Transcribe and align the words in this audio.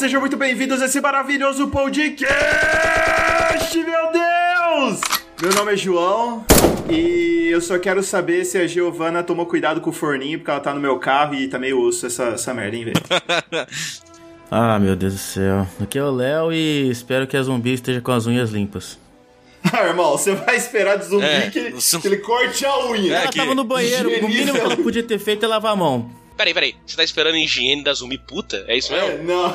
Sejam 0.00 0.18
muito 0.18 0.38
bem-vindos 0.38 0.80
a 0.80 0.86
esse 0.86 0.98
maravilhoso 0.98 1.68
podcast, 1.68 2.32
meu 3.76 4.10
Deus! 4.10 4.98
Meu 5.42 5.52
nome 5.54 5.74
é 5.74 5.76
João 5.76 6.42
e 6.88 7.50
eu 7.52 7.60
só 7.60 7.78
quero 7.78 8.02
saber 8.02 8.46
se 8.46 8.56
a 8.56 8.66
Giovana 8.66 9.22
tomou 9.22 9.44
cuidado 9.44 9.78
com 9.82 9.90
o 9.90 9.92
forninho, 9.92 10.38
porque 10.38 10.50
ela 10.50 10.60
tá 10.60 10.72
no 10.72 10.80
meu 10.80 10.98
carro 10.98 11.34
e 11.34 11.46
tá 11.48 11.58
meio 11.58 11.78
osso 11.82 12.06
essa, 12.06 12.28
essa 12.28 12.54
merda, 12.54 12.78
hein, 12.78 12.84
velho? 12.86 12.96
ah, 14.50 14.78
meu 14.78 14.96
Deus 14.96 15.12
do 15.12 15.18
céu. 15.18 15.68
Aqui 15.78 15.98
é 15.98 16.02
o 16.02 16.10
Léo 16.10 16.50
e 16.50 16.88
espero 16.88 17.26
que 17.26 17.36
a 17.36 17.42
zumbi 17.42 17.74
esteja 17.74 18.00
com 18.00 18.12
as 18.12 18.26
unhas 18.26 18.48
limpas. 18.48 18.98
Ah, 19.70 19.84
irmão, 19.84 20.12
você 20.12 20.34
vai 20.34 20.56
esperar 20.56 20.96
de 20.96 21.04
zumbi 21.04 21.26
é, 21.26 21.50
que, 21.50 21.58
ele, 21.58 21.72
que, 21.72 22.06
ele, 22.08 22.16
corte 22.16 22.64
a 22.64 22.86
unha. 22.86 23.14
ela 23.16 23.30
tava 23.30 23.54
no 23.54 23.64
banheiro, 23.64 24.08
o 24.08 24.26
mínimo 24.26 24.54
que 24.54 24.60
ela 24.60 24.76
podia 24.78 25.02
ter 25.02 25.18
feito 25.18 25.44
é 25.44 25.48
lavar 25.48 25.72
a 25.72 25.76
mão. 25.76 26.10
Peraí, 26.40 26.54
peraí. 26.54 26.74
Você 26.86 26.96
tá 26.96 27.04
esperando 27.04 27.34
a 27.34 27.38
higiene 27.38 27.84
da 27.84 27.92
zumbi 27.92 28.16
puta? 28.16 28.64
É 28.66 28.74
isso 28.74 28.90
mesmo? 28.90 29.10
É, 29.10 29.18
não. 29.18 29.54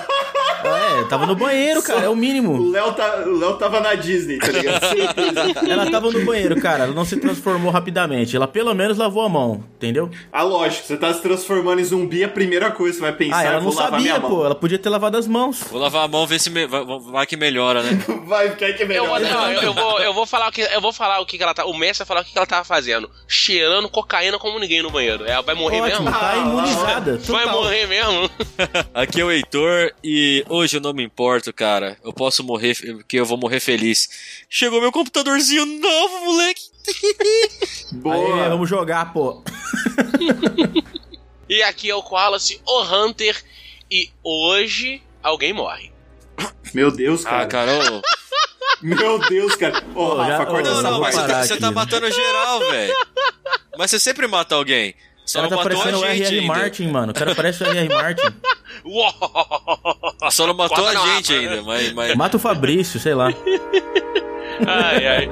Ah, 0.65 1.01
é, 1.01 1.03
tava 1.05 1.25
no 1.25 1.35
banheiro, 1.35 1.81
cara, 1.81 2.01
é 2.01 2.09
o 2.09 2.15
mínimo. 2.15 2.53
O 2.53 2.71
Léo, 2.71 2.93
tá, 2.93 3.23
o 3.25 3.37
Léo 3.37 3.53
tava 3.57 3.79
na 3.79 3.95
Disney, 3.95 4.37
tá 4.37 4.47
ligado? 4.47 4.81
ela 5.69 5.89
tava 5.89 6.11
no 6.11 6.25
banheiro, 6.25 6.59
cara, 6.59 6.85
ela 6.85 6.93
não 6.93 7.05
se 7.05 7.17
transformou 7.17 7.71
rapidamente. 7.71 8.35
Ela 8.35 8.47
pelo 8.47 8.73
menos 8.73 8.97
lavou 8.97 9.23
a 9.23 9.29
mão, 9.29 9.63
entendeu? 9.75 10.09
Ah, 10.31 10.43
lógico, 10.43 10.87
você 10.87 10.97
tá 10.97 11.13
se 11.13 11.21
transformando 11.21 11.79
em 11.79 11.83
zumbi, 11.83 12.23
a 12.23 12.29
primeira 12.29 12.71
coisa 12.71 12.93
que 12.93 12.97
você 12.97 13.01
vai 13.01 13.13
pensar 13.13 13.37
ah, 13.37 13.43
ela 13.43 13.57
é 13.57 13.61
não 13.61 13.71
sabia, 13.71 14.19
pô. 14.19 14.45
Ela 14.45 14.55
podia 14.55 14.79
ter 14.79 14.89
lavado 14.89 15.17
as 15.17 15.27
mãos. 15.27 15.63
Vou 15.69 15.79
lavar 15.79 16.05
a 16.05 16.07
mão, 16.07 16.25
ver 16.25 16.39
se 16.39 16.49
me... 16.49 16.65
vai, 16.65 16.83
vai, 16.85 17.25
que 17.25 17.37
melhora, 17.37 17.83
né? 17.83 17.99
vai, 18.25 18.55
quer 18.55 18.73
que 18.73 18.85
melhora. 18.85 19.23
Eu 19.23 19.33
não, 19.33 19.51
eu, 19.51 19.61
eu, 19.61 19.73
vou, 19.73 19.99
eu 19.99 20.13
vou 20.13 20.25
falar 20.25 20.47
o 20.47 20.51
que 20.51 20.61
eu 20.61 20.81
vou 20.81 20.93
falar 20.93 21.19
o 21.19 21.25
que, 21.25 21.37
que 21.37 21.43
ela 21.43 21.53
tá. 21.53 21.65
O 21.65 21.73
mestre 21.73 21.99
vai 21.99 22.07
falar 22.07 22.21
o 22.21 22.23
que, 22.23 22.31
que 22.31 22.37
ela 22.37 22.47
tava 22.47 22.63
fazendo. 22.63 23.09
Cheirando 23.27 23.89
cocaína 23.89 24.37
como 24.39 24.59
ninguém 24.59 24.81
no 24.81 24.89
banheiro. 24.89 25.25
Ela 25.25 25.41
vai 25.41 25.55
morrer 25.55 25.81
Ótimo, 25.81 26.05
mesmo? 26.05 26.19
Tá 26.19 26.35
imunizada. 26.37 27.17
Vai 27.25 27.45
morrer 27.45 27.87
mesmo. 27.87 28.29
Aqui 28.93 29.21
é 29.21 29.25
o 29.25 29.31
Heitor 29.31 29.91
e 30.03 30.43
hoje 30.55 30.77
eu 30.77 30.81
não 30.81 30.93
me 30.93 31.03
importo, 31.03 31.53
cara. 31.53 31.97
Eu 32.03 32.13
posso 32.13 32.43
morrer, 32.43 32.75
porque 32.75 33.19
eu 33.19 33.25
vou 33.25 33.37
morrer 33.37 33.59
feliz. 33.59 34.45
Chegou 34.49 34.81
meu 34.81 34.91
computadorzinho 34.91 35.65
novo, 35.65 36.25
moleque. 36.25 36.63
Boa. 37.93 38.43
Aí, 38.43 38.49
vamos 38.49 38.69
jogar, 38.69 39.11
pô. 39.11 39.43
e 41.49 41.61
aqui 41.63 41.89
é 41.89 41.95
o 41.95 42.01
Wallace, 42.01 42.61
o 42.65 42.83
Hunter, 42.83 43.41
e 43.91 44.09
hoje 44.23 45.01
alguém 45.21 45.53
morre. 45.53 45.91
Meu 46.73 46.91
Deus, 46.91 47.23
cara. 47.23 47.43
Ah, 47.43 47.47
cara, 47.47 47.71
Meu 48.81 49.19
Deus, 49.19 49.55
cara. 49.55 49.83
Ô, 49.95 50.01
oh, 50.01 50.15
Rafa, 50.15 50.43
acorda 50.43 50.69
não, 50.69 50.81
não, 50.81 50.99
mas 50.99 51.15
você 51.15 51.27
tá, 51.27 51.45
você 51.45 51.57
tá 51.57 51.71
matando 51.71 52.11
geral, 52.11 52.59
velho. 52.59 52.93
Mas 53.77 53.91
você 53.91 53.99
sempre 53.99 54.27
mata 54.27 54.55
alguém. 54.55 54.95
Só 55.25 55.39
o 55.39 55.49
cara 55.49 55.57
tá 55.57 55.63
parecendo 55.63 55.99
o 55.99 56.05
R.R. 56.05 56.41
Martin, 56.41 56.87
mano. 56.87 57.11
O 57.11 57.15
cara 57.15 57.33
parece 57.33 57.63
o 57.63 57.65
R.R. 57.65 57.89
Martin. 57.89 58.21
Só 60.29 60.45
não 60.45 60.53
matou 60.53 60.87
a 60.87 60.93
gente 60.93 61.33
ainda, 61.33 61.63
mas, 61.63 61.91
mas... 61.93 62.15
Mata 62.15 62.37
o 62.37 62.39
Fabrício, 62.39 62.99
sei 62.99 63.15
lá. 63.15 63.29
ai, 64.67 65.07
ai. 65.07 65.29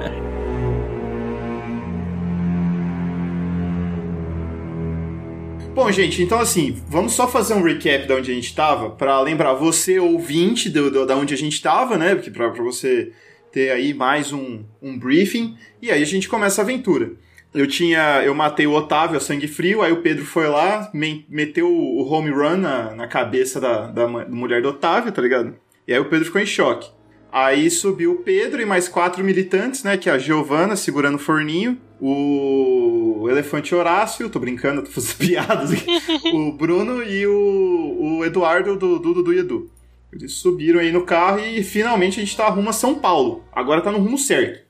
Bom, 5.74 5.90
gente, 5.90 6.22
então 6.22 6.38
assim, 6.38 6.80
vamos 6.88 7.12
só 7.12 7.26
fazer 7.26 7.54
um 7.54 7.62
recap 7.62 8.06
de 8.06 8.12
onde 8.12 8.30
a 8.30 8.34
gente 8.34 8.46
estava, 8.46 8.90
para 8.90 9.20
lembrar 9.20 9.54
você, 9.54 9.98
ouvinte, 9.98 10.70
do, 10.70 10.88
do, 10.88 11.04
da 11.04 11.16
onde 11.16 11.34
a 11.34 11.36
gente 11.36 11.54
estava, 11.54 11.98
né? 11.98 12.14
Porque 12.14 12.30
para 12.30 12.48
você 12.62 13.12
ter 13.50 13.72
aí 13.72 13.92
mais 13.92 14.32
um, 14.32 14.64
um 14.80 14.96
briefing, 14.96 15.56
e 15.82 15.90
aí 15.90 16.00
a 16.00 16.06
gente 16.06 16.28
começa 16.28 16.60
a 16.60 16.64
aventura 16.64 17.12
eu 17.54 17.66
tinha. 17.66 18.22
Eu 18.24 18.34
matei 18.34 18.66
o 18.66 18.72
Otávio 18.72 19.16
a 19.16 19.20
sangue 19.20 19.46
frio, 19.46 19.80
aí 19.80 19.92
o 19.92 20.02
Pedro 20.02 20.24
foi 20.24 20.48
lá, 20.48 20.90
me, 20.92 21.24
meteu 21.28 21.70
o 21.70 22.02
home 22.10 22.30
run 22.30 22.56
na, 22.56 22.94
na 22.94 23.06
cabeça 23.06 23.60
da, 23.60 23.86
da, 23.86 24.06
da, 24.06 24.28
mulher 24.28 24.60
do 24.60 24.70
Otávio, 24.70 25.12
tá 25.12 25.22
ligado? 25.22 25.54
E 25.86 25.92
aí 25.92 25.98
o 26.00 26.06
Pedro 26.06 26.26
ficou 26.26 26.40
em 26.40 26.46
choque. 26.46 26.90
Aí 27.30 27.70
subiu 27.70 28.12
o 28.12 28.18
Pedro 28.18 28.60
e 28.60 28.64
mais 28.64 28.88
quatro 28.88 29.24
militantes, 29.24 29.82
né? 29.82 29.96
Que 29.96 30.08
é 30.08 30.12
a 30.12 30.18
Giovana 30.18 30.76
segurando 30.76 31.16
o 31.16 31.18
forninho, 31.18 31.80
o 32.00 33.26
Elefante 33.28 33.74
Horácio, 33.74 34.28
tô 34.28 34.38
brincando, 34.38 34.82
tô 34.82 34.90
fazendo 34.90 35.16
piadas 35.18 35.72
aqui, 35.72 35.86
o 36.32 36.52
Bruno 36.52 37.02
e 37.02 37.26
o, 37.26 38.18
o 38.18 38.24
Eduardo 38.24 38.76
do 38.76 38.98
Dudu 38.98 39.22
do 39.22 39.32
Edu. 39.32 39.70
Eles 40.12 40.34
subiram 40.34 40.78
aí 40.78 40.92
no 40.92 41.04
carro 41.04 41.40
e 41.40 41.62
finalmente 41.64 42.20
a 42.20 42.24
gente 42.24 42.36
tá 42.36 42.48
rumo 42.48 42.70
a 42.70 42.72
São 42.72 42.94
Paulo. 42.94 43.42
Agora 43.52 43.80
tá 43.80 43.90
no 43.90 43.98
rumo 43.98 44.16
certo. 44.16 44.64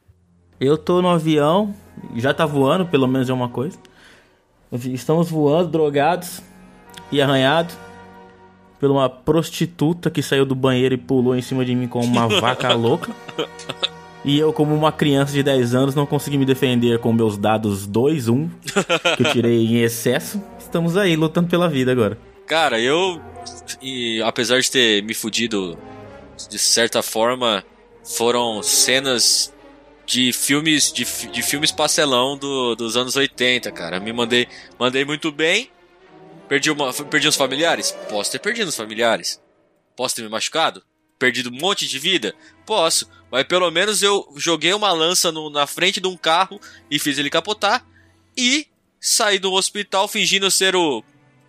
Eu 0.59 0.79
tô 0.79 1.03
no 1.03 1.09
avião, 1.09 1.75
já 2.17 2.33
tá 2.35 2.47
voando, 2.47 2.87
pelo 2.87 3.07
menos 3.07 3.29
é 3.29 3.33
uma 3.33 3.49
coisa. 3.49 3.79
Estamos 4.73 5.31
voando, 5.31 5.71
drogados 5.71 6.43
e 7.11 7.21
arranhados 7.21 7.77
por 8.81 8.91
uma 8.91 9.09
prostituta 9.09 10.11
que 10.11 10.23
saiu 10.23 10.45
do 10.45 10.55
banheiro 10.55 10.95
e 10.95 10.99
pulou 10.99 11.37
em 11.37 11.41
cima 11.41 11.65
de 11.65 11.75
mim 11.75 11.89
como 11.89 12.05
uma 12.05 12.29
vaca 12.41 12.73
louca. 12.75 13.11
E 14.25 14.39
eu, 14.39 14.53
como 14.53 14.75
uma 14.75 14.91
criança 14.91 15.33
de 15.33 15.43
10 15.43 15.75
anos, 15.75 15.95
não 15.95 16.07
consegui 16.07 16.39
me 16.39 16.45
defender 16.45 16.99
com 16.99 17.13
meus 17.13 17.39
dados 17.39 17.87
2, 17.87 18.29
1, 18.29 18.49
que 19.17 19.23
eu 19.23 19.33
tirei 19.33 19.67
em 19.67 19.77
excesso. 19.83 20.43
Estamos 20.59 20.97
aí, 20.97 21.15
lutando 21.15 21.49
pela 21.49 21.69
vida 21.69 21.93
agora. 21.93 22.19
Cara, 22.47 22.81
eu, 22.81 23.21
e, 23.81 24.21
apesar 24.23 24.61
de 24.61 24.71
ter 24.71 25.03
me 25.03 25.15
fudido 25.15 25.79
de 26.51 26.59
certa 26.59 27.03
forma, 27.03 27.65
foram 28.03 28.63
cenas 28.63 29.54
de 30.07 30.33
filmes 30.33 30.93
de, 30.93 31.05
de 31.29 31.43
filmes 31.43 31.73
pastelão 31.73 32.37
do, 32.37 32.75
dos 32.75 32.97
anos 32.97 33.17
80, 33.17 33.71
cara. 33.73 33.99
Me 34.01 34.13
mandei, 34.13 34.49
mandei 34.79 35.05
muito 35.05 35.33
bem. 35.33 35.71
Perdi, 36.49 36.71
uma, 36.71 36.93
perdi 36.93 37.27
os 37.27 37.37
familiares? 37.37 37.93
Posso 38.09 38.31
ter 38.31 38.39
perdido 38.39 38.69
os 38.69 38.77
familiares. 38.77 39.41
Posso 39.97 40.15
ter 40.15 40.23
me 40.23 40.29
machucado? 40.29 40.83
Perdido 41.19 41.49
um 41.51 41.59
monte 41.59 41.87
de 41.87 41.99
vida? 41.99 42.35
Posso. 42.67 43.09
Mas 43.31 43.45
pelo 43.45 43.71
menos 43.71 44.03
eu 44.03 44.29
joguei 44.37 44.73
uma 44.75 44.93
lança 44.93 45.33
no, 45.33 45.49
na 45.49 45.67
frente 45.67 46.01
de 46.01 46.07
um 46.07 46.17
carro 46.17 46.61
e 46.91 46.99
fiz 46.99 47.19
ele 47.19 47.31
capotar. 47.31 47.87
E 48.37 48.67
saí 49.01 49.39
do 49.39 49.53
hospital 49.53 50.07
fingindo 50.09 50.51
ser 50.51 50.77
o 50.77 51.03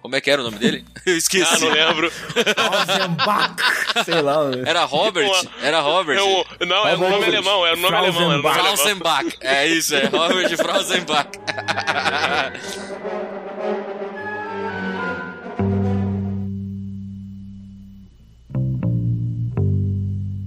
como 0.06 0.16
é 0.16 0.22
que 0.22 0.30
era 0.30 0.40
o 0.40 0.46
nome 0.46 0.60
dele? 0.60 0.86
Eu 1.04 1.18
esqueci. 1.18 1.56
Ah, 1.56 1.60
não 1.60 1.72
lembro. 1.72 2.12
Sei 4.06 4.22
lá. 4.22 4.36
Era 4.63 4.86
Robert. 4.86 5.28
Era 5.60 5.81
Robert. 5.81 6.16
Eu, 6.16 6.68
não, 6.68 6.88
é 6.88 6.94
o 6.94 6.98
nome 7.00 7.25
alemão. 7.25 7.66
Era 7.66 7.75
o 7.75 7.80
nome 7.80 7.98
alemão. 7.98 8.31
Era 8.34 8.54
Frausenbach. 8.54 9.38
É 9.42 9.68
isso, 9.68 9.96
é 9.96 10.06
Robert 10.06 10.56
Frausenbach. 10.57 11.30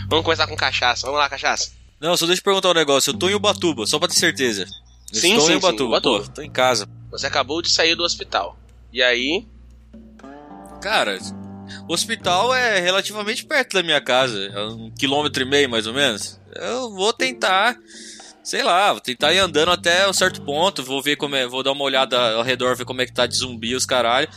Vamos 0.08 0.24
começar 0.24 0.46
com 0.46 0.56
cachaça. 0.56 1.04
Vamos 1.04 1.18
lá, 1.18 1.28
cachaça. 1.28 1.72
Não, 2.00 2.16
só 2.16 2.26
deixa 2.26 2.38
eu 2.38 2.44
perguntar 2.44 2.70
um 2.70 2.74
negócio. 2.74 3.10
Eu 3.10 3.18
tô 3.18 3.28
em 3.28 3.34
Ubatuba, 3.34 3.88
só 3.88 3.98
pra 3.98 4.06
ter 4.06 4.14
certeza. 4.14 4.66
Eu 5.12 5.20
sim, 5.20 5.30
estou 5.30 5.46
sim, 5.46 5.52
em 5.54 5.56
Ubatuba. 5.56 6.00
Sim, 6.00 6.06
Ubatuba. 6.06 6.26
Tô, 6.26 6.32
tô 6.32 6.42
em 6.42 6.50
casa. 6.50 6.88
Você 7.10 7.26
acabou 7.26 7.60
de 7.60 7.70
sair 7.70 7.96
do 7.96 8.04
hospital. 8.04 8.56
E 8.92 9.02
aí? 9.02 9.46
Cara, 10.80 11.18
o 11.88 11.92
hospital 11.92 12.54
é 12.54 12.80
relativamente 12.80 13.44
perto 13.44 13.74
da 13.74 13.82
minha 13.82 14.00
casa, 14.00 14.38
é 14.46 14.60
um 14.64 14.90
quilômetro 14.90 15.42
e 15.42 15.46
meio 15.46 15.68
mais 15.68 15.86
ou 15.86 15.92
menos. 15.92 16.40
Eu 16.54 16.90
vou 16.90 17.12
tentar, 17.12 17.76
sei 18.42 18.62
lá, 18.62 18.92
vou 18.92 19.00
tentar 19.00 19.32
ir 19.32 19.38
andando 19.38 19.70
até 19.70 20.08
um 20.08 20.12
certo 20.12 20.42
ponto, 20.42 20.82
vou 20.82 21.02
ver 21.02 21.16
como 21.16 21.36
é, 21.36 21.46
vou 21.46 21.62
dar 21.62 21.72
uma 21.72 21.84
olhada 21.84 22.34
ao 22.34 22.42
redor, 22.42 22.76
ver 22.76 22.84
como 22.84 23.02
é 23.02 23.06
que 23.06 23.12
tá 23.12 23.26
de 23.26 23.36
zumbi 23.36 23.74
os 23.74 23.84
caralho. 23.84 24.28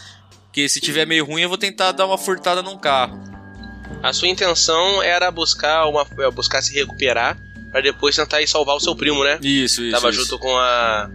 Que 0.52 0.68
se 0.68 0.82
tiver 0.82 1.06
meio 1.06 1.26
ruim, 1.26 1.44
eu 1.44 1.50
vou 1.50 1.58
tentar 1.58 1.94
dar 1.94 2.06
uma 2.06 2.18
furtada 2.18 2.62
num 2.62 2.78
carro. 2.78 3.18
A 4.04 4.12
sua 4.12 4.28
intenção 4.28 5.02
era 5.02 5.32
buscar 5.32 5.86
uma 5.88 6.06
buscar 6.32 6.62
se 6.62 6.74
recuperar 6.74 7.38
para 7.72 7.82
depois 7.82 8.16
tentar 8.16 8.42
ir 8.42 8.48
salvar 8.48 8.76
o 8.76 8.80
seu 8.80 8.96
primo, 8.96 9.24
né? 9.24 9.40
Isso, 9.42 9.82
isso. 9.82 9.92
Tava 9.92 10.10
isso. 10.10 10.22
junto 10.22 10.40
com 10.40 10.58
a 10.58 11.10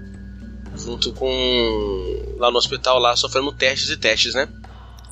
junto 0.74 1.12
com 1.12 2.15
lá 2.38 2.50
no 2.50 2.58
hospital 2.58 2.98
lá 2.98 3.16
sofrendo 3.16 3.52
testes 3.52 3.90
e 3.90 3.96
testes, 3.96 4.34
né? 4.34 4.48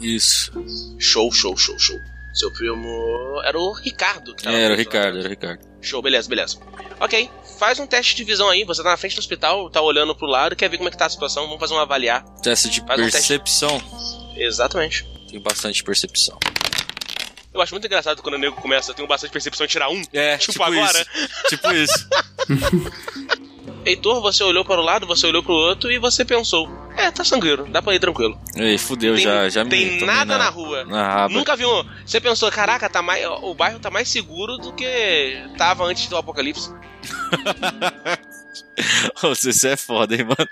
Isso. 0.01 0.53
Show, 0.99 1.31
show, 1.33 1.57
show, 1.57 1.79
show. 1.79 1.99
Seu 2.35 2.51
primo 2.51 3.41
era 3.45 3.59
o 3.59 3.73
Ricardo. 3.73 4.35
Que 4.35 4.49
é, 4.49 4.63
era 4.63 4.75
o 4.75 4.77
Ricardo, 4.77 5.19
era 5.19 5.27
o 5.27 5.31
Ricardo. 5.31 5.65
Show, 5.81 6.03
beleza, 6.03 6.29
beleza. 6.29 6.59
Ok, 6.99 7.31
faz 7.59 7.79
um 7.79 7.87
teste 7.87 8.17
de 8.17 8.25
visão 8.25 8.49
aí. 8.49 8.65
Você 8.65 8.83
tá 8.83 8.91
na 8.91 8.97
frente 8.97 9.15
do 9.15 9.21
hospital, 9.21 9.71
tá 9.71 9.81
olhando 9.81 10.15
pro 10.17 10.27
lado, 10.27 10.57
quer 10.57 10.69
ver 10.69 10.77
como 10.77 10.89
é 10.89 10.91
que 10.91 10.99
tá 10.99 11.07
a 11.07 11.11
situação. 11.11 11.45
Vamos 11.45 11.61
fazer 11.61 11.75
um 11.75 11.79
avaliar. 11.79 12.25
Teste 12.43 12.69
de 12.71 12.81
faz 12.81 13.01
percepção. 13.01 13.77
Um 13.77 13.81
teste... 13.81 14.43
Exatamente. 14.43 15.07
Tem 15.31 15.41
bastante 15.41 15.85
percepção. 15.85 16.39
Eu 17.53 17.61
acho 17.61 17.73
muito 17.73 17.87
engraçado 17.87 18.21
quando 18.21 18.35
o 18.35 18.39
nego 18.39 18.57
começa, 18.57 18.93
tem 18.93 19.07
bastante 19.07 19.31
percepção 19.31 19.65
tirar 19.69 19.89
um. 19.89 20.03
É, 20.13 20.37
tipo, 20.37 20.55
tipo 20.55 20.65
agora. 20.65 21.01
Isso. 21.01 21.49
tipo 21.49 21.73
isso. 21.73 22.09
Heitor, 23.87 24.21
você 24.21 24.43
olhou 24.43 24.65
para 24.65 24.81
o 24.81 24.85
lado, 24.85 25.07
você 25.07 25.27
olhou 25.27 25.43
para 25.43 25.53
o 25.53 25.57
outro 25.57 25.93
e 25.93 25.99
você 25.99 26.25
pensou: 26.25 26.69
é, 26.97 27.11
tá 27.11 27.25
sangueiro, 27.25 27.67
dá 27.67 27.83
pra 27.83 27.95
ir 27.95 28.01
tranquilo. 28.01 28.39
Ei, 28.57 28.79
fudeu, 28.79 29.15
tem, 29.15 29.25
já, 29.25 29.49
já 29.49 29.65
tem 29.65 29.93
me. 29.93 29.99
Tem 29.99 30.07
nada 30.07 30.39
na, 30.39 30.45
na 30.45 30.51
rua. 30.51 30.85
Na 30.85 31.29
Nunca 31.29 31.57
viu. 31.57 31.69
Você 32.05 32.21
pensou: 32.21 32.51
caraca, 32.51 32.89
tá 32.89 33.03
mais, 33.03 33.25
o 33.27 33.55
bairro 33.55 33.81
tá 33.81 33.91
mais 33.91 34.09
seguro 34.09 34.57
do 34.59 34.73
que 34.73 35.43
tava 35.59 35.85
antes 35.85 36.07
do 36.09 36.17
apocalipse. 36.17 36.73
Você 39.21 39.71
é 39.71 39.77
foda, 39.77 40.15
hein, 40.15 40.25
mano. 40.25 40.49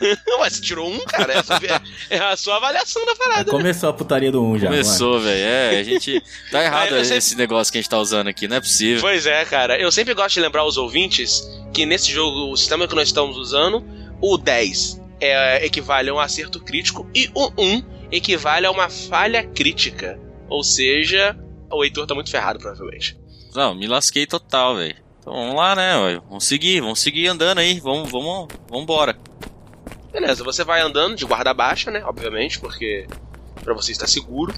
Ué, 0.40 0.50
você 0.50 0.60
tirou 0.60 0.90
um, 0.90 0.98
cara? 1.00 1.34
Essa 1.34 1.54
é, 1.54 1.80
é 2.16 2.18
a 2.18 2.36
sua 2.36 2.56
avaliação 2.56 3.04
da 3.06 3.14
parada. 3.14 3.50
Começou 3.50 3.88
a 3.88 3.92
putaria 3.92 4.30
do 4.30 4.42
1 4.42 4.58
já. 4.58 4.66
Começou, 4.68 5.20
velho. 5.20 5.44
É, 5.44 5.78
a 5.78 5.82
gente. 5.82 6.22
Tá 6.50 6.62
errado 6.62 6.94
Aí 6.94 7.04
você- 7.04 7.16
esse 7.16 7.36
negócio 7.36 7.72
que 7.72 7.78
a 7.78 7.80
gente 7.80 7.90
tá 7.90 7.98
usando 7.98 8.28
aqui, 8.28 8.48
não 8.48 8.56
é 8.56 8.60
possível. 8.60 9.00
Pois 9.00 9.26
é, 9.26 9.44
cara. 9.44 9.78
Eu 9.78 9.90
sempre 9.90 10.14
gosto 10.14 10.34
de 10.34 10.40
lembrar 10.40 10.62
aos 10.62 10.76
ouvintes 10.76 11.42
que 11.72 11.86
nesse 11.86 12.12
jogo, 12.12 12.52
o 12.52 12.56
sistema 12.56 12.86
que 12.86 12.94
nós 12.94 13.08
estamos 13.08 13.36
usando, 13.36 13.84
o 14.20 14.36
10 14.36 15.00
é, 15.20 15.64
equivale 15.64 16.10
a 16.10 16.14
um 16.14 16.18
acerto 16.18 16.60
crítico 16.60 17.08
e 17.14 17.30
o 17.34 17.50
1 17.58 17.82
equivale 18.10 18.66
a 18.66 18.70
uma 18.70 18.88
falha 18.88 19.44
crítica. 19.44 20.18
Ou 20.48 20.62
seja, 20.62 21.36
o 21.70 21.84
Heitor 21.84 22.06
tá 22.06 22.14
muito 22.14 22.30
ferrado, 22.30 22.58
provavelmente. 22.58 23.18
Não, 23.54 23.74
me 23.74 23.86
lasquei 23.86 24.26
total, 24.26 24.76
velho. 24.76 24.96
Então 25.20 25.32
vamos 25.32 25.56
lá, 25.56 25.74
né? 25.74 25.96
ué. 25.98 26.20
Vamos 26.28 26.44
seguir, 26.44 26.80
vamos 26.80 27.00
seguir 27.00 27.28
andando 27.28 27.58
aí. 27.58 27.80
Vamos, 27.80 28.10
vamos, 28.10 28.48
vamos 28.68 28.82
embora. 28.82 29.18
Beleza, 30.12 30.42
você 30.42 30.64
vai 30.64 30.80
andando 30.80 31.16
de 31.16 31.24
guarda 31.24 31.52
baixa, 31.52 31.90
né? 31.90 32.02
Obviamente, 32.04 32.58
porque 32.58 33.06
pra 33.62 33.74
você 33.74 33.92
estar 33.92 34.06
seguro. 34.06 34.54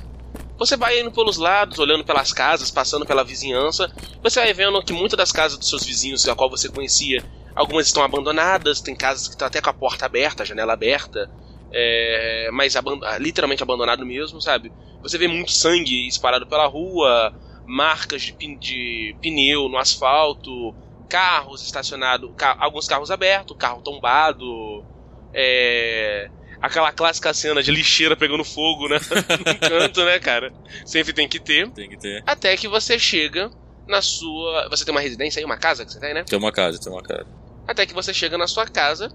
Você 0.59 0.77
vai 0.77 1.01
indo 1.01 1.11
pelos 1.11 1.39
lados, 1.39 1.79
olhando 1.79 2.05
pelas 2.05 2.33
casas, 2.33 2.71
passando 2.71 3.07
pela 3.07 3.25
vizinhança. 3.25 3.91
Você 4.23 4.41
vai 4.41 4.53
vendo 4.53 4.83
que 4.83 4.93
muitas 4.93 5.17
das 5.17 5.33
casas 5.33 5.59
dos 5.59 5.69
seus 5.69 5.85
vizinhos, 5.85 6.29
a 6.29 6.35
qual 6.35 6.51
você 6.51 6.69
conhecia, 6.69 7.25
algumas 7.55 7.87
estão 7.87 8.03
abandonadas, 8.03 8.81
tem 8.81 8.95
casas 8.95 9.27
que 9.27 9.35
estão 9.35 9.47
até 9.49 9.61
com 9.61 9.71
a 9.71 9.75
porta 9.75 10.07
aberta, 10.07 10.43
a 10.43 10.47
janela 10.47 10.73
aberta, 10.73 11.31
é, 11.73 12.49
mas 12.53 12.75
aban- 12.77 12.99
literalmente 13.19 13.63
abandonado 13.63 14.05
mesmo, 14.05 14.41
sabe? 14.41 14.73
Você 15.03 15.17
vê 15.19 15.29
muito 15.29 15.53
sangue 15.53 16.07
espalhado 16.09 16.47
pela 16.47 16.67
rua, 16.67 17.33
marcas 17.67 18.23
de, 18.23 18.33
pin- 18.33 18.59
de 18.59 19.15
pneu 19.21 19.69
no 19.69 19.79
asfalto, 19.79 20.75
carros 21.09 21.63
estacionados, 21.63 22.31
ca- 22.37 22.57
alguns 22.61 22.87
carros 22.87 23.11
abertos, 23.11 23.57
carro 23.57 23.83
tombado, 23.83 24.85
é, 25.33 26.29
aquela 26.61 26.93
clássica 26.93 27.33
cena 27.33 27.63
de 27.63 27.71
lixeira 27.71 28.17
pegando 28.17 28.45
fogo, 28.45 28.89
né? 28.89 28.99
no 29.47 29.59
canto, 29.69 30.05
né, 30.05 30.19
cara? 30.19 30.53
Sempre 30.85 31.13
tem 31.13 31.29
que 31.29 31.39
ter. 31.41 31.71
Tem 31.71 31.89
que 31.89 31.97
ter. 31.97 32.23
Até 32.27 32.57
que 32.57 32.69
você 32.69 32.99
chega 32.99 33.51
na 33.89 34.03
sua. 34.03 34.69
Você 34.71 34.85
tem 34.85 34.93
uma 34.93 35.01
residência 35.01 35.41
aí, 35.41 35.45
uma 35.45 35.57
casa 35.57 35.85
que 35.85 35.93
você 35.93 36.01
tem, 36.01 36.13
né? 36.15 36.25
Tem 36.25 36.39
uma 36.39 36.53
casa, 36.53 36.79
tem 36.81 36.93
uma 36.93 37.03
casa. 37.03 37.27
Até 37.71 37.87
que 37.87 37.95
você 37.95 38.13
chega 38.13 38.37
na 38.37 38.49
sua 38.49 38.67
casa 38.67 39.13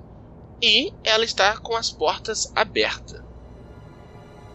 e 0.62 0.94
ela 1.04 1.26
está 1.26 1.58
com 1.58 1.76
as 1.76 1.92
portas 1.92 2.50
abertas. 2.56 3.22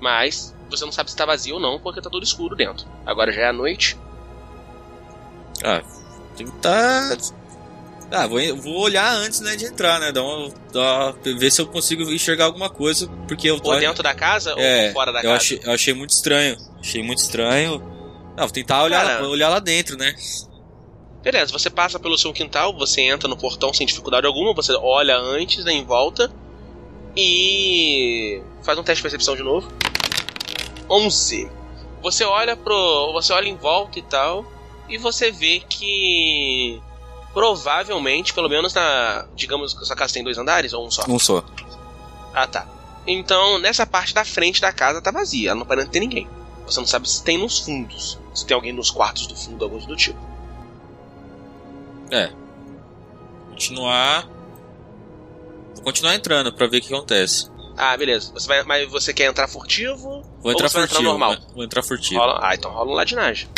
Mas 0.01 0.57
você 0.71 0.87
não 0.87 0.91
sabe 0.91 1.11
se 1.11 1.15
está 1.15 1.27
vazia 1.27 1.53
ou 1.53 1.61
não, 1.61 1.79
porque 1.79 2.01
tá 2.01 2.09
tudo 2.09 2.25
escuro 2.25 2.57
dentro. 2.57 2.87
Agora 3.05 3.31
já 3.31 3.43
é 3.43 3.49
a 3.49 3.53
noite. 3.53 3.99
Ah, 5.63 5.83
tem 6.35 6.47
que 6.47 6.53
tá. 6.63 7.15
Ah, 8.11 8.27
vou, 8.27 8.41
vou 8.57 8.81
olhar 8.81 9.13
antes 9.17 9.41
né, 9.41 9.55
de 9.55 9.67
entrar, 9.67 10.01
né? 10.01 10.11
Dar 10.11 10.23
uma, 10.23 10.51
dar, 10.73 11.13
ver 11.23 11.51
se 11.51 11.61
eu 11.61 11.67
consigo 11.67 12.03
enxergar 12.05 12.47
alguma 12.47 12.71
coisa. 12.71 13.07
Porque 13.29 13.51
eu 13.51 13.61
tô. 13.61 13.71
Ou 13.71 13.81
dentro 13.81 14.03
da 14.03 14.15
casa 14.15 14.55
é, 14.57 14.87
ou 14.87 14.93
fora 14.95 15.13
da 15.13 15.19
eu 15.19 15.25
casa. 15.25 15.37
achei, 15.37 15.61
eu 15.63 15.73
achei 15.73 15.93
muito 15.93 16.11
estranho. 16.11 16.57
Achei 16.81 17.03
muito 17.03 17.19
estranho. 17.19 17.81
Não, 18.35 18.45
vou 18.45 18.51
tentar 18.51 18.83
olhar, 18.83 19.23
olhar 19.25 19.51
lá 19.51 19.59
dentro, 19.59 19.99
né? 19.99 20.15
Beleza, 21.23 21.53
você 21.53 21.69
passa 21.69 21.99
pelo 21.99 22.17
seu 22.17 22.33
quintal, 22.33 22.73
você 22.73 23.03
entra 23.03 23.29
no 23.29 23.37
portão 23.37 23.73
sem 23.75 23.87
dificuldade 23.87 24.27
alguma, 24.27 24.55
você 24.55 24.73
olha 24.73 25.17
antes, 25.19 25.65
né, 25.65 25.73
em 25.73 25.85
volta 25.85 26.33
e 27.15 28.43
faz 28.63 28.79
um 28.79 28.83
teste 28.83 28.99
de 28.99 29.03
percepção 29.03 29.37
de 29.37 29.43
novo. 29.43 29.71
11. 30.89 31.51
Você 32.03 32.25
olha 32.25 32.57
pro, 32.57 33.13
você 33.13 33.33
olha 33.33 33.49
em 33.49 33.57
volta 33.57 33.99
e 33.99 34.03
tal 34.03 34.45
e 34.89 34.97
você 34.97 35.31
vê 35.31 35.61
que 35.61 36.81
provavelmente, 37.35 38.33
pelo 38.33 38.49
menos 38.49 38.73
na, 38.75 39.27
digamos 39.37 39.75
que 39.75 39.83
a 39.83 39.85
sua 39.85 39.97
casa 39.97 40.15
tem 40.15 40.25
dois 40.25 40.39
andares 40.39 40.73
ou 40.73 40.87
um 40.87 40.91
só. 40.91 41.05
Um 41.07 41.19
só. 41.19 41.45
Ah, 42.35 42.47
tá. 42.47 42.67
Então, 43.07 43.59
nessa 43.59 43.87
parte 43.87 44.15
da 44.15 44.25
frente 44.25 44.61
da 44.61 44.73
casa 44.73 45.03
tá 45.03 45.11
vazia, 45.11 45.51
ela 45.51 45.61
não 45.61 45.67
parece 45.67 45.91
ter 45.91 46.01
ninguém. 46.01 46.29
Você 46.67 46.81
não 46.81 46.87
sabe 46.87 47.09
se 47.09 47.23
tem 47.23 47.39
nos 47.39 47.59
fundos, 47.59 48.19
se 48.35 48.47
tem 48.47 48.55
alguém 48.55 48.73
nos 48.73 48.91
quartos 48.91 49.27
do 49.27 49.37
fundo, 49.37 49.65
alguns 49.65 49.87
do 49.87 49.97
tipo. 49.97 50.30
É. 52.11 52.31
Continuar. 53.51 54.29
Vou 55.75 55.85
continuar 55.85 56.15
entrando 56.15 56.53
pra 56.53 56.67
ver 56.67 56.79
o 56.79 56.81
que 56.81 56.93
acontece. 56.93 57.51
Ah, 57.77 57.97
beleza. 57.97 58.33
Você 58.33 58.47
vai, 58.47 58.63
mas 58.65 58.91
você 58.91 59.15
quer 59.15 59.25
entrar 59.25 59.49
furtivo? 59.49 60.23
Vou 60.43 60.53
entrar 60.53 60.69
furtivo. 60.69 60.99
entrar 60.99 61.03
normal? 61.03 61.33
né? 61.33 61.39
Vou 61.55 61.65
entrar 61.65 61.83
furtivo. 61.83 62.21
Rola, 62.21 62.41
ah, 62.43 62.55
então 62.55 62.71
rola 62.71 62.91
um 62.91 62.95
ladinagem. 62.95 63.49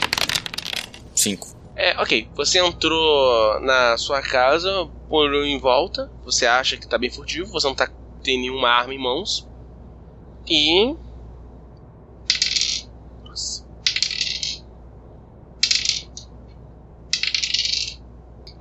Cinco. 1.15 1.49
É, 1.75 2.01
ok. 2.01 2.29
Você 2.35 2.59
entrou 2.59 3.61
na 3.61 3.97
sua 3.97 4.23
casa, 4.23 4.89
olhou 5.09 5.45
em 5.45 5.59
volta, 5.59 6.11
você 6.25 6.47
acha 6.47 6.77
que 6.77 6.87
tá 6.87 6.99
bem 6.99 7.11
furtivo, 7.11 7.51
você 7.51 7.67
não 7.67 7.75
tá 7.75 7.89
tem 8.23 8.39
nenhuma 8.39 8.69
arma 8.69 8.95
em 8.95 8.99
mãos. 8.99 9.49
E. 10.49 10.95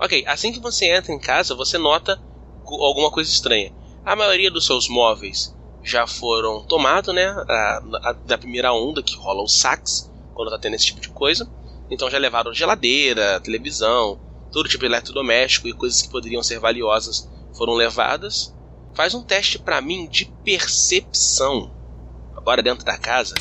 Ok, 0.01 0.23
assim 0.27 0.51
que 0.51 0.59
você 0.59 0.85
entra 0.91 1.13
em 1.13 1.19
casa, 1.19 1.53
você 1.55 1.77
nota 1.77 2.19
alguma 2.65 3.11
coisa 3.11 3.29
estranha. 3.29 3.71
A 4.03 4.15
maioria 4.15 4.49
dos 4.49 4.65
seus 4.65 4.89
móveis 4.89 5.55
já 5.83 6.07
foram 6.07 6.63
tomados, 6.65 7.13
né? 7.13 7.25
A, 7.27 7.81
a- 8.03 8.13
da 8.25 8.37
primeira 8.37 8.73
onda 8.73 9.03
que 9.03 9.15
rola 9.15 9.43
os 9.43 9.59
saques, 9.59 10.11
quando 10.33 10.49
tá 10.49 10.57
tendo 10.57 10.75
esse 10.75 10.85
tipo 10.87 10.99
de 11.01 11.09
coisa. 11.09 11.47
Então 11.89 12.09
já 12.09 12.17
levaram 12.17 12.53
geladeira, 12.53 13.39
televisão, 13.41 14.19
todo 14.51 14.67
tipo 14.69 14.79
de 14.81 14.87
eletrodoméstico 14.87 15.67
e 15.67 15.73
coisas 15.73 16.01
que 16.01 16.09
poderiam 16.09 16.41
ser 16.41 16.59
valiosas 16.59 17.29
foram 17.55 17.73
levadas. 17.73 18.55
Faz 18.95 19.13
um 19.13 19.21
teste 19.23 19.59
pra 19.59 19.81
mim 19.81 20.07
de 20.07 20.25
percepção. 20.43 21.71
Agora 22.35 22.63
dentro 22.63 22.83
da 22.85 22.97
casa. 22.97 23.35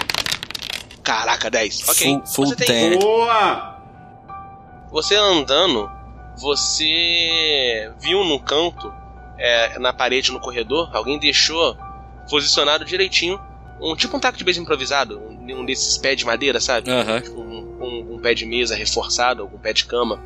Caraca, 1.02 1.50
10. 1.50 1.88
Ok. 1.88 2.06
Full- 2.12 2.26
full 2.26 2.46
você 2.48 2.56
tem, 2.56 2.90
10. 2.90 3.02
Boa! 3.04 3.76
você 4.92 5.14
andando, 5.14 5.88
você 6.37 7.92
viu 8.00 8.25
no 8.25 8.38
canto, 8.40 8.92
é, 9.38 9.78
na 9.78 9.92
parede, 9.92 10.32
no 10.32 10.40
corredor, 10.40 10.88
alguém 10.92 11.18
deixou 11.18 11.76
posicionado 12.28 12.84
direitinho 12.84 13.40
um 13.82 13.96
tipo 13.96 14.14
um 14.16 14.20
taco 14.20 14.37
de 14.37 14.44
beisebol 14.44 14.64
improvisado, 14.64 15.18
um, 15.18 15.60
um 15.60 15.64
desses 15.64 15.96
pés 15.96 16.16
de 16.18 16.26
madeira, 16.26 16.60
sabe? 16.60 16.90
Tipo, 17.22 17.40
um, 17.40 17.78
um- 17.80 18.14
um 18.16 18.20
pé 18.20 18.34
de 18.34 18.44
mesa 18.44 18.75
reforçado, 18.76 19.40
algum 19.42 19.58
pé 19.58 19.72
de 19.72 19.87
cama, 19.87 20.22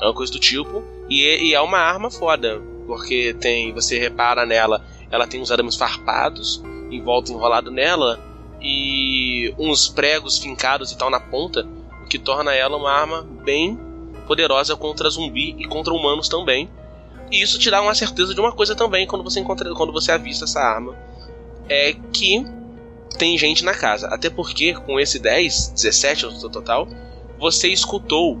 é 0.00 0.04
uma 0.04 0.14
coisa 0.14 0.30
do 0.30 0.38
tipo. 0.38 0.84
E, 1.08 1.24
é- 1.26 1.42
e 1.42 1.54
é 1.54 1.60
uma 1.62 1.78
arma 1.78 2.10
foda, 2.10 2.60
porque 2.86 3.34
tem, 3.40 3.72
você 3.72 3.98
repara 3.98 4.44
nela, 4.44 4.84
ela 5.10 5.26
tem 5.26 5.40
uns 5.40 5.50
arames 5.50 5.74
farpados 5.76 6.62
em 6.90 7.02
volta 7.02 7.32
enrolado 7.32 7.70
nela 7.70 8.20
e 8.60 9.54
uns 9.58 9.88
pregos 9.88 10.38
fincados 10.38 10.92
e 10.92 10.98
tal 10.98 11.08
na 11.08 11.18
ponta, 11.20 11.66
o 12.04 12.08
que 12.08 12.18
torna 12.18 12.54
ela 12.54 12.76
uma 12.76 12.92
arma 12.92 13.22
bem 13.42 13.78
poderosa 14.26 14.76
contra 14.76 15.08
zumbi 15.10 15.54
e 15.58 15.66
contra 15.66 15.92
humanos 15.92 16.28
também. 16.28 16.68
E 17.30 17.42
isso 17.42 17.58
te 17.58 17.70
dá 17.70 17.80
uma 17.80 17.94
certeza 17.94 18.34
de 18.34 18.40
uma 18.40 18.52
coisa 18.52 18.74
também 18.74 19.06
quando 19.06 19.24
você 19.24 19.40
encontra, 19.40 19.72
quando 19.74 19.92
você 19.92 20.12
avista 20.12 20.44
essa 20.44 20.60
arma, 20.60 20.94
é 21.68 21.94
que 22.12 22.44
tem 23.18 23.36
gente 23.38 23.64
na 23.64 23.74
casa. 23.74 24.08
Até 24.08 24.28
porque 24.28 24.74
com 24.74 24.98
esse 25.00 25.18
10, 25.18 25.68
17 25.74 26.26
no 26.26 26.50
total, 26.50 26.86
você 27.38 27.68
escutou 27.68 28.38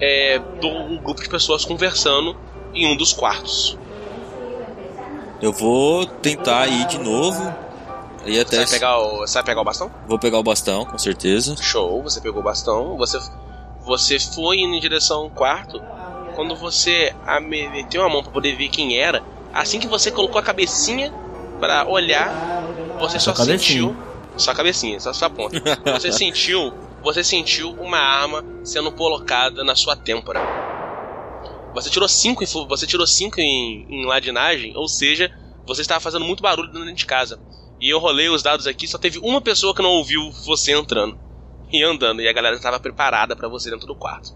é, 0.00 0.40
um 0.62 0.98
grupo 0.98 1.22
de 1.22 1.28
pessoas 1.28 1.64
conversando 1.64 2.36
em 2.74 2.86
um 2.86 2.96
dos 2.96 3.12
quartos. 3.12 3.78
Eu 5.40 5.52
vou 5.52 6.06
tentar 6.06 6.66
ir 6.66 6.86
de 6.86 6.98
novo. 6.98 7.54
E 8.26 8.34
Você 8.34 8.40
até. 8.40 8.56
vai 8.58 8.66
pegar 8.66 8.98
o, 8.98 9.18
você 9.18 9.34
vai 9.34 9.44
pegar 9.44 9.60
o 9.60 9.64
bastão? 9.64 9.90
Vou 10.08 10.18
pegar 10.18 10.38
o 10.38 10.42
bastão, 10.42 10.84
com 10.86 10.96
certeza. 10.96 11.56
Show, 11.60 12.02
você 12.02 12.20
pegou 12.20 12.40
o 12.40 12.44
bastão, 12.44 12.96
você, 12.96 13.18
você 13.84 14.18
foi 14.18 14.58
indo 14.58 14.74
em 14.74 14.80
direção 14.80 15.22
ao 15.22 15.30
quarto. 15.30 15.80
Quando 16.34 16.56
você 16.56 17.14
meteu 17.48 18.02
a 18.02 18.08
mão 18.08 18.22
pra 18.22 18.32
poder 18.32 18.56
ver 18.56 18.68
quem 18.68 18.98
era, 18.98 19.22
assim 19.52 19.78
que 19.78 19.86
você 19.86 20.10
colocou 20.10 20.38
a 20.38 20.42
cabecinha 20.42 21.12
pra 21.60 21.88
olhar, 21.88 22.34
você 22.98 23.18
só 23.20 23.34
Só 23.34 23.44
sentiu. 23.44 23.96
Só 24.36 24.50
a 24.50 24.54
cabecinha, 24.54 24.98
só 24.98 25.10
a 25.10 25.14
sua 25.14 25.30
ponta. 25.30 25.60
Você 25.92 26.10
sentiu. 26.12 26.72
Você 27.02 27.22
sentiu 27.22 27.70
uma 27.72 27.98
arma 27.98 28.42
sendo 28.64 28.90
colocada 28.90 29.62
na 29.62 29.76
sua 29.76 29.94
têmpora. 29.94 30.40
Você 31.72 31.90
tirou 31.90 32.08
5 32.08 32.42
em, 32.42 32.46
fu- 32.46 32.66
você 32.68 32.86
tirou 32.86 33.06
cinco 33.06 33.40
em, 33.40 33.84
em 33.88 34.06
ladinagem, 34.06 34.72
ou 34.76 34.88
seja, 34.88 35.30
você 35.66 35.82
estava 35.82 36.00
fazendo 36.00 36.24
muito 36.24 36.42
barulho 36.42 36.70
dentro 36.72 36.94
de 36.94 37.06
casa. 37.06 37.38
E 37.80 37.88
eu 37.92 37.98
rolei 37.98 38.28
os 38.28 38.42
dados 38.42 38.66
aqui, 38.66 38.86
só 38.86 38.96
teve 38.98 39.18
uma 39.18 39.40
pessoa 39.40 39.74
que 39.74 39.82
não 39.82 39.90
ouviu 39.90 40.30
você 40.46 40.72
entrando 40.72 41.18
e 41.74 41.82
andando, 41.82 42.22
e 42.22 42.28
a 42.28 42.32
galera 42.32 42.56
estava 42.56 42.78
preparada 42.78 43.34
para 43.34 43.48
você 43.48 43.70
dentro 43.70 43.86
do 43.86 43.94
quarto. 43.94 44.30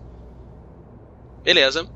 Beleza. 1.42 1.88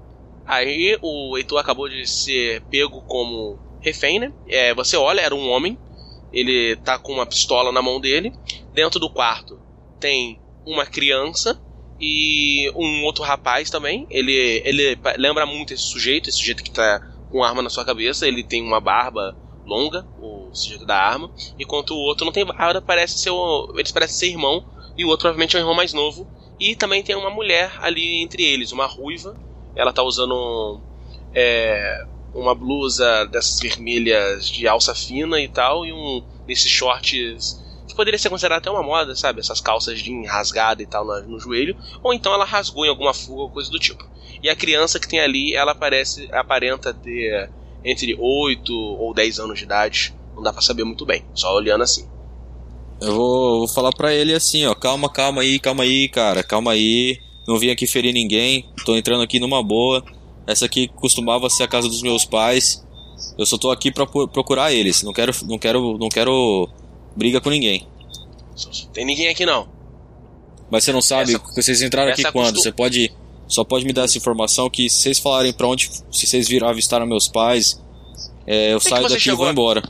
Aí 0.46 0.98
o 1.02 1.36
Heitor 1.36 1.58
acabou 1.58 1.88
de 1.88 2.06
ser 2.06 2.62
pego 2.62 3.02
como 3.02 3.58
refém, 3.80 4.18
né? 4.18 4.32
É, 4.48 4.74
você 4.74 4.96
olha, 4.96 5.20
era 5.20 5.34
um 5.34 5.50
homem. 5.50 5.78
Ele 6.32 6.76
tá 6.76 6.98
com 6.98 7.12
uma 7.12 7.26
pistola 7.26 7.70
na 7.70 7.82
mão 7.82 8.00
dele. 8.00 8.32
Dentro 8.72 8.98
do 8.98 9.10
quarto 9.10 9.60
tem 10.00 10.40
uma 10.64 10.86
criança 10.86 11.60
e 12.00 12.70
um 12.74 13.04
outro 13.04 13.22
rapaz 13.22 13.70
também. 13.70 14.06
Ele, 14.10 14.62
ele 14.64 14.98
lembra 15.18 15.44
muito 15.44 15.74
esse 15.74 15.84
sujeito, 15.84 16.28
esse 16.28 16.38
sujeito 16.38 16.62
que 16.62 16.70
tá 16.70 17.00
com 17.30 17.44
arma 17.44 17.62
na 17.62 17.70
sua 17.70 17.84
cabeça. 17.84 18.26
Ele 18.26 18.42
tem 18.42 18.62
uma 18.62 18.80
barba 18.80 19.36
longa, 19.64 20.06
o 20.18 20.50
sujeito 20.52 20.84
da 20.84 20.96
arma, 20.96 21.30
enquanto 21.58 21.92
o 21.92 21.98
outro 21.98 22.24
não 22.24 22.32
tem 22.32 22.44
barba, 22.44 22.82
parece 22.82 23.18
ser 23.18 23.30
eles 23.76 23.92
parecem 23.92 24.16
ser 24.18 24.26
irmão, 24.26 24.64
e 24.96 25.04
o 25.04 25.08
outro 25.08 25.22
provavelmente 25.22 25.56
é 25.56 25.58
um 25.58 25.62
irmão 25.62 25.74
mais 25.74 25.92
novo. 25.92 26.28
E 26.58 26.76
também 26.76 27.02
tem 27.02 27.16
uma 27.16 27.30
mulher 27.30 27.74
ali 27.80 28.22
entre 28.22 28.42
eles, 28.44 28.72
uma 28.72 28.86
ruiva. 28.86 29.36
Ela 29.74 29.92
tá 29.92 30.02
usando 30.02 30.80
é, 31.32 32.04
uma 32.32 32.54
blusa 32.54 33.26
dessas 33.26 33.58
vermelhas 33.60 34.48
de 34.48 34.66
alça 34.68 34.94
fina 34.94 35.40
e 35.40 35.48
tal, 35.48 35.84
e 35.84 35.92
um 35.92 36.22
desses 36.46 36.70
shorts 36.70 37.60
que 37.86 37.96
poderia 37.96 38.18
ser 38.18 38.30
considerado 38.30 38.58
até 38.58 38.70
uma 38.70 38.82
moda, 38.82 39.14
sabe? 39.14 39.40
Essas 39.40 39.60
calças 39.60 40.00
de 40.00 40.26
rasgada 40.26 40.82
e 40.82 40.86
tal 40.86 41.04
no, 41.04 41.20
no 41.22 41.38
joelho, 41.38 41.76
ou 42.02 42.14
então 42.14 42.32
ela 42.32 42.44
rasgou 42.44 42.86
em 42.86 42.88
alguma 42.88 43.12
fuga 43.12 43.42
ou 43.42 43.50
coisa 43.50 43.70
do 43.70 43.78
tipo. 43.78 44.02
E 44.42 44.48
a 44.48 44.56
criança 44.56 44.98
que 44.98 45.08
tem 45.08 45.20
ali, 45.20 45.54
ela 45.54 45.74
parece, 45.74 46.28
aparenta 46.32 46.94
ter 46.94 47.50
entre 47.84 48.16
8 48.18 48.72
ou 48.72 49.12
10 49.12 49.38
anos 49.38 49.58
de 49.58 49.64
idade. 49.64 50.14
Não 50.34 50.42
dá 50.42 50.52
para 50.52 50.62
saber 50.62 50.84
muito 50.84 51.04
bem, 51.04 51.24
só 51.34 51.54
olhando 51.54 51.82
assim. 51.82 52.08
Eu 53.02 53.16
vou, 53.16 53.58
vou 53.58 53.68
falar 53.68 53.90
pra 53.90 54.14
ele 54.14 54.32
assim, 54.32 54.64
ó, 54.64 54.74
calma, 54.74 55.08
calma 55.08 55.42
aí, 55.42 55.58
calma 55.58 55.82
aí, 55.82 56.08
cara, 56.08 56.42
calma 56.42 56.70
aí. 56.70 57.18
Não 57.46 57.58
vim 57.58 57.70
aqui 57.70 57.84
ferir 57.84 58.12
ninguém, 58.12 58.64
tô 58.84 58.96
entrando 58.96 59.22
aqui 59.22 59.40
numa 59.40 59.60
boa. 59.60 60.04
Essa 60.46 60.66
aqui 60.66 60.86
costumava 60.86 61.50
ser 61.50 61.64
a 61.64 61.68
casa 61.68 61.88
dos 61.88 62.00
meus 62.00 62.24
pais. 62.24 62.84
Eu 63.36 63.44
só 63.44 63.58
tô 63.58 63.72
aqui 63.72 63.90
pra 63.90 64.06
procurar 64.06 64.72
eles. 64.72 65.02
Não 65.02 65.12
quero, 65.12 65.32
não 65.46 65.58
quero, 65.58 65.98
não 65.98 66.08
quero 66.08 66.68
briga 67.16 67.40
com 67.40 67.50
ninguém. 67.50 67.86
Tem 68.92 69.04
ninguém 69.04 69.28
aqui 69.28 69.44
não. 69.44 69.68
Mas 70.70 70.84
você 70.84 70.92
não 70.92 71.02
sabe 71.02 71.34
essa, 71.34 71.54
vocês 71.54 71.82
entraram 71.82 72.12
aqui 72.12 72.22
quando? 72.22 72.54
Costum... 72.54 72.62
Você 72.62 72.72
pode 72.72 73.12
só 73.48 73.64
pode 73.64 73.84
me 73.84 73.92
dar 73.92 74.04
essa 74.04 74.16
informação 74.16 74.70
que 74.70 74.88
se 74.88 75.02
vocês 75.02 75.18
falarem 75.18 75.52
pra 75.52 75.66
onde 75.66 75.90
se 76.10 76.26
vocês 76.26 76.48
viram 76.48 76.68
avistaram 76.68 77.04
meus 77.04 77.28
pais, 77.28 77.82
é, 78.46 78.72
eu 78.72 78.80
Como 78.80 78.94
saio 78.94 79.08
daqui 79.08 79.28
e 79.28 79.32
vou 79.32 79.50
embora. 79.50 79.82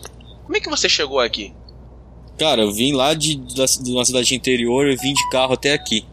Como 0.45 0.57
é 0.57 0.61
que 0.61 0.71
você 0.71 0.89
chegou 0.89 1.21
aqui? 1.21 1.53
Cara, 2.39 2.63
eu 2.63 2.73
vim 2.73 2.93
lá 2.93 3.15
de, 3.15 3.37
da, 3.37 3.65
de 3.65 3.91
uma 3.93 4.05
cidade 4.05 4.35
interior 4.35 4.89
e 4.89 4.97
vim 4.97 5.13
de 5.13 5.31
carro 5.31 5.53
até 5.55 5.73
aqui. 5.73 6.05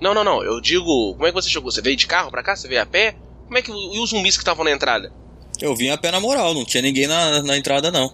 Não, 0.00 0.12
não, 0.12 0.24
não. 0.24 0.42
Eu 0.42 0.60
digo, 0.60 1.14
como 1.14 1.26
é 1.26 1.30
que 1.30 1.34
você 1.34 1.48
chegou? 1.48 1.70
Você 1.70 1.80
veio 1.80 1.96
de 1.96 2.06
carro 2.06 2.30
pra 2.30 2.42
cá? 2.42 2.56
Você 2.56 2.68
veio 2.68 2.82
a 2.82 2.86
pé? 2.86 3.16
Como 3.46 3.56
é 3.56 3.62
que. 3.62 3.70
E 3.70 4.00
os 4.00 4.10
zumbis 4.10 4.36
que 4.36 4.42
estavam 4.42 4.64
na 4.64 4.70
entrada? 4.70 5.12
Eu 5.60 5.76
vim 5.76 5.90
a 5.90 5.98
pé 5.98 6.10
na 6.10 6.18
moral, 6.18 6.54
não 6.54 6.64
tinha 6.64 6.82
ninguém 6.82 7.06
na, 7.06 7.42
na 7.42 7.56
entrada, 7.56 7.90
não. 7.90 8.12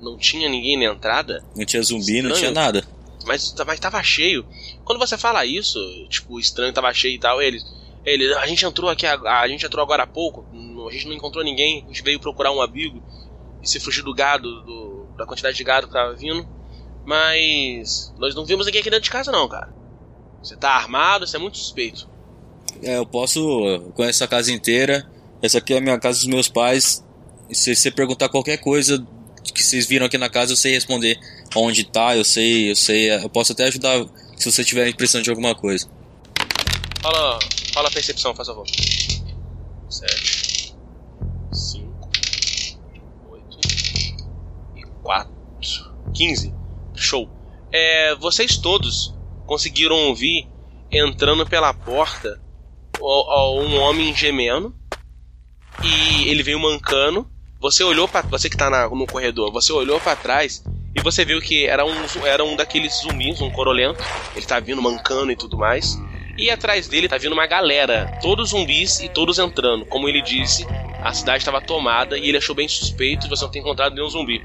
Não 0.00 0.16
tinha 0.16 0.48
ninguém 0.48 0.76
na 0.76 0.92
entrada? 0.92 1.44
Não 1.54 1.64
tinha 1.64 1.82
zumbi, 1.82 2.16
estranho. 2.16 2.28
não 2.28 2.36
tinha 2.36 2.50
nada. 2.50 2.84
Mas, 3.24 3.54
mas 3.66 3.80
tava 3.80 4.02
cheio. 4.02 4.46
Quando 4.84 4.98
você 4.98 5.16
fala 5.16 5.44
isso, 5.44 5.78
tipo, 6.08 6.38
estranho 6.38 6.72
tava 6.72 6.92
cheio 6.92 7.14
e 7.14 7.18
tal, 7.18 7.40
eles. 7.40 7.64
Ele, 8.04 8.32
a 8.34 8.46
gente 8.46 8.64
entrou 8.64 8.88
aqui, 8.88 9.04
a, 9.04 9.40
a 9.40 9.48
gente 9.48 9.66
entrou 9.66 9.82
agora 9.82 10.04
há 10.04 10.06
pouco, 10.06 10.44
a 10.88 10.92
gente 10.92 11.08
não 11.08 11.14
encontrou 11.14 11.42
ninguém, 11.42 11.82
a 11.84 11.88
gente 11.88 12.02
veio 12.04 12.20
procurar 12.20 12.52
um 12.52 12.62
abrigo 12.62 13.02
e 13.60 13.68
se 13.68 13.80
fugir 13.80 14.02
do 14.02 14.14
gado, 14.14 14.62
do, 14.62 14.95
da 15.16 15.26
quantidade 15.26 15.56
de 15.56 15.64
gado 15.64 15.86
que 15.86 15.92
tava 15.92 16.14
vindo. 16.14 16.46
Mas 17.04 18.12
nós 18.18 18.34
não 18.34 18.44
vimos 18.44 18.66
ninguém 18.66 18.80
aqui 18.80 18.90
dentro 18.90 19.04
de 19.04 19.10
casa 19.10 19.30
não, 19.30 19.48
cara. 19.48 19.72
Você 20.42 20.56
tá 20.56 20.70
armado, 20.70 21.26
você 21.26 21.36
é 21.36 21.40
muito 21.40 21.58
suspeito. 21.58 22.08
É, 22.82 22.96
eu 22.98 23.06
posso. 23.06 23.38
Eu 23.66 23.92
conheço 23.92 24.22
a 24.24 24.28
casa 24.28 24.52
inteira. 24.52 25.08
Essa 25.40 25.58
aqui 25.58 25.74
é 25.74 25.78
a 25.78 25.80
minha 25.80 25.98
casa 25.98 26.18
dos 26.18 26.26
meus 26.26 26.48
pais. 26.48 27.04
E 27.48 27.54
se 27.54 27.74
você 27.74 27.90
perguntar 27.90 28.28
qualquer 28.28 28.58
coisa 28.58 29.06
que 29.54 29.62
vocês 29.62 29.86
viram 29.86 30.06
aqui 30.06 30.18
na 30.18 30.28
casa, 30.28 30.52
eu 30.52 30.56
sei 30.56 30.72
responder 30.72 31.18
onde 31.54 31.84
tá, 31.84 32.16
eu 32.16 32.24
sei, 32.24 32.70
eu 32.70 32.76
sei. 32.76 33.12
Eu 33.12 33.30
posso 33.30 33.52
até 33.52 33.64
ajudar 33.64 34.04
se 34.36 34.50
você 34.50 34.64
tiver 34.64 34.88
impressão 34.88 35.22
de 35.22 35.30
alguma 35.30 35.54
coisa. 35.54 35.88
Fala, 37.00 37.38
fala 37.72 37.88
a 37.88 37.90
percepção, 37.90 38.34
faz 38.34 38.48
favor. 38.48 38.66
7, 39.88 40.35
15. 46.16 46.54
Show. 46.94 47.28
É, 47.70 48.14
vocês 48.16 48.56
todos 48.56 49.14
conseguiram 49.46 49.96
ouvir 50.08 50.48
entrando 50.90 51.46
pela 51.46 51.74
porta 51.74 52.40
um 52.98 53.78
homem 53.78 54.14
gemendo 54.14 54.74
e 55.82 56.28
ele 56.28 56.42
veio 56.42 56.58
mancando. 56.58 57.28
Você 57.60 57.84
olhou 57.84 58.08
para 58.08 58.22
você 58.22 58.48
que 58.48 58.56
tá 58.56 58.70
na, 58.70 58.88
no 58.88 59.06
corredor, 59.06 59.52
você 59.52 59.72
olhou 59.72 60.00
para 60.00 60.16
trás 60.16 60.64
e 60.94 61.02
você 61.02 61.24
viu 61.24 61.40
que 61.40 61.66
era 61.66 61.84
um, 61.84 61.92
era 62.24 62.42
um 62.42 62.56
daqueles 62.56 63.02
zumbis, 63.02 63.40
um 63.42 63.50
corolento. 63.50 64.02
Ele 64.34 64.46
tá 64.46 64.58
vindo 64.58 64.80
mancando 64.80 65.30
e 65.30 65.36
tudo 65.36 65.58
mais. 65.58 65.98
E 66.38 66.50
atrás 66.50 66.86
dele 66.88 67.08
tá 67.08 67.16
vindo 67.18 67.32
uma 67.32 67.46
galera, 67.46 68.18
todos 68.22 68.50
zumbis 68.50 69.00
e 69.00 69.08
todos 69.08 69.38
entrando. 69.38 69.86
Como 69.86 70.08
ele 70.08 70.22
disse, 70.22 70.66
a 71.02 71.12
cidade 71.12 71.38
estava 71.38 71.60
tomada 71.60 72.18
e 72.18 72.28
ele 72.28 72.38
achou 72.38 72.54
bem 72.54 72.68
suspeito 72.68 73.24
de 73.24 73.28
você 73.28 73.44
não 73.44 73.50
ter 73.50 73.58
encontrado 73.58 73.94
nenhum 73.94 74.08
zumbi. 74.08 74.42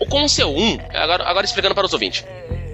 O 0.00 0.06
Concel 0.06 0.50
1, 0.50 0.78
agora, 0.94 1.24
agora 1.24 1.46
explicando 1.46 1.74
para 1.74 1.86
os 1.86 1.92
ouvintes 1.92 2.24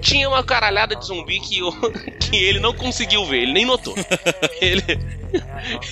tinha 0.05 0.29
uma 0.29 0.43
caralhada 0.43 0.95
de 0.95 1.03
zumbi 1.03 1.39
que, 1.39 1.59
eu, 1.59 1.71
que 2.21 2.35
ele 2.35 2.59
não 2.59 2.73
conseguiu 2.73 3.25
ver, 3.25 3.41
ele 3.41 3.53
nem 3.53 3.65
notou. 3.65 3.95
ele, 4.61 4.83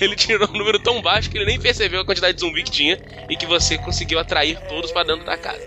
ele 0.00 0.14
tirou 0.14 0.48
um 0.48 0.56
número 0.56 0.78
tão 0.78 1.02
baixo 1.02 1.28
que 1.28 1.36
ele 1.36 1.44
nem 1.44 1.60
percebeu 1.60 2.00
a 2.00 2.04
quantidade 2.04 2.34
de 2.34 2.40
zumbi 2.40 2.62
que 2.62 2.70
tinha 2.70 2.98
e 3.28 3.36
que 3.36 3.44
você 3.44 3.76
conseguiu 3.76 4.20
atrair 4.20 4.58
todos 4.68 4.92
para 4.92 5.08
dentro 5.08 5.26
da 5.26 5.36
casa. 5.36 5.60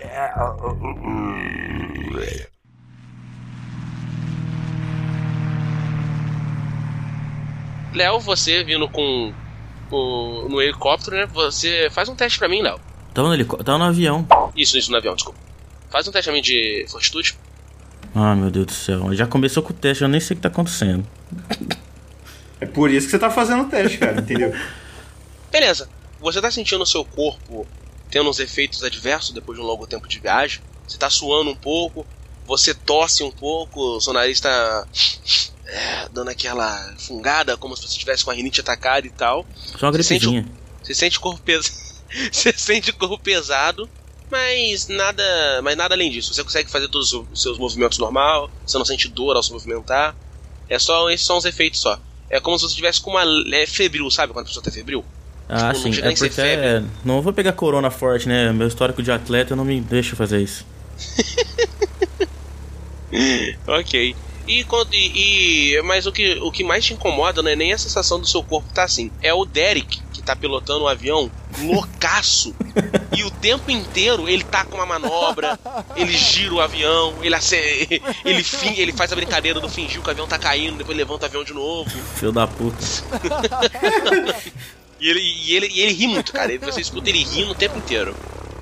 Léo, 7.94 8.20
você 8.20 8.64
vindo 8.64 8.88
com 8.88 9.32
o, 9.90 10.48
no 10.48 10.62
helicóptero, 10.62 11.16
né? 11.16 11.26
Você 11.26 11.88
faz 11.90 12.08
um 12.08 12.14
teste 12.14 12.38
pra 12.38 12.48
mim, 12.48 12.62
Léo. 12.62 12.80
Tava 13.12 13.28
no, 13.28 13.34
helicóptero, 13.34 13.64
tava 13.64 13.78
no 13.78 13.84
avião. 13.84 14.26
Isso, 14.56 14.78
isso, 14.78 14.90
no 14.90 14.96
avião, 14.96 15.14
desculpa. 15.14 15.47
Faz 15.90 16.06
um 16.06 16.12
teste 16.12 16.40
de 16.40 16.86
fortitude. 16.88 17.36
Ah, 18.14 18.34
meu 18.34 18.50
Deus 18.50 18.66
do 18.66 18.72
céu. 18.72 19.14
Já 19.14 19.26
começou 19.26 19.62
com 19.62 19.72
o 19.72 19.76
teste, 19.76 20.02
eu 20.02 20.08
nem 20.08 20.20
sei 20.20 20.34
o 20.34 20.36
que 20.36 20.42
tá 20.42 20.48
acontecendo. 20.48 21.06
É 22.60 22.66
por 22.66 22.90
isso 22.90 23.06
que 23.06 23.10
você 23.12 23.18
tá 23.18 23.30
fazendo 23.30 23.64
o 23.64 23.68
teste, 23.68 23.98
cara, 23.98 24.20
entendeu? 24.20 24.52
Beleza. 25.50 25.88
Você 26.20 26.40
tá 26.40 26.50
sentindo 26.50 26.82
o 26.82 26.86
seu 26.86 27.04
corpo 27.04 27.66
tendo 28.10 28.28
uns 28.28 28.40
efeitos 28.40 28.82
adversos 28.82 29.32
depois 29.32 29.58
de 29.58 29.64
um 29.64 29.66
longo 29.66 29.86
tempo 29.86 30.08
de 30.08 30.18
viagem. 30.18 30.60
Você 30.86 30.98
tá 30.98 31.10
suando 31.10 31.50
um 31.50 31.56
pouco, 31.56 32.06
você 32.46 32.74
tosse 32.74 33.22
um 33.22 33.30
pouco, 33.30 33.80
o 33.96 34.00
seu 34.00 34.12
nariz 34.12 34.40
tá 34.40 34.86
é, 35.66 36.08
dando 36.10 36.30
aquela 36.30 36.94
fungada, 36.98 37.56
como 37.56 37.76
se 37.76 37.82
você 37.82 37.92
estivesse 37.92 38.24
com 38.24 38.30
a 38.30 38.34
rinite 38.34 38.60
atacada 38.60 39.06
e 39.06 39.10
tal. 39.10 39.46
Só 39.78 39.86
uma 39.86 39.92
gripezinha. 39.92 40.46
Você 40.82 40.94
sente 40.94 41.18
o 41.18 41.20
corpo 41.20 41.40
pesado. 41.40 41.76
você 42.32 42.52
sente 42.56 42.90
o 42.90 42.94
corpo 42.94 43.18
pesado 43.18 43.88
mas 44.30 44.88
nada, 44.88 45.22
mas 45.62 45.76
nada 45.76 45.94
além 45.94 46.10
disso. 46.10 46.34
Você 46.34 46.42
consegue 46.42 46.70
fazer 46.70 46.88
todos 46.88 47.12
os 47.12 47.42
seus 47.42 47.58
movimentos 47.58 47.98
normal, 47.98 48.50
você 48.66 48.78
não 48.78 48.84
sente 48.84 49.08
dor 49.08 49.36
ao 49.36 49.42
se 49.42 49.52
movimentar. 49.52 50.14
É 50.68 50.78
só 50.78 51.08
esses 51.10 51.26
são 51.26 51.38
os 51.38 51.44
efeitos 51.44 51.80
só. 51.80 51.98
É 52.30 52.40
como 52.40 52.58
se 52.58 52.68
você 52.68 52.74
tivesse 52.74 53.00
com 53.00 53.10
uma 53.10 53.22
é 53.54 53.66
febril, 53.66 54.10
sabe 54.10 54.32
quando 54.32 54.44
a 54.44 54.48
pessoa 54.48 54.62
tá 54.62 54.70
febril? 54.70 55.04
Ah, 55.48 55.72
tipo, 55.72 55.94
sim. 55.94 56.00
É 56.02 56.14
porque 56.14 56.40
é, 56.40 56.82
não 57.04 57.22
vou 57.22 57.32
pegar 57.32 57.52
corona 57.52 57.90
forte, 57.90 58.28
né? 58.28 58.52
Meu 58.52 58.68
histórico 58.68 59.02
de 59.02 59.10
atleta 59.10 59.56
não 59.56 59.64
me 59.64 59.80
deixa 59.80 60.14
fazer 60.14 60.42
isso. 60.42 60.66
ok. 63.66 64.14
E, 64.46 64.64
e, 64.92 65.82
mas 65.82 66.06
o 66.06 66.12
que, 66.12 66.38
o 66.40 66.50
que 66.50 66.64
mais 66.64 66.84
te 66.84 66.94
incomoda 66.94 67.42
não 67.42 67.50
é 67.50 67.56
nem 67.56 67.72
a 67.72 67.78
sensação 67.78 68.20
do 68.20 68.26
seu 68.26 68.42
corpo 68.42 68.68
tá 68.74 68.84
assim. 68.84 69.10
É 69.22 69.32
o 69.32 69.44
Derek 69.44 70.00
tá 70.28 70.36
pilotando 70.36 70.84
um 70.84 70.88
avião 70.88 71.30
loucaço. 71.62 72.54
e 73.16 73.24
o 73.24 73.30
tempo 73.30 73.70
inteiro 73.70 74.28
ele 74.28 74.44
tá 74.44 74.64
com 74.64 74.76
uma 74.76 74.86
manobra, 74.86 75.58
ele 75.96 76.16
gira 76.16 76.54
o 76.54 76.60
avião, 76.60 77.14
ele 77.22 77.34
ele, 78.24 78.44
fim, 78.44 78.74
ele 78.76 78.92
faz 78.92 79.12
a 79.12 79.16
brincadeira 79.16 79.58
do 79.60 79.68
fingir 79.68 80.00
que 80.02 80.08
o 80.08 80.10
avião 80.10 80.26
tá 80.26 80.38
caindo, 80.38 80.76
depois 80.76 80.96
levanta 80.96 81.24
o 81.24 81.26
avião 81.26 81.44
de 81.44 81.54
novo. 81.54 81.90
Filho 82.16 82.32
da 82.32 82.46
puta. 82.46 82.84
e, 85.00 85.08
ele, 85.08 85.20
e, 85.20 85.56
ele, 85.56 85.68
e 85.68 85.80
ele 85.80 85.92
ri 85.92 86.06
muito, 86.06 86.32
cara. 86.32 86.56
Você 86.58 86.80
escuta 86.80 87.08
ele 87.08 87.22
rindo 87.24 87.52
o 87.52 87.54
tempo 87.54 87.78
inteiro. 87.78 88.14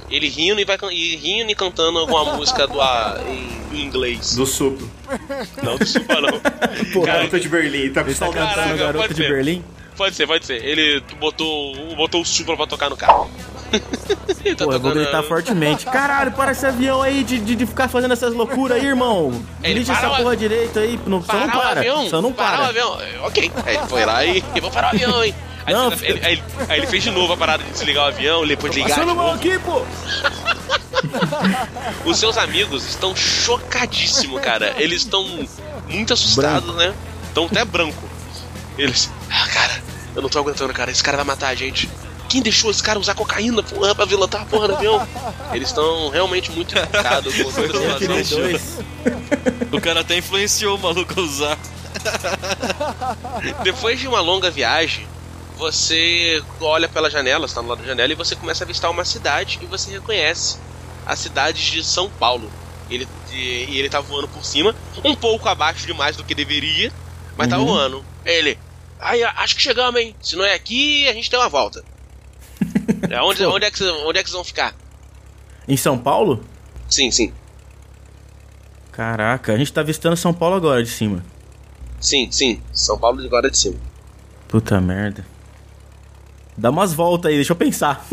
Ele 0.09 0.29
rindo 0.29 0.61
e 0.61 0.65
vai 0.65 0.79
e 0.93 1.17
rindo 1.17 1.51
e 1.51 1.55
cantando 1.55 1.99
alguma 1.99 2.37
música 2.37 2.67
do, 2.67 2.81
a, 2.81 3.21
em, 3.27 3.77
em, 3.77 3.85
inglês. 3.85 4.37
Do 4.37 4.47
Suplo. 4.47 4.89
Não, 5.63 5.77
do 5.77 5.85
Suplo 5.85 6.21
não. 6.21 6.41
Pô, 6.93 7.03
cara, 7.03 7.19
Garota 7.19 7.41
de 7.41 7.49
Berlim, 7.49 7.93
tá 7.93 8.05
com 8.05 8.15
saudade 8.15 8.55
da 8.55 8.77
Garota 8.77 9.13
de 9.13 9.21
Berlim? 9.21 9.65
Pode 9.97 10.15
ser, 10.15 10.27
pode 10.27 10.45
ser. 10.45 10.63
Ele 10.65 11.03
botou, 11.19 11.75
botou 11.97 12.21
o 12.21 12.25
Supra 12.25 12.57
pra 12.57 12.67
tocar 12.67 12.91
no 12.91 12.97
carro. 12.97 13.31
tá 14.57 14.65
Pô, 14.65 14.73
eu 14.73 14.81
vou 14.81 14.93
gritar 14.93 15.23
fortemente. 15.23 15.85
Caralho, 15.87 16.33
para 16.33 16.53
esse 16.53 16.67
avião 16.67 17.03
aí 17.03 17.25
de, 17.25 17.39
de, 17.39 17.57
de 17.57 17.67
ficar 17.67 17.89
fazendo 17.89 18.13
essas 18.13 18.33
loucuras 18.33 18.79
aí, 18.79 18.87
irmão. 18.87 19.43
Dirige 19.61 19.91
essa 19.91 20.09
porra 20.11 20.33
a... 20.33 20.37
direito 20.37 20.79
aí. 20.79 21.01
Não, 21.07 21.23
só 21.23 21.35
não 21.35 21.51
para. 21.51 21.81
Avião, 21.81 22.09
só 22.09 22.23
não 22.23 22.33
para. 22.33 22.63
o 22.63 22.65
avião. 22.67 22.99
Ok. 23.23 23.51
Aí 23.65 23.77
ele 23.77 23.87
foi 23.87 24.05
lá 24.05 24.25
e. 24.25 24.45
Eu 24.55 24.63
vou 24.63 24.71
parar 24.71 24.89
o 24.89 24.91
avião, 24.91 25.25
hein? 25.25 25.35
Aí, 25.67 25.75
não, 25.75 25.93
ele, 25.93 26.07
ele, 26.07 26.21
aí, 26.25 26.43
aí, 26.69 26.79
ele 26.79 26.87
fez 26.87 27.03
de 27.03 27.11
novo 27.11 27.33
a 27.33 27.37
parada 27.37 27.65
de 27.65 27.71
desligar 27.73 28.05
o 28.05 28.07
avião, 28.07 28.47
depois 28.47 28.73
de 28.73 28.83
ligar. 28.83 28.95
Passando 28.95 29.17
mal 29.17 29.33
aqui, 29.33 29.59
pô! 29.59 29.83
Os 32.09 32.19
seus 32.19 32.39
amigos 32.39 32.87
estão 32.87 33.17
chocadíssimos, 33.17 34.41
cara. 34.41 34.77
Eles 34.79 35.03
estão 35.03 35.25
muito 35.89 36.13
assustados, 36.13 36.73
branco. 36.73 36.79
né? 36.79 36.95
Estão 37.27 37.47
até 37.47 37.65
branco. 37.65 38.09
Eles. 38.79 39.11
Ah, 39.29 39.49
cara, 39.49 39.83
eu 40.17 40.23
não 40.23 40.29
tô 40.29 40.39
aguentando, 40.41 40.73
cara. 40.73 40.91
Esse 40.91 41.03
cara 41.03 41.17
vai 41.19 41.27
matar 41.27 41.49
a 41.49 41.55
gente. 41.55 41.89
quem 42.29 42.43
deixou 42.43 42.71
esse 42.71 42.83
cara 42.83 42.99
usar 42.99 43.15
cocaína 43.15 43.63
porra, 43.63 43.95
pra 43.95 44.07
pilotar 44.07 44.43
a 44.43 44.47
porra 44.47 44.67
do 44.69 44.75
avião? 44.77 45.07
Eles 45.53 45.69
estão 45.69 46.09
realmente 46.09 46.51
muito 46.51 46.77
enfocados 46.77 47.35
com 47.35 47.53
toda 47.53 47.95
a 47.95 47.99
situação. 47.99 48.41
O 49.73 49.81
cara 49.81 50.01
até 50.01 50.17
influenciou 50.19 50.77
o 50.77 50.81
maluco 50.81 51.15
a 51.21 51.23
usar. 51.23 51.59
Depois 53.63 53.99
de 54.01 54.09
uma 54.09 54.21
longa 54.21 54.51
viagem, 54.51 55.07
você 55.57 56.43
olha 56.61 56.89
pela 56.89 57.11
janela, 57.11 57.47
está 57.47 57.63
no 57.63 57.69
lado 57.69 57.81
da 57.83 57.87
janela, 57.87 58.13
e 58.13 58.17
você 58.17 58.35
começa 58.37 58.65
a 58.65 58.67
avistar 58.67 58.91
uma 58.91 59.05
cidade 59.05 59.59
e 59.63 59.67
você 59.67 59.91
reconhece 59.93 60.59
a 61.07 61.15
cidade 61.17 61.71
de 61.71 61.85
São 61.85 62.11
Paulo. 62.11 62.51
Ele, 62.91 63.07
e, 63.33 63.67
e 63.71 63.79
ele 63.79 63.89
tá 63.89 64.01
voando 64.01 64.29
por 64.29 64.45
cima, 64.45 64.75
um 65.05 65.15
pouco 65.15 65.49
abaixo 65.49 65.87
demais 65.87 66.17
do 66.17 66.25
que 66.25 66.35
deveria, 66.35 66.93
mas 67.37 67.49
tá 67.49 67.59
Uhum. 67.59 67.67
voando. 67.67 68.05
Ele, 68.25 68.59
ai, 69.01 69.23
acho 69.23 69.57
que 69.57 69.63
chegamos, 69.63 70.01
hein? 70.01 70.15
Se 70.23 70.37
não 70.37 70.45
é 70.45 70.55
aqui, 70.55 71.07
a 71.09 71.13
gente 71.13 71.31
tem 71.31 71.39
uma 71.39 71.49
volta. 71.49 71.83
É, 73.11 73.21
onde, 73.21 73.45
onde, 73.45 73.65
é 73.65 73.71
que, 73.71 73.83
onde 73.85 74.19
é 74.19 74.23
que 74.23 74.29
vocês 74.29 74.35
vão 74.37 74.45
ficar? 74.45 74.75
Em 75.69 75.77
São 75.77 75.99
Paulo? 75.99 76.45
Sim, 76.89 77.11
sim. 77.11 77.33
Caraca, 78.93 79.53
a 79.53 79.59
gente 79.59 79.73
tá 79.73 79.81
avistando 79.81 80.17
São 80.17 80.33
Paulo 80.33 80.55
agora 80.57 80.83
de 80.83 80.89
cima. 80.91 81.25
Sim, 82.01 82.31
sim. 82.31 82.63
São 82.73 82.99
Paulo 82.99 83.25
agora 83.25 83.51
de 83.51 83.59
cima. 83.59 83.77
Puta 84.49 84.81
merda. 84.81 85.27
Dá 86.57 86.71
umas 86.71 86.95
voltas 86.95 87.31
aí, 87.31 87.37
deixa 87.37 87.53
eu 87.53 87.57
pensar. 87.57 88.07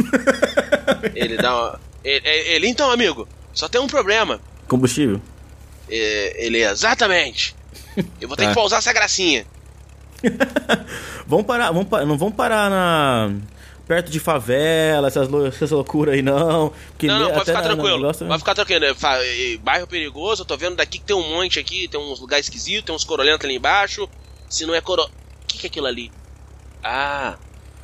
Ele 1.15 1.37
dá 1.37 1.53
uma. 1.55 1.79
Ele, 2.03 2.27
ele, 2.27 2.67
então, 2.67 2.91
amigo, 2.91 3.27
só 3.53 3.69
tem 3.69 3.79
um 3.79 3.87
problema. 3.87 4.41
Combustível? 4.67 5.21
É, 5.89 6.45
ele, 6.45 6.61
exatamente. 6.61 7.55
Eu 8.19 8.27
vou 8.27 8.35
ter 8.35 8.43
Tá. 8.43 8.49
que 8.49 8.55
pausar 8.55 8.79
essa 8.79 8.91
gracinha. 8.91 9.45
Vamos 11.27 11.45
parar, 11.45 11.71
vamos 11.71 11.87
pa- 11.87 12.05
não 12.05 12.17
vamos 12.17 12.35
parar 12.35 12.69
na 12.69 13.31
perto 13.87 14.09
de 14.11 14.19
favela, 14.19 15.07
essas, 15.07 15.27
lou- 15.27 15.45
essas 15.47 15.71
loucuras 15.71 16.15
aí 16.15 16.21
não. 16.21 16.71
Porque 16.91 17.07
não, 17.07 17.19
não, 17.19 17.31
pode 17.31 17.45
ficar 17.45 17.61
na- 17.61 17.67
tranquilo. 17.67 17.97
negócio- 17.97 18.27
Pode 18.27 18.39
ficar 18.39 18.55
tranquilo. 18.55 18.79
né? 18.81 19.57
Bairro 19.61 19.87
perigoso, 19.87 20.41
eu 20.41 20.45
tô 20.45 20.55
vendo 20.57 20.75
daqui 20.75 20.99
que 20.99 21.05
tem 21.05 21.15
um 21.15 21.29
monte 21.35 21.59
aqui, 21.59 21.87
tem 21.87 21.99
uns 21.99 22.19
lugares 22.19 22.45
esquisitos, 22.45 22.83
tem 22.85 22.95
uns 22.95 23.03
corolentos 23.03 23.45
ali 23.45 23.55
embaixo. 23.55 24.07
Se 24.49 24.65
não 24.65 24.73
é 24.73 24.81
coro. 24.81 25.03
O 25.03 25.09
que, 25.47 25.57
que 25.57 25.67
é 25.67 25.69
aquilo 25.69 25.87
ali? 25.87 26.11
Ah. 26.83 27.35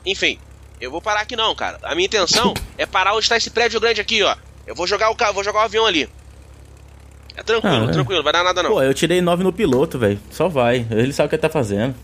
Enfim, 0.05 0.37
eu 0.79 0.89
vou 0.91 1.01
parar 1.01 1.21
aqui 1.21 1.35
não, 1.35 1.53
cara. 1.55 1.79
A 1.83 1.93
minha 1.95 2.05
intenção 2.05 2.53
é 2.77 2.85
parar 2.85 3.13
onde 3.15 3.27
tá 3.27 3.35
esse 3.37 3.49
prédio 3.49 3.79
grande 3.79 3.99
aqui, 4.01 4.23
ó. 4.23 4.35
Eu 4.65 4.75
vou 4.75 4.85
jogar 4.87 5.09
o 5.09 5.15
ca- 5.15 5.31
vou 5.31 5.43
jogar 5.43 5.59
o 5.61 5.63
avião 5.63 5.85
ali. 5.85 6.07
É 7.35 7.43
tranquilo, 7.43 7.85
Ah, 7.85 7.91
tranquilo, 7.91 8.21
vai 8.23 8.33
dar 8.33 8.43
nada 8.43 8.61
não. 8.63 8.71
Pô, 8.71 8.81
eu 8.83 8.93
tirei 8.93 9.21
9 9.21 9.43
no 9.43 9.51
piloto, 9.53 9.97
velho. 9.97 10.19
Só 10.31 10.47
vai. 10.49 10.85
Ele 10.91 11.13
sabe 11.13 11.27
o 11.27 11.29
que 11.29 11.35
ele 11.35 11.41
tá 11.41 11.49
fazendo. 11.49 11.95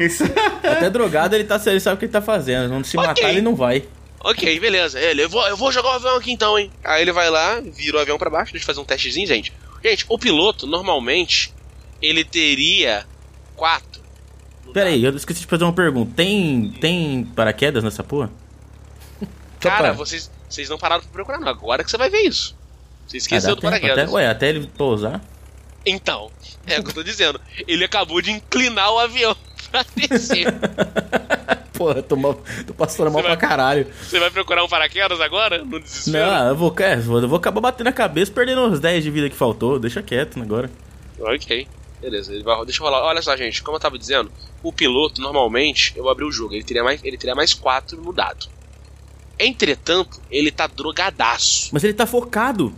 Isso- 0.00 0.24
Até 0.62 0.88
drogado 0.90 1.34
ele, 1.34 1.44
tá, 1.44 1.60
ele 1.66 1.80
sabe 1.80 1.96
o 1.96 1.98
que 1.98 2.04
ele 2.06 2.12
tá 2.12 2.22
fazendo. 2.22 2.68
Não 2.68 2.82
se 2.84 2.96
Ok. 2.96 3.06
matar, 3.08 3.30
ele 3.30 3.40
não 3.42 3.54
vai. 3.54 3.84
Ok, 4.20 4.58
beleza. 4.58 4.98
Ele, 4.98 5.24
eu 5.24 5.28
vou, 5.28 5.46
eu 5.48 5.56
vou 5.56 5.70
jogar 5.70 5.90
o 5.90 5.92
avião 5.92 6.16
aqui 6.16 6.32
então, 6.32 6.58
hein? 6.58 6.70
Aí 6.82 7.02
ele 7.02 7.12
vai 7.12 7.28
lá, 7.28 7.60
vira 7.60 7.98
o 7.98 8.00
avião 8.00 8.16
pra 8.18 8.30
baixo, 8.30 8.52
deixa 8.52 8.64
eu 8.64 8.66
fazer 8.66 8.80
um 8.80 8.84
testezinho, 8.84 9.26
gente. 9.26 9.52
Gente, 9.84 10.06
o 10.08 10.18
piloto, 10.18 10.66
normalmente, 10.66 11.52
ele 12.00 12.24
teria 12.24 13.04
quatro. 13.54 14.02
no 14.64 14.72
Pera 14.72 14.88
aí, 14.88 15.02
dado. 15.02 15.14
eu 15.14 15.18
esqueci 15.18 15.40
de 15.40 15.46
fazer 15.46 15.64
uma 15.64 15.74
pergunta. 15.74 16.10
Tem, 16.16 16.70
tem 16.80 17.24
paraquedas 17.36 17.84
nessa 17.84 18.02
porra? 18.02 18.30
Cara, 19.60 19.92
vocês, 19.92 20.30
vocês 20.48 20.68
não 20.70 20.78
pararam 20.78 21.02
pra 21.02 21.12
procurar, 21.12 21.38
não. 21.38 21.48
Agora 21.48 21.84
que 21.84 21.90
você 21.90 21.98
vai 21.98 22.08
ver 22.08 22.22
isso. 22.22 22.56
Você 23.06 23.16
Ah, 23.16 23.18
esqueceu 23.18 23.48
dá 23.50 23.54
do 23.56 23.60
tempo 23.60 23.70
paraquedas. 23.72 24.04
Até, 24.04 24.12
ué, 24.12 24.26
até 24.28 24.48
ele 24.48 24.66
pousar? 24.76 25.20
Então, 25.86 26.30
é 26.66 26.78
o 26.80 26.82
que 26.84 26.90
eu 26.90 26.94
tô 26.94 27.02
dizendo. 27.02 27.40
Ele 27.68 27.84
acabou 27.84 28.20
de 28.22 28.30
inclinar 28.30 28.90
o 28.92 28.98
avião 28.98 29.36
pra 29.70 29.84
descer. 29.96 30.46
Porra, 31.72 32.02
tô, 32.02 32.14
mal, 32.16 32.40
tô 32.66 32.72
passando 32.72 33.10
mal 33.10 33.20
Você 33.22 33.28
pra 33.28 33.36
vai- 33.36 33.48
caralho. 33.48 33.86
você 34.02 34.18
vai 34.20 34.30
procurar 34.30 34.62
um 34.64 34.68
paraquedas 34.68 35.20
agora? 35.20 35.64
No 35.64 35.80
desespero? 35.80 36.24
Não, 36.24 36.48
eu 36.48 36.56
vou, 36.56 36.74
é, 36.78 36.94
eu 36.94 37.28
vou 37.28 37.36
acabar 37.36 37.60
batendo 37.60 37.88
a 37.88 37.92
cabeça, 37.92 38.30
perdendo 38.32 38.62
os 38.68 38.78
10 38.80 39.02
de 39.02 39.10
vida 39.10 39.28
que 39.28 39.36
faltou. 39.36 39.78
Deixa 39.78 40.02
quieto 40.02 40.40
agora. 40.40 40.70
Ok. 41.18 41.66
Beleza, 42.00 42.32
ele 42.32 42.44
vai, 42.44 42.64
deixa 42.64 42.80
eu 42.80 42.84
rolar. 42.86 43.02
Olha 43.02 43.20
só, 43.22 43.36
gente, 43.36 43.62
como 43.62 43.76
eu 43.76 43.80
tava 43.80 43.98
dizendo, 43.98 44.30
o 44.62 44.72
piloto, 44.72 45.20
normalmente, 45.20 45.92
eu 45.96 46.08
abri 46.08 46.24
o 46.24 46.30
jogo, 46.30 46.54
ele 46.54 46.62
teria 46.62 46.84
mais, 46.84 47.02
ele 47.02 47.16
teria 47.18 47.34
mais 47.34 47.52
4 47.54 48.00
no 48.00 48.12
dado. 48.12 48.46
Entretanto, 49.38 50.20
ele 50.30 50.50
tá 50.52 50.66
drogadaço. 50.66 51.70
Mas 51.72 51.82
ele 51.82 51.94
tá 51.94 52.06
focado. 52.06 52.72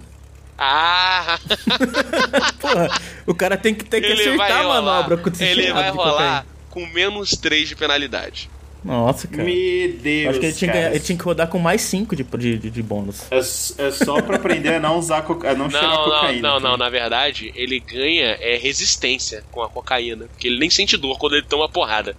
Ah! 0.59 1.39
Porra, 2.61 3.01
o 3.27 3.35
cara 3.35 3.57
tem 3.57 3.75
que, 3.75 3.85
tem 3.85 4.01
que 4.01 4.07
ele 4.07 4.23
acertar 4.23 4.61
a 4.61 4.65
manobra 4.65 5.17
com 5.17 5.29
esse 5.29 5.45
Ele 5.45 5.73
vai 5.73 5.91
de 5.91 5.97
rolar 5.97 6.47
com 6.71 6.87
menos 6.87 7.31
3 7.31 7.69
de 7.69 7.77
penalidade. 7.77 8.51
Nossa, 8.85 9.27
cara. 9.27 9.43
Meu 9.43 9.93
Deus. 9.95 10.31
Acho 10.31 10.41
que 10.41 10.47
ele 10.47 10.55
tinha, 10.55 10.73
que 10.73 10.79
ele 10.79 11.01
tinha 11.01 11.19
que 11.19 11.25
rodar 11.25 11.49
com 11.49 11.59
mais 11.59 11.81
5 11.81 12.15
de, 12.15 12.23
de, 12.23 12.59
de, 12.59 12.71
de 12.71 12.83
bônus. 12.83 13.23
É, 13.31 13.39
é 13.39 13.91
só 13.91 14.23
pra 14.23 14.37
aprender 14.37 14.75
a 14.75 14.81
não 14.81 14.97
usar 14.99 15.23
coca... 15.23 15.51
a 15.51 15.55
não, 15.55 15.69
cheirar 15.69 15.89
Não, 15.91 15.97
não, 15.97 16.05
cocaína. 16.05 16.49
não, 16.49 16.61
não, 16.61 16.77
na 16.77 16.89
verdade, 16.89 17.53
ele 17.57 17.81
ganha 17.81 18.37
é, 18.41 18.57
resistência 18.57 19.43
com 19.51 19.63
a 19.63 19.69
cocaína. 19.69 20.27
Porque 20.27 20.47
ele 20.47 20.59
nem 20.59 20.71
sente 20.71 20.97
dor 20.97 21.19
quando 21.19 21.35
ele 21.35 21.47
toma 21.47 21.65
uma 21.65 21.69
porrada. 21.69 22.17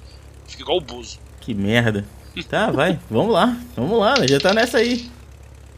Fica 0.47 0.63
igual 0.63 0.79
o 0.79 0.81
buzo. 0.81 1.19
Que 1.39 1.53
merda. 1.53 2.05
Tá, 2.49 2.69
vai. 2.69 2.99
Vamos 3.09 3.33
lá. 3.33 3.57
Vamos 3.75 3.97
lá, 3.97 4.15
já 4.27 4.39
tá 4.39 4.53
nessa 4.53 4.79
aí. 4.79 5.09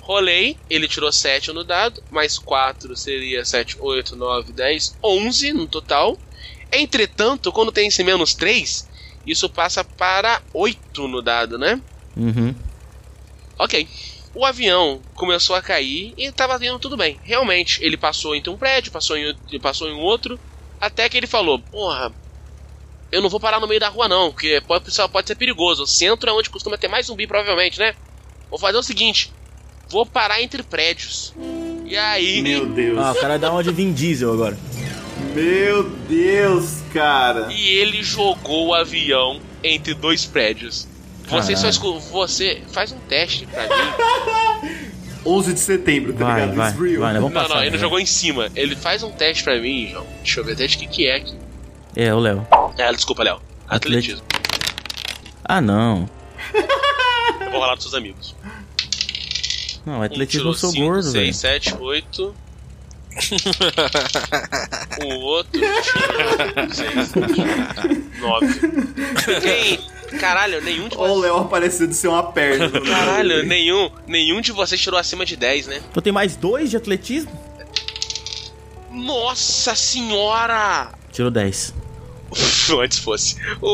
Rolei, 0.10 0.58
ele 0.68 0.88
tirou 0.88 1.12
7 1.12 1.52
no 1.52 1.64
dado, 1.64 2.02
mais 2.10 2.36
4 2.40 2.96
seria 2.96 3.46
7, 3.46 3.78
8, 3.80 4.16
9, 4.16 4.52
10, 4.54 4.98
11 5.04 5.54
no 5.54 5.68
total. 5.68 6.18
Entretanto, 6.74 7.52
quando 7.52 7.72
tem 7.72 7.90
esse 7.90 8.04
menos 8.04 8.34
3, 8.34 8.90
isso 9.24 9.48
passa 9.48 9.84
para 9.84 10.42
8 10.52 11.08
no 11.08 11.22
dado, 11.22 11.60
né? 11.60 11.80
Uhum. 12.18 12.56
Ok. 13.60 13.88
O 14.34 14.44
avião 14.44 15.06
começou 15.14 15.56
a 15.56 15.62
cair 15.62 16.16
e 16.18 16.26
estava 16.26 16.56
indo 16.66 16.80
tudo 16.80 16.98
bem. 16.98 17.20
Realmente, 17.24 17.80
ele 17.84 17.96
passou 17.96 18.36
entre 18.36 18.50
um 18.52 18.58
prédio, 18.58 18.92
passou 18.92 19.16
em, 19.16 19.28
outro- 19.28 19.62
passou 19.62 19.88
em 19.88 19.94
outro, 19.94 20.40
até 20.82 21.08
que 21.08 21.18
ele 21.18 21.28
falou: 21.28 21.60
Porra, 21.60 22.12
eu 23.12 23.22
não 23.22 23.30
vou 23.30 23.40
parar 23.40 23.60
no 23.60 23.68
meio 23.68 23.80
da 23.80 23.90
rua 23.90 24.08
não, 24.08 24.32
porque 24.32 24.60
pode, 24.62 24.86
pode 25.12 25.28
ser 25.28 25.36
perigoso. 25.36 25.84
O 25.84 25.88
centro 25.88 26.28
é 26.32 26.34
onde 26.34 26.50
costuma 26.50 26.80
ter 26.80 26.88
mais 26.88 27.06
zumbi, 27.06 27.28
provavelmente, 27.28 27.78
né? 27.78 27.96
Vou 28.50 28.60
fazer 28.60 28.78
o 28.80 28.84
seguinte: 28.84 29.39
vou 29.90 30.06
parar 30.06 30.42
entre 30.42 30.64
prédios. 30.64 31.34
E 31.86 31.98
aí. 31.98 32.42
Meu 32.42 32.66
Deus. 32.66 32.98
Ah, 33.00 33.12
o 33.12 33.16
cara 33.16 33.38
dá 33.40 33.52
uma 33.52 33.64
de 33.64 33.72
Vin 33.72 33.92
Diesel 33.92 34.32
agora. 34.34 34.58
Meu 35.34 35.84
Deus, 36.08 36.80
cara. 36.94 37.48
E 37.52 37.68
ele 37.78 38.02
jogou 38.04 38.68
o 38.68 38.74
avião 38.74 39.40
entre 39.64 39.94
dois 39.94 40.26
prédios. 40.26 40.88
Você 41.28 41.56
só 41.56 41.62
Caralho. 41.64 41.70
escu- 41.70 42.00
Você 42.00 42.62
faz 42.72 42.92
um 42.92 42.98
teste 43.00 43.46
pra 43.48 43.64
mim. 43.64 44.80
11 45.26 45.54
de 45.54 45.60
setembro, 45.60 46.14
tá 46.14 46.26
Vai, 46.26 46.42
ligado? 46.42 46.56
vai. 46.56 46.70
It's 46.70 46.80
real. 46.82 47.00
vai 47.02 47.14
né? 47.14 47.20
vamos 47.20 47.34
Não, 47.36 47.42
passar. 47.42 47.56
não, 47.56 47.62
ele 47.64 47.72
né? 47.72 47.78
jogou 47.78 48.00
em 48.00 48.06
cima. 48.06 48.50
Ele 48.56 48.76
faz 48.76 49.04
um 49.04 49.12
teste 49.12 49.44
pra 49.44 49.60
mim, 49.60 49.90
João. 49.92 50.08
Deixa 50.24 50.40
eu 50.40 50.46
ver 50.46 50.54
até 50.54 50.66
de 50.66 50.78
que 50.78 50.88
que 50.88 51.06
é 51.08 51.16
aqui. 51.18 51.36
É, 51.96 52.14
o 52.14 52.20
Léo. 52.20 52.48
É, 52.78 52.92
desculpa, 52.94 53.24
Léo. 53.24 53.40
Atletismo. 53.68 54.24
Ah, 55.44 55.60
não. 55.62 56.10
Eu 57.42 57.52
vou 57.52 57.60
rolar 57.60 57.76
dos 57.76 57.84
seus 57.84 57.94
amigos. 57.96 58.36
Não, 59.86 60.00
Um 60.00 60.02
atletismo 60.02 60.28
tirou 60.28 60.54
eu 60.54 60.58
sou 60.58 60.72
cinco, 60.72 60.86
gordo, 60.86 61.12
velho. 61.12 61.26
seis, 61.34 61.38
sete, 61.38 61.76
oito. 61.80 62.36
o 65.04 65.16
outro 65.22 65.52
tirou 65.60 66.74
seis, 66.74 67.08
sete, 67.10 67.42
nove. 68.20 68.60
Quem? 69.42 69.80
Caralho, 70.20 70.62
nenhum 70.62 70.88
de 70.88 70.98
Olha 70.98 71.12
o 71.12 71.16
vocês. 71.16 71.22
Léo 71.34 71.38
aparecendo 71.44 71.94
ser 71.94 72.08
uma 72.08 72.24
perna. 72.32 72.70
Caralho, 72.82 73.46
nenhum, 73.46 73.92
nenhum 74.08 74.42
de 74.42 74.52
vocês 74.52 74.80
tirou 74.82 75.00
acima 75.00 75.26
de 75.26 75.36
10, 75.36 75.68
né? 75.68 75.82
Então 75.90 76.02
tem 76.02 76.12
mais 76.12 76.36
dois 76.36 76.70
de 76.72 76.78
atletismo? 76.78 77.32
Nossa 78.92 79.76
senhora! 79.76 80.90
Tirou 81.12 81.30
10. 81.30 81.74
Antes 82.80 83.00
fosse. 83.00 83.36
O, 83.62 83.68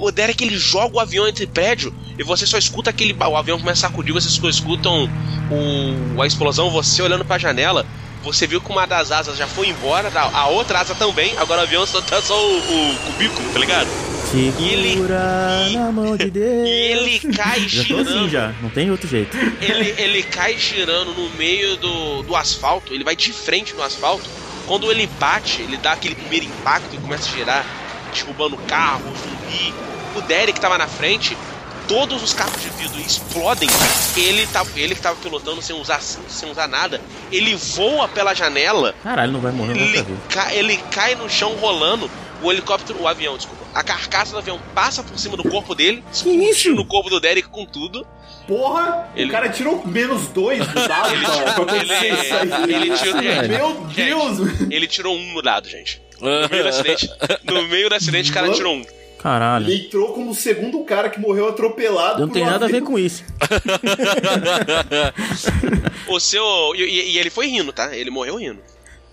o, 0.00 0.06
o 0.06 0.10
Derek 0.12 0.42
ele 0.44 0.58
joga 0.58 0.96
o 0.96 1.00
avião 1.00 1.26
entre 1.28 1.46
prédio 1.46 1.94
e 2.18 2.22
você 2.22 2.46
só 2.46 2.58
escuta 2.58 2.90
aquele. 2.90 3.12
O 3.18 3.36
avião 3.36 3.58
começa 3.58 3.86
a 3.86 3.90
sacudir, 3.90 4.12
vocês 4.12 4.34
só 4.34 4.48
escutam 4.48 5.08
o, 5.50 6.20
a 6.22 6.26
explosão, 6.26 6.70
você 6.70 7.02
olhando 7.02 7.24
pra 7.24 7.38
janela. 7.38 7.86
Você 8.22 8.46
viu 8.46 8.60
que 8.60 8.70
uma 8.70 8.86
das 8.86 9.10
asas 9.10 9.38
já 9.38 9.46
foi 9.46 9.68
embora, 9.68 10.10
a 10.14 10.46
outra 10.48 10.80
asa 10.80 10.94
também, 10.94 11.32
agora 11.38 11.62
o 11.62 11.64
avião 11.64 11.86
só 11.86 12.02
tá 12.02 12.20
só 12.20 12.38
o, 12.38 12.58
o 12.58 12.96
cubículo, 13.06 13.48
tá 13.50 13.58
ligado? 13.58 13.88
ele- 14.34 14.90
Segura 14.92 15.66
e- 15.70 15.74
na 15.74 15.90
mão 15.90 16.14
de 16.18 16.28
Deus. 16.30 16.68
E 16.68 16.70
ele 16.70 17.18
cai 17.34 17.60
Já 17.66 17.80
assim 17.80 17.82
girando. 18.04 18.28
já, 18.28 18.52
não 18.60 18.68
tem 18.68 18.90
outro 18.90 19.08
jeito. 19.08 19.34
Ele, 19.62 19.94
ele 19.96 20.22
cai 20.22 20.58
girando 20.58 21.14
no 21.14 21.30
meio 21.30 21.78
do, 21.78 22.22
do 22.22 22.36
asfalto, 22.36 22.92
ele 22.92 23.04
vai 23.04 23.16
de 23.16 23.32
frente 23.32 23.72
no 23.74 23.82
asfalto. 23.82 24.28
Quando 24.66 24.90
ele 24.90 25.08
bate, 25.18 25.62
ele 25.62 25.78
dá 25.78 25.92
aquele 25.92 26.14
primeiro 26.14 26.44
impacto 26.44 26.94
e 26.94 26.98
começa 26.98 27.26
a 27.26 27.32
girar, 27.38 27.64
derrubando 28.10 28.56
carro, 28.58 29.04
zumbi. 29.16 29.74
O 30.16 30.20
Derek 30.22 30.60
tava 30.60 30.76
na 30.76 30.86
frente, 30.88 31.36
todos 31.88 32.22
os 32.22 32.32
carros 32.32 32.60
de 32.60 32.68
vidro 32.70 33.00
explodem. 33.00 33.68
Ele, 34.16 34.46
tá, 34.48 34.64
ele 34.76 34.94
que 34.94 35.00
tava 35.00 35.16
pilotando 35.16 35.62
sem 35.62 35.74
usar, 35.80 36.00
sem 36.00 36.50
usar 36.50 36.66
nada, 36.68 37.00
ele 37.30 37.54
voa 37.56 38.08
pela 38.08 38.34
janela, 38.34 38.94
Caralho, 39.02 39.32
não 39.32 39.40
vai 39.40 39.52
morrer 39.52 39.78
ele, 39.78 40.04
ca- 40.28 40.52
ele 40.54 40.76
cai 40.90 41.14
no 41.14 41.28
chão 41.30 41.54
rolando. 41.56 42.10
o 42.42 42.50
helicóptero, 42.50 43.02
o 43.02 43.06
avião, 43.06 43.36
desculpa, 43.36 43.62
a 43.74 43.82
carcaça 43.82 44.32
do 44.32 44.38
avião 44.38 44.58
passa 44.74 45.02
por 45.02 45.18
cima 45.18 45.36
do 45.36 45.44
corpo 45.48 45.74
dele, 45.74 46.02
isso? 46.10 46.74
no 46.74 46.86
corpo 46.86 47.10
do 47.10 47.20
Derek 47.20 47.48
com 47.48 47.66
tudo. 47.66 48.06
Porra! 48.48 49.08
Ele- 49.14 49.28
O 49.28 49.32
cara 49.32 49.50
tirou 49.50 49.86
menos 49.86 50.26
dois 50.28 50.66
do 50.66 50.88
dado 50.88 51.12
Ele- 51.14 51.26
acontecer 51.26 52.06
ele- 52.06 52.74
ele 52.86 52.96
tirou- 52.96 53.22
Gente, 53.22 53.48
Meu 53.48 53.68
gente. 53.88 53.94
Deus! 53.94 54.38
Ele 54.70 54.86
tirou 54.86 55.14
um 55.14 55.34
no 55.34 55.42
dado, 55.42 55.68
gente. 55.68 56.00
No 56.20 56.48
meio 56.48 56.62
do 56.62 56.68
acidente, 56.70 57.10
no 57.44 57.68
meio 57.68 57.88
do 57.88 57.94
acidente 57.94 58.30
o 58.30 58.34
cara 58.34 58.50
tirou 58.50 58.74
um. 58.74 58.84
Caralho. 59.18 59.66
Ele 59.68 59.86
entrou 59.86 60.14
como 60.14 60.30
o 60.30 60.34
segundo 60.34 60.82
cara 60.84 61.10
que 61.10 61.20
morreu 61.20 61.48
atropelado. 61.48 62.20
Não 62.20 62.28
por 62.28 62.32
tem 62.32 62.42
um 62.42 62.46
nada 62.46 62.64
a 62.64 62.68
ver 62.68 62.82
com 62.82 62.98
isso. 62.98 63.22
O 66.08 66.18
seu. 66.18 66.42
E, 66.74 67.12
e- 67.12 67.18
ele 67.18 67.30
foi 67.30 67.46
rindo, 67.46 67.72
tá? 67.72 67.94
Ele 67.94 68.10
morreu 68.10 68.36
rindo. 68.36 68.60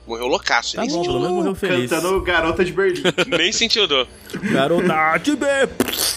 Morreu 0.07 0.27
loucaço. 0.27 0.75
Tá 0.75 0.81
nem, 0.81 0.89
bom, 0.89 1.03
sentiu, 1.03 1.19
pelo 1.19 1.29
morreu 1.35 1.55
feliz. 1.55 1.89
Cantando 1.89 2.21
Garota 2.21 2.63
de 2.63 2.71
Berlim. 2.71 3.03
nem 3.37 3.51
sentiu 3.51 3.85
dor. 3.85 4.07
Garota 4.53 5.17
de 5.21 5.35
B. 5.35 5.45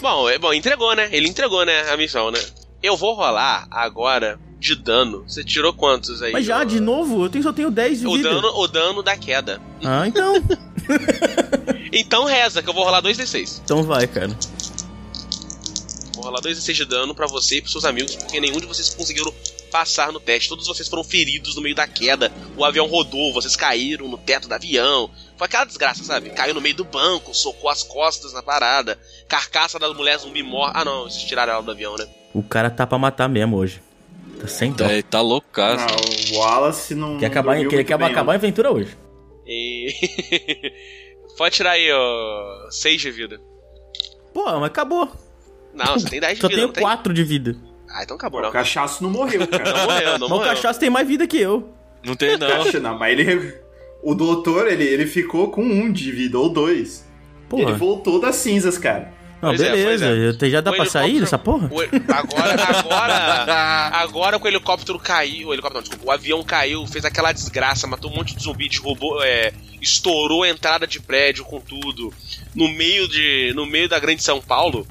Bom, 0.01 0.29
é, 0.29 0.37
bom, 0.37 0.53
entregou, 0.53 0.95
né? 0.95 1.09
Ele 1.11 1.27
entregou, 1.27 1.65
né? 1.65 1.91
A 1.91 1.97
missão, 1.97 2.31
né? 2.31 2.39
Eu 2.81 2.95
vou 2.95 3.13
rolar 3.13 3.67
agora 3.69 4.39
de 4.61 4.75
dano. 4.75 5.23
Você 5.27 5.43
tirou 5.43 5.73
quantos 5.73 6.21
aí? 6.21 6.31
Mas 6.31 6.45
já, 6.45 6.63
de 6.63 6.79
novo, 6.79 7.25
eu 7.25 7.29
tenho, 7.29 7.43
só 7.43 7.51
tenho 7.51 7.71
10 7.71 7.99
de 8.01 8.07
O 8.07 8.15
vida. 8.15 8.29
dano, 8.29 8.47
o 8.55 8.67
dano 8.67 9.01
da 9.03 9.17
queda. 9.17 9.59
Ah, 9.83 10.07
então. 10.07 10.33
Então 11.93 12.23
reza, 12.23 12.63
que 12.63 12.69
eu 12.69 12.73
vou 12.73 12.85
rolar 12.85 13.01
2d6. 13.01 13.59
Então 13.65 13.83
vai, 13.83 14.07
cara. 14.07 14.29
Vou 16.15 16.23
rolar 16.23 16.39
2d6 16.39 16.73
de 16.73 16.85
dano 16.85 17.13
pra 17.13 17.27
você 17.27 17.57
e 17.57 17.61
pros 17.61 17.73
seus 17.73 17.83
amigos, 17.83 18.15
porque 18.15 18.39
nenhum 18.39 18.61
de 18.61 18.65
vocês 18.65 18.95
conseguiram 18.95 19.33
passar 19.69 20.09
no 20.13 20.19
teste. 20.19 20.47
Todos 20.47 20.67
vocês 20.67 20.87
foram 20.87 21.03
feridos 21.03 21.53
no 21.55 21.61
meio 21.61 21.75
da 21.75 21.85
queda. 21.85 22.31
O 22.55 22.63
avião 22.63 22.87
rodou, 22.87 23.33
vocês 23.33 23.57
caíram 23.57 24.07
no 24.07 24.17
teto 24.17 24.47
do 24.47 24.53
avião. 24.53 25.09
Foi 25.37 25.47
aquela 25.47 25.65
desgraça, 25.65 26.01
sabe? 26.05 26.29
Caiu 26.29 26.53
no 26.53 26.61
meio 26.61 26.75
do 26.75 26.85
banco, 26.85 27.33
socou 27.35 27.69
as 27.69 27.83
costas 27.83 28.31
na 28.31 28.41
parada. 28.41 28.97
Carcaça 29.27 29.77
das 29.77 29.93
mulheres 29.93 30.21
zumbi 30.21 30.41
morre. 30.43 30.71
Ah, 30.73 30.85
não, 30.85 31.03
vocês 31.03 31.23
tiraram 31.23 31.51
ela 31.53 31.61
do 31.63 31.71
avião, 31.71 31.97
né? 31.97 32.07
O 32.33 32.41
cara 32.41 32.69
tá 32.69 32.87
pra 32.87 32.97
matar 32.97 33.27
mesmo 33.27 33.57
hoje. 33.57 33.81
Tá 34.39 34.47
sem 34.47 34.71
dó. 34.71 34.85
É, 34.85 35.01
tá. 35.01 35.21
Não, 35.21 36.35
o 36.35 36.39
Wallace 36.39 36.95
não. 36.95 37.17
Quer 37.17 37.27
acabar, 37.27 37.57
não 37.57 37.69
quer, 37.69 37.83
quer 37.83 37.97
bem, 37.97 38.07
acabar 38.07 38.33
a 38.33 38.35
aventura 38.35 38.71
hoje. 38.71 38.97
E. 39.45 39.87
Pode 41.37 41.55
tirar 41.55 41.71
aí, 41.71 41.91
ó. 41.91 42.69
6 42.69 43.01
de 43.01 43.11
vida. 43.11 43.41
Pô, 44.33 44.45
mas 44.59 44.63
acabou. 44.65 45.11
Não, 45.73 45.93
você 45.93 46.09
tem 46.09 46.19
10 46.19 46.35
de 46.35 46.41
Só 46.41 46.47
vida, 46.47 46.57
tenho 46.57 46.67
não 46.67 46.73
tem? 46.73 46.83
4 46.83 47.13
de 47.13 47.23
vida. 47.23 47.55
Ah, 47.89 48.03
então 48.03 48.15
acabou, 48.15 48.39
não. 48.39 48.45
não. 48.45 48.49
O 48.49 48.53
cachaço 48.53 49.03
não 49.03 49.09
morreu, 49.09 49.47
cara. 49.47 49.63
Não 49.63 49.83
morreu, 49.85 50.19
não 50.19 50.19
Mas 50.19 50.21
o 50.21 50.29
morreu. 50.29 50.49
cachaço 50.55 50.79
tem 50.79 50.89
mais 50.89 51.07
vida 51.07 51.27
que 51.27 51.37
eu. 51.37 51.69
Não 52.03 52.15
tem, 52.15 52.37
não. 52.37 52.47
Cacha- 52.47 52.79
não, 52.79 52.97
mas 52.97 53.17
ele. 53.19 53.53
O 54.03 54.15
doutor, 54.15 54.67
ele, 54.67 54.83
ele 54.83 55.05
ficou 55.05 55.51
com 55.51 55.61
um 55.63 55.91
de 55.91 56.11
vida, 56.11 56.37
ou 56.39 56.49
dois. 56.49 57.05
Porra. 57.47 57.63
Ele 57.63 57.73
voltou 57.73 58.19
das 58.19 58.35
cinzas, 58.35 58.77
cara. 58.77 59.13
Não, 59.41 59.51
é, 59.53 59.57
beleza. 59.57 60.05
é. 60.05 60.27
eu 60.27 60.37
te- 60.37 60.49
Já 60.49 60.61
dá 60.61 60.71
O 60.71 60.75
pra 60.75 60.85
sair 60.85 61.19
dessa 61.19 61.37
porra? 61.37 61.67
O 61.71 61.79
agora, 62.13 62.63
agora, 62.63 63.15
agora 63.97 64.39
que 64.39 64.45
o 64.45 64.47
helicóptero 64.47 64.99
caiu, 64.99 65.47
o 65.49 65.53
helicóptero, 65.53 65.81
não, 65.81 65.89
desculpa, 65.89 66.05
o 66.05 66.11
avião 66.11 66.43
caiu, 66.43 66.85
fez 66.85 67.03
aquela 67.05 67.31
desgraça, 67.31 67.87
matou 67.87 68.11
um 68.11 68.15
monte 68.15 68.35
de 68.35 68.43
zumbi, 68.43 68.69
derrubou, 68.69 69.23
é, 69.23 69.51
estourou 69.81 70.43
a 70.43 70.49
entrada 70.49 70.85
de 70.85 70.99
prédio 70.99 71.43
com 71.45 71.59
tudo, 71.59 72.13
no 72.53 72.67
meio 72.69 73.07
de, 73.07 73.51
no 73.55 73.65
meio 73.65 73.89
da 73.89 73.97
grande 73.99 74.21
São 74.23 74.39
Paulo. 74.41 74.85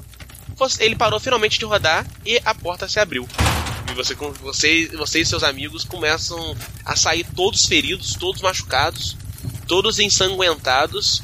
Ele 0.79 0.95
parou 0.95 1.19
finalmente 1.19 1.57
de 1.57 1.65
rodar 1.65 2.05
e 2.25 2.39
a 2.45 2.53
porta 2.53 2.87
se 2.87 2.99
abriu. 2.99 3.27
E 3.89 3.93
você, 3.95 4.13
você, 4.15 4.87
você 4.93 5.21
e 5.21 5.25
seus 5.25 5.43
amigos 5.43 5.83
começam 5.83 6.55
a 6.85 6.95
sair 6.95 7.25
todos 7.35 7.65
feridos, 7.65 8.15
todos 8.15 8.41
machucados, 8.41 9.17
todos 9.67 9.97
ensanguentados. 9.99 11.23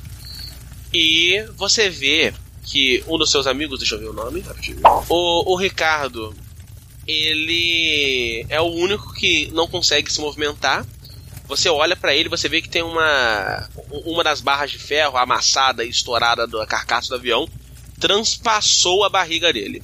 E 0.93 1.45
você 1.55 1.89
vê 1.89 2.33
que 2.69 3.03
um 3.07 3.17
dos 3.17 3.31
seus 3.31 3.47
amigos, 3.47 3.79
deixa 3.79 3.95
eu 3.95 3.99
ver 3.99 4.09
o 4.09 4.13
nome, 4.13 4.41
rapidinho. 4.41 4.79
O, 5.09 5.53
o 5.53 5.55
Ricardo, 5.55 6.35
ele 7.05 8.45
é 8.49 8.59
o 8.59 8.65
único 8.65 9.13
que 9.13 9.49
não 9.53 9.67
consegue 9.67 10.11
se 10.11 10.19
movimentar. 10.19 10.85
Você 11.47 11.69
olha 11.69 11.95
pra 11.95 12.13
ele, 12.13 12.27
você 12.27 12.49
vê 12.49 12.61
que 12.61 12.67
tem 12.69 12.83
uma 12.83 13.69
uma 14.05 14.23
das 14.23 14.41
barras 14.41 14.69
de 14.71 14.77
ferro 14.77 15.17
amassada 15.17 15.83
e 15.83 15.89
estourada 15.89 16.45
da 16.45 16.65
carcaça 16.67 17.07
do 17.09 17.15
avião 17.15 17.47
transpassou 17.99 19.03
a 19.05 19.09
barriga 19.09 19.51
dele. 19.51 19.81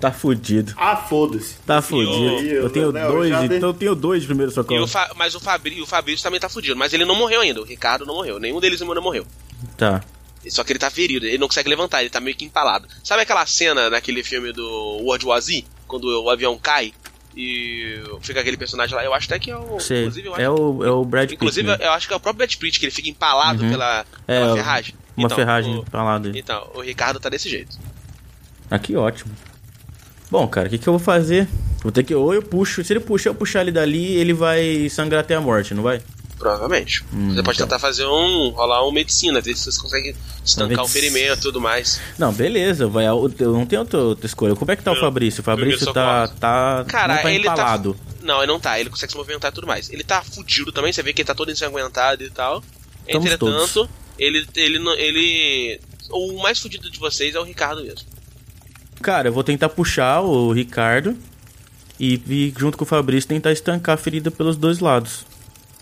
Tá 0.00 0.10
fudido. 0.10 0.72
Ah, 0.78 0.96
foda-se. 0.96 1.56
Tá 1.66 1.82
fudido. 1.82 2.12
eu- 2.46 2.62
Eu 2.62 2.70
tenho 2.70 2.90
não, 2.90 3.00
eu 3.00 3.12
dois, 3.12 3.48
dei- 3.48 3.58
então 3.58 3.68
eu 3.68 3.74
tenho 3.74 3.94
dois 3.94 4.22
de 4.22 4.26
primeiro 4.28 4.50
E 4.50 4.54
socorro. 4.54 4.86
Fa- 4.86 5.10
mas 5.14 5.34
o, 5.34 5.40
Fabri, 5.40 5.82
o 5.82 5.86
Fabrício 5.86 6.22
também 6.22 6.40
tá 6.40 6.48
fudido, 6.48 6.74
mas 6.76 6.94
ele 6.94 7.04
não 7.04 7.14
morreu 7.14 7.40
ainda. 7.42 7.60
O 7.60 7.64
Ricardo 7.64 8.06
não 8.06 8.14
morreu. 8.14 8.38
Nenhum 8.38 8.60
deles 8.60 8.80
ainda 8.80 8.98
morreu. 9.00 9.26
Tá. 9.76 10.00
Só 10.48 10.64
que 10.64 10.72
ele 10.72 10.78
tá 10.78 10.90
ferido, 10.90 11.26
ele 11.26 11.36
não 11.38 11.48
consegue 11.48 11.68
levantar, 11.68 12.00
ele 12.00 12.08
tá 12.10 12.20
meio 12.20 12.34
que 12.36 12.44
empalado. 12.44 12.88
Sabe 13.04 13.22
aquela 13.22 13.44
cena 13.46 13.90
naquele 13.90 14.22
filme 14.24 14.52
do 14.52 14.64
World 15.02 15.26
War 15.26 15.40
Z? 15.40 15.64
Quando 15.86 16.04
o 16.22 16.30
avião 16.30 16.56
cai 16.58 16.92
e 17.36 18.00
fica 18.22 18.40
aquele 18.40 18.56
personagem 18.56 18.94
lá? 18.96 19.04
Eu 19.04 19.12
acho 19.12 19.26
até 19.26 19.38
que 19.38 19.50
é 19.50 19.56
o. 19.56 19.78
Sei. 19.78 20.00
Inclusive, 20.00 20.28
eu 20.28 20.32
acho, 20.34 20.42
É 20.42 20.50
o, 20.50 20.84
é 20.84 20.90
o 20.90 21.04
Brad 21.04 21.24
Pitt. 21.28 21.34
inclusive, 21.34 21.68
né? 21.68 21.76
eu 21.80 21.90
acho 21.92 22.06
que 22.08 22.14
é 22.14 22.16
o 22.16 22.20
próprio 22.20 22.38
Brad 22.46 22.54
Pitt, 22.56 22.78
que 22.80 22.86
ele 22.86 22.92
fica 22.92 23.08
empalado 23.10 23.62
Uhum. 23.62 23.70
pela, 23.70 24.06
É, 24.26 24.40
pela 24.40 24.54
ferragem. 24.54 24.94
Uma 25.16 25.26
Então, 25.26 25.36
ferragem 25.36 25.76
o- 25.76 26.18
dele. 26.20 26.38
Então, 26.38 26.70
o 26.74 26.80
Ricardo 26.80 27.20
tá 27.20 27.28
desse 27.28 27.48
jeito. 27.48 27.78
Ah, 28.70 28.78
que 28.78 28.96
ótimo. 28.96 29.32
Bom, 30.30 30.46
cara, 30.48 30.68
o 30.68 30.70
que, 30.70 30.78
que 30.78 30.88
eu 30.88 30.92
vou 30.94 31.00
fazer? 31.00 31.46
Vou 31.82 31.90
ter 31.92 32.04
que. 32.04 32.14
Ou 32.14 32.32
eu 32.32 32.42
puxo. 32.42 32.82
Se 32.84 32.92
ele 32.92 33.00
puxar, 33.00 33.30
eu 33.30 33.34
puxar 33.34 33.60
ele 33.62 33.72
dali, 33.72 34.14
ele 34.14 34.32
vai 34.32 34.88
sangrar 34.88 35.20
até 35.20 35.34
a 35.34 35.40
morte, 35.40 35.74
não 35.74 35.82
vai? 35.82 36.00
Provavelmente. 36.40 37.04
Hum, 37.12 37.34
você 37.34 37.42
pode 37.42 37.58
então. 37.58 37.66
tentar 37.68 37.78
fazer 37.78 38.06
um. 38.06 38.48
rolar 38.48 38.82
um 38.88 38.90
medicina, 38.90 39.42
ver 39.42 39.54
se 39.54 39.70
você 39.70 39.78
consegue 39.78 40.16
estancar 40.42 40.82
o 40.82 40.88
ferimento 40.88 41.36
e 41.38 41.42
tudo 41.42 41.60
mais. 41.60 42.00
Não, 42.18 42.32
beleza, 42.32 42.86
vai. 42.86 43.06
Eu 43.06 43.30
não 43.52 43.66
tenho 43.66 43.82
outra, 43.82 43.98
outra 44.00 44.24
escolha. 44.26 44.56
Como 44.56 44.70
é 44.72 44.74
que 44.74 44.82
tá 44.82 44.90
o 44.90 44.96
Fabrício? 44.96 45.42
O 45.42 45.44
Fabrício 45.44 45.92
tá. 45.92 46.26
socorro. 46.26 46.40
tá 46.40 46.84
Cara, 46.88 47.16
não 47.16 47.22
tá 47.22 47.30
ele 47.30 47.44
tá- 47.44 47.52
empalado. 47.52 47.96
Não, 48.22 48.38
ele 48.38 48.46
não 48.50 48.58
tá, 48.58 48.80
ele 48.80 48.88
consegue 48.88 49.12
se 49.12 49.18
movimentar 49.18 49.50
e 49.50 49.54
tudo 49.54 49.66
mais. 49.66 49.90
Ele 49.90 50.02
tá 50.02 50.22
fudido 50.22 50.72
também, 50.72 50.90
você 50.94 51.02
vê 51.02 51.12
que 51.12 51.20
ele 51.20 51.26
tá 51.26 51.34
todo 51.34 51.50
ensanguentado 51.52 52.24
e 52.24 52.30
tal. 52.30 52.64
Estamos 53.06 53.26
Entretanto, 53.26 53.86
ele, 54.18 54.46
ele, 54.56 54.78
não- 54.78 54.94
ele. 54.94 55.78
O 56.10 56.42
mais 56.42 56.58
fudido 56.58 56.90
de 56.90 56.98
vocês 56.98 57.34
é 57.34 57.38
o 57.38 57.44
Ricardo 57.44 57.82
mesmo. 57.84 58.08
Cara, 59.02 59.28
eu 59.28 59.32
vou 59.32 59.44
tentar 59.44 59.68
puxar 59.68 60.22
o 60.22 60.52
Ricardo 60.52 61.14
e, 61.98 62.14
e 62.26 62.54
junto 62.58 62.78
com 62.78 62.84
o 62.84 62.86
Fabrício 62.86 63.28
tentar 63.28 63.52
estancar 63.52 63.94
a 63.94 63.98
ferida 63.98 64.30
pelos 64.30 64.56
dois 64.56 64.78
lados. 64.78 65.28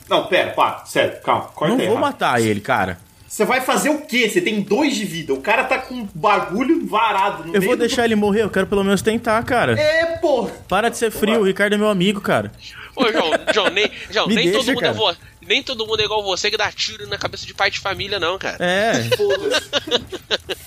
Não, 0.08 0.26
pera, 0.26 0.50
pá, 0.52 0.82
sério, 0.86 1.20
calma. 1.22 1.44
Corta 1.54 1.74
não 1.74 1.80
aí, 1.82 1.88
vou 1.88 1.98
matar 1.98 2.40
ele, 2.40 2.60
cara. 2.60 2.98
Você 3.26 3.44
vai 3.44 3.60
fazer 3.60 3.90
o 3.90 3.98
quê? 4.06 4.28
Você 4.28 4.40
tem 4.40 4.62
dois 4.62 4.96
de 4.96 5.04
vida. 5.04 5.34
O 5.34 5.40
cara 5.40 5.62
tá 5.64 5.78
com 5.78 5.94
um 5.94 6.08
bagulho 6.14 6.86
varado 6.86 7.44
no 7.46 7.54
Eu 7.54 7.60
vou 7.60 7.76
do- 7.76 7.80
deixar 7.80 8.06
ele 8.06 8.16
morrer, 8.16 8.42
eu 8.42 8.48
quero 8.50 8.66
pelo 8.66 8.82
menos 8.82 9.02
tentar, 9.02 9.42
cara. 9.44 9.78
É, 9.78 10.16
pô. 10.16 10.48
Para 10.66 10.88
de 10.88 10.96
ser 10.96 11.10
frio, 11.10 11.40
o 11.40 11.44
Ricardo 11.44 11.74
é 11.74 11.76
meu 11.78 11.88
amigo, 11.90 12.20
cara. 12.22 12.50
Ô, 12.96 13.12
João, 13.12 13.30
João, 13.54 13.68
nem, 13.70 13.90
João, 14.10 14.26
nem, 14.26 14.36
deixa, 14.36 14.52
todo 14.58 14.66
mundo 14.68 14.78
é 14.78 14.80
cara. 14.80 14.92
vo- 14.94 15.16
nem 15.48 15.62
todo 15.62 15.86
mundo 15.86 16.00
é 16.00 16.04
igual 16.04 16.22
você 16.22 16.50
que 16.50 16.56
dá 16.56 16.70
tiro 16.70 17.06
na 17.08 17.16
cabeça 17.18 17.46
de 17.46 17.54
pai 17.54 17.70
de 17.70 17.78
família, 17.80 18.20
não, 18.20 18.38
cara. 18.38 18.56
É, 18.60 19.04
Foda-se. 19.16 19.68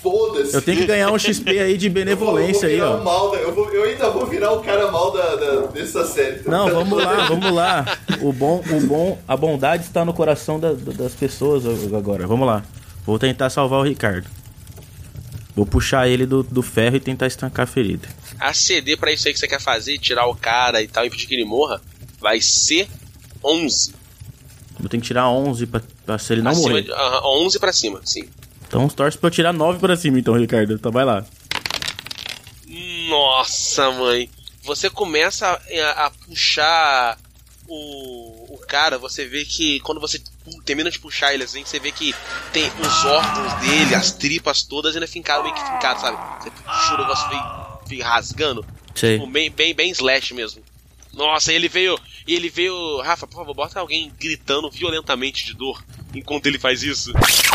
Foda-se. 0.02 0.54
eu 0.56 0.62
tenho 0.62 0.80
que 0.80 0.86
ganhar 0.88 1.12
um 1.12 1.17
XP 1.20 1.60
aí 1.60 1.78
de 1.78 1.89
benevolência 1.89 2.67
aí, 2.67 2.78
eu 2.78 2.88
vou 2.88 2.96
ó. 2.96 2.98
virar 2.98 3.02
o 3.02 3.06
mal 3.06 3.32
da- 3.32 3.38
eu, 3.38 3.54
vou- 3.54 3.70
eu 3.72 3.84
ainda 3.84 4.10
vou 4.10 4.26
virar 4.26 4.52
o 4.54 4.62
cara 4.63 4.91
mal 4.91 5.12
da, 5.12 5.36
da- 5.36 5.65
dessa 5.67 6.06
série. 6.06 6.41
Não, 6.50 6.67
vamos 6.70 6.98
lá, 7.04 7.28
vamos 7.28 7.52
lá. 7.54 7.98
O 8.22 8.34
bom, 8.34 8.63
o 8.70 8.82
bom, 8.88 9.20
a 9.28 9.38
bondade 9.38 9.84
está 9.84 10.04
no 10.04 10.13
coração 10.13 10.60
da- 10.60 10.74
da- 10.74 10.91
das 10.94 11.13
pessoas 11.13 11.63
agora. 11.94 12.26
Vamos 12.28 12.48
lá. 12.48 12.63
Vou 13.06 13.17
tentar 13.20 13.50
salvar 13.50 13.80
o 13.80 13.84
Ricardo. 13.84 14.28
Vou 15.56 15.65
puxar 15.65 16.08
ele 16.08 16.26
do, 16.26 16.44
do 16.44 16.62
ferro 16.62 16.96
e 16.96 17.00
tentar 17.00 17.28
estancar 17.28 17.63
a 17.65 17.67
ferida. 17.67 18.08
A 18.39 18.54
CD 18.54 18.96
pra 18.98 19.12
isso 19.12 19.28
aí 19.28 19.34
que 19.34 19.39
você 19.39 19.48
quer 19.48 19.60
fazer, 19.62 19.98
tirar 20.00 20.26
o 20.28 20.36
cara 20.36 20.82
e 20.82 20.88
tal, 20.88 21.04
e 21.04 21.08
impedir 21.08 21.28
que 21.28 21.36
ele 21.36 21.46
morra, 21.46 21.82
vai 22.20 22.39
ser 22.41 22.88
11. 23.44 23.94
Eu 24.82 24.89
tenho 24.89 25.02
que 25.02 25.08
tirar 25.08 25.30
11 25.30 25.67
pra, 25.67 25.82
pra 26.06 26.17
se 26.17 26.34
ele 26.34 26.41
não 26.41 26.52
Acima 26.52 26.70
morrer. 26.70 26.82
de, 26.84 26.91
aham, 26.91 27.22
11 27.26 27.60
pra 27.60 27.72
cima, 27.74 28.02
sim. 28.04 28.28
Então 28.67 28.88
torce 28.88 29.17
pra 29.17 29.28
eu 29.28 29.32
tirar 29.32 29.54
9 29.54 29.80
pra 29.80 29.96
cima, 29.98 30.17
então, 30.20 30.34
Ricardo. 30.34 30.74
Então 30.74 30.91
vai 30.91 31.06
lá. 31.06 31.26
Nossa, 33.10 33.91
mãe. 33.91 34.30
Você 34.63 34.89
começa 34.89 35.48
a, 35.48 36.06
a 36.06 36.12
puxar 36.12 37.17
o, 37.67 38.54
o 38.54 38.58
cara, 38.67 38.98
você 38.98 39.26
vê 39.26 39.44
que 39.44 39.80
quando 39.82 40.00
você 40.00 40.22
termina 40.65 40.89
de 40.91 41.00
puxar 41.00 41.34
ele 41.34 41.44
assim, 41.44 41.63
você 41.65 41.80
vê 41.80 41.91
que 41.91 42.13
tem 42.54 42.63
os 42.80 43.06
órgãos 43.06 43.54
dele, 43.62 43.96
as 43.96 44.12
tripas 44.12 44.63
todas 44.63 44.96
ainda 44.96 45.08
fincaram 45.08 45.44
meio 45.44 45.56
que 45.56 45.62
fincadas, 45.62 46.02
sabe? 46.02 46.17
Você 46.44 46.52
puxa 46.52 46.94
o 46.94 46.98
negócio 46.98 47.30
veio, 47.30 47.44
veio 47.88 48.04
rasgando. 48.04 48.65
Sei. 48.94 49.17
Tipo, 49.20 49.32
bem, 49.32 49.50
bem, 49.50 49.74
bem 49.74 49.91
slash 49.91 50.34
mesmo. 50.34 50.62
Nossa, 51.13 51.52
ele 51.52 51.67
veio. 51.67 52.00
E 52.28 52.34
ele 52.36 52.50
veio. 52.50 53.02
Rafa, 53.02 53.26
por 53.28 53.38
favor, 53.38 53.54
bota 53.54 53.80
alguém 53.80 54.12
gritando 54.20 54.70
violentamente 54.70 55.46
de 55.46 55.54
dor 55.54 55.84
enquanto 56.14 56.46
ele 56.48 56.60
faz 56.60 56.84
isso. 56.84 57.12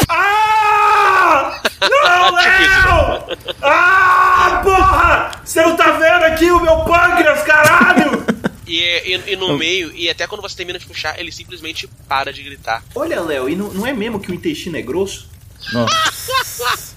Ah! 0.08 1.62
Não, 1.80 2.36
Tipo 2.36 2.62
isso, 2.62 2.86
Léo! 2.86 3.56
Ah, 3.62 4.60
porra! 4.64 5.42
Você 5.44 5.62
não 5.62 5.76
tá 5.76 5.92
vendo 5.92 6.24
aqui 6.24 6.50
o 6.50 6.60
meu 6.60 6.84
pâncreas, 6.84 7.42
caralho? 7.42 8.24
E, 8.66 8.80
e, 8.80 9.32
e 9.32 9.36
no 9.36 9.56
meio, 9.56 9.92
e 9.94 10.10
até 10.10 10.26
quando 10.26 10.42
você 10.42 10.56
termina 10.56 10.76
de 10.76 10.86
puxar, 10.86 11.20
ele 11.20 11.30
simplesmente 11.30 11.88
para 12.08 12.32
de 12.32 12.42
gritar. 12.42 12.82
Olha, 12.96 13.20
Léo, 13.20 13.48
e 13.48 13.54
não, 13.54 13.72
não 13.72 13.86
é 13.86 13.92
mesmo 13.92 14.18
que 14.18 14.28
o 14.28 14.34
intestino 14.34 14.76
é 14.76 14.82
grosso? 14.82 15.28
Nossa. 15.72 16.96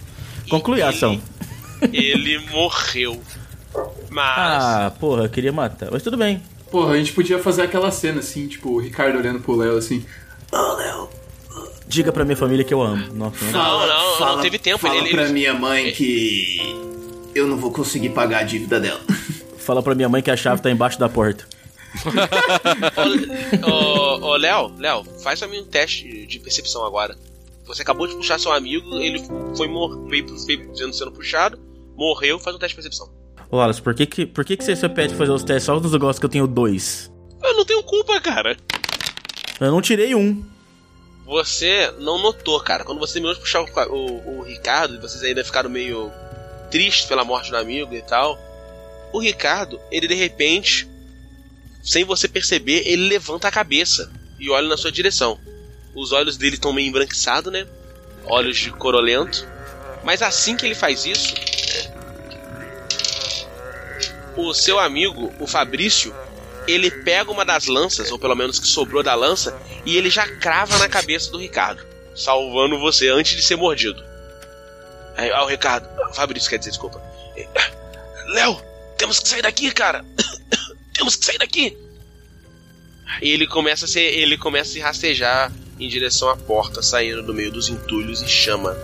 Conclui 0.49 0.81
a 0.81 0.89
ação. 0.89 1.21
Ele 1.93 2.39
morreu. 2.49 3.21
Mas. 4.09 4.63
Ah, 4.63 4.93
porra, 4.99 5.25
eu 5.25 5.29
queria 5.29 5.51
matar. 5.53 5.89
Mas 5.91 6.01
tudo 6.01 6.17
bem. 6.17 6.41
Porra, 6.71 6.93
a 6.93 6.97
gente 6.97 7.13
podia 7.13 7.39
fazer 7.39 7.63
aquela 7.63 7.91
cena 7.91 8.19
assim, 8.19 8.47
tipo, 8.47 8.69
o 8.71 8.79
Ricardo 8.79 9.17
olhando 9.17 9.39
pro 9.39 9.55
Léo 9.55 9.77
assim. 9.77 10.05
Ô, 10.51 10.73
Léo, 10.73 11.09
Diga 11.87 12.11
pra 12.11 12.23
minha 12.23 12.37
família 12.37 12.63
que 12.63 12.71
eu 12.73 12.81
amo. 12.81 13.11
Nossa, 13.13 13.43
né? 13.45 13.51
Não, 13.51 13.87
não, 13.87 14.19
não 14.35 14.41
teve 14.41 14.59
tempo. 14.59 14.77
Fala 14.77 14.95
Ele- 14.95 15.09
pra 15.09 15.23
ele- 15.23 15.33
minha 15.33 15.53
mãe 15.55 15.91
que 15.91 16.59
eu 17.33 17.47
não 17.47 17.57
vou 17.57 17.71
conseguir 17.71 18.09
pagar 18.09 18.39
a 18.39 18.43
dívida 18.43 18.79
dela. 18.79 19.01
Fala 19.57 19.81
pra 19.81 19.95
minha 19.95 20.07
mãe 20.07 20.21
que 20.21 20.29
a 20.29 20.37
chave 20.37 20.61
tá 20.61 20.69
embaixo 20.69 20.99
da 20.99 21.09
porta. 21.09 21.47
Ô, 23.65 23.71
ô, 23.71 24.27
ô, 24.31 24.35
Léo, 24.37 24.71
Léo, 24.77 25.03
faz 25.23 25.39
pra 25.39 25.47
mim 25.47 25.59
um 25.61 25.65
teste 25.65 26.25
de 26.27 26.39
percepção 26.39 26.85
agora. 26.85 27.15
Você 27.65 27.81
acabou 27.81 28.07
de 28.07 28.15
puxar 28.15 28.39
seu 28.39 28.51
amigo, 28.51 28.95
ele 28.97 29.23
foi 29.55 29.67
mor 29.67 30.07
veio, 30.07 30.25
veio 30.45 30.75
sendo, 30.75 30.93
sendo 30.93 31.11
puxado, 31.11 31.59
morreu, 31.95 32.39
faz 32.39 32.55
um 32.55 32.59
teste 32.59 32.75
de 32.75 32.81
percepção. 32.83 33.09
Wallace, 33.51 33.81
por 33.81 33.95
que 33.95 34.05
que, 34.05 34.25
por 34.25 34.45
que, 34.45 34.55
que 34.55 34.63
você 34.63 34.75
só 34.75 34.87
pede 34.87 35.15
fazer 35.15 35.31
os 35.31 35.43
testes 35.43 35.63
só 35.63 35.79
dos 35.79 35.91
negócios 35.91 36.19
que 36.19 36.25
eu 36.25 36.29
tenho 36.29 36.45
dois? 36.45 37.11
Eu 37.43 37.55
não 37.55 37.65
tenho 37.65 37.81
culpa, 37.83 38.19
cara. 38.21 38.55
Eu 39.59 39.71
não 39.71 39.81
tirei 39.81 40.13
um. 40.13 40.45
Você 41.25 41.91
não 41.99 42.19
notou, 42.19 42.59
cara. 42.59 42.83
Quando 42.83 42.99
você 42.99 43.13
terminou 43.13 43.33
de 43.33 43.41
puxar 43.41 43.61
o, 43.61 43.65
o, 43.65 44.39
o 44.39 44.41
Ricardo, 44.43 44.95
e 44.95 44.99
vocês 44.99 45.23
ainda 45.23 45.43
ficaram 45.43 45.69
meio 45.69 46.11
tristes 46.69 47.05
pela 47.05 47.23
morte 47.23 47.49
do 47.49 47.57
amigo 47.57 47.93
e 47.93 48.01
tal. 48.01 48.37
O 49.11 49.19
Ricardo, 49.19 49.79
ele 49.91 50.07
de 50.07 50.15
repente, 50.15 50.87
sem 51.83 52.03
você 52.03 52.27
perceber, 52.27 52.83
ele 52.85 53.07
levanta 53.07 53.47
a 53.47 53.51
cabeça 53.51 54.11
e 54.39 54.49
olha 54.49 54.67
na 54.67 54.77
sua 54.77 54.91
direção. 54.91 55.39
Os 55.95 56.11
olhos 56.11 56.37
dele 56.37 56.55
estão 56.55 56.71
meio 56.71 56.87
embranquiçados, 56.87 57.51
né? 57.51 57.67
Olhos 58.25 58.57
de 58.57 58.71
corolento. 58.71 59.47
Mas 60.03 60.21
assim 60.21 60.55
que 60.55 60.65
ele 60.65 60.75
faz 60.75 61.05
isso, 61.05 61.33
o 64.47 64.53
seu 64.53 64.79
amigo, 64.79 65.33
o 65.39 65.47
Fabrício, 65.47 66.15
ele 66.67 66.91
pega 66.91 67.31
uma 67.31 67.43
das 67.43 67.67
lanças, 67.67 68.11
ou 68.11 68.19
pelo 68.19 68.35
menos 68.35 68.59
que 68.59 68.67
sobrou 68.67 69.01
da 69.01 69.15
lança, 69.15 69.59
e 69.85 69.97
ele 69.97 70.09
já 70.09 70.27
crava 70.27 70.77
na 70.77 70.87
cabeça 70.87 71.31
do 71.31 71.39
Ricardo, 71.39 71.85
salvando 72.15 72.79
você 72.79 73.09
antes 73.09 73.35
de 73.35 73.41
ser 73.41 73.55
mordido. 73.55 74.03
Aí, 75.17 75.31
ah, 75.31 75.43
o 75.43 75.47
Ricardo, 75.47 75.87
Fabrício 76.13 76.49
quer 76.49 76.59
dizer, 76.59 76.71
desculpa. 76.71 77.01
Léo, 78.27 78.61
temos 78.97 79.19
que 79.19 79.27
sair 79.27 79.41
daqui, 79.41 79.71
cara. 79.71 80.05
temos 80.93 81.15
que 81.15 81.25
sair 81.25 81.37
daqui. 81.37 81.77
E 83.21 83.31
ele 83.31 83.47
começa 83.47 83.85
a 83.85 83.87
ser, 83.87 84.01
ele 84.01 84.37
começa 84.37 84.69
a 84.69 84.73
se 84.73 84.79
rastejar 84.79 85.51
em 85.79 85.87
direção 85.87 86.29
à 86.29 86.37
porta, 86.37 86.81
saindo 86.81 87.23
do 87.23 87.33
meio 87.33 87.51
dos 87.51 87.69
entulhos 87.69 88.21
e 88.21 88.27
chama. 88.27 88.77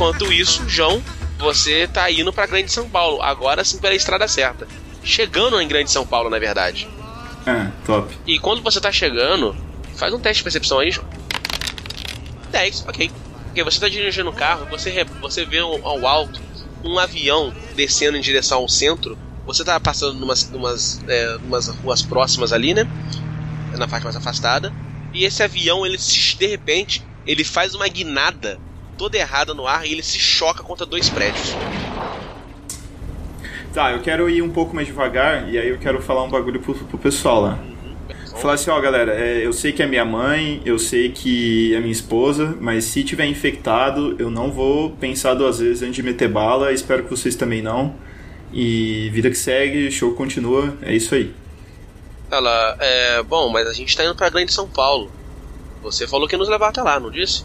Enquanto 0.00 0.32
isso, 0.32 0.66
João, 0.66 1.04
você 1.38 1.86
tá 1.86 2.10
indo 2.10 2.32
pra 2.32 2.46
Grande 2.46 2.72
São 2.72 2.88
Paulo, 2.88 3.20
agora 3.20 3.62
sim 3.62 3.76
pela 3.76 3.94
estrada 3.94 4.26
certa. 4.26 4.66
Chegando 5.04 5.60
em 5.60 5.68
Grande 5.68 5.90
São 5.90 6.06
Paulo, 6.06 6.30
na 6.30 6.38
verdade. 6.38 6.88
Ah, 7.46 7.70
top. 7.84 8.16
E 8.26 8.38
quando 8.38 8.62
você 8.62 8.80
tá 8.80 8.90
chegando, 8.90 9.54
faz 9.96 10.14
um 10.14 10.18
teste 10.18 10.38
de 10.38 10.44
percepção 10.44 10.78
aí, 10.78 10.90
João. 10.90 11.06
10, 12.50 12.86
ok. 12.88 13.10
Porque 13.44 13.62
você 13.62 13.78
tá 13.78 13.90
dirigindo 13.90 14.30
o 14.30 14.32
carro, 14.32 14.64
você, 14.70 15.04
você 15.20 15.44
vê 15.44 15.58
ao, 15.58 16.06
alto 16.06 16.40
um 16.82 16.98
avião 16.98 17.52
descendo 17.76 18.16
em 18.16 18.22
direção 18.22 18.60
ao 18.60 18.68
centro. 18.70 19.18
Você 19.44 19.62
tá 19.62 19.78
passando 19.78 20.18
numas, 20.18 20.48
numas, 20.48 20.98
é, 21.08 21.36
numas 21.42 21.68
ruas 21.68 22.00
próximas 22.00 22.54
ali, 22.54 22.72
né? 22.72 22.88
Na 23.76 23.86
parte 23.86 24.04
mais 24.04 24.16
afastada. 24.16 24.72
E 25.12 25.26
esse 25.26 25.42
avião, 25.42 25.84
ele 25.84 25.98
de 25.98 26.46
repente, 26.46 27.04
ele 27.26 27.44
faz 27.44 27.74
uma 27.74 27.86
guinada 27.86 28.58
toda 29.00 29.16
errada 29.16 29.54
no 29.54 29.66
ar 29.66 29.86
e 29.86 29.92
ele 29.92 30.02
se 30.02 30.18
choca 30.18 30.62
contra 30.62 30.84
dois 30.84 31.08
prédios. 31.08 31.56
Tá, 33.72 33.92
eu 33.92 34.02
quero 34.02 34.28
ir 34.28 34.42
um 34.42 34.50
pouco 34.50 34.74
mais 34.76 34.86
devagar 34.86 35.48
e 35.48 35.58
aí 35.58 35.70
eu 35.70 35.78
quero 35.78 36.02
falar 36.02 36.22
um 36.22 36.28
bagulho 36.28 36.60
pro, 36.60 36.74
pro 36.74 36.98
pessoal 36.98 37.40
lá. 37.40 37.58
Falar 38.36 38.54
assim, 38.54 38.68
ó, 38.68 38.78
galera, 38.78 39.14
é, 39.14 39.46
eu 39.46 39.54
sei 39.54 39.72
que 39.72 39.82
é 39.82 39.86
minha 39.86 40.04
mãe, 40.04 40.60
eu 40.66 40.78
sei 40.78 41.10
que 41.10 41.74
é 41.74 41.78
minha 41.78 41.90
esposa, 41.90 42.54
mas 42.60 42.84
se 42.84 43.02
tiver 43.02 43.24
infectado, 43.24 44.16
eu 44.18 44.30
não 44.30 44.52
vou 44.52 44.90
pensar 44.90 45.32
duas 45.32 45.60
vezes 45.60 45.82
antes 45.82 45.94
de 45.94 46.02
meter 46.02 46.28
bala, 46.28 46.70
espero 46.70 47.04
que 47.04 47.10
vocês 47.10 47.34
também 47.34 47.62
não. 47.62 47.94
E 48.52 49.08
vida 49.14 49.30
que 49.30 49.36
segue, 49.36 49.90
show 49.90 50.12
continua, 50.14 50.76
é 50.82 50.94
isso 50.94 51.14
aí. 51.14 51.32
Ela, 52.30 52.76
é. 52.78 53.22
Bom, 53.22 53.48
mas 53.48 53.66
a 53.66 53.72
gente 53.72 53.96
tá 53.96 54.04
indo 54.04 54.14
pra 54.14 54.28
Grande 54.28 54.52
São 54.52 54.68
Paulo. 54.68 55.10
Você 55.82 56.06
falou 56.06 56.28
que 56.28 56.34
ia 56.34 56.38
nos 56.38 56.50
levar 56.50 56.68
até 56.68 56.82
lá, 56.82 57.00
não 57.00 57.10
disse? 57.10 57.44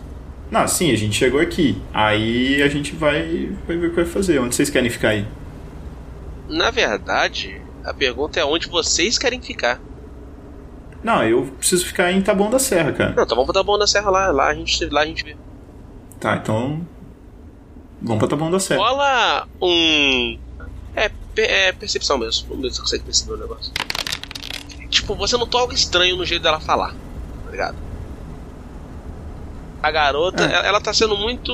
Não, 0.51 0.67
sim, 0.67 0.91
a 0.91 0.95
gente 0.95 1.15
chegou 1.15 1.39
aqui. 1.39 1.81
Aí 1.93 2.61
a 2.61 2.67
gente 2.67 2.95
vai, 2.95 3.49
vai 3.67 3.77
ver 3.77 3.87
o 3.87 3.89
que 3.89 3.95
vai 3.95 4.05
fazer. 4.05 4.39
Onde 4.39 4.55
vocês 4.55 4.69
querem 4.69 4.89
ficar 4.89 5.09
aí? 5.09 5.25
Na 6.47 6.69
verdade, 6.69 7.61
a 7.83 7.93
pergunta 7.93 8.39
é 8.39 8.45
onde 8.45 8.67
vocês 8.67 9.17
querem 9.17 9.41
ficar. 9.41 9.81
Não, 11.03 11.23
eu 11.23 11.43
preciso 11.57 11.85
ficar 11.85 12.11
em 12.11 12.21
Taboão 12.21 12.49
da 12.49 12.59
Serra, 12.59 12.91
cara. 12.91 13.13
Não, 13.15 13.23
então 13.23 13.37
vamos 13.37 13.51
pra 13.51 13.63
Bom 13.63 13.77
da 13.77 13.85
Serra 13.85 14.09
lá, 14.09 14.31
lá 14.31 14.47
a 14.47 14.53
gente, 14.55 14.85
lá 14.85 15.01
a 15.01 15.05
gente 15.05 15.23
vê. 15.23 15.35
Tá, 16.19 16.35
então. 16.37 16.81
Vamos 18.01 18.19
pra 18.19 18.27
Taboão 18.27 18.49
da 18.49 18.59
Serra. 18.59 18.81
Rola 18.81 19.47
um. 19.61 20.39
É, 20.95 21.11
é 21.37 21.71
percepção 21.71 22.17
mesmo. 22.17 22.47
Vamos 22.49 22.63
ver 22.63 22.69
se 22.71 22.75
você 22.77 22.81
consegue 22.81 23.03
perceber 23.03 23.33
o 23.33 23.37
negócio. 23.37 23.71
Tipo, 24.89 25.15
você 25.15 25.37
notou 25.37 25.59
algo 25.59 25.73
estranho 25.73 26.15
no 26.15 26.25
jeito 26.25 26.41
dela 26.41 26.59
falar, 26.59 26.95
tá 27.45 27.51
ligado? 27.51 27.84
A 29.85 29.91
garota, 29.91 30.45
Ah. 30.45 30.65
ela, 30.65 30.81
tá 30.81 30.91
sendo 30.93 31.15
muito 31.15 31.53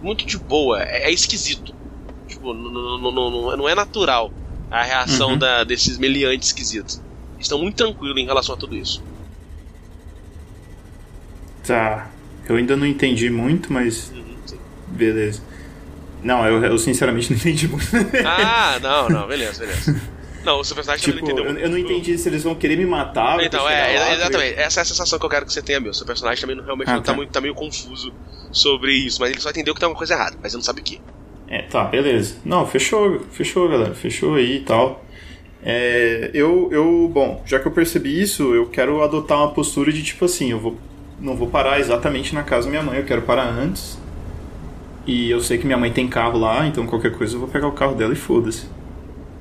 muito 0.00 0.24
de 0.24 0.38
boa, 0.38 0.80
é, 0.82 1.08
é 1.08 1.10
esquisito. 1.12 1.74
Tipo, 2.28 2.54
não, 2.54 2.70
não, 2.98 3.12
não, 3.12 3.30
não- 3.30 3.56
não 3.56 3.68
é 3.68 3.74
natural 3.74 4.32
a 4.70 4.82
reação 4.84 5.30
Uhum. 5.30 5.38
da, 5.38 5.64
desses 5.64 5.98
meliantes 5.98 6.48
esquisitos. 6.48 7.00
Estão 7.40 7.58
muito 7.58 7.74
tranquilos 7.76 8.16
em 8.16 8.24
relação 8.24 8.54
a 8.54 8.58
tudo 8.58 8.76
isso. 8.76 9.02
Tá. 11.66 12.08
Eu 12.48 12.56
ainda 12.56 12.76
não 12.76 12.86
entendi 12.86 13.30
muito, 13.30 13.72
mas. 13.72 14.12
Beleza. 14.88 15.42
Não, 16.22 16.46
eu, 16.46 16.62
eu 16.64 16.78
sinceramente 16.78 17.30
não 17.34 17.36
entendi 17.38 17.66
muito. 17.68 17.86
Ah, 18.24 18.78
não, 18.80 19.08
não, 19.08 19.26
beleza, 19.26 19.60
beleza. 19.66 20.00
Não, 20.44 20.60
o 20.60 20.64
seu 20.64 20.74
personagem 20.74 21.04
tipo, 21.04 21.18
também 21.18 21.34
não 21.34 21.42
eu, 21.44 21.50
entendeu. 21.50 21.64
eu 21.64 21.70
não 21.70 21.78
entendi 21.78 22.18
se 22.18 22.28
eles 22.28 22.42
vão 22.42 22.54
querer 22.54 22.76
me 22.76 22.86
matar. 22.86 23.36
ou 23.38 23.44
Então, 23.44 23.60
eu 23.62 23.68
é, 23.68 23.98
lá, 23.98 24.14
exatamente. 24.14 24.58
Essa 24.58 24.80
é 24.80 24.82
a 24.82 24.84
sensação 24.84 25.18
que 25.18 25.24
eu 25.24 25.30
quero 25.30 25.46
que 25.46 25.52
você 25.52 25.62
tenha, 25.62 25.78
meu. 25.80 25.94
Seu 25.94 26.06
personagem 26.06 26.40
também 26.40 26.56
não, 26.56 26.64
realmente 26.64 26.88
Ah, 26.90 26.94
não 26.94 27.02
tá, 27.02 27.12
tá. 27.12 27.16
muito, 27.16 27.30
tá 27.30 27.40
meio 27.40 27.54
confuso 27.54 28.12
sobre 28.50 28.92
isso, 28.92 29.20
mas 29.20 29.30
ele 29.30 29.40
só 29.40 29.50
entendeu 29.50 29.72
que 29.74 29.80
tem 29.80 29.86
alguma 29.86 29.98
coisa 29.98 30.14
errada, 30.14 30.36
mas 30.42 30.52
ele 30.52 30.58
não 30.58 30.64
sabe 30.64 30.80
o 30.80 30.84
que. 30.84 31.00
É, 31.48 31.62
tá, 31.62 31.84
beleza. 31.84 32.36
Não, 32.44 32.66
fechou, 32.66 33.20
fechou, 33.30 33.68
galera. 33.68 33.94
Fechou 33.94 34.34
aí 34.34 34.56
e 34.56 34.60
tal. 34.60 35.04
É, 35.64 36.30
eu, 36.34 36.68
eu, 36.72 37.08
bom, 37.12 37.42
já 37.46 37.60
que 37.60 37.66
eu 37.66 37.72
percebi 37.72 38.20
isso, 38.20 38.54
eu 38.54 38.66
quero 38.66 39.02
adotar 39.02 39.38
uma 39.38 39.52
postura 39.52 39.92
de 39.92 40.02
tipo 40.02 40.24
assim, 40.24 40.50
eu 40.50 40.58
vou, 40.58 40.76
não 41.20 41.36
vou 41.36 41.48
parar 41.48 41.78
exatamente 41.78 42.34
na 42.34 42.42
casa 42.42 42.66
da 42.66 42.70
minha 42.70 42.82
mãe, 42.82 42.98
eu 42.98 43.04
quero 43.04 43.22
parar 43.22 43.48
antes. 43.48 43.96
E 45.06 45.30
eu 45.30 45.40
sei 45.40 45.58
que 45.58 45.66
minha 45.66 45.78
mãe 45.78 45.92
tem 45.92 46.08
carro 46.08 46.38
lá, 46.38 46.66
então 46.66 46.86
qualquer 46.86 47.12
coisa 47.12 47.34
eu 47.36 47.40
vou 47.40 47.48
pegar 47.48 47.68
o 47.68 47.72
carro 47.72 47.94
dela 47.94 48.12
e 48.12 48.16
foda-se. 48.16 48.66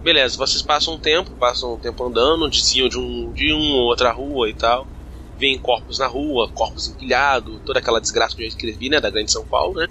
Beleza, 0.03 0.35
vocês 0.35 0.63
passam 0.63 0.95
um 0.95 0.97
tempo, 0.97 1.29
passam 1.31 1.75
um 1.75 1.77
tempo 1.77 2.03
andando, 2.03 2.49
desciam 2.49 2.89
de 2.89 2.97
um 2.97 3.31
de 3.33 3.53
uma 3.53 3.75
ou 3.75 3.83
outra 3.83 4.11
rua 4.11 4.49
e 4.49 4.53
tal. 4.53 4.87
Vêm 5.37 5.59
corpos 5.59 5.99
na 5.99 6.07
rua, 6.07 6.49
corpos 6.49 6.87
empilhados, 6.87 7.59
toda 7.63 7.77
aquela 7.77 8.01
desgraça 8.01 8.35
que 8.35 8.41
eu 8.41 8.47
escrevi, 8.47 8.89
né, 8.89 8.99
da 8.99 9.11
Grande 9.11 9.31
São 9.31 9.45
Paulo, 9.45 9.79
né? 9.79 9.87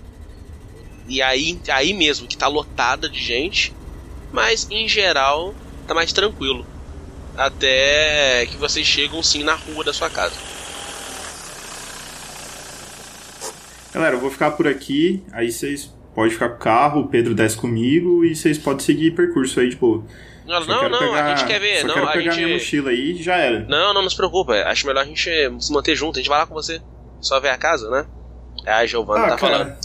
E 1.07 1.23
aí, 1.23 1.61
aí 1.69 1.93
mesmo 1.93 2.27
que 2.27 2.37
tá 2.37 2.49
lotada 2.49 3.09
de 3.09 3.23
gente, 3.23 3.73
mas 4.33 4.69
em 4.69 4.89
geral 4.89 5.55
tá 5.87 5.95
mais 5.95 6.13
tranquilo. 6.13 6.67
Até 7.37 8.47
que 8.47 8.57
vocês 8.57 8.87
chegam 8.87 9.23
sim 9.23 9.45
na 9.45 9.55
rua 9.55 9.85
da 9.85 9.93
sua 9.93 10.11
casa. 10.11 10.35
Galera, 13.93 14.17
eu 14.17 14.21
vou 14.21 14.31
ficar 14.31 14.53
por 14.53 14.67
aqui, 14.67 15.23
aí 15.33 15.51
vocês 15.51 15.91
podem 16.15 16.31
ficar 16.31 16.49
com 16.51 16.57
o 16.57 16.59
carro, 16.59 17.01
o 17.03 17.09
Pedro 17.09 17.35
desce 17.35 17.57
comigo 17.57 18.25
e 18.25 18.35
vocês 18.35 18.59
podem 18.59 18.81
seguir 18.85 19.13
percurso 19.13 19.61
aí, 19.61 19.71
tipo. 19.71 20.05
Não, 20.47 20.63
só 20.63 20.69
não, 20.83 20.89
não, 20.89 20.99
pegar- 20.99 21.25
a 21.33 21.37
gente 21.37 21.47
quer 21.47 21.61
ver, 21.61 21.81
só 21.83 21.87
não, 21.87 21.95
quero 21.95 22.07
a 22.09 22.13
pegar 22.13 22.35
minha 22.35 22.49
gente. 22.49 22.59
mochila 22.59 22.91
aí 22.91 23.13
e 23.13 23.23
já 23.23 23.37
era. 23.37 23.61
Não, 23.69 23.95
não, 23.95 24.03
não 24.03 24.11
se 24.11 24.17
preocupa. 24.17 24.53
Acho 24.65 24.87
melhor 24.87 25.03
a 25.03 25.05
gente 25.05 25.31
se 25.61 25.73
manter 25.73 25.95
junto. 25.95 26.19
A 26.19 26.23
gente 26.23 26.29
vai 26.29 26.39
lá 26.41 26.47
com 26.47 26.55
você. 26.55 26.81
Só 27.21 27.39
ver 27.39 27.51
a 27.51 27.57
casa, 27.59 27.89
né? 27.91 28.07
É 28.67 28.73
a 28.73 28.87
Giovana 28.87 29.27
Ah, 29.27 29.31
tá 29.31 29.37
cara, 29.37 29.53
falando. 29.59 29.77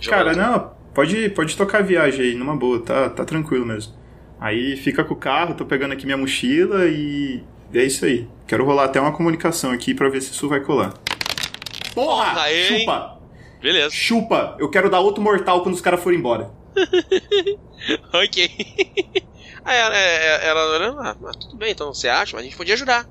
Giovana, 0.00 0.34
Cara, 0.34 0.36
não, 0.50 0.70
pode, 0.94 1.28
pode 1.30 1.56
tocar 1.56 1.78
a 1.78 1.82
viagem 1.82 2.20
aí, 2.26 2.34
numa 2.34 2.56
boa, 2.56 2.80
tá, 2.80 3.10
tá 3.10 3.24
tranquilo 3.24 3.66
mesmo. 3.66 3.92
Aí 4.40 4.76
fica 4.76 5.02
com 5.04 5.14
o 5.14 5.16
carro, 5.16 5.54
tô 5.54 5.64
pegando 5.66 5.92
aqui 5.92 6.04
minha 6.06 6.16
mochila 6.18 6.86
e 6.86 7.42
é 7.74 7.82
isso 7.84 8.04
aí. 8.04 8.26
Quero 8.46 8.64
rolar 8.64 8.84
até 8.84 9.00
uma 9.00 9.12
comunicação 9.12 9.70
aqui 9.72 9.92
pra 9.94 10.08
ver 10.08 10.20
se 10.22 10.32
isso 10.32 10.48
vai 10.48 10.60
colar. 10.60 10.94
Porra! 11.94 12.30
Porra, 12.34 12.52
hein? 12.52 12.78
chupa! 12.80 13.15
Beleza. 13.66 13.92
Chupa! 13.92 14.54
Eu 14.60 14.70
quero 14.70 14.88
dar 14.88 15.00
outro 15.00 15.20
mortal 15.20 15.60
quando 15.60 15.74
os 15.74 15.80
caras 15.80 16.00
forem 16.00 16.20
embora. 16.20 16.50
ok. 18.14 18.48
Aí 19.64 19.76
ela, 19.76 19.96
é, 19.96 20.46
ela, 20.46 20.60
ela, 20.76 21.10
ah, 21.10 21.16
mas 21.20 21.34
tudo 21.34 21.56
bem, 21.56 21.72
então 21.72 21.92
você 21.92 22.08
acha? 22.08 22.36
Mas 22.36 22.42
a 22.42 22.44
gente 22.44 22.56
podia 22.56 22.74
ajudar. 22.74 23.04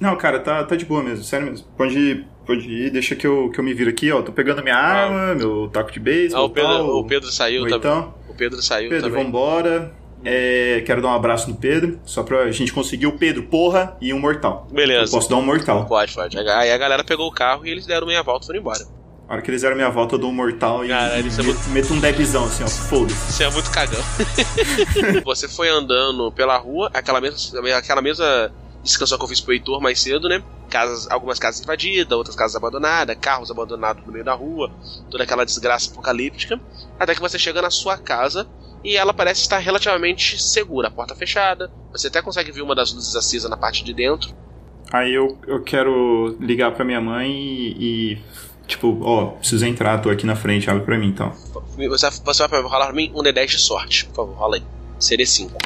Não, 0.00 0.16
cara, 0.16 0.40
tá, 0.40 0.64
tá 0.64 0.74
de 0.74 0.86
boa 0.86 1.02
mesmo, 1.02 1.22
sério 1.22 1.46
mesmo. 1.46 1.66
Pode 1.76 1.98
ir, 1.98 2.26
pode 2.46 2.66
ir, 2.70 2.90
deixa 2.90 3.14
que 3.14 3.26
eu, 3.26 3.50
que 3.50 3.60
eu 3.60 3.64
me 3.64 3.74
viro 3.74 3.90
aqui, 3.90 4.10
ó. 4.10 4.22
Tô 4.22 4.32
pegando 4.32 4.62
minha 4.62 4.78
arma, 4.78 5.34
meu 5.34 5.68
taco 5.68 5.92
de 5.92 6.00
beisebol. 6.00 6.42
Ah, 6.42 6.46
o 6.46 6.50
Pedro, 6.50 6.70
tal, 6.70 6.96
o 6.96 7.04
Pedro 7.06 7.30
saiu 7.30 7.62
também. 7.64 7.76
Então, 7.78 8.14
O 8.30 8.34
Pedro 8.34 8.62
saiu 8.62 8.88
Pedro, 8.88 9.10
também. 9.10 9.24
vambora. 9.24 9.94
É, 10.24 10.82
quero 10.86 11.02
dar 11.02 11.08
um 11.08 11.14
abraço 11.14 11.50
no 11.50 11.56
Pedro, 11.56 12.00
só 12.04 12.22
pra 12.22 12.50
gente 12.50 12.72
conseguir 12.72 13.06
o 13.06 13.18
Pedro, 13.18 13.42
porra, 13.42 13.96
e 14.00 14.12
um 14.14 14.18
mortal. 14.18 14.66
Eu 14.70 14.74
Beleza. 14.76 15.12
posso 15.12 15.28
dar 15.28 15.36
um 15.36 15.42
mortal. 15.42 15.84
Pode, 15.84 16.14
pode. 16.14 16.38
Aí 16.38 16.70
a 16.72 16.78
galera 16.78 17.04
pegou 17.04 17.26
o 17.28 17.32
carro 17.32 17.66
e 17.66 17.70
eles 17.70 17.86
deram 17.86 18.06
meia 18.06 18.22
volta 18.22 18.44
e 18.44 18.46
foram 18.46 18.60
embora. 18.60 18.99
A 19.30 19.34
hora 19.34 19.42
que 19.42 19.48
eles 19.48 19.62
deram 19.62 19.76
minha 19.76 19.88
volta, 19.88 20.16
eu 20.16 20.18
dou 20.18 20.28
um 20.28 20.34
mortal 20.34 20.84
e, 20.84 20.88
Caralho, 20.88 21.24
e 21.24 21.28
isso 21.28 21.40
é 21.40 21.44
meto, 21.44 21.68
meto 21.68 21.94
um 21.94 22.00
debzão 22.00 22.46
assim, 22.46 22.64
ó. 22.64 22.66
Foda-se. 22.66 23.32
Você 23.32 23.44
é 23.44 23.50
muito 23.50 23.70
cagão. 23.70 24.02
você 25.24 25.46
foi 25.46 25.68
andando 25.68 26.32
pela 26.32 26.58
rua, 26.58 26.90
aquela 26.92 27.20
mesma, 27.20 27.78
aquela 27.78 28.02
mesma 28.02 28.52
descrição 28.82 29.16
que 29.16 29.22
eu 29.22 29.28
fiz 29.28 29.40
pro 29.40 29.52
Heitor 29.52 29.80
mais 29.80 30.00
cedo, 30.00 30.28
né? 30.28 30.42
Casas, 30.68 31.08
algumas 31.08 31.38
casas 31.38 31.62
invadidas, 31.62 32.10
outras 32.10 32.34
casas 32.34 32.56
abandonadas, 32.56 33.16
carros 33.20 33.52
abandonados 33.52 34.04
no 34.04 34.12
meio 34.12 34.24
da 34.24 34.34
rua, 34.34 34.68
toda 35.08 35.22
aquela 35.22 35.44
desgraça 35.44 35.92
apocalíptica. 35.92 36.60
Até 36.98 37.14
que 37.14 37.20
você 37.20 37.38
chega 37.38 37.62
na 37.62 37.70
sua 37.70 37.96
casa 37.96 38.48
e 38.82 38.96
ela 38.96 39.14
parece 39.14 39.42
estar 39.42 39.58
relativamente 39.58 40.42
segura, 40.42 40.88
a 40.88 40.90
porta 40.90 41.14
fechada. 41.14 41.70
Você 41.92 42.08
até 42.08 42.20
consegue 42.20 42.50
ver 42.50 42.62
uma 42.62 42.74
das 42.74 42.92
luzes 42.92 43.14
acesa 43.14 43.48
na 43.48 43.56
parte 43.56 43.84
de 43.84 43.94
dentro. 43.94 44.34
Aí 44.92 45.14
eu, 45.14 45.38
eu 45.46 45.62
quero 45.62 46.36
ligar 46.40 46.72
pra 46.72 46.84
minha 46.84 47.00
mãe 47.00 47.30
e, 47.30 47.76
e, 47.78 48.18
tipo, 48.70 48.98
ó, 49.02 49.26
preciso 49.26 49.66
entrar, 49.66 49.98
tô 49.98 50.08
aqui 50.10 50.24
na 50.24 50.36
frente, 50.36 50.70
abre 50.70 50.84
pra 50.84 50.98
mim 50.98 51.08
então. 51.08 51.32
Você, 51.88 52.10
você 52.10 52.48
vai 52.48 52.62
rolar 52.62 52.86
pra 52.86 52.94
mim 52.94 53.10
um 53.14 53.22
D10 53.22 53.46
de 53.46 53.58
sorte, 53.58 54.06
por 54.06 54.14
favor, 54.14 54.34
rola 54.34 54.56
aí. 54.56 54.62
Seria 54.98 55.26
5. 55.26 55.56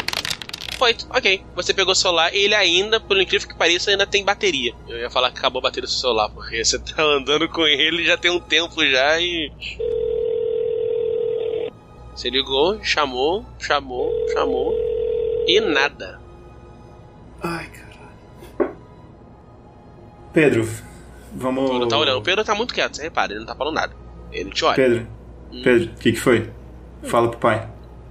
Foi, 0.78 0.96
ok. 1.10 1.42
Você 1.54 1.72
pegou 1.72 1.92
o 1.92 1.94
celular 1.94 2.34
e 2.34 2.38
ele 2.38 2.54
ainda, 2.54 2.98
por 2.98 3.20
incrível 3.20 3.48
que 3.48 3.54
pareça, 3.54 3.90
ainda 3.90 4.06
tem 4.06 4.24
bateria. 4.24 4.74
Eu 4.88 4.98
ia 4.98 5.10
falar 5.10 5.30
que 5.30 5.38
acabou 5.38 5.60
a 5.60 5.62
bateria 5.62 5.86
do 5.86 5.90
seu 5.90 6.00
celular, 6.00 6.28
porque 6.30 6.64
você 6.64 6.78
tá 6.78 7.02
andando 7.02 7.48
com 7.48 7.66
ele 7.66 8.04
já 8.04 8.16
tem 8.16 8.30
um 8.30 8.40
tempo 8.40 8.84
já 8.84 9.20
e. 9.20 9.52
Você 12.14 12.30
ligou, 12.30 12.82
chamou, 12.82 13.44
chamou, 13.58 14.12
chamou 14.32 14.74
e 15.46 15.60
nada. 15.60 16.20
Ai, 17.42 17.66
caralho. 17.66 18.76
Pedro, 20.32 20.68
vamos. 21.34 21.68
O 21.68 21.72
Pedro 21.72 21.88
tá 21.88 21.98
olhando. 21.98 22.18
O 22.18 22.22
Pedro 22.22 22.44
tá 22.44 22.54
muito 22.54 22.72
quieto, 22.74 22.96
você 22.96 23.02
repara, 23.02 23.32
ele 23.32 23.40
não 23.40 23.46
tá 23.46 23.54
falando 23.54 23.74
nada. 23.74 23.92
Ele 24.32 24.50
te 24.50 24.64
olha. 24.64 24.74
Pedro, 24.76 25.06
Pedro, 25.62 25.92
o 25.92 25.98
que 25.98 26.12
que 26.12 26.20
foi? 26.20 26.50
Fala 27.04 27.28
pro 27.30 27.38
pai. 27.38 27.68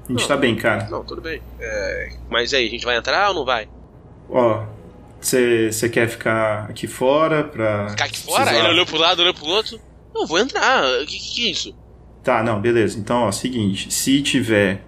A 0.07 0.11
gente 0.11 0.21
Não. 0.21 0.27
tá 0.27 0.37
bem, 0.37 0.55
cara. 0.55 0.87
Não, 0.89 1.03
tudo 1.03 1.21
bem. 1.21 1.41
É, 1.59 2.09
Mas 2.29 2.53
aí, 2.53 2.67
a 2.67 2.69
gente 2.69 2.85
vai 2.85 2.97
entrar 2.97 3.29
ou 3.29 3.35
não 3.35 3.45
vai? 3.45 3.67
Ó, 4.29 4.63
você 5.19 5.89
quer 5.91 6.07
ficar 6.09 6.65
aqui 6.69 6.87
fora 6.87 7.43
pra. 7.43 7.89
Ficar 7.89 8.05
aqui 8.05 8.17
fora? 8.19 8.43
precisar- 8.43 8.59
Ele 8.63 8.73
olhou 8.73 8.85
pro 8.85 8.97
lado, 8.97 9.21
olhou 9.21 9.33
pro 9.33 9.45
outro. 9.45 9.79
Não, 10.13 10.27
vou 10.27 10.37
entrar. 10.39 10.83
O 11.01 11.05
que, 11.05 11.17
que 11.17 11.35
que 11.35 11.47
é 11.47 11.51
isso? 11.51 11.75
Tá, 12.23 12.43
não, 12.43 12.59
beleza. 12.61 12.99
Então, 12.99 13.23
ó, 13.23 13.31
seguinte, 13.31 13.93
se 13.93 14.21
tiver 14.21 14.81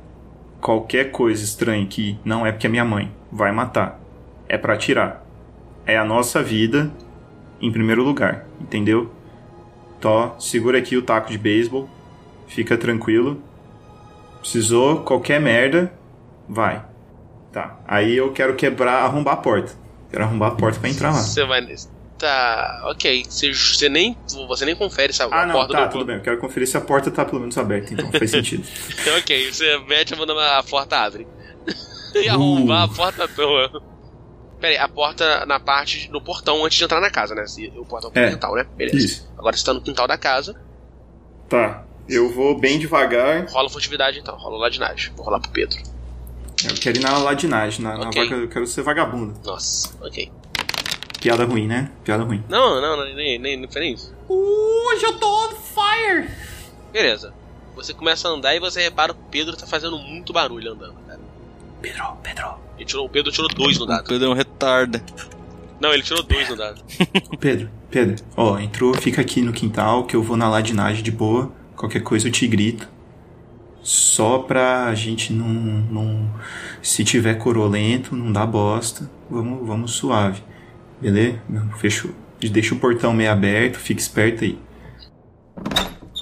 qualquer 0.61 1.11
coisa 1.11 1.43
estranha 1.43 1.83
aqui, 1.83 2.17
não 2.23 2.45
é 2.45 2.51
porque 2.51 2.67
é 2.67 2.69
minha 2.69 2.85
mãe, 2.85 3.11
vai 3.31 3.51
matar. 3.51 3.99
É 4.47 4.57
pra 4.57 4.73
atirar. 4.73 5.23
É 5.85 5.97
a 5.97 6.03
nossa 6.05 6.41
vida 6.43 6.91
em 7.61 7.71
primeiro 7.71 8.03
lugar, 8.03 8.45
entendeu? 8.59 9.11
Tó, 9.99 10.35
segura 10.39 10.77
aqui 10.77 10.97
o 10.97 11.01
taco 11.01 11.31
de 11.31 11.37
beisebol, 11.37 11.89
fica 12.47 12.77
tranquilo. 12.77 13.41
Precisou 14.39 15.01
qualquer 15.01 15.39
merda, 15.41 15.91
vai. 16.47 16.83
Tá. 17.51 17.79
Aí 17.87 18.15
eu 18.15 18.31
quero 18.31 18.55
quebrar, 18.55 19.03
arrombar 19.03 19.35
a 19.35 19.37
porta. 19.37 19.73
Quero 20.11 20.23
arrombar 20.23 20.51
a 20.51 20.55
porta 20.55 20.79
pra 20.79 20.89
entrar 20.89 21.11
lá. 21.11 21.21
Você 21.21 21.43
vai. 21.45 21.65
Tá, 22.17 22.83
ok. 22.85 23.25
Você, 23.27 23.53
você 23.53 23.89
nem, 23.89 24.17
você 24.47 24.65
nem 24.65 24.75
confere 24.75 25.11
se 25.11 25.21
a, 25.21 25.25
Ah, 25.31 25.45
não, 25.45 25.53
porta 25.53 25.73
tá, 25.73 25.85
do 25.85 25.91
tudo 25.91 26.05
bem. 26.05 26.17
Eu 26.17 26.21
quero 26.21 26.37
conferir 26.37 26.67
se 26.67 26.77
a 26.77 26.81
porta 26.81 27.09
tá 27.09 27.25
pelo 27.25 27.39
menos 27.39 27.57
aberta, 27.57 27.93
então 27.93 28.11
faz 28.11 28.29
sentido. 28.29 28.65
Então, 29.01 29.17
ok, 29.19 29.51
você 29.51 29.79
mete 29.87 30.13
a 30.13 30.17
mão 30.17 30.25
na 30.25 30.59
a 30.59 30.63
porta 30.63 30.97
abre. 30.97 31.27
e 32.13 32.29
arrombar 32.29 32.83
a 32.83 32.87
porta 32.87 33.23
à 33.23 33.27
toa. 33.27 33.81
Pera 34.59 34.73
aí, 34.73 34.77
a 34.77 34.87
porta 34.87 35.45
na 35.45 35.59
parte 35.59 36.09
do 36.09 36.21
portão 36.21 36.63
antes 36.65 36.77
de 36.77 36.83
entrar 36.83 37.01
na 37.01 37.09
casa, 37.11 37.35
né? 37.35 37.45
Se- 37.45 37.71
O 37.75 37.85
portão 37.85 38.09
pro 38.11 38.21
É, 38.21 38.29
quintal, 38.31 38.55
né? 38.55 38.65
Beleza. 38.75 38.97
Isso. 38.97 39.31
Agora 39.37 39.55
você 39.55 39.65
tá 39.65 39.73
no 39.73 39.81
quintal 39.81 40.07
da 40.07 40.17
casa. 40.17 40.55
Tá. 41.49 41.83
Eu 42.07 42.31
vou 42.31 42.57
bem 42.57 42.77
devagar. 42.79 43.45
Rola 43.49 43.69
furtividade 43.69 44.19
então, 44.19 44.35
rola 44.37 44.57
ladinagem. 44.57 45.11
Vou 45.15 45.25
rolar 45.25 45.39
pro 45.39 45.51
Pedro. 45.51 45.77
Eu 46.63 46.73
quero 46.75 46.97
ir 46.97 47.01
na 47.01 47.17
ladinagem, 47.17 47.81
na, 47.83 47.97
na 47.97 48.07
Ok. 48.09 48.23
vaca, 48.23 48.35
eu 48.35 48.47
quero 48.47 48.65
ser 48.67 48.81
vagabundo. 48.81 49.39
Nossa, 49.43 49.93
ok. 50.01 50.31
Piada 51.19 51.43
ruim, 51.45 51.67
né? 51.67 51.91
Piada 52.03 52.23
ruim. 52.23 52.43
Não, 52.47 52.79
não, 52.79 52.95
não 52.97 53.05
nem, 53.15 53.37
nem, 53.39 53.59
não 53.59 53.69
foi 53.69 53.81
nem 53.81 53.93
isso. 53.93 54.13
Hoje 54.29 55.03
eu 55.05 55.19
tô 55.19 55.27
on 55.27 55.49
fire! 55.55 56.29
Beleza. 56.91 57.33
Você 57.75 57.93
começa 57.93 58.27
a 58.27 58.31
andar 58.31 58.55
e 58.55 58.59
você 58.59 58.81
repara 58.81 59.13
que 59.13 59.19
o 59.19 59.23
Pedro 59.29 59.57
tá 59.57 59.67
fazendo 59.67 59.97
muito 59.97 60.31
barulho 60.31 60.71
andando, 60.71 60.95
cara. 61.07 61.19
Pedro, 61.81 62.17
Pedro. 62.23 62.55
Ele 62.77 62.85
tirou, 62.85 63.05
o 63.05 63.09
Pedro 63.09 63.31
tirou 63.31 63.49
dois 63.49 63.77
no 63.77 63.83
O 63.83 63.87
dado. 63.87 64.07
Pedro 64.07 64.27
é 64.27 64.29
um 64.29 64.33
retardo. 64.33 65.01
Não, 65.79 65.93
ele 65.93 66.03
tirou 66.03 66.23
dois 66.23 66.49
no 66.49 66.55
dado. 66.55 66.81
Pedro, 67.39 67.69
Pedro. 67.89 68.23
Ó, 68.35 68.57
entrou, 68.59 68.93
fica 68.93 69.21
aqui 69.21 69.41
no 69.41 69.53
quintal 69.53 70.05
que 70.05 70.15
eu 70.15 70.23
vou 70.23 70.37
na 70.37 70.49
ladinagem 70.49 71.03
de 71.03 71.11
boa. 71.11 71.51
Qualquer 71.75 72.01
coisa 72.01 72.27
eu 72.27 72.31
te 72.31 72.47
grito. 72.47 72.87
Só 73.81 74.39
pra 74.39 74.93
gente 74.95 75.31
não. 75.31 75.47
não 75.47 76.33
se 76.81 77.03
tiver 77.03 77.35
corolento, 77.35 78.15
não 78.15 78.31
dá 78.31 78.45
bosta. 78.45 79.09
Vamos, 79.29 79.67
vamos 79.67 79.91
suave. 79.91 80.41
Beleza? 80.99 81.41
Não, 81.47 81.69
Fechou. 81.77 82.11
Deixa 82.39 82.75
o 82.75 82.79
portão 82.79 83.13
meio 83.13 83.31
aberto, 83.31 83.77
fica 83.77 83.99
esperto 83.99 84.43
aí. 84.43 84.59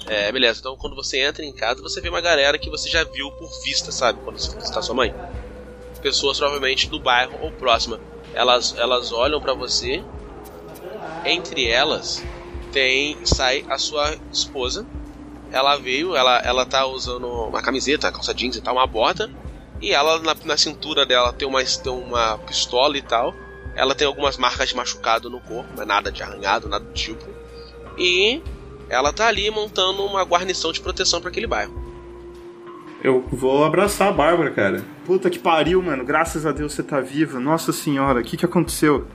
É, 0.08 0.32
beleza. 0.32 0.60
Então, 0.60 0.78
quando 0.78 0.96
você 0.96 1.20
entra 1.20 1.44
em 1.44 1.54
casa, 1.54 1.82
você 1.82 2.00
vê 2.00 2.10
uma 2.10 2.22
galera 2.22 2.58
que 2.58 2.70
você 2.70 2.90
já 2.90 3.04
viu 3.04 3.32
por 3.32 3.50
vista, 3.64 3.92
sabe? 3.92 4.20
Quando 4.24 4.38
você 4.38 4.56
visitar 4.58 4.82
sua 4.82 4.96
mãe. 4.96 5.14
Pessoas, 6.04 6.38
provavelmente, 6.38 6.90
do 6.90 7.00
bairro 7.00 7.36
ou 7.42 7.52
próxima. 7.52 8.00
Elas, 8.34 8.76
elas 8.78 9.12
olham 9.12 9.42
pra 9.42 9.54
você. 9.54 10.04
Entre 11.26 11.66
elas, 11.68 12.24
tem 12.74 13.18
sai 13.26 13.66
a 13.70 13.78
sua 13.78 14.16
esposa. 14.32 14.86
Ela 15.52 15.78
veio, 15.78 16.16
ela, 16.16 16.40
ela 16.40 16.66
tá 16.66 16.86
usando 16.86 17.28
uma 17.28 17.62
camiseta, 17.62 18.12
calça 18.12 18.34
jeans 18.34 18.58
e 18.58 18.62
tal, 18.62 18.76
uma 18.76 18.86
bota. 18.86 19.32
E 19.82 19.94
ela, 19.94 20.20
na, 20.20 20.36
na 20.44 20.58
cintura 20.58 21.06
dela, 21.06 21.32
tem 21.32 21.48
uma, 21.48 21.64
tem 21.64 21.92
uma 21.92 22.38
pistola 22.40 22.98
e 22.98 23.02
tal. 23.02 23.34
Ela 23.76 23.96
tem 23.96 24.06
algumas 24.06 24.38
marcas 24.38 24.70
de 24.70 24.76
machucado 24.76 25.30
no 25.30 25.40
corpo, 25.40 25.70
mas 25.76 25.88
nada 25.88 26.12
de 26.12 26.22
arranhado, 26.22 26.68
nada 26.68 26.84
do 26.84 26.94
tipo. 26.94 27.26
E 27.98 28.42
ela 28.90 29.14
tá 29.14 29.28
ali 29.28 29.50
montando 29.50 30.06
uma 30.06 30.24
guarnição 30.24 30.72
de 30.72 30.82
proteção 30.82 31.22
para 31.22 31.30
aquele 31.30 31.48
bairro. 31.48 31.83
Eu 33.04 33.22
vou 33.32 33.66
abraçar 33.66 34.08
a 34.08 34.12
Bárbara, 34.12 34.50
cara. 34.52 34.84
Puta 35.06 35.30
que 35.30 35.38
pariu, 35.38 35.82
mano. 35.82 36.06
Graças 36.06 36.46
a 36.46 36.52
Deus 36.52 36.74
você 36.74 36.82
tá 36.82 37.02
viva. 37.02 37.40
Nossa 37.40 37.74
senhora, 37.74 38.22
o 38.22 38.24
que 38.24 38.38
que 38.38 38.46
aconteceu? 38.46 39.06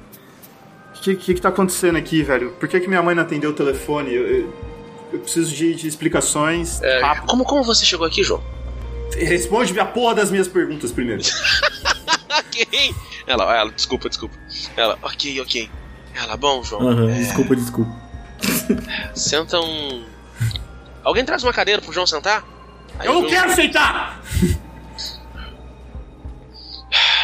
O 0.94 1.00
que, 1.00 1.14
que 1.16 1.34
que 1.34 1.40
tá 1.40 1.48
acontecendo 1.48 1.96
aqui, 1.96 2.22
velho? 2.22 2.50
Por 2.60 2.68
que 2.68 2.78
que 2.80 2.88
minha 2.88 3.02
mãe 3.02 3.14
não 3.14 3.22
atendeu 3.22 3.50
o 3.50 3.54
telefone? 3.54 4.12
Eu, 4.14 4.26
eu- 4.26 4.68
eu 5.10 5.18
preciso 5.20 5.50
de, 5.54 5.74
de 5.74 5.88
explicações 5.88 6.82
É, 6.82 7.00
rápido. 7.00 7.26
como, 7.28 7.42
como 7.44 7.62
você 7.64 7.82
chegou 7.82 8.06
aqui, 8.06 8.22
João? 8.22 8.42
Responde 9.16 9.78
a 9.80 9.84
porra 9.86 10.16
das 10.16 10.30
minhas 10.30 10.46
perguntas 10.48 10.92
primeiro. 10.92 11.22
ok. 12.30 12.94
Ela, 13.26 13.56
ela, 13.56 13.70
desculpa, 13.70 14.08
desculpa. 14.10 14.34
Ela, 14.76 14.98
ok, 15.00 15.40
ok. 15.40 15.70
Ela, 16.14 16.36
bom, 16.36 16.62
João. 16.62 16.86
Aham, 16.86 17.10
é, 17.10 17.14
desculpa, 17.14 17.56
desculpa. 17.56 17.90
Senta 19.14 19.58
um. 19.60 20.04
Alguém 21.02 21.24
traz 21.24 21.42
uma 21.42 21.52
cadeira 21.54 21.80
pro 21.80 21.90
João 21.92 22.06
sentar? 22.06 22.44
Aí 22.98 23.06
Eu 23.06 23.12
não 23.14 23.20
João- 23.20 23.30
quero 23.30 23.50
aceitar! 23.52 24.20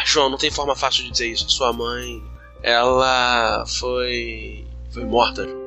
João, 0.04 0.30
não 0.30 0.38
tem 0.38 0.50
forma 0.50 0.76
fácil 0.76 1.04
de 1.04 1.10
dizer 1.10 1.28
isso. 1.28 1.50
Sua 1.50 1.72
mãe, 1.72 2.22
ela 2.62 3.64
foi. 3.66 4.66
Foi 4.92 5.04
morta, 5.04 5.44
João. 5.44 5.64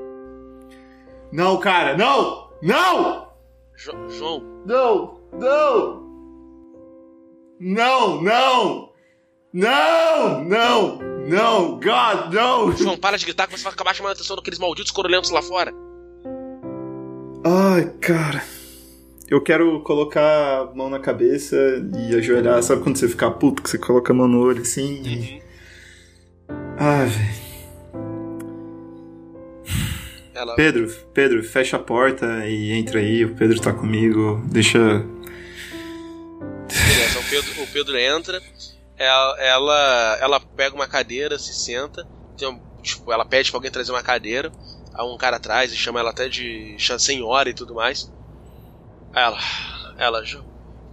Não, 1.32 1.58
cara, 1.60 1.98
não! 1.98 2.50
Não! 2.62 3.28
Jo- 3.76 4.10
João, 4.10 4.44
Não! 4.66 5.20
Não! 5.34 6.08
Não, 7.60 8.22
não! 8.22 8.90
Não! 9.54 10.44
Não! 10.46 11.00
Não! 11.28 11.72
God, 11.80 12.34
não! 12.34 12.72
João, 12.72 12.98
para 12.98 13.18
de 13.18 13.26
gritar 13.26 13.48
que 13.48 13.58
você 13.58 13.64
vai 13.64 13.74
acabar 13.74 13.94
chamando 13.94 14.12
a 14.12 14.14
atenção 14.14 14.36
daqueles 14.38 14.60
malditos 14.60 14.92
corolentos 14.92 15.30
lá 15.32 15.42
fora. 15.42 15.74
Ai, 17.44 17.86
cara. 18.00 18.42
Eu 19.28 19.42
quero 19.42 19.82
colocar 19.82 20.62
a 20.62 20.66
mão 20.74 20.90
na 20.90 21.00
cabeça 21.00 21.56
e 21.98 22.16
ajoelhar. 22.16 22.64
Sabe 22.64 22.82
quando 22.82 22.96
você 22.98 23.10
fica 23.10 23.30
puto 23.30 23.62
que 23.62 23.70
você 23.70 23.78
coloca 23.78 24.14
a 24.14 24.16
mão 24.16 24.28
no 24.28 24.40
olho 24.40 24.62
assim? 24.62 25.04
E... 25.04 25.44
Ah, 26.78 27.04
velho. 27.04 27.48
Ela. 30.34 30.56
Pedro, 30.56 30.88
Pedro, 31.14 31.44
fecha 31.44 31.76
a 31.76 31.80
porta 31.80 32.48
e 32.48 32.72
entra 32.72 33.00
aí. 33.00 33.26
O 33.26 33.36
Pedro 33.36 33.60
tá 33.60 33.74
comigo. 33.74 34.42
Deixa. 34.46 34.80
Beleza, 36.70 37.20
Pedro, 37.30 37.64
o 37.64 37.68
Pedro 37.68 37.98
entra, 37.98 38.42
ela, 38.98 39.42
ela, 39.42 40.18
ela 40.22 40.40
pega 40.40 40.76
uma 40.76 40.88
cadeira, 40.88 41.38
se 41.38 41.54
senta, 41.54 42.08
tem 42.38 42.62
tipo, 42.82 43.12
ela 43.12 43.26
pede 43.26 43.50
pra 43.50 43.58
alguém 43.58 43.72
trazer 43.72 43.92
uma 43.92 44.04
cadeira, 44.04 44.52
aí 44.94 45.06
um 45.06 45.18
cara 45.18 45.38
atrás 45.38 45.74
e 45.74 45.76
chama 45.76 46.00
ela 46.00 46.12
até 46.12 46.30
de 46.30 46.76
senhora 47.00 47.50
e 47.50 47.54
tudo 47.54 47.74
mais. 47.74 48.12
Ela, 49.20 49.38
ela, 49.98 50.24
"Jo, 50.24 50.44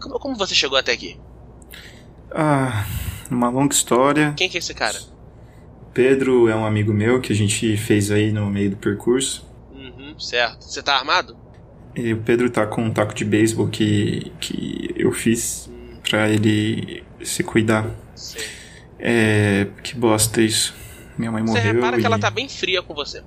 como, 0.01 0.19
como 0.19 0.37
você 0.37 0.55
chegou 0.55 0.79
até 0.79 0.93
aqui? 0.93 1.19
Ah, 2.35 2.85
uma 3.31 3.49
longa 3.49 3.75
história. 3.75 4.33
Quem 4.37 4.49
que 4.49 4.57
é 4.57 4.61
esse 4.61 4.75
cara? 4.75 4.99
Pedro 5.93 6.49
é 6.49 6.57
um 6.57 6.65
amigo 6.67 6.93
meu 6.93 7.21
que 7.21 7.33
a 7.33 7.37
gente 7.37 7.77
fez 7.77 8.11
aí 8.11 8.33
no 8.33 8.47
meio 8.51 8.71
do 8.71 8.77
percurso. 8.77 9.47
Uhum, 9.73 10.19
certo. 10.19 10.65
Você 10.65 10.83
tá 10.83 10.97
armado? 10.97 11.37
E 11.95 12.13
o 12.13 12.17
Pedro 12.23 12.51
tá 12.51 12.67
com 12.67 12.83
um 12.83 12.91
taco 12.91 13.15
de 13.15 13.25
beisebol 13.25 13.69
que, 13.69 14.33
que 14.41 14.93
eu 14.97 15.13
fiz 15.13 15.71
pra 16.09 16.29
ele 16.29 17.05
se 17.23 17.45
cuidar. 17.45 17.89
Sei. 18.17 18.43
É. 18.99 19.69
Que 19.83 19.95
bosta 19.95 20.41
isso. 20.41 20.75
Minha 21.17 21.31
mãe 21.31 21.43
Você 21.47 21.59
morreu. 21.59 21.75
repara 21.75 21.97
que 21.97 22.03
e... 22.03 22.07
ela 22.07 22.19
tá 22.19 22.31
bem 22.31 22.49
fria 22.49 22.83
com 22.83 22.93
você. 22.95 23.23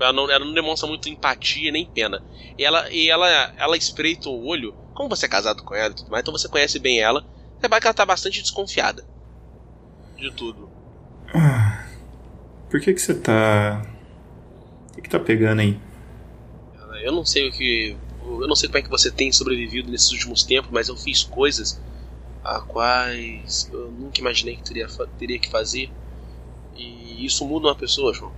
Tipo, 0.00 0.04
ela 0.04 0.12
não, 0.12 0.30
ela 0.30 0.44
não 0.44 0.54
demonstra 0.54 0.88
muito 0.88 1.08
empatia 1.10 1.70
nem 1.70 1.84
pena. 1.84 2.22
E 2.56 2.64
ela, 2.64 2.90
e 2.90 3.10
ela, 3.10 3.28
ela 3.58 3.76
espreita 3.76 4.30
o 4.30 4.46
olho. 4.46 4.74
Como 4.94 5.10
você 5.10 5.26
é 5.26 5.28
casado 5.28 5.62
com 5.62 5.74
ela 5.74 5.92
e 5.92 5.94
tudo 5.94 6.10
mais, 6.10 6.22
então 6.22 6.32
você 6.32 6.48
conhece 6.48 6.78
bem 6.78 7.00
ela. 7.00 7.20
Você 7.20 7.62
repara 7.62 7.80
que 7.80 7.86
ela 7.86 7.94
tá 7.94 8.06
bastante 8.06 8.40
desconfiada. 8.40 9.04
De 10.16 10.30
tudo. 10.32 10.70
Ah, 11.34 11.86
por 12.70 12.80
que 12.80 12.94
que 12.94 13.00
você 13.00 13.14
tá. 13.14 13.82
O 14.90 14.94
que, 14.94 15.02
que 15.02 15.10
tá 15.10 15.20
pegando 15.20 15.60
aí? 15.60 15.78
Eu 17.02 17.12
não 17.12 17.24
sei 17.24 17.48
o 17.48 17.52
que. 17.52 17.96
Eu 18.22 18.48
não 18.48 18.56
sei 18.56 18.68
como 18.68 18.78
é 18.78 18.82
que 18.82 18.90
você 18.90 19.10
tem 19.10 19.30
sobrevivido 19.30 19.90
nesses 19.90 20.10
últimos 20.12 20.42
tempos, 20.42 20.70
mas 20.70 20.88
eu 20.88 20.96
fiz 20.96 21.22
coisas 21.22 21.80
a 22.42 22.60
quais 22.60 23.68
eu 23.72 23.90
nunca 23.92 24.20
imaginei 24.20 24.56
que 24.56 24.62
teria, 24.62 24.86
teria 25.18 25.38
que 25.38 25.48
fazer. 25.48 25.90
E 26.74 27.24
isso 27.24 27.44
muda 27.46 27.68
uma 27.68 27.74
pessoa, 27.74 28.14
João. 28.14 28.32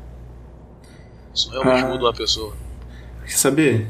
Isso 1.34 1.50
realmente 1.50 1.84
Ah. 1.84 1.88
muda 1.88 2.04
uma 2.04 2.12
pessoa. 2.12 2.54
Quer 3.24 3.30
saber? 3.30 3.88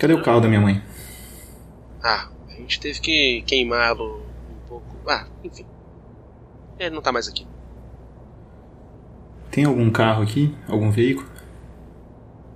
Cadê 0.00 0.12
o 0.12 0.22
carro 0.22 0.40
da 0.40 0.48
minha 0.48 0.60
mãe? 0.60 0.82
Ah, 2.02 2.28
a 2.48 2.52
gente 2.52 2.78
teve 2.80 3.00
que 3.00 3.42
queimá-lo 3.42 4.22
um 4.50 4.68
pouco. 4.68 4.96
Ah, 5.08 5.26
enfim. 5.42 5.64
Ele 6.78 6.94
não 6.94 7.02
tá 7.02 7.10
mais 7.10 7.26
aqui. 7.28 7.46
Tem 9.50 9.64
algum 9.64 9.90
carro 9.90 10.22
aqui? 10.22 10.54
Algum 10.68 10.90
veículo? 10.90 11.26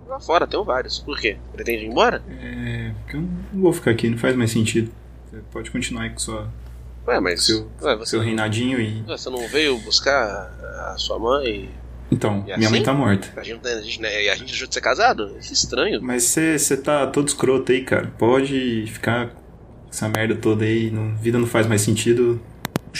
Lá 0.07 0.21
fora 0.21 0.47
tem 0.47 0.63
vários. 0.63 0.99
Por 0.99 1.19
quê? 1.19 1.39
Pretende 1.53 1.85
ir 1.85 1.89
embora? 1.89 2.23
É. 2.29 2.93
Porque 3.03 3.17
eu 3.17 3.21
não 3.53 3.63
vou 3.63 3.73
ficar 3.73 3.91
aqui, 3.93 4.09
não 4.11 4.19
faz 4.19 4.37
mais 4.37 4.51
sentido. 4.51 4.93
Você 5.31 5.39
pode 5.51 5.71
continuar 5.71 6.03
aí 6.03 6.11
com 6.11 6.19
sua, 6.19 6.49
Ué, 7.07 7.21
mas. 7.21 7.45
seu, 7.45 7.71
ué, 7.83 7.97
você, 7.97 8.11
seu 8.11 8.21
reinadinho 8.21 8.81
e. 8.81 9.03
você 9.03 9.29
não 9.31 9.47
veio 9.49 9.79
buscar 9.79 10.51
a 10.93 10.95
sua 10.99 11.19
mãe? 11.19 11.71
Então, 12.11 12.45
E 12.47 12.57
minha 12.59 12.69
mãe 12.71 12.81
assim? 12.81 12.83
tá 12.83 12.93
morta. 12.93 13.33
A 13.41 13.43
gente, 13.43 13.67
a 13.67 13.81
gente, 13.81 14.01
né, 14.01 14.09
a 14.31 14.35
gente 14.35 14.49
deixou 14.49 14.69
de 14.69 14.75
ser 14.75 14.81
casado? 14.83 15.35
Isso 15.41 15.51
é 15.51 15.55
estranho. 15.55 16.03
Mas 16.03 16.25
você 16.25 16.77
tá 16.77 17.07
todo 17.07 17.27
escroto 17.29 17.73
aí, 17.73 17.83
cara. 17.83 18.13
Pode 18.19 18.85
ficar 18.87 19.29
com 19.31 19.41
essa 19.91 20.09
merda 20.09 20.35
toda 20.37 20.65
aí. 20.65 20.91
Não, 20.91 21.17
vida 21.17 21.39
não 21.39 21.47
faz 21.47 21.67
mais 21.67 21.81
sentido. 21.81 22.41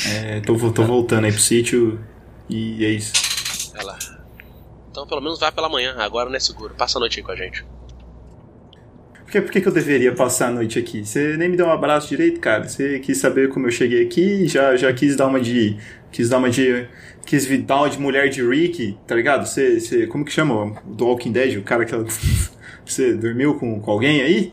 É, 0.09 0.41
tô, 0.41 0.57
tô 0.73 0.85
voltando 0.85 1.27
aí 1.27 1.33
pro 1.33 1.41
sítio 1.41 2.01
e 2.49 2.83
é 2.85 2.89
isso. 2.89 3.13
Ela. 3.75 3.99
Então 4.91 5.07
pelo 5.07 5.21
menos 5.21 5.39
vai 5.39 5.53
pela 5.53 5.69
manhã, 5.69 5.95
agora 5.99 6.29
não 6.31 6.37
é 6.37 6.41
seguro. 6.41 6.75
Passa 6.75 6.99
a 6.99 7.01
noite 7.01 7.19
aí 7.21 7.25
com 7.25 7.33
a 7.33 7.37
gente. 7.37 7.65
Por 9.33 9.41
que, 9.41 9.41
por 9.41 9.53
que, 9.63 9.67
eu 9.67 9.73
deveria 9.73 10.15
passar 10.15 10.49
a 10.49 10.51
noite 10.51 10.79
aqui? 10.79 11.07
Você 11.07 11.39
nem 11.39 11.49
me 11.49 11.57
deu 11.57 11.65
um 11.65 11.71
abraço 11.71 12.07
direito, 12.07 12.39
cara. 12.39 12.69
Você 12.69 12.99
quis 12.99 13.17
saber 13.17 13.49
como 13.49 13.67
eu 13.67 13.71
cheguei 13.71 14.05
aqui, 14.05 14.47
já, 14.47 14.77
já 14.77 14.93
quis 14.93 15.17
dar 15.17 15.27
uma 15.27 15.41
de. 15.41 15.79
Quis 16.11 16.29
dar 16.29 16.37
uma 16.37 16.51
de. 16.51 16.87
Quis 17.25 17.47
dar 17.63 17.77
uma 17.77 17.89
de 17.89 17.99
mulher 17.99 18.29
de 18.29 18.47
Rick, 18.47 18.99
tá 19.07 19.15
ligado? 19.15 19.47
Você. 19.47 19.81
você 19.81 20.07
como 20.07 20.23
que 20.23 20.31
chama? 20.31 20.79
Do 20.85 21.07
Walking 21.07 21.33
Dead, 21.33 21.57
o 21.57 21.63
cara 21.63 21.87
que. 21.87 21.95
Você 22.85 23.15
dormiu 23.15 23.55
com, 23.55 23.81
com 23.81 23.91
alguém 23.93 24.21
aí? 24.21 24.53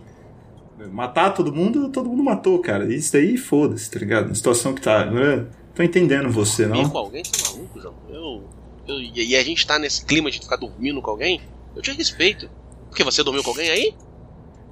Matar 0.93 1.31
todo 1.31 1.51
mundo, 1.51 1.89
todo 1.89 2.07
mundo 2.07 2.23
matou, 2.23 2.59
cara. 2.59 2.85
Isso 2.93 3.11
daí, 3.11 3.35
foda-se, 3.35 3.89
tá 3.89 3.99
ligado? 3.99 4.29
Na 4.29 4.35
situação 4.35 4.73
que 4.73 4.81
tá. 4.81 5.11
Eu 5.11 5.47
tô 5.73 5.83
entendendo 5.83 6.29
você, 6.29 6.67
não? 6.67 6.87
com 6.87 6.97
alguém? 6.99 7.23
Você 7.25 7.41
é 7.41 7.51
maluco, 7.51 7.81
João? 7.81 7.95
Eu, 8.07 8.43
eu, 8.87 9.01
e 9.01 9.35
a 9.35 9.43
gente 9.43 9.65
tá 9.65 9.79
nesse 9.79 10.05
clima 10.05 10.29
de 10.31 10.39
ficar 10.39 10.57
dormindo 10.57 11.01
com 11.01 11.09
alguém? 11.09 11.41
Eu 11.75 11.81
te 11.81 11.91
respeito. 11.91 12.49
Porque 12.87 13.03
você 13.03 13.23
dormiu 13.23 13.43
com 13.43 13.49
alguém 13.49 13.69
aí? 13.69 13.93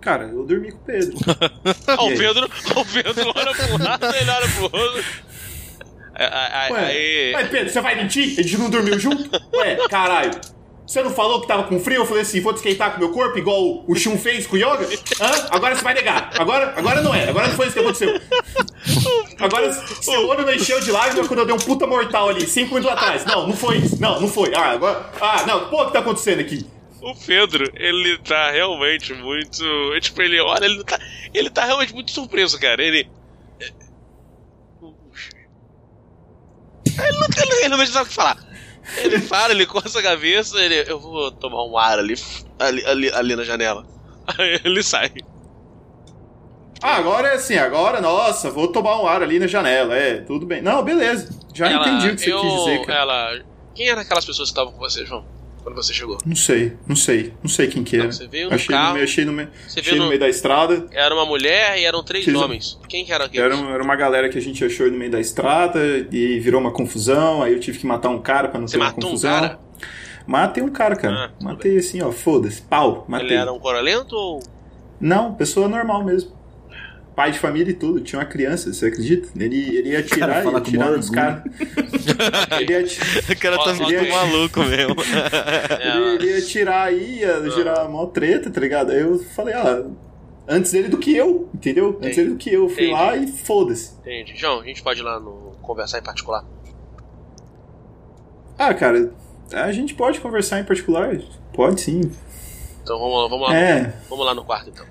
Cara, 0.02 0.26
eu 0.26 0.46
dormi 0.46 0.72
com 0.72 0.78
o 0.78 0.82
Pedro. 0.82 1.18
Ó, 1.98 2.06
o? 2.08 2.18
Pedro, 2.18 2.46
o 2.76 2.86
Pedro 2.86 3.34
olha 3.36 3.54
pro 3.54 3.84
lado, 3.84 4.06
ele 4.16 4.30
olha 4.30 4.48
pro 4.50 4.64
outro. 4.64 5.04
Aí- 6.14 6.28
Aí. 6.54 6.72
Ué, 6.72 6.86
aí- 6.86 7.32
Mas 7.34 7.50
Pedro, 7.50 7.70
você 7.72 7.82
vai 7.82 7.96
mentir? 7.96 8.40
A 8.40 8.42
gente 8.44 8.58
não 8.58 8.70
dormiu 8.70 8.98
junto? 9.00 9.30
Ué, 9.56 9.76
caralho. 9.90 10.32
Você 10.86 11.04
não 11.04 11.10
falou 11.12 11.42
que 11.42 11.48
tava 11.48 11.64
com 11.64 11.78
frio? 11.82 11.98
Eu 11.98 12.06
falei 12.06 12.22
assim, 12.24 12.40
vou 12.40 12.54
te 12.54 12.58
esquentar 12.58 12.92
com 12.92 12.98
o 12.98 13.00
meu 13.02 13.10
corpo, 13.12 13.38
igual 13.38 13.84
o 13.86 13.94
Shun 13.94 14.18
fez 14.18 14.48
com 14.48 14.56
o 14.56 14.58
Yoga? 14.58 14.88
Hã? 15.20 15.48
Agora 15.52 15.76
você 15.76 15.84
vai 15.84 15.94
negar. 15.94 16.30
Agora, 16.40 16.74
agora 16.78 17.02
não 17.02 17.14
é. 17.14 17.28
Agora 17.28 17.48
não 17.50 17.56
foi 17.56 17.66
isso 17.68 17.74
que 17.74 17.82
aconteceu. 17.82 18.18
Agora 19.38 19.74
seu 20.02 20.26
olho 20.28 20.46
não 20.46 20.54
encheu 20.54 20.80
de 20.80 20.90
lágrimas 20.92 21.28
quando 21.28 21.40
eu 21.42 21.46
dei 21.46 21.54
um 21.54 21.60
puta 21.60 21.86
mortal 21.86 22.30
ali, 22.30 22.48
cinco 22.48 22.76
minutos 22.76 22.96
atrás. 22.98 23.26
Não, 23.26 23.48
não 23.48 23.54
foi 23.56 23.78
isso. 23.80 24.00
Não, 24.02 24.22
não 24.22 24.28
foi. 24.30 24.54
Ah, 24.56 24.72
agora... 24.72 25.10
Ah, 25.20 25.44
não. 25.46 25.68
Pô, 25.70 25.84
o 25.84 25.88
que 25.88 25.94
tá 25.94 26.00
acontecendo 26.00 26.40
aqui? 26.40 26.66
O 27.10 27.16
Pedro, 27.16 27.72
ele 27.76 28.18
tá 28.20 28.52
realmente 28.52 29.14
muito. 29.14 29.64
Tipo, 30.02 30.22
ele 30.22 30.40
olha, 30.42 30.66
ele 30.66 30.84
tá. 30.84 31.00
Ele 31.34 31.50
tá 31.50 31.64
realmente 31.66 31.94
muito 31.94 32.12
surpreso, 32.12 32.60
cara. 32.60 32.84
Ele. 32.84 33.10
Ele 36.86 37.18
não, 37.18 37.28
ele, 37.44 37.66
ele 37.66 37.78
não 37.78 37.86
sabe 37.86 38.06
o 38.06 38.10
que 38.10 38.14
falar. 38.16 38.38
Ele 38.98 39.20
para, 39.22 39.54
ele 39.54 39.66
coça 39.66 40.00
a 40.00 40.04
cabeça, 40.04 40.60
ele. 40.60 40.90
Eu 40.90 41.00
vou 41.00 41.32
tomar 41.32 41.64
um 41.66 41.78
ar 41.78 42.00
ali, 42.00 42.16
ali, 42.60 42.86
ali, 42.86 43.12
ali 43.14 43.36
na 43.36 43.44
janela. 43.44 43.86
Aí 44.38 44.60
ele 44.64 44.84
sai. 44.84 45.12
Ah, 46.82 46.96
agora 46.98 47.30
é 47.30 47.34
assim, 47.36 47.56
agora, 47.58 48.00
nossa, 48.02 48.52
vou 48.52 48.68
tomar 48.72 49.02
um 49.02 49.08
ar 49.08 49.24
ali 49.24 49.40
na 49.40 49.48
janela. 49.48 49.96
É, 49.96 50.18
tudo 50.22 50.46
bem. 50.46 50.62
Não, 50.62 50.84
beleza. 50.84 51.30
Já 51.54 51.70
Ela- 51.72 51.88
entendi 51.88 52.10
o 52.10 52.16
que 52.16 52.22
você 52.22 52.34
eu- 52.34 52.42
quis 52.42 52.54
dizer, 52.54 52.86
cara. 52.86 53.00
Ela. 53.00 53.46
Quem 53.74 53.90
eram 53.90 54.02
aquelas 54.02 54.26
pessoas 54.26 54.50
que 54.50 54.52
estavam 54.54 54.74
com 54.74 54.80
você, 54.80 55.06
João? 55.06 55.26
Quando 55.68 55.76
você 55.84 55.94
chegou? 55.94 56.18
Não 56.26 56.36
sei, 56.36 56.78
não 56.88 56.96
sei. 56.96 57.34
Não 57.44 57.50
sei 57.50 57.68
quem 57.68 57.84
que 57.84 57.98
Não, 57.98 58.06
era. 58.06 58.14
você 58.14 58.26
veio 58.26 58.48
no 58.48 58.56
achei, 58.56 58.68
carro, 58.74 58.88
no 58.88 58.94
meio, 58.94 59.04
achei, 59.04 59.26
no 59.26 59.34
meio, 59.34 59.50
Você 59.68 59.80
achei 59.82 59.96
no 59.98 60.04
no- 60.04 60.08
meio 60.08 60.20
da 60.22 60.30
estrada. 60.30 60.88
Era 60.94 61.14
uma 61.14 61.26
mulher 61.26 61.78
e 61.78 61.84
eram 61.84 62.02
três 62.04 62.24
Vocês- 62.24 62.38
homens. 62.38 62.80
Quem 62.88 63.04
que 63.04 63.12
era 63.12 63.26
aqueles? 63.26 63.46
Era, 63.54 63.70
era 63.74 63.84
uma 63.84 63.96
galera 63.98 64.30
que 64.30 64.38
a 64.38 64.42
gente 64.42 64.64
achou 64.64 64.90
no 64.90 64.98
meio 64.98 65.12
da 65.12 65.20
estrada 65.20 65.80
e 66.10 66.40
virou 66.40 66.62
uma 66.62 66.72
confusão. 66.72 67.44
Aí 67.44 67.52
eu 67.52 67.60
tive 67.60 67.80
que 67.80 67.86
matar 67.86 68.08
um 68.08 68.22
cara 68.22 68.48
pra 68.48 68.62
não 68.62 68.68
Você 68.68 68.78
ter 68.78 68.82
uma 68.82 68.86
matou 68.92 69.00
um 69.04 69.12
confusão. 69.12 69.30
cara? 69.42 69.60
Matei 70.26 70.64
um 70.64 70.70
cara, 70.70 70.96
cara. 70.96 71.16
Ah, 71.38 71.44
Matei 71.44 71.78
assim, 71.78 72.02
ó, 72.02 72.14
foda-se. 72.14 72.62
Pau, 72.62 73.04
matei. 73.10 73.28
Ele 73.28 73.36
era 73.36 73.52
um 73.52 73.60
coralento 73.60 74.16
ou. 74.16 74.40
Não, 75.02 75.34
pessoa 75.36 75.68
normal 75.68 76.02
mesmo. 76.06 76.32
Pai 77.18 77.32
de 77.32 77.40
família 77.40 77.72
e 77.72 77.74
tudo. 77.74 78.00
Tinha 78.00 78.20
uma 78.20 78.26
criança, 78.28 78.72
você 78.72 78.86
acredita? 78.86 79.28
Ele, 79.36 79.76
ele 79.76 79.90
ia 79.90 80.00
atirar, 80.02 80.30
Cara, 80.30 80.44
fala 80.44 80.64
ia 80.72 80.80
maior 80.80 80.98
nos 80.98 81.10
caras. 81.10 81.42
ele, 82.62 82.72
ia 82.74 82.80
ati- 82.82 83.00
O 83.34 83.40
cara 83.40 83.58
tá 83.58 83.74
muito 83.74 83.92
ele- 83.92 84.12
maluco 84.12 84.60
mesmo. 84.64 84.96
ele, 85.82 86.16
ele 86.24 86.32
ia 86.32 86.38
atirar 86.38 86.88
aí, 86.90 87.20
ia 87.22 87.50
gerar 87.50 87.90
mó 87.90 88.06
treta, 88.06 88.52
tá 88.52 88.62
ligado? 88.62 88.92
Aí 88.92 89.02
eu 89.02 89.18
falei, 89.18 89.56
ah, 89.56 89.84
antes 90.48 90.72
dele 90.72 90.90
do 90.90 91.00
que 91.00 91.16
eu, 91.16 91.50
entendeu? 91.56 91.88
Antes 91.88 91.98
Entendi. 92.02 92.16
dele 92.18 92.30
do 92.30 92.38
que 92.38 92.54
eu. 92.54 92.70
Fui 92.70 92.84
Entendi. 92.84 92.92
lá 92.94 93.18
e 93.18 93.26
foda-se. 93.28 93.96
Entende? 94.02 94.34
João, 94.38 94.60
a 94.62 94.64
gente 94.64 94.84
pode 94.84 95.00
ir 95.00 95.04
lá 95.04 95.20
no 95.20 95.56
conversar 95.64 95.98
em 95.98 96.04
particular. 96.04 96.46
Ah, 98.60 98.74
cara, 98.76 99.12
a 99.54 99.72
gente 99.72 99.94
pode 99.96 100.20
conversar 100.20 100.60
em 100.60 100.64
particular? 100.64 101.18
Pode 101.54 101.82
sim. 101.82 102.02
Então 102.84 103.00
vamos 103.00 103.24
lá, 103.24 103.28
vamos 103.28 103.50
lá, 103.50 103.56
É, 103.58 103.94
vamos 104.08 104.24
lá 104.26 104.34
no 104.36 104.44
quarto 104.46 104.70
então. 104.70 104.86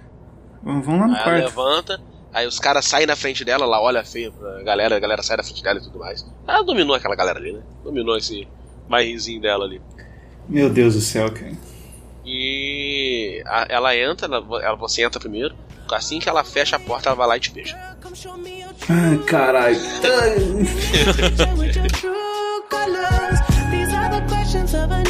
vamos 0.62 0.86
lá 0.88 1.06
no 1.06 1.14
Aí 1.14 1.20
ela 1.20 1.22
quarto. 1.22 1.44
levanta, 1.44 2.00
aí 2.32 2.46
os 2.46 2.58
caras 2.58 2.84
saem 2.84 3.06
na 3.06 3.16
frente 3.16 3.44
dela, 3.44 3.64
ela 3.64 3.80
olha 3.80 4.04
feio 4.04 4.32
pra 4.32 4.62
galera, 4.62 4.96
a 4.96 5.00
galera 5.00 5.22
sai 5.22 5.36
da 5.36 5.42
frente 5.42 5.62
dela 5.62 5.78
e 5.78 5.82
tudo 5.82 5.98
mais. 5.98 6.24
Ela 6.46 6.62
dominou 6.62 6.94
aquela 6.94 7.16
galera 7.16 7.38
ali, 7.38 7.52
né? 7.52 7.60
Dominou 7.84 8.16
esse 8.16 8.46
bairrizinho 8.88 9.40
dela 9.40 9.64
ali. 9.64 9.80
Meu 10.48 10.70
Deus 10.70 10.94
do 10.94 11.00
céu, 11.00 11.30
cara. 11.32 11.52
E 12.24 13.42
a- 13.46 13.66
ela 13.68 13.96
entra, 13.96 14.26
ela, 14.26 14.64
ela- 14.64 14.76
você 14.76 15.02
entra 15.02 15.20
primeiro. 15.20 15.54
Assim 15.92 16.18
que 16.18 16.28
ela 16.28 16.42
fecha 16.42 16.74
a 16.76 16.80
porta, 16.80 17.08
ela 17.08 17.16
vai 17.16 17.26
lá 17.28 17.36
e 17.36 17.40
te 17.40 17.50
beija. 17.52 17.76
Ai, 18.88 19.18
caralho. 19.24 19.78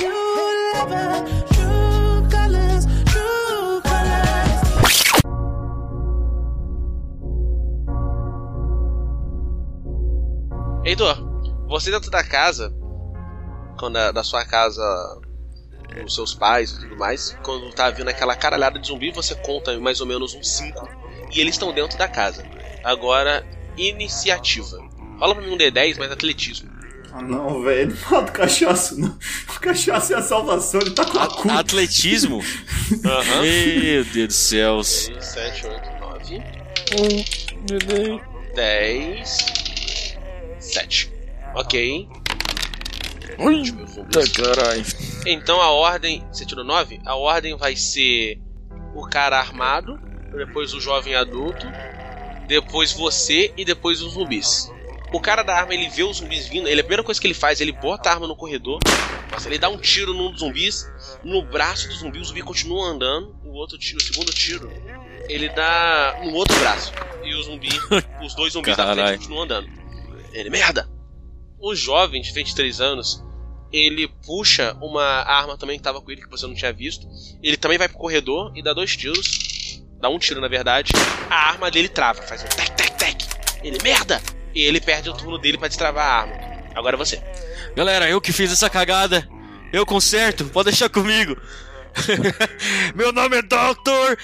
Heitor, 10.87 11.17
você 11.69 11.91
dentro 11.91 12.11
da 12.11 12.23
casa, 12.23 12.73
quando 13.79 13.97
a- 13.97 14.13
da 14.13 14.23
sua 14.23 14.45
casa 14.45 14.83
os 16.05 16.15
seus 16.15 16.35
pais 16.35 16.71
e 16.73 16.81
tudo 16.81 16.97
mais. 16.97 17.37
Quando 17.43 17.71
tá 17.73 17.91
vindo 17.91 18.09
aquela 18.09 18.37
caralhada 18.37 18.79
de 18.79 18.87
zumbi, 18.87 19.11
você 19.11 19.35
conta 19.35 19.79
mais 19.81 20.01
ou 20.01 20.07
menos 20.07 20.35
uns 20.35 20.49
5 20.57 20.89
e 21.35 21.41
eles 21.41 21.55
estão 21.55 21.73
dentro 21.73 21.99
da 21.99 22.07
casa. 22.07 22.45
Agora, 22.85 23.45
iniciativa. 23.77 24.79
Rola 25.19 25.35
pra 25.35 25.43
mim 25.45 25.55
um 25.55 25.59
D10, 25.59 25.97
mas 25.99 26.13
atletismo. 26.13 26.71
Ah, 27.13 27.23
não, 27.23 27.63
velho. 27.63 27.91
Não 27.91 27.97
fala 27.97 28.23
do 28.27 28.33
cachaço, 28.33 29.01
não. 29.01 29.19
O 29.57 29.61
cachaço 29.61 30.13
é 30.13 30.17
a 30.17 30.23
salvação, 30.23 30.81
ele 30.83 30.91
tá 30.91 31.05
com 31.05 31.19
a 31.19 31.27
culpa. 31.27 31.55
Atletismo? 31.61 32.41
Aham. 33.05 33.43
Meu 33.43 34.05
Deus 34.05 34.29
do 34.29 34.33
céu. 34.33 34.85
6, 34.85 35.25
7, 35.25 35.67
8, 35.67 35.91
9. 36.01 36.43
10. 38.55 39.66
7. 40.77 41.11
Ok. 41.55 42.09
Caralho. 44.35 44.85
Então 45.27 45.61
a 45.61 45.71
ordem. 45.71 46.25
Você 46.31 46.45
tirou 46.45 46.65
9? 46.65 47.01
A 47.05 47.17
ordem 47.17 47.57
vai 47.57 47.75
ser 47.75 48.39
o 48.95 49.07
cara 49.07 49.39
armado, 49.39 49.99
depois 50.37 50.75
o 50.75 50.81
jovem 50.81 51.15
adulto, 51.15 51.67
depois 52.47 52.93
você 52.93 53.53
e 53.57 53.65
depois 53.65 54.03
os 54.03 54.13
zumbis. 54.13 54.71
O 55.13 55.21
cara 55.21 55.43
da 55.43 55.57
arma, 55.57 55.73
ele 55.73 55.89
vê 55.89 56.03
os 56.03 56.19
zumbis 56.19 56.49
vindo, 56.49 56.69
ele, 56.69 56.81
a 56.81 56.85
primeira 56.85 57.03
coisa 57.03 57.21
que 57.21 57.27
ele 57.27 57.35
faz, 57.35 57.61
ele 57.61 57.73
bota 57.73 58.11
a 58.11 58.13
arma 58.15 58.27
no 58.27 58.35
corredor, 58.35 58.81
nossa, 59.31 59.49
ele 59.49 59.59
dá 59.59 59.69
um 59.69 59.79
tiro 59.79 60.13
num 60.13 60.31
dos 60.31 60.41
zumbis, 60.41 60.91
no 61.23 61.43
braço 61.43 61.89
do 61.89 61.95
zumbi, 61.95 62.19
o 62.19 62.25
zumbi 62.25 62.43
continua 62.43 62.89
andando, 62.89 63.35
o 63.45 63.53
outro 63.53 63.79
tiro, 63.79 63.99
o 63.99 64.03
segundo 64.03 64.33
tiro, 64.33 64.71
ele 65.29 65.49
dá 65.51 66.19
no 66.25 66.35
outro 66.35 66.59
braço. 66.59 66.93
E 67.23 67.35
o 67.35 67.43
zumbi, 67.43 67.69
os 68.25 68.35
dois 68.35 68.53
zumbis 68.53 68.77
da 68.77 68.85
frente 68.85 68.97
Caralho. 68.97 69.19
continuam 69.19 69.45
andando. 69.45 69.86
Ele, 70.37 70.51
merda! 70.51 70.87
O 71.59 71.75
jovem 71.75 72.21
de 72.21 72.31
23 72.31 72.79
anos, 72.79 73.25
ele 73.73 74.07
puxa 74.25 74.77
uma 74.83 75.03
arma 75.03 75.57
também 75.57 75.79
que 75.79 75.83
tava 75.83 75.99
com 76.03 76.11
ele, 76.11 76.21
que 76.21 76.29
você 76.29 76.47
não 76.47 76.55
tinha 76.55 76.73
visto. 76.75 77.09
Ele 77.43 77.57
também 77.57 77.79
vai 77.79 77.89
pro 77.89 77.97
corredor 77.97 78.53
e 78.55 78.63
dá 78.63 78.75
dois 78.75 78.95
tiros. 78.95 79.83
Dá 79.99 80.11
um 80.11 80.19
tiro, 80.19 80.39
na 80.39 80.49
verdade. 80.49 80.93
A 81.31 81.49
arma 81.49 81.71
dele 81.71 81.89
trava, 81.89 82.21
faz 82.21 82.45
um 82.45 82.49
tec, 82.49 82.69
tec, 82.77 82.91
tec. 82.99 83.17
Ele, 83.65 83.79
merda! 83.83 84.21
E 84.55 84.61
ele 84.61 84.79
perde 84.79 85.09
o 85.09 85.15
turno 85.15 85.39
dele 85.39 85.57
pra 85.57 85.69
destravar 85.69 86.05
a 86.05 86.21
arma. 86.21 86.35
Agora 86.75 86.97
é 86.97 86.99
você. 86.99 87.23
Galera, 87.75 88.07
eu 88.07 88.21
que 88.21 88.31
fiz 88.31 88.53
essa 88.53 88.69
cagada. 88.69 89.27
Eu 89.73 89.87
conserto, 89.87 90.45
pode 90.45 90.69
deixar 90.69 90.91
comigo. 90.91 91.35
Meu 92.95 93.11
nome 93.11 93.39
é 93.39 93.43
Dr. 93.43 94.19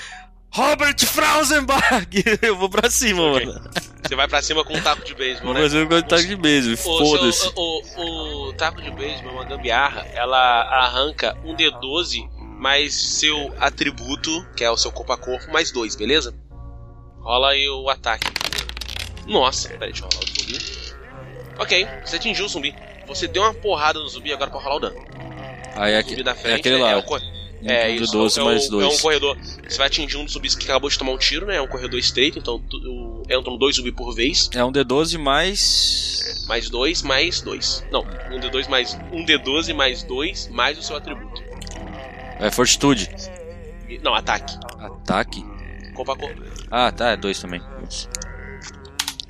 Robert 0.53 0.97
Frausenbach. 1.07 2.07
Eu 2.43 2.57
vou 2.57 2.69
pra 2.69 2.91
cima, 2.91 3.23
Ok. 3.33 3.47
mano. 3.47 3.71
Você 4.07 4.17
vai 4.17 4.29
pra 4.29 4.43
cima 4.43 4.65
com 4.65 4.75
um 4.77 4.81
taco 4.83 5.03
de 5.05 5.15
beisebol, 5.15 5.55
né? 5.55 5.61
fazer 5.63 5.85
um 5.85 5.89
contato 5.89 6.27
de 6.27 6.37
beijo, 6.37 6.75
O, 6.75 6.77
foda-se. 6.77 7.39
seu- 7.41 7.53
o, 7.57 8.49
o 8.49 8.53
taco 8.55 8.83
de 8.83 8.91
beisebol 8.91 9.31
é 9.31 9.35
uma 9.35 9.45
gambiarra. 9.45 10.07
Ela 10.13 10.39
arranca 10.65 11.37
um 11.45 11.57
D12 11.57 12.29
mais 12.59 12.95
seu 12.95 13.55
atributo, 13.59 14.45
que 14.57 14.63
é 14.65 14.71
o 14.71 14.77
seu 14.77 14.93
corpo 14.93 15.13
a 15.13 15.17
corpo, 15.17 15.51
mais 15.53 15.71
dois, 15.73 15.97
beleza? 15.97 16.35
Rola 17.21 17.51
aí 17.53 17.69
o 17.69 17.89
ataque. 17.89 18.27
Nossa, 19.27 19.69
peraí, 19.71 19.93
deixa 19.93 20.05
eu 20.05 20.09
rolar 20.13 20.25
o 20.25 20.27
zumbi. 20.43 20.59
Ok, 21.59 21.89
você 22.05 22.17
atingiu 22.17 22.45
o 22.45 22.49
zumbi. 22.49 22.75
Você 23.07 23.27
deu 23.29 23.43
uma 23.43 23.55
porrada 23.55 23.99
no 23.99 24.09
zumbi, 24.09 24.33
agora 24.33 24.51
pra 24.51 24.61
rolar 24.61 24.77
o 24.77 24.81
dano. 24.81 25.05
Aí 25.77 25.93
é, 25.93 25.97
O 25.97 26.01
aqui, 26.01 26.11
zumbi 26.11 26.23
da 26.25 26.33
é 26.33 26.35
frente 26.35 26.61
aquele 26.61 26.77
né, 26.77 26.83
lá. 26.83 26.91
É, 26.91 26.97
o, 26.97 27.03
é 27.65 27.91
Um 27.91 27.97
de 27.97 28.03
isso, 28.03 28.13
12 28.13 28.41
é, 28.41 28.45
mais 28.45 28.67
o, 28.67 28.71
dois. 28.71 28.87
é 28.87 28.97
um 28.97 29.01
corredor. 29.01 29.37
Você 29.69 29.79
vai 29.79 29.87
atingir 29.87 30.17
um 30.17 30.25
dos 30.25 30.35
zumbis 30.35 30.55
que 30.55 30.65
acabou 30.65 30.91
de 30.91 30.99
tomar 30.99 31.13
um 31.13 31.19
tiro, 31.19 31.47
né? 31.47 31.57
É 31.57 31.63
um 31.63 31.67
corredor 31.67 31.99
estreito, 31.99 32.39
então 32.39 32.59
tu, 32.59 33.23
entram 33.31 33.57
dois 33.57 33.77
zumbis 33.77 33.95
por 33.95 34.15
vez. 34.15 34.51
É 34.55 34.65
um 34.65 34.73
D12 34.73 35.19
mais. 35.19 36.45
Mais 36.49 36.69
dois, 36.69 37.03
mais 37.03 37.41
dois. 37.41 37.85
Não, 37.91 38.03
um 38.03 38.41
D2 38.41 38.69
mais. 38.69 38.95
Um 39.13 39.25
D12 39.25 39.75
mais 39.75 40.03
dois, 40.03 40.49
mais 40.49 40.79
o 40.79 40.83
seu 40.83 40.97
atributo. 40.97 41.43
É 42.41 42.51
fortitude. 42.51 43.09
Não, 44.03 44.15
ataque. 44.15 44.55
Ataque. 44.79 45.45
Corpo 45.95 46.13
a 46.13 46.17
corpo. 46.17 46.43
Ah, 46.71 46.91
tá, 46.91 47.11
é 47.11 47.17
dois 47.17 47.39
também. 47.39 47.63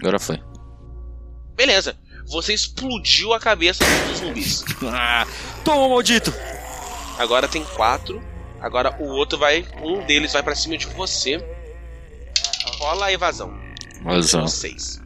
Agora 0.01 0.19
foi. 0.19 0.41
Beleza. 1.55 1.97
Você 2.27 2.55
explodiu 2.55 3.35
a 3.35 3.41
cabeça 3.41 3.85
dos 4.09 4.19
zumbis. 4.19 4.65
Ah, 4.85 5.27
toma, 5.65 5.89
maldito! 5.89 6.33
Agora 7.19 7.49
tem 7.49 7.65
quatro. 7.65 8.23
Agora 8.61 8.97
o 9.01 9.09
outro 9.09 9.39
vai. 9.39 9.67
Um 9.83 10.05
deles 10.07 10.33
vai 10.33 10.43
pra 10.43 10.55
cima 10.55 10.77
de 10.77 10.87
você. 10.87 11.45
Rola 12.79 13.07
a 13.07 13.13
evasão. 13.13 13.53
Razão. 14.05 14.47
Seis. 14.47 15.01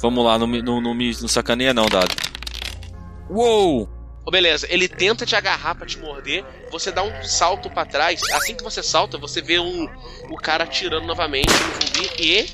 Vamos 0.00 0.24
lá, 0.24 0.38
não 0.38 0.46
me, 0.46 0.62
não, 0.62 0.80
não 0.80 0.94
me 0.94 1.12
não 1.20 1.28
sacaneia 1.28 1.74
não, 1.74 1.86
dado. 1.86 2.14
Uou! 3.28 3.88
Ô, 4.24 4.30
beleza, 4.30 4.66
ele 4.70 4.86
tenta 4.86 5.24
te 5.26 5.34
agarrar 5.34 5.74
pra 5.74 5.86
te 5.86 5.98
morder. 5.98 6.44
Você 6.70 6.92
dá 6.92 7.02
um 7.02 7.24
salto 7.24 7.70
pra 7.70 7.84
trás. 7.84 8.20
Assim 8.32 8.54
que 8.54 8.62
você 8.62 8.82
salta, 8.82 9.18
você 9.18 9.40
vê 9.40 9.58
um, 9.58 9.88
o 10.30 10.36
cara 10.36 10.64
atirando 10.64 11.06
novamente 11.06 11.48
no 11.48 11.86
zumbi 11.86 12.10
e. 12.18 12.46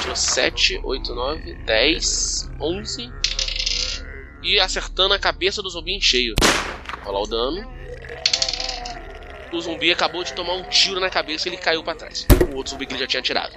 Tirou 0.00 0.16
7, 0.16 0.80
8, 0.82 1.14
9, 1.14 1.54
10, 1.64 2.50
11. 2.60 3.12
E 4.42 4.58
acertando 4.58 5.14
a 5.14 5.18
cabeça 5.18 5.62
do 5.62 5.70
zumbi 5.70 5.92
em 5.92 6.00
cheio. 6.00 6.34
Rolar 7.04 7.20
o 7.20 7.26
dano. 7.26 7.81
O 9.52 9.60
zumbi 9.60 9.92
acabou 9.92 10.24
de 10.24 10.32
tomar 10.32 10.54
um 10.54 10.62
tiro 10.64 10.98
na 10.98 11.10
cabeça 11.10 11.46
e 11.46 11.50
ele 11.50 11.58
caiu 11.58 11.84
pra 11.84 11.94
trás. 11.94 12.26
O 12.50 12.56
outro 12.56 12.70
zumbi 12.72 12.86
que 12.86 12.94
ele 12.94 13.00
já 13.00 13.06
tinha 13.06 13.22
tirado. 13.22 13.54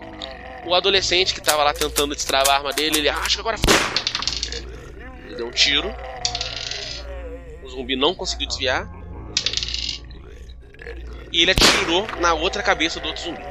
O 0.65 0.75
adolescente 0.75 1.33
que 1.33 1.41
tava 1.41 1.63
lá 1.63 1.73
tentando 1.73 2.13
destravar 2.13 2.55
a 2.55 2.57
arma 2.57 2.73
dele, 2.73 2.99
ele 2.99 3.09
acha 3.09 3.35
que 3.35 3.39
agora 3.39 3.57
foi. 3.57 4.55
Ele 5.25 5.35
deu 5.35 5.47
um 5.47 5.51
tiro. 5.51 5.93
O 7.63 7.69
zumbi 7.69 7.95
não 7.95 8.13
conseguiu 8.13 8.47
desviar. 8.47 8.89
E 11.31 11.41
ele 11.41 11.51
atirou 11.51 12.07
na 12.19 12.33
outra 12.33 12.61
cabeça 12.61 12.99
do 12.99 13.07
outro 13.07 13.23
zumbi. 13.23 13.41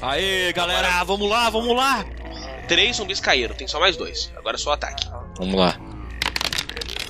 Aê, 0.00 0.52
galera, 0.52 1.02
vamos 1.04 1.28
lá, 1.28 1.48
vamos 1.48 1.74
lá! 1.74 2.04
Três 2.68 2.96
zumbis 2.96 3.20
caíram, 3.20 3.54
tem 3.54 3.66
só 3.66 3.80
mais 3.80 3.96
dois. 3.96 4.30
Agora 4.36 4.56
é 4.56 4.58
só 4.58 4.70
o 4.70 4.72
ataque. 4.72 5.06
Vamos 5.38 5.54
lá. 5.54 5.78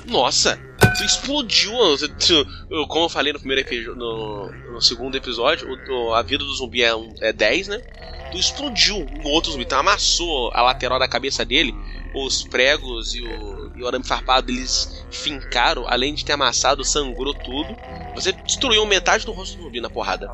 Nossa! 0.05 0.59
Tu 0.97 1.03
explodiu! 1.03 1.73
tu- 2.19 2.87
como 2.87 3.05
eu 3.05 3.09
falei 3.09 3.33
no 3.33 3.39
primeiro 3.39 3.61
episódio, 3.61 3.95
no, 3.95 4.51
no 4.73 4.81
segundo 4.81 5.15
episódio, 5.15 5.67
o- 5.89 6.13
a 6.13 6.21
vida 6.21 6.43
do 6.43 6.53
zumbi 6.55 6.81
é, 6.83 6.95
um, 6.95 7.13
é 7.21 7.33
10, 7.33 7.67
né? 7.67 7.77
Tu 8.31 8.37
explodiu 8.37 8.97
o 9.23 9.29
outro 9.29 9.51
zumbi, 9.51 9.65
tu 9.65 9.75
amassou 9.75 10.51
a 10.53 10.61
lateral 10.61 10.97
da 10.99 11.07
cabeça 11.07 11.43
dele, 11.45 11.73
os 12.15 12.43
pregos 12.43 13.13
e 13.13 13.21
o, 13.21 13.71
e 13.77 13.83
o 13.83 13.87
arame 13.87 14.05
farpado 14.05 14.51
eles 14.51 15.05
fincaram, 15.11 15.85
além 15.87 16.13
de 16.13 16.23
ter 16.23 16.33
amassado, 16.33 16.83
sangrou 16.83 17.33
tudo. 17.33 17.75
Você 18.15 18.31
destruiu 18.31 18.85
metade 18.85 19.25
do 19.25 19.31
rosto 19.33 19.57
do 19.57 19.63
zumbi 19.63 19.81
na 19.81 19.89
porrada. 19.89 20.31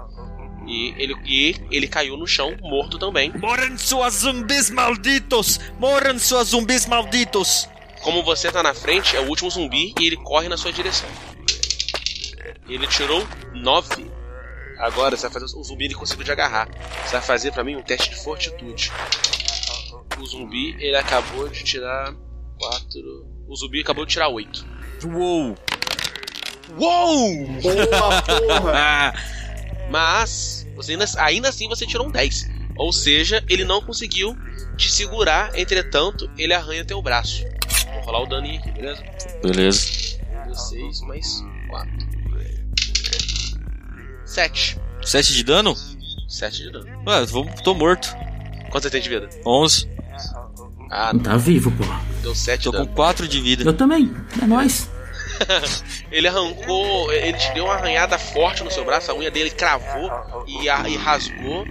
E 0.68 0.94
ele, 0.98 1.16
e 1.26 1.56
ele 1.72 1.88
caiu 1.88 2.16
no 2.16 2.28
chão, 2.28 2.56
morto 2.62 3.00
também. 3.00 3.32
Morram 3.36 3.76
suas 3.80 4.14
zumbis 4.14 4.70
malditos! 4.70 5.60
Morram 5.80 6.18
suas 6.20 6.50
zumbis 6.50 6.86
malditos! 6.86 7.68
Como 8.02 8.24
você 8.24 8.52
tá 8.52 8.64
na 8.64 8.74
frente, 8.74 9.16
é 9.16 9.22
o 9.22 9.28
último 9.28 9.50
zumbi 9.50 9.94
e 10.00 10.08
ele 10.08 10.18
corre 10.18 10.50
na 10.50 10.58
sua 10.58 10.72
direção. 10.74 11.10
Ele 12.68 12.88
tirou 12.88 13.26
9. 13.54 14.10
Agora 14.80 15.16
você 15.16 15.24
vai 15.30 15.34
fazer. 15.34 15.58
O 15.58 15.64
zumbi 15.64 15.86
ele 15.86 15.94
conseguiu 15.94 16.26
te 16.26 16.32
agarrar. 16.32 16.68
Você 17.06 17.12
vai 17.12 17.22
fazer 17.22 17.52
pra 17.52 17.64
mim 17.64 17.76
um 17.76 17.84
teste 17.84 18.10
de 18.10 18.16
fortitude. 18.16 18.92
O 20.20 20.26
zumbi 20.26 20.76
ele 20.80 20.96
acabou 20.96 21.48
de 21.48 21.64
tirar 21.64 22.14
4. 22.60 23.44
O 23.48 23.56
zumbi 23.56 23.82
acabou 23.82 24.06
de 24.06 24.14
tirar 24.14 24.30
8. 24.30 24.66
Uou! 25.06 25.56
Uou! 26.78 27.48
Boa, 27.62 28.22
porra! 28.22 29.14
Mas 29.92 30.66
você 30.76 30.94
ainda, 30.94 31.06
ainda 31.18 31.50
assim 31.50 31.68
você 31.68 31.86
tirou 31.86 32.08
um 32.08 32.12
10. 32.12 32.50
Ou 32.78 32.94
seja, 32.94 33.44
ele 33.50 33.66
não 33.66 33.82
conseguiu 33.82 34.36
te 34.78 34.90
segurar, 34.90 35.52
entretanto, 35.60 36.32
ele 36.38 36.54
arranha 36.54 36.86
teu 36.86 37.02
braço. 37.02 37.44
Vou 38.02 38.06
rolar 38.06 38.22
o 38.24 38.26
daninho 38.28 38.60
aqui, 38.60 38.72
beleza? 38.72 39.04
beleza. 39.44 39.88
16 40.48 41.02
mais 41.02 41.44
4. 41.70 41.92
7. 44.26 44.80
7 45.04 45.34
de 45.34 45.44
dano? 45.44 45.76
7 46.28 46.58
de 46.64 46.72
dano. 46.72 46.86
Ué, 47.08 47.26
vou, 47.26 47.46
tô 47.64 47.74
morto. 47.74 48.08
Quanto 48.70 48.84
você 48.84 48.90
tem 48.90 49.02
de 49.02 49.10
vida? 49.10 49.30
11. 49.46 49.90
Ah, 50.90 51.12
Tá 51.24 51.38
vivo, 51.38 51.72
porra. 51.72 52.02
deu 52.22 52.34
7 52.36 52.64
Tô 52.66 52.72
de 52.72 52.78
com 52.78 52.84
dano. 52.84 52.96
4 52.96 53.28
de 53.28 53.42
vida. 53.42 53.64
Eu 53.64 53.74
também. 53.74 54.14
É 54.42 54.46
nóis. 54.46 54.90
Ele 56.12 56.28
arrancou, 56.28 57.12
ele 57.12 57.36
te 57.36 57.52
deu 57.54 57.66
uma 57.66 57.74
arranhada 57.74 58.20
forte 58.20 58.64
no 58.64 58.70
seu 58.70 58.86
braço, 58.86 59.10
a 59.10 59.16
unha 59.16 59.32
dele 59.32 59.50
cravou 59.50 60.12
e, 60.46 60.70
a- 60.70 60.88
e 60.88 60.96
rasgou. 60.96 61.66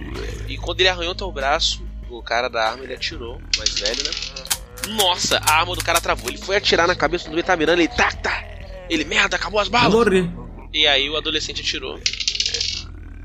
E 0.49 0.57
quando 0.57 0.81
ele 0.81 0.89
arranhou 0.89 1.15
teu 1.15 1.31
braço, 1.31 1.81
o 2.09 2.21
cara 2.21 2.49
da 2.49 2.69
arma 2.71 2.83
ele 2.83 2.93
atirou, 2.93 3.39
mais 3.57 3.69
velho, 3.79 4.03
né? 4.03 4.09
Nossa, 4.89 5.37
a 5.37 5.53
arma 5.59 5.75
do 5.75 5.83
cara 5.83 6.01
travou. 6.01 6.29
Ele 6.29 6.37
foi 6.37 6.55
atirar 6.55 6.87
na 6.87 6.95
cabeça 6.95 7.29
do 7.29 7.35
ele 7.35 7.43
tá 7.43 7.55
mirando, 7.55 7.79
ele 7.79 7.87
tá, 7.87 8.11
tá. 8.11 8.43
Ele, 8.89 9.05
merda, 9.05 9.35
acabou 9.35 9.59
as 9.59 9.67
balas. 9.67 9.93
morrer. 9.93 10.29
E 10.73 10.85
aí 10.87 11.09
o 11.09 11.15
adolescente 11.17 11.61
atirou. 11.61 11.99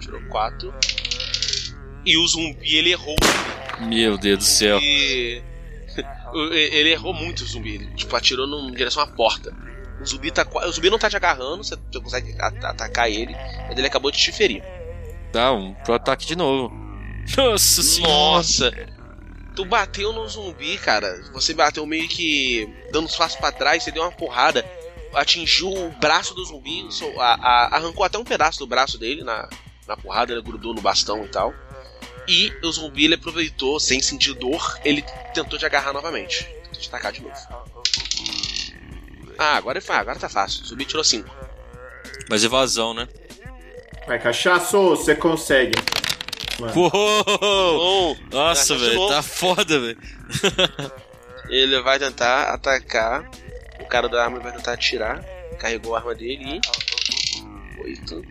Tirou 0.01 0.21
4. 0.29 0.73
E 2.05 2.17
o 2.17 2.27
zumbi 2.29 2.77
ele 2.77 2.93
errou 2.93 3.17
Meu 3.81 4.17
Deus 4.17 4.39
do 4.39 4.45
céu. 4.45 4.79
E. 4.83 5.43
Ele 6.35 6.91
errou 6.91 7.15
muito 7.15 7.41
o 7.41 7.47
zumbi. 7.47 7.77
Ele, 7.77 7.87
tipo, 7.95 8.15
atirou 8.15 8.47
num- 8.47 8.69
em 8.69 8.75
direção 8.75 9.03
à 9.03 9.07
porta. 9.07 9.53
O 10.01 10.05
zumbi, 10.05 10.31
tá, 10.31 10.47
o 10.67 10.71
zumbi 10.73 10.91
não 10.91 10.99
tá 10.99 11.09
te 11.09 11.17
agarrando, 11.17 11.65
você, 11.65 11.75
consegue 12.03 12.35
a- 12.39 12.69
atacar 12.71 13.11
ele, 13.11 13.35
mas 13.67 13.79
ele 13.79 13.87
acabou 13.87 14.11
de 14.11 14.19
te 14.19 14.31
ferir. 14.31 14.63
Dá 15.33 15.53
um 15.53 15.73
pro 15.73 15.95
ataque 15.95 16.27
de 16.27 16.37
novo. 16.37 16.71
Nossa 17.37 17.83
senhora. 17.83 18.13
Nossa! 18.13 18.73
Tu 19.57 19.65
bateu 19.65 20.13
no 20.13 20.29
zumbi, 20.29 20.77
cara. 20.79 21.21
Você 21.33 21.55
bateu 21.55 21.85
meio 21.87 22.07
que 22.07 22.69
dando 22.93 23.07
uns 23.07 23.17
passos 23.17 23.39
pra 23.39 23.51
trás, 23.51 23.83
você 23.83 23.91
deu 23.91 24.03
uma 24.03 24.13
porrada, 24.13 24.65
atingiu 25.15 25.73
o 25.73 25.91
braço 25.99 26.35
do 26.35 26.45
zumbi, 26.45 26.87
a- 27.19 27.35
a- 27.41 27.77
arrancou 27.77 28.05
até 28.05 28.19
um 28.19 28.25
pedaço 28.25 28.59
do 28.59 28.67
braço 28.67 28.99
dele 28.99 29.25
na, 29.25 29.49
na 29.89 29.97
porrada, 29.97 30.33
ele 30.33 30.43
grudou 30.43 30.75
no 30.75 30.83
bastão 30.83 31.25
e 31.25 31.29
tal. 31.29 31.55
E 32.29 32.53
o 32.63 32.71
zumbi 32.71 33.07
ele 33.07 33.15
aproveitou, 33.15 33.81
sem 33.81 34.03
sentir 34.03 34.35
dor, 34.35 34.79
ele 34.85 35.03
tentou 35.33 35.59
te 35.59 35.65
agarrar 35.65 35.93
novamente. 35.95 36.45
Tentou 36.65 36.81
te 36.81 36.89
atacar 36.89 37.13
de 37.13 37.23
novo. 37.23 37.35
Ah, 39.39 39.57
agora, 39.57 39.81
foi- 39.81 39.97
agora 39.97 40.19
tá 40.19 40.29
fácil. 40.29 40.63
O 40.65 40.67
zumbi 40.67 40.85
tirou 40.85 41.05
5. 41.05 41.35
Mas 42.29 42.45
evasão, 42.45 42.93
né? 42.93 43.09
Vai, 44.07 44.19
cachaço, 44.19 44.79
você 44.91 45.15
consegue. 45.15 45.73
Uou! 46.74 46.91
Oh, 47.41 48.16
Nossa, 48.34 48.76
velho, 48.76 49.09
tá 49.09 49.22
foda, 49.22 49.78
velho. 49.78 49.99
Ele 51.49 51.80
vai 51.82 51.99
tentar 51.99 52.51
atacar. 52.55 53.30
O 53.80 53.87
cara 53.87 54.09
da 54.09 54.24
arma 54.24 54.41
vai 54.41 54.53
tentar 54.53 54.72
atirar. 54.72 55.22
Carregou 55.59 55.95
a 55.95 55.99
arma 55.99 56.14
dele 56.14 56.45
e. 56.59 57.82
Oito. 57.82 58.22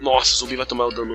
Nossa, 0.00 0.32
o 0.34 0.36
zumbi 0.38 0.56
vai 0.56 0.66
tomar 0.66 0.86
o 0.86 0.90
dano. 0.92 1.14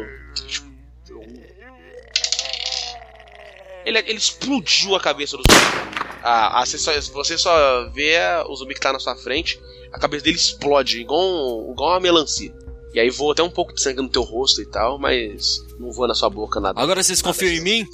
Ele, 3.85 3.97
ele 3.99 4.13
explodiu 4.17 4.95
a 4.95 4.99
cabeça 4.99 5.35
do 5.37 5.43
zumbi. 5.43 5.91
Ah, 6.23 6.61
ah, 6.61 6.65
você, 6.65 6.77
só, 6.77 6.91
você 7.13 7.37
só 7.37 7.89
vê 7.89 8.17
o 8.47 8.55
zumbi 8.55 8.75
que 8.75 8.79
tá 8.79 8.93
na 8.93 8.99
sua 8.99 9.15
frente. 9.15 9.59
A 9.91 9.99
cabeça 9.99 10.23
dele 10.23 10.37
explode, 10.37 11.01
igual, 11.01 11.19
um- 11.19 11.71
igual 11.73 11.91
uma 11.93 11.99
melancia. 11.99 12.53
E 12.93 12.99
aí 12.99 13.09
voa 13.09 13.31
até 13.33 13.41
um 13.41 13.49
pouco 13.49 13.73
de 13.73 13.81
sangue 13.81 14.01
no 14.01 14.09
teu 14.09 14.21
rosto 14.23 14.61
e 14.61 14.65
tal, 14.65 14.99
mas 14.99 15.57
não 15.79 15.91
voa 15.91 16.07
na 16.09 16.13
sua 16.15 16.29
boca 16.29 16.59
nada. 16.59 16.79
Agora 16.81 17.01
vocês 17.01 17.21
confiam 17.21 17.51
em 17.51 17.61
mim? 17.61 17.85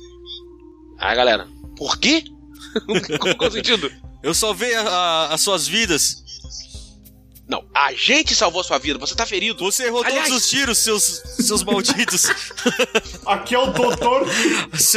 Ah, 0.97 1.13
galera, 1.13 1.47
por 1.77 1.97
quê? 1.99 2.23
Qual 3.37 3.45
é 3.45 3.47
o 3.47 3.51
sentido? 3.51 3.91
Eu 4.23 4.33
salvei 4.33 4.73
a- 4.75 4.81
a- 4.81 5.33
as 5.33 5.41
suas 5.41 5.67
vidas. 5.67 6.25
Não, 7.47 7.63
a 7.73 7.93
gente 7.93 8.35
salvou 8.35 8.59
a 8.59 8.63
sua 8.63 8.77
vida, 8.77 8.99
você 8.99 9.15
tá 9.15 9.25
ferido. 9.25 9.63
Você 9.63 9.85
errou 9.85 10.03
Aliás- 10.03 10.27
todos 10.27 10.43
os 10.43 10.49
tiros, 10.49 10.77
seus, 10.79 11.03
seus 11.39 11.63
malditos. 11.63 12.25
Aqui 13.25 13.55
é 13.55 13.59
o 13.59 13.67
doutor. 13.71 14.27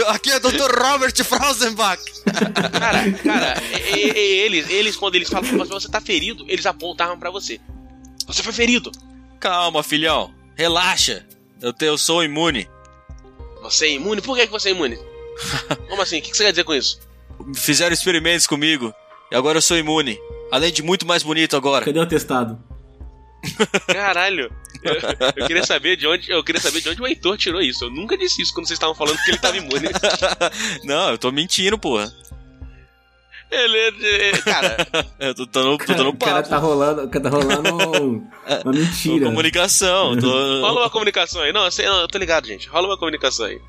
Aqui 0.09 0.31
é 0.33 0.37
o 0.37 0.41
Dr. 0.41 0.75
Robert 0.83 1.15
Frausenbach. 1.25 2.03
Cara, 2.73 3.13
cara, 3.23 3.63
e- 3.95 4.11
e- 4.19 4.39
eles, 4.41 4.69
eles, 4.69 4.97
quando 4.97 5.15
eles 5.15 5.29
falam 5.29 5.49
que 5.49 5.57
você 5.69 5.89
tá 5.89 6.01
ferido, 6.01 6.45
eles 6.49 6.67
apontam 6.67 7.07
a 7.07 7.11
arma 7.11 7.21
pra 7.21 7.31
você. 7.31 7.61
Você 8.27 8.43
foi 8.43 8.53
ferido. 8.53 8.91
Calma, 9.41 9.83
filhão. 9.83 10.33
Relaxa. 10.55 11.27
Eu, 11.61 11.73
te- 11.73 11.87
eu 11.87 11.97
sou 11.99 12.23
imune. 12.23 12.69
Você 13.63 13.87
é 13.87 13.93
imune? 13.93 14.21
Por 14.21 14.37
que, 14.37 14.47
que 14.47 14.53
você 14.53 14.69
é 14.69 14.73
imune? 14.73 14.99
Como 15.89 16.03
assim? 16.03 16.19
O 16.19 16.23
que, 16.23 16.37
você 16.37 16.45
quer 16.45 16.51
dizer 16.53 16.65
com 16.65 16.75
isso? 16.75 17.01
Fizeram 17.55 17.93
experimentos 17.93 18.47
comigo. 18.47 18.93
E 19.31 19.35
agora 19.37 19.59
eu 19.59 19.63
sou 19.63 19.77
imune. 19.79 20.19
Além 20.53 20.73
de 20.73 20.83
muito 20.83 21.07
mais 21.07 21.23
bonito 21.23 21.57
agora. 21.57 21.85
Cadê 21.85 21.99
o 21.99 22.03
atestado? 22.03 22.59
Caralho. 23.87 24.53
Eu, 24.83 24.95
eu 25.37 25.47
queria 25.47 25.65
saber 25.65 25.97
de 25.97 26.07
onde, 26.07 26.31
eu 26.31 26.43
queria 26.45 26.61
saber 26.61 26.81
de 26.81 26.89
onde 26.91 27.01
o 27.03 27.07
Heitor 27.07 27.37
tirou 27.39 27.61
isso. 27.61 27.85
Eu 27.85 27.91
nunca 27.91 28.17
disse 28.17 28.43
isso 28.43 28.53
quando 28.53 28.67
vocês 28.67 28.77
estavam 28.77 28.95
falando 28.95 29.19
que 29.25 29.31
ele 29.31 29.39
tava 29.39 29.57
imune. 29.57 29.89
Não, 30.85 31.11
eu 31.11 31.19
tô 31.19 31.31
mentindo, 31.31 31.79
porra. 31.79 32.13
Ele, 33.51 33.79
ele- 33.79 34.43
cara, 34.43 34.77
Eu 35.19 35.35
tô, 35.35 35.47
tô, 35.47 35.63
no- 35.65 35.79
tô 35.79 35.93
dando 35.95 36.11
o 36.11 36.17
cara 36.17 36.37
papo. 36.37 36.49
tá 36.49 36.59
rolando, 36.59 37.03
o 37.05 37.09
cara 37.09 37.25
tá 37.25 37.31
rolando 37.31 38.03
um- 38.03 38.29
uma 38.65 38.73
mentira. 38.73 39.27
Comunicação. 39.27 40.17
Tô... 40.19 40.61
rola 40.61 40.83
uma 40.83 40.91
comunicação 40.91 41.43
aí. 41.43 41.53
Não, 41.53 41.65
eu, 41.65 41.71
sei, 41.71 41.87
eu 41.87 42.07
tô 42.09 42.17
ligado, 42.19 42.47
gente. 42.47 42.69
Rola 42.69 42.87
uma 42.89 42.97
comunicação 42.99 43.47
aí. 43.47 43.61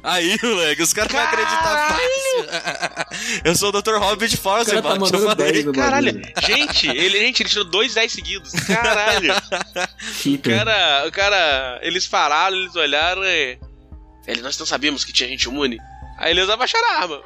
Aí, 0.00 0.38
moleque, 0.40 0.80
os 0.80 0.92
caras 0.92 1.10
vão 1.10 1.20
acreditar 1.20 1.88
fácil. 1.88 3.40
Eu 3.44 3.54
sou 3.56 3.70
o 3.70 3.72
Dr. 3.72 3.96
O 3.96 4.00
cara 4.00 4.16
tá 4.16 4.36
Frausenbach, 4.36 4.94
eu 4.94 5.00
mandando 5.00 5.34
10 5.34 5.48
falei. 5.50 5.62
no 5.64 5.72
Caralho, 5.72 6.22
gente, 6.46 6.88
ele, 6.88 7.18
gente, 7.18 7.42
ele 7.42 7.48
tirou 7.48 7.64
dois 7.64 7.94
10 7.94 8.12
seguidos. 8.12 8.52
Caralho. 8.52 9.34
O 10.24 10.38
cara, 10.38 11.04
o 11.08 11.10
cara, 11.12 11.78
eles 11.82 12.06
pararam, 12.06 12.56
eles 12.56 12.76
olharam 12.76 13.24
e. 13.24 13.58
Eles, 14.26 14.42
nós 14.42 14.56
não 14.58 14.66
sabíamos 14.66 15.04
que 15.04 15.12
tinha 15.12 15.28
gente 15.28 15.44
imune. 15.44 15.78
Aí 16.18 16.32
eles 16.32 16.48
abaixaram 16.50 16.88
a 16.90 16.94
arma. 17.02 17.20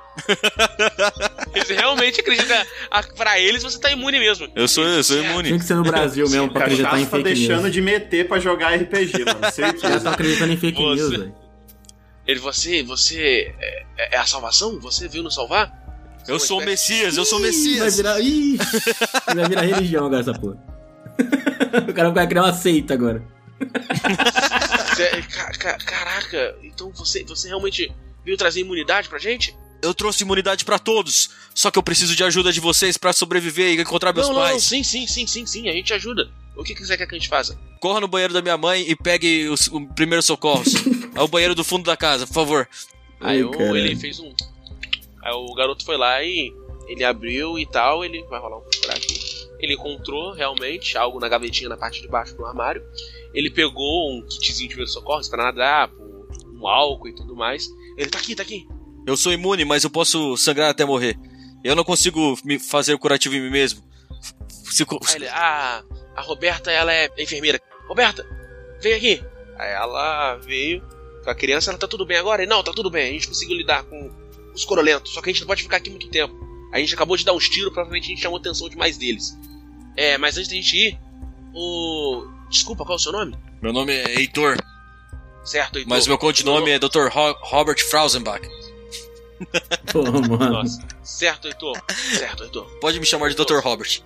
Eles 1.55 1.68
realmente 1.70 2.20
acreditam. 2.20 2.57
Ah, 2.90 3.03
pra 3.16 3.38
eles 3.40 3.62
você 3.62 3.78
tá 3.80 3.90
imune 3.90 4.18
mesmo. 4.18 4.49
Eu 4.55 4.68
sou, 4.68 4.84
eu 4.84 5.03
sou 5.03 5.16
imune. 5.22 5.49
Tinha 5.49 5.59
que 5.59 5.64
ser 5.64 5.74
no 5.76 5.82
Brasil 5.82 6.28
mesmo 6.28 6.51
pra 6.51 6.64
acreditar 6.64 6.99
em 7.01 7.05
tá 7.05 7.11
fake 7.11 7.24
deixando 7.24 7.62
news. 7.62 7.72
de 7.72 7.80
meter 7.80 8.28
pra 8.28 8.38
jogar 8.38 8.74
RPG, 8.74 9.24
mano. 9.24 9.40
Certeza. 9.53 10.01
tá 10.01 10.11
acreditando 10.12 10.53
em 10.53 10.57
fake 10.59 10.80
Você- 10.82 10.95
news, 11.01 11.11
velho. 11.11 11.34
Ele, 12.26 12.38
você, 12.38 12.82
você 12.82 13.55
é, 13.59 14.16
é 14.16 14.18
a 14.18 14.26
salvação? 14.26 14.78
Você 14.80 15.09
veio 15.09 15.24
nos 15.24 15.34
salvar? 15.34 15.72
Eu 16.28 16.38
sou 16.38 16.61
o 16.61 16.64
Messias, 16.64 17.16
eu 17.16 17.24
sou 17.24 17.38
o 17.38 17.40
Ih, 17.40 17.45
Vai 17.45 17.51
Messias. 17.51 17.97
virar. 17.97 18.20
Ih, 18.20 18.59
vai 19.34 19.49
virar 19.49 19.62
religião 19.62 20.07
agora 20.07 20.20
essa 20.20 20.34
porra. 20.34 20.57
o 21.88 21.93
cara 21.95 22.11
vai 22.11 22.26
criar 22.28 22.43
uma 22.45 22.53
seita 22.53 22.95
agora. 22.95 23.22
Ca- 25.59 25.78
caraca, 25.78 26.55
então 26.62 26.90
você, 26.93 27.24
você 27.24 27.49
realmente 27.49 27.90
veio 28.25 28.37
trazer 28.37 28.61
imunidade 28.61 29.09
pra 29.09 29.18
gente? 29.18 29.57
Eu 29.83 29.93
trouxe 29.93 30.23
imunidade 30.23 30.64
pra 30.64 30.79
todos. 30.79 31.31
Só 31.55 31.70
que 31.70 31.79
eu 31.79 31.83
preciso 31.83 32.14
de 32.14 32.23
ajuda 32.23 32.53
de 32.53 32.61
vocês 32.61 32.97
pra 32.97 33.12
sobreviver 33.12 33.77
e 33.77 33.81
encontrar 33.81 34.12
meus 34.12 34.29
não, 34.29 34.35
não, 34.35 34.41
não, 34.43 34.49
pais. 34.51 34.62
sim, 34.62 34.83
sim, 34.85 35.07
sim, 35.07 35.27
sim, 35.27 35.45
sim, 35.45 35.68
a 35.68 35.73
gente 35.73 35.93
ajuda. 35.93 36.31
O 36.57 36.62
que, 36.62 36.75
que 36.75 36.85
você 36.85 36.97
quer 36.97 37.07
que 37.07 37.14
a 37.14 37.18
gente 37.18 37.29
faça? 37.29 37.59
Corra 37.81 38.01
no 38.01 38.07
banheiro 38.07 38.33
da 38.33 38.41
minha 38.43 38.57
mãe 38.57 38.85
e 38.89 38.95
pegue 38.95 39.49
os 39.49 39.66
o 39.68 39.81
primeiros 39.89 40.25
socorros. 40.27 40.68
é 41.16 41.20
o 41.20 41.27
banheiro 41.27 41.55
do 41.55 41.64
fundo 41.64 41.85
da 41.85 41.97
casa, 41.97 42.27
por 42.27 42.35
favor. 42.35 42.68
Aí 43.20 43.39
Ai, 43.39 43.43
o- 43.43 43.77
ele 43.77 43.97
fez 43.97 44.20
um. 44.20 44.33
Aí 45.23 45.33
o 45.33 45.53
garoto 45.55 45.85
foi 45.85 45.97
lá 45.97 46.23
e 46.23 46.53
ele 46.89 47.03
abriu 47.05 47.59
e 47.59 47.66
tal, 47.66 48.05
ele 48.05 48.23
vai 48.25 48.39
rolar 48.41 48.59
um 48.59 48.61
procurar 48.61 48.95
aqui. 48.97 49.18
Ele 49.59 49.75
encontrou 49.75 50.33
realmente 50.33 50.99
algo 50.99 51.18
na 51.20 51.29
gavetinha 51.29 51.68
na 51.68 51.77
parte 51.77 52.03
de 52.03 52.09
baixo 52.09 52.37
do 52.37 52.45
armário. 52.45 52.83
Ele 53.33 53.49
pegou 53.51 54.12
um 54.12 54.23
kitzinho 54.27 54.68
de 54.68 54.75
primeiros 54.75 54.93
socorros, 54.93 55.27
esparadrapo, 55.27 55.95
um 56.53 56.66
álcool 56.68 57.09
e 57.09 57.14
tudo 57.14 57.35
mais. 57.35 57.66
Ele 58.03 58.11
tá 58.11 58.18
aqui, 58.18 58.34
tá 58.34 58.42
aqui. 58.42 58.66
Eu 59.07 59.16
sou 59.16 59.32
imune, 59.32 59.64
mas 59.64 59.84
eu 59.84 59.90
posso 59.90 60.36
sangrar 60.36 60.70
até 60.70 60.84
morrer. 60.84 61.16
Eu 61.62 61.76
não 61.76 61.84
consigo 61.84 62.36
me 62.44 62.59
fazer 62.59 62.94
o 62.94 62.98
curativo 62.98 63.34
em 63.34 63.40
mim 63.40 63.50
mesmo. 63.50 63.82
Se 64.64 64.82
Aí 64.82 65.14
ele, 65.14 65.28
ah, 65.28 65.82
a 66.16 66.20
Roberta, 66.22 66.70
ela 66.70 66.92
é 66.92 67.09
enfermeira. 67.18 67.61
Roberta, 67.88 68.26
vem 68.80 68.94
aqui. 68.94 69.22
Aí 69.59 69.70
ela 69.72 70.36
veio 70.36 70.82
com 71.22 71.30
a 71.30 71.34
criança, 71.34 71.70
ela 71.70 71.78
tá 71.78 71.86
tudo 71.86 72.05
bem 72.05 72.16
agora? 72.16 72.42
Ele, 72.42 72.50
não, 72.50 72.62
tá 72.62 72.72
tudo 72.72 72.90
bem, 72.90 73.11
a 73.11 73.12
gente 73.12 73.28
conseguiu 73.28 73.57
lidar 73.57 73.84
com 73.84 74.11
os 74.55 74.64
corolentos, 74.64 75.12
só 75.12 75.22
que 75.22 75.30
a 75.30 75.32
gente 75.32 75.40
não 75.40 75.46
pode 75.46 75.62
ficar 75.62 75.76
aqui 75.76 75.90
muito 75.90 76.09
tempo. 76.09 76.34
A 76.72 76.78
gente 76.78 76.94
acabou 76.94 77.16
de 77.16 77.24
dar 77.24 77.32
uns 77.32 77.48
tiros, 77.48 77.72
provavelmente 77.72 78.07
a 78.07 78.09
gente 78.09 78.22
chamou 78.22 78.38
a 78.38 78.40
atenção 78.40 78.68
de 78.68 78.76
mais 78.76 78.96
deles. 78.96 79.38
É, 79.96 80.18
mas 80.18 80.36
antes 80.36 80.48
da 80.48 80.55
gente 80.55 80.76
ir, 80.76 80.98
o... 81.55 82.26
Desculpa, 82.48 82.84
qual 82.84 82.96
é 82.96 83.00
o 83.00 83.03
seu 83.03 83.12
nome? 83.12 83.36
Meu 83.61 83.72
nome 83.72 83.92
é 83.92 84.18
Heitor, 84.18 84.57
Certo, 85.45 85.76
Heitor. 85.78 85.90
mas 85.90 86.07
meu 86.07 86.16
codinome 86.18 86.70
é 86.70 86.78
Dr. 86.78 87.09
Ro- 87.11 87.36
Robert 87.43 87.78
Frausenbach. 87.88 88.49
Pô, 89.93 90.03
mano. 90.05 90.38
Nossa, 90.51 90.86
certo, 91.03 91.49
Heitor. 91.49 91.76
Certo, 92.16 92.45
Heitor. 92.45 92.64
Pode 92.80 93.01
me 93.01 93.07
chamar 93.07 93.28
de 93.30 93.34
Dr. 93.36 93.59
Robert. 93.59 94.01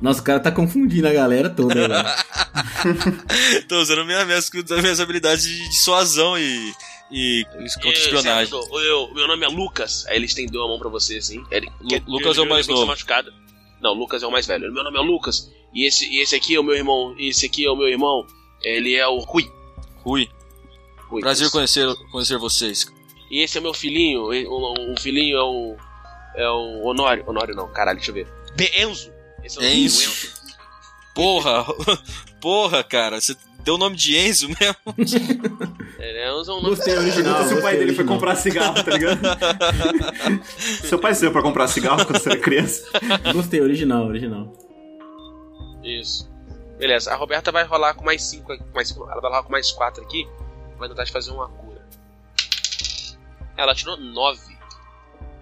Nossa, 0.00 0.20
o 0.20 0.24
cara 0.24 0.40
tá 0.40 0.50
confundindo 0.50 1.06
a 1.06 1.12
galera 1.12 1.48
toda, 1.50 1.74
velho. 1.74 1.94
Tô 3.68 3.80
usando 3.80 4.04
minha, 4.04 4.24
minhas, 4.24 4.50
minhas 4.50 5.00
habilidades 5.00 5.44
de 5.46 5.68
dissuasão 5.68 6.36
e, 6.38 6.72
e 7.12 7.44
contra-espionagem. 7.82 8.52
Eu, 8.52 9.12
meu 9.14 9.28
nome 9.28 9.44
é 9.44 9.48
Lucas. 9.48 10.06
Aí 10.08 10.16
ele 10.16 10.26
estendeu 10.26 10.62
a 10.64 10.68
mão 10.68 10.78
pra 10.78 10.88
você, 10.88 11.16
assim. 11.18 11.44
Ele, 11.50 11.70
Lu- 11.80 12.02
Lucas 12.18 12.38
é 12.38 12.40
o 12.40 12.48
mais 12.48 12.66
novo. 12.66 12.86
machucado. 12.86 13.32
Não, 13.80 13.92
Lucas 13.92 14.22
é 14.22 14.26
o 14.26 14.30
mais 14.32 14.46
velho. 14.46 14.72
Meu 14.72 14.82
nome 14.82 14.98
é 14.98 15.00
Lucas. 15.02 15.50
E 15.74 15.86
esse, 15.86 16.06
e 16.08 16.20
esse 16.20 16.34
aqui 16.34 16.54
é 16.54 16.60
o 16.60 16.64
meu 16.64 16.74
irmão. 16.74 17.14
E 17.18 17.28
esse 17.28 17.46
aqui 17.46 17.64
é 17.66 17.70
o 17.70 17.76
meu 17.76 17.88
irmão. 17.88 18.26
Ele 18.62 18.94
é 18.94 19.06
o 19.06 19.18
Rui. 19.18 19.44
Rui, 20.02 20.28
Rui 21.14 21.20
prazer 21.20 21.48
conhecer, 21.50 21.86
conhecer 22.10 22.36
vocês. 22.38 22.86
E 23.30 23.40
esse 23.42 23.56
é 23.56 23.60
meu 23.60 23.72
filhinho. 23.72 24.22
O, 24.22 24.92
o 24.92 25.00
filhinho 25.00 25.36
é 25.36 25.42
o. 25.42 25.76
É 26.36 26.48
o 26.48 26.86
Honório. 26.88 27.24
Honório 27.28 27.54
não, 27.54 27.68
caralho, 27.68 27.98
deixa 27.98 28.10
eu 28.10 28.14
ver. 28.14 28.26
Be 28.56 28.70
Enzo. 28.76 29.12
Esse 29.44 29.58
é 29.58 29.62
o 29.62 29.64
Enzo. 29.64 30.00
filho, 30.00 30.10
Enzo. 30.10 30.44
Porra, 31.14 31.64
porra, 32.42 32.82
cara, 32.82 33.20
você 33.20 33.36
deu 33.62 33.76
o 33.76 33.78
nome 33.78 33.94
de 33.94 34.16
Enzo 34.16 34.48
mesmo? 34.48 35.74
É, 35.96 36.28
Enzo 36.28 36.50
é 36.50 36.54
um 36.54 36.60
nome. 36.60 36.76
Gostei 36.76 36.98
original. 36.98 37.34
Pergunta 37.34 37.48
se 37.48 37.54
o 37.54 37.62
pai 37.62 37.76
dele 37.78 37.94
foi 37.94 38.04
comprar 38.04 38.36
cigarro, 38.36 38.74
tá 38.74 38.90
ligado? 38.90 39.20
Seu 40.84 40.98
pai 40.98 41.14
saiu 41.14 41.32
pra 41.32 41.40
comprar 41.40 41.66
cigarro 41.68 42.04
quando 42.04 42.18
você 42.18 42.30
era 42.30 42.38
criança? 42.38 42.84
Gostei, 43.32 43.62
original, 43.62 44.04
original. 44.06 44.52
Isso. 45.82 46.28
Beleza, 46.78 47.10
a 47.12 47.16
Roberta 47.16 47.50
vai 47.50 47.64
rolar 47.64 47.94
com 47.94 48.04
mais 48.04 48.22
5. 48.24 48.46
Mais, 48.74 48.88
cinco 48.88 49.00
não, 49.00 49.12
ela 49.12 49.20
vai 49.20 49.30
rolar 49.30 49.42
com 49.44 49.52
mais 49.52 49.70
4 49.72 50.02
aqui. 50.02 50.28
Vai 50.78 50.88
tentar 50.88 51.04
te 51.04 51.12
fazer 51.12 51.30
uma 51.30 51.48
cura. 51.48 51.84
Ela 53.56 53.74
tirou 53.74 53.96
9. 53.96 54.54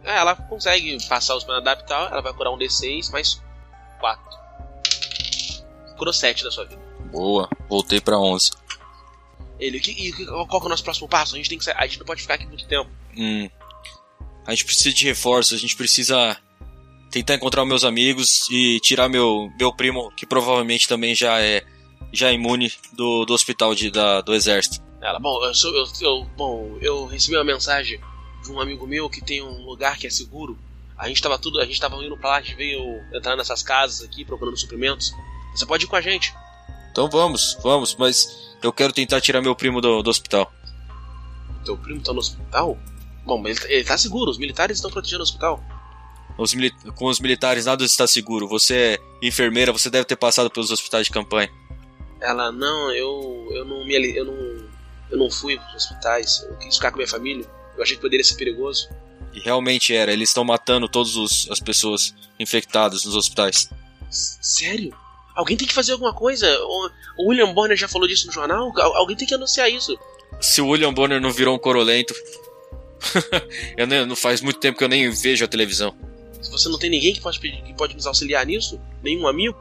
É, 0.05 0.17
ela 0.17 0.35
consegue 0.35 0.99
passar 1.09 1.37
os 1.37 1.45
planos 1.45 1.63
adaptar, 1.63 2.11
ela 2.11 2.21
vai 2.21 2.33
curar 2.35 2.51
um 2.53 2.59
D6 2.59 3.11
mais 3.11 3.41
4. 4.01 4.23
Curou 5.97 6.13
7 6.13 6.45
da 6.45 6.51
sua 6.51 6.65
vida. 6.65 6.83
Boa, 7.11 7.49
voltei 7.69 8.01
pra 8.01 8.19
11. 8.19 8.51
Ele, 9.59 9.79
e 9.79 10.13
que- 10.13 10.27
qual 10.27 10.49
que 10.49 10.57
é 10.57 10.67
o 10.67 10.69
nosso 10.69 10.83
próximo 10.83 11.09
passo? 11.09 11.35
A 11.35 11.37
gente 11.39 11.49
tem 11.49 11.59
que 11.59 11.71
a 11.71 11.87
gente 11.87 11.99
não 12.01 12.07
pode 12.07 12.21
ficar 12.23 12.35
aqui 12.35 12.47
muito 12.47 12.67
tempo. 12.67 12.91
Hum. 13.17 13.49
A 14.45 14.51
gente 14.51 14.65
precisa 14.65 14.93
de 14.93 15.05
reforços, 15.05 15.53
a 15.57 15.61
gente 15.61 15.77
precisa 15.77 16.37
tentar 17.11 17.35
encontrar 17.35 17.65
meus 17.65 17.85
amigos 17.85 18.49
e 18.51 18.81
tirar 18.81 19.09
meu, 19.09 19.49
meu 19.59 19.73
primo, 19.73 20.11
que 20.17 20.27
provavelmente 20.27 20.89
também 20.89 21.15
já 21.15 21.41
é 21.41 21.63
já 22.13 22.29
é 22.29 22.33
imune 22.35 22.73
do, 22.93 23.25
do 23.25 23.33
hospital 23.33 23.75
de, 23.75 23.91
da, 23.91 24.21
do 24.21 24.35
exército. 24.35 24.83
Ela, 25.03 25.19
bom, 25.19 25.45
eu, 25.45 25.53
sou, 25.55 25.75
eu, 25.75 25.85
eu- 26.01 26.25
bom, 26.37 26.79
eu 26.81 27.07
recebi 27.07 27.37
uma 27.37 27.45
mensagem 27.45 28.01
de 28.43 28.51
um 28.53 28.61
amigo 28.61 28.87
meu 28.87 29.11
que 29.11 29.21
tem 29.21 29.43
um 29.43 29.65
lugar 29.65 29.99
que 29.99 30.07
é 30.07 30.11
seguro. 30.11 30.57
A 30.97 31.09
gente 31.09 31.21
tava 31.21 31.39
tudo, 31.39 31.61
a 31.61 31.67
gente 31.67 31.81
tava 31.81 31.97
indo 31.97 32.17
pra 32.17 32.31
lá, 32.31 32.37
a 32.37 32.41
gente 32.41 32.55
veio 32.55 32.81
entrar 33.13 33.35
nessas 33.37 33.63
casas 33.63 34.03
aqui 34.07 34.25
procurando 34.25 34.57
suprimentos. 34.57 35.13
Você 35.55 35.67
pode 35.67 35.85
ir 35.85 35.89
com 35.89 35.97
a 35.97 36.01
gente. 36.01 36.33
Então 36.93 37.09
vamos, 37.11 37.59
vamos, 37.63 37.97
mas 37.97 38.29
eu 38.63 38.73
quero 38.73 38.93
tentar 38.93 39.21
tirar 39.21 39.43
meu 39.43 39.57
primo 39.57 39.81
do, 39.81 40.03
do 40.03 40.11
hospital. 40.11 40.53
Teu 41.65 41.77
primo 41.77 42.01
tá 42.01 42.13
no 42.13 42.21
hospital? 42.21 42.79
Bom, 43.25 43.39
mas 43.39 43.65
ele, 43.65 43.75
ele 43.75 43.85
tá 43.85 43.99
seguro, 43.99 44.31
os 44.31 44.39
militares 44.39 44.77
estão 44.79 44.91
protegendo 44.91 45.21
o 45.21 45.25
hospital. 45.25 45.63
Os 46.39 46.55
com 46.95 47.07
os 47.07 47.21
militares 47.21 47.67
nada 47.67 47.85
está 47.85 48.07
seguro. 48.07 48.49
Você 48.49 48.75
é 48.75 49.27
enfermeira, 49.27 49.73
você 49.73 49.91
deve 49.91 50.05
ter 50.05 50.17
passado 50.17 50.51
pelos 50.51 50.71
hospitais 50.71 51.07
de 51.07 51.13
campanha. 51.13 51.51
Ela, 52.21 52.53
não, 52.53 52.91
eu, 52.93 53.49
eu 53.51 53.65
não 53.65 53.85
me 53.85 53.95
eu 54.17 54.25
não, 54.25 54.35
eu 55.13 55.19
não 55.19 55.31
fui 55.31 55.57
pros 55.59 55.85
hospitais, 55.85 56.45
eu 56.49 56.57
quis 56.57 56.75
ficar 56.77 56.91
com 56.91 56.97
minha 56.97 57.09
família. 57.09 57.45
Eu 57.77 57.83
achei 57.83 57.95
que 57.97 58.03
poderia 58.03 58.25
ser 58.25 58.35
perigoso. 58.35 58.89
E 59.33 59.41
realmente 59.41 59.95
era, 59.95 60.13
eles 60.13 60.29
estão 60.31 60.45
matando 60.45 60.89
todas 60.89 61.15
os- 61.17 61.49
as 61.51 61.61
pessoas 61.61 62.15
infectadas 62.39 63.05
nos 63.05 63.15
hospitais. 63.15 63.71
S- 64.11 64.39
Sério? 64.43 64.95
Alguém 65.35 65.57
tem 65.57 65.67
que 65.67 65.73
fazer 65.73 65.93
alguma 65.93 66.13
coisa? 66.13 66.47
O, 66.65 66.91
William 67.29 67.55
Bonner 67.55 67.77
já 67.77 67.89
falou 67.89 68.07
disso 68.07 68.27
no 68.27 68.33
jornal? 68.33 68.71
Al- 68.79 68.97
alguém 68.97 69.17
tem 69.17 69.27
que 69.27 69.35
anunciar 69.35 69.71
isso. 69.71 69.97
Se 70.41 70.61
o 70.61 70.69
William 70.69 70.93
Bonner 70.93 71.21
não 71.21 71.31
virou 71.31 71.55
um 71.55 71.59
corolento. 71.59 72.13
eu 73.77 73.87
nem, 73.87 74.05
não 74.07 74.17
faz 74.17 74.41
muito 74.41 74.59
tempo 74.61 74.79
que 74.79 74.85
eu 74.85 74.89
nem 74.89 75.11
vejo 75.11 75.45
a 75.45 75.49
televisão. 75.49 75.95
Se 76.41 76.51
você 76.51 76.69
não 76.69 76.79
tem 76.79 76.91
ninguém 76.91 77.15
que 77.15 77.21
pode, 77.21 77.39
pedir- 77.41 77.63
que 77.63 77.73
pode 77.75 77.95
nos 77.95 78.07
auxiliar 78.07 78.45
nisso, 78.45 78.79
nenhum 79.03 79.27
amigo, 79.27 79.57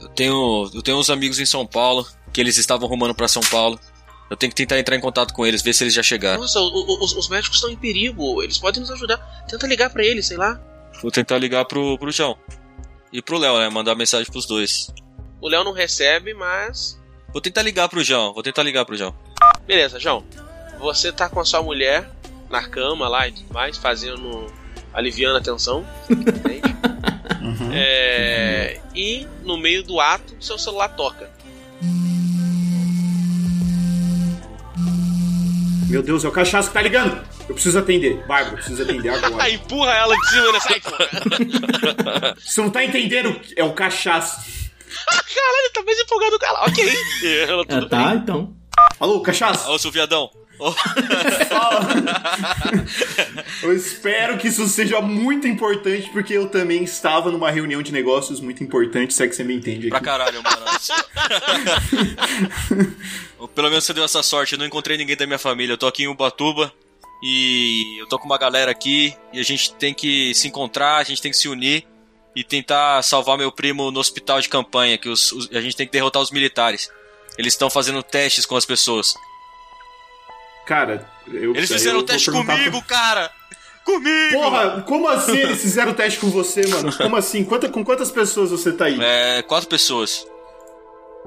Eu 0.00 0.08
tenho, 0.10 0.70
eu 0.74 0.82
tenho 0.82 0.98
uns 0.98 1.08
amigos 1.10 1.38
em 1.40 1.46
São 1.46 1.66
Paulo, 1.66 2.06
que 2.32 2.38
eles 2.40 2.58
estavam 2.58 2.86
rumando 2.86 3.14
pra 3.14 3.26
São 3.28 3.42
Paulo. 3.42 3.80
Eu 4.28 4.36
tenho 4.36 4.50
que 4.50 4.56
tentar 4.56 4.78
entrar 4.78 4.96
em 4.96 5.00
contato 5.00 5.32
com 5.32 5.46
eles, 5.46 5.62
ver 5.62 5.72
se 5.72 5.84
eles 5.84 5.94
já 5.94 6.02
chegaram. 6.02 6.40
nossa, 6.40 6.60
o- 6.60 6.64
o- 6.66 7.04
os, 7.04 7.14
os 7.14 7.28
médicos 7.28 7.56
estão 7.58 7.70
em 7.70 7.76
perigo, 7.76 8.42
eles 8.42 8.58
podem 8.58 8.80
nos 8.80 8.90
ajudar. 8.90 9.18
Tenta 9.48 9.66
ligar 9.66 9.90
pra 9.90 10.04
eles, 10.04 10.26
sei 10.26 10.36
lá. 10.36 10.60
Vou 11.00 11.10
tentar 11.10 11.38
ligar 11.38 11.64
pro, 11.66 11.96
pro 11.98 12.10
João. 12.10 12.36
E 13.12 13.22
pro 13.22 13.38
Léo, 13.38 13.56
né? 13.58 13.68
Mandar 13.68 13.94
mensagem 13.94 14.30
pros 14.30 14.46
dois. 14.46 14.92
O 15.40 15.48
Léo 15.48 15.62
não 15.62 15.72
recebe, 15.72 16.34
mas. 16.34 17.00
Vou 17.32 17.40
tentar 17.40 17.62
ligar 17.62 17.88
pro 17.88 18.02
João, 18.02 18.32
vou 18.34 18.42
tentar 18.42 18.62
ligar 18.62 18.84
pro 18.84 18.96
João. 18.96 19.14
Beleza, 19.66 20.00
João. 20.00 20.24
Você 20.80 21.12
tá 21.12 21.28
com 21.28 21.38
a 21.40 21.44
sua 21.44 21.62
mulher 21.62 22.10
na 22.50 22.66
cama 22.68 23.08
lá 23.08 23.28
e 23.28 23.32
tudo 23.32 23.52
mais, 23.54 23.76
fazendo. 23.76 24.46
aliviando 24.92 25.36
a 25.36 25.40
tensão. 25.40 25.86
entende? 26.10 26.74
Uhum. 27.42 27.70
É, 27.78 28.80
e 28.94 29.26
no 29.44 29.56
meio 29.56 29.82
do 29.82 30.00
ato, 30.00 30.34
seu 30.40 30.58
celular 30.58 30.88
toca. 30.90 31.30
Meu 35.88 36.02
Deus, 36.02 36.24
é 36.24 36.28
o 36.28 36.32
cachaço 36.32 36.68
que 36.68 36.74
tá 36.74 36.82
ligando. 36.82 37.16
Eu 37.48 37.54
preciso 37.54 37.78
atender. 37.78 38.16
Bárbara, 38.26 38.50
eu 38.50 38.56
preciso 38.56 38.82
atender 38.82 39.08
Ah, 39.10 39.26
agora. 39.26 39.50
empurra 39.50 39.92
ela 39.92 40.16
de 40.16 40.28
cima, 40.28 40.52
né? 40.52 40.60
Sai 40.60 40.80
fora. 40.80 42.36
Você 42.44 42.60
não 42.60 42.70
tá 42.70 42.84
entendendo? 42.84 43.40
É 43.56 43.62
o 43.64 43.72
cachaço. 43.72 44.36
Caralho, 45.06 45.72
tá 45.74 45.82
mais 45.84 45.98
empolgado 45.98 46.38
com 46.38 46.46
ela. 46.46 46.64
Ok. 46.66 46.92
Ela, 47.48 47.62
É, 47.62 47.64
tudo 47.66 47.88
tá, 47.88 48.08
bem. 48.08 48.16
então. 48.18 48.56
Alô, 48.98 49.20
cachaço? 49.20 49.70
Ô, 49.70 49.78
seu 49.78 49.90
viadão. 49.90 50.30
Eu 53.62 53.72
espero 53.74 54.38
que 54.38 54.48
isso 54.48 54.66
seja 54.68 55.00
muito 55.00 55.46
importante, 55.46 56.08
porque 56.10 56.34
eu 56.34 56.48
também 56.48 56.82
estava 56.84 57.30
numa 57.30 57.50
reunião 57.50 57.82
de 57.82 57.92
negócios 57.92 58.40
muito 58.40 58.62
importante, 58.62 59.12
se 59.14 59.22
é 59.22 59.28
que 59.28 59.34
você 59.36 59.44
me 59.44 59.54
entende 59.54 59.88
pra 59.88 59.98
aqui. 59.98 60.06
caralho, 60.06 60.42
mano. 60.42 60.66
Pelo 63.54 63.68
menos 63.70 63.84
você 63.84 63.92
deu 63.94 64.04
essa 64.04 64.22
sorte, 64.22 64.54
eu 64.54 64.58
não 64.58 64.66
encontrei 64.66 64.96
ninguém 64.96 65.16
da 65.16 65.26
minha 65.26 65.38
família. 65.38 65.72
Eu 65.74 65.78
tô 65.78 65.86
aqui 65.86 66.02
em 66.04 66.08
Ubatuba 66.08 66.72
e 67.22 68.00
eu 68.00 68.06
tô 68.06 68.18
com 68.18 68.26
uma 68.26 68.38
galera 68.38 68.70
aqui 68.70 69.14
e 69.32 69.40
a 69.40 69.42
gente 69.42 69.72
tem 69.74 69.94
que 69.94 70.34
se 70.34 70.48
encontrar, 70.48 70.96
a 70.96 71.04
gente 71.04 71.20
tem 71.22 71.30
que 71.30 71.36
se 71.36 71.48
unir 71.48 71.86
e 72.34 72.44
tentar 72.44 73.02
salvar 73.02 73.38
meu 73.38 73.50
primo 73.50 73.90
no 73.90 73.98
hospital 74.00 74.40
de 74.40 74.48
campanha, 74.48 74.98
que 74.98 75.08
os- 75.08 75.32
os- 75.32 75.50
a 75.52 75.60
gente 75.60 75.76
tem 75.76 75.86
que 75.86 75.92
derrotar 75.92 76.20
os 76.20 76.30
militares. 76.30 76.90
Eles 77.38 77.52
estão 77.54 77.70
fazendo 77.70 78.02
testes 78.02 78.44
com 78.46 78.56
as 78.56 78.66
pessoas. 78.66 79.14
Cara, 80.66 81.06
eu 81.28 81.54
Eles 81.54 81.70
eu 81.70 81.76
fizeram 81.78 81.98
vou 81.98 82.06
teste 82.06 82.30
perguntar 82.30 82.56
comigo, 82.56 82.82
pra- 82.82 82.96
cara! 82.96 83.30
Comigo! 83.84 84.32
Porra, 84.32 84.82
como 84.82 85.08
assim 85.08 85.36
eles 85.38 85.60
fizeram 85.62 85.94
teste 85.94 86.18
com 86.18 86.28
você, 86.28 86.66
mano? 86.66 86.94
Como 86.96 87.14
assim? 87.16 87.44
Quanta- 87.44 87.68
com 87.68 87.84
quantas 87.84 88.10
pessoas 88.10 88.50
você 88.50 88.72
tá 88.72 88.86
aí? 88.86 88.98
É, 89.00 89.42
quatro 89.42 89.68
pessoas. 89.68 90.26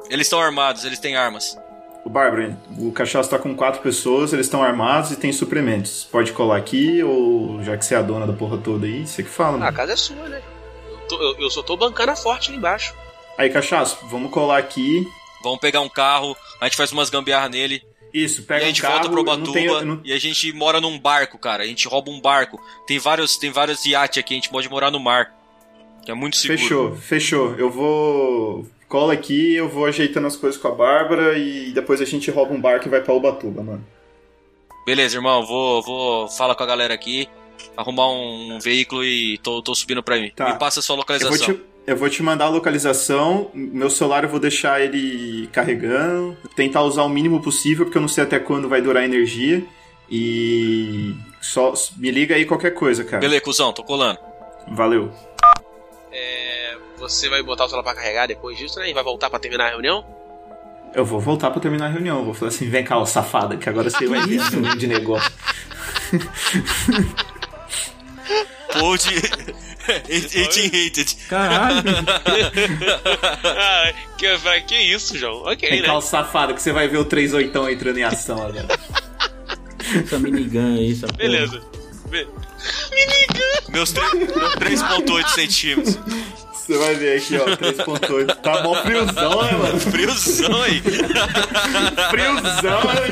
Eles 0.10 0.28
estão 0.28 0.40
armados, 0.42 0.84
eles 0.86 1.00
têm 1.00 1.16
armas. 1.16 1.58
O 2.06 2.10
Bárbara, 2.10 2.58
o 2.78 2.92
cachaço 2.92 3.30
tá 3.30 3.38
com 3.38 3.54
quatro 3.56 3.82
pessoas, 3.82 4.32
eles 4.34 4.46
estão 4.46 4.64
armados 4.64 5.12
e 5.12 5.16
tem 5.16 5.32
suprimentos. 5.32 6.06
Pode 6.10 6.32
colar 6.32 6.58
aqui, 6.58 7.04
ou 7.04 7.62
já 7.64 7.78
que 7.78 7.86
você 7.86 7.94
é 7.96 7.98
a 7.98 8.02
dona 8.02 8.26
da 8.26 8.34
porra 8.34 8.58
toda 8.58 8.86
aí, 8.86 9.06
você 9.06 9.22
que 9.24 9.30
fala, 9.30 9.52
Ah, 9.54 9.56
a 9.56 9.60
mano. 9.60 9.74
casa 9.78 9.94
é 9.94 9.96
sua, 9.96 10.28
né? 10.30 10.42
Eu, 10.90 10.98
tô- 11.08 11.22
eu- 11.22 11.40
eu 11.40 11.50
só 11.50 11.62
tô 11.62 11.76
bancando 11.78 12.12
a 12.12 12.16
forte 12.16 12.50
ali 12.50 12.58
embaixo. 12.58 12.94
Aí, 13.38 13.50
cachaço, 13.50 13.98
vamos 14.10 14.32
colar 14.32 14.58
aqui. 14.58 15.06
Vamos 15.44 15.60
pegar 15.60 15.82
um 15.82 15.90
carro, 15.90 16.36
a 16.60 16.66
gente 16.66 16.76
faz 16.78 16.92
umas 16.92 17.10
gambiarra 17.10 17.48
nele, 17.50 17.82
Isso, 18.14 18.42
e 18.42 18.44
pega 18.44 18.64
a 18.66 18.68
gente 18.68 18.80
um 18.80 18.84
carro, 18.84 18.94
volta 18.96 19.10
pro 19.10 19.20
eu 19.20 19.38
não 19.38 19.54
tenho- 19.54 20.02
e 20.04 20.12
a 20.14 20.18
gente 20.20 20.52
mora 20.54 20.82
num 20.82 20.98
barco, 21.00 21.38
cara. 21.38 21.64
A 21.64 21.68
gente 21.68 21.88
rouba 21.88 22.10
um 22.10 22.20
barco. 22.20 22.60
Tem 22.88 22.98
vários, 22.98 23.38
tem 23.38 23.52
vários 23.52 23.86
iates 23.86 24.18
aqui, 24.18 24.34
a 24.34 24.38
gente 24.38 24.50
pode 24.50 24.68
morar 24.70 24.90
no 24.92 25.00
mar. 25.00 25.34
Que 26.04 26.12
é 26.12 26.14
muito 26.14 26.38
seguro. 26.38 26.60
Fechou, 26.60 26.96
fechou. 26.96 27.56
Eu 27.58 27.70
vou. 27.70 28.66
Cola 28.88 29.14
aqui, 29.14 29.54
eu 29.54 29.70
vou 29.70 29.86
ajeitando 29.86 30.26
as 30.26 30.36
coisas 30.36 30.60
com 30.60 30.68
a 30.68 30.72
Bárbara 30.72 31.38
e 31.38 31.72
depois 31.72 32.02
a 32.02 32.06
gente 32.06 32.32
rouba 32.32 32.54
um 32.54 32.60
barco 32.60 32.88
e 32.88 32.90
vai 32.90 33.02
pra 33.02 33.14
Ubatuba, 33.14 33.62
mano. 33.62 33.86
Beleza, 34.86 35.18
irmão, 35.18 35.46
vou, 35.46 35.82
vou 35.84 36.28
falar 36.30 36.56
com 36.56 36.64
a 36.64 36.66
galera 36.66 36.94
aqui, 36.96 37.28
arrumar 37.78 38.10
um 38.12 38.58
veículo 38.60 39.04
e 39.04 39.38
tô, 39.40 39.62
tô 39.62 39.76
subindo 39.76 40.02
pra 40.02 40.18
mim. 40.18 40.32
Tá. 40.36 40.52
Me 40.54 40.58
passa 40.58 40.80
a 40.80 40.82
sua 40.84 40.94
Eu 40.94 40.98
vou, 40.98 41.02
localização. 41.04 41.54
te, 41.54 41.62
eu 41.90 41.98
vou 41.98 42.08
te 42.08 42.22
mandar 42.22 42.46
a 42.46 42.50
localização. 42.50 43.50
Meu 43.52 43.90
celular 43.90 44.24
eu 44.24 44.30
vou 44.30 44.40
deixar 44.40 44.80
ele 44.80 45.48
carregando. 45.48 46.38
Tentar 46.56 46.84
usar 46.84 47.02
o 47.02 47.10
mínimo 47.10 47.42
possível, 47.42 47.84
porque 47.84 47.98
eu 47.98 48.02
não 48.02 48.08
sei 48.08 48.24
até 48.24 48.38
quando 48.38 48.70
vai 48.70 48.80
durar 48.80 49.02
a 49.02 49.06
energia. 49.08 49.66
E. 50.08 51.16
Só 51.42 51.74
me 51.98 52.12
liga 52.12 52.36
aí 52.36 52.46
qualquer 52.46 52.76
coisa, 52.76 53.04
cara. 53.04 53.22
Beleza, 53.22 53.42
cuzão, 53.42 53.74
tô 53.74 53.84
colando. 53.84 54.20
Valeu. 54.68 55.12
É, 56.12 56.78
você 57.00 57.28
vai 57.28 57.42
botar 57.42 57.66
o 57.66 57.70
celular 57.70 57.84
pra 57.84 57.96
carregar 57.96 58.28
depois 58.28 58.56
disso, 58.56 58.78
né? 58.78 58.88
E 58.92 58.94
vai 58.94 59.04
voltar 59.04 59.32
pra 59.32 59.40
terminar 59.40 59.66
a 59.66 59.70
reunião? 59.70 60.06
Eu 60.94 61.04
vou 61.04 61.20
voltar 61.20 61.50
pra 61.50 61.60
terminar 61.60 61.88
a 61.88 61.90
reunião. 61.90 62.20
Eu 62.20 62.26
Vou 62.26 62.34
falar 62.36 62.50
assim: 62.50 62.70
vem 62.70 62.84
cá, 62.84 63.00
ô 63.00 63.06
safada, 63.08 63.58
que 63.58 63.68
agora 63.68 63.90
você 63.90 64.06
vai 64.06 64.22
ter 64.28 64.40
um 64.56 64.62
de 64.78 64.86
negócio. 64.86 65.32
Pode. 68.80 69.10
18 70.08 71.16
Caralho. 71.28 71.84
ah, 73.44 73.94
que, 74.18 74.38
pra 74.40 74.62
que 74.62 74.76
isso, 74.80 75.18
João? 75.18 75.44
Ok, 75.44 75.70
Vem 75.70 75.82
né? 75.82 75.88
cá, 75.88 75.96
ô 75.98 76.02
safada, 76.02 76.54
que 76.54 76.62
você 76.62 76.72
vai 76.72 76.88
ver 76.88 76.98
o 76.98 77.06
38 77.06 77.70
entrando 77.70 77.98
em 77.98 78.04
ação 78.04 78.38
agora. 78.42 78.68
essa 80.04 80.20
minigun 80.20 80.76
aí, 80.78 80.92
essa 80.92 81.08
porra. 81.08 81.18
Beleza. 81.18 81.62
Be- 82.10 82.28
Meus, 83.70 83.92
tre- 83.92 84.04
meus 84.16 84.56
3.8 84.56 85.28
centímetros. 85.30 85.98
Você 86.70 86.78
vai 86.78 86.94
ver 86.94 87.18
aqui, 87.18 87.36
ó, 87.36 87.46
3.8. 87.48 88.36
Tá 88.44 88.62
mó 88.62 88.76
friozão, 88.84 89.42
né, 89.42 89.52
mano? 89.54 89.80
Friozão 89.80 90.62
aí. 90.62 90.80
Friozão, 92.12 92.84
né? 92.94 93.06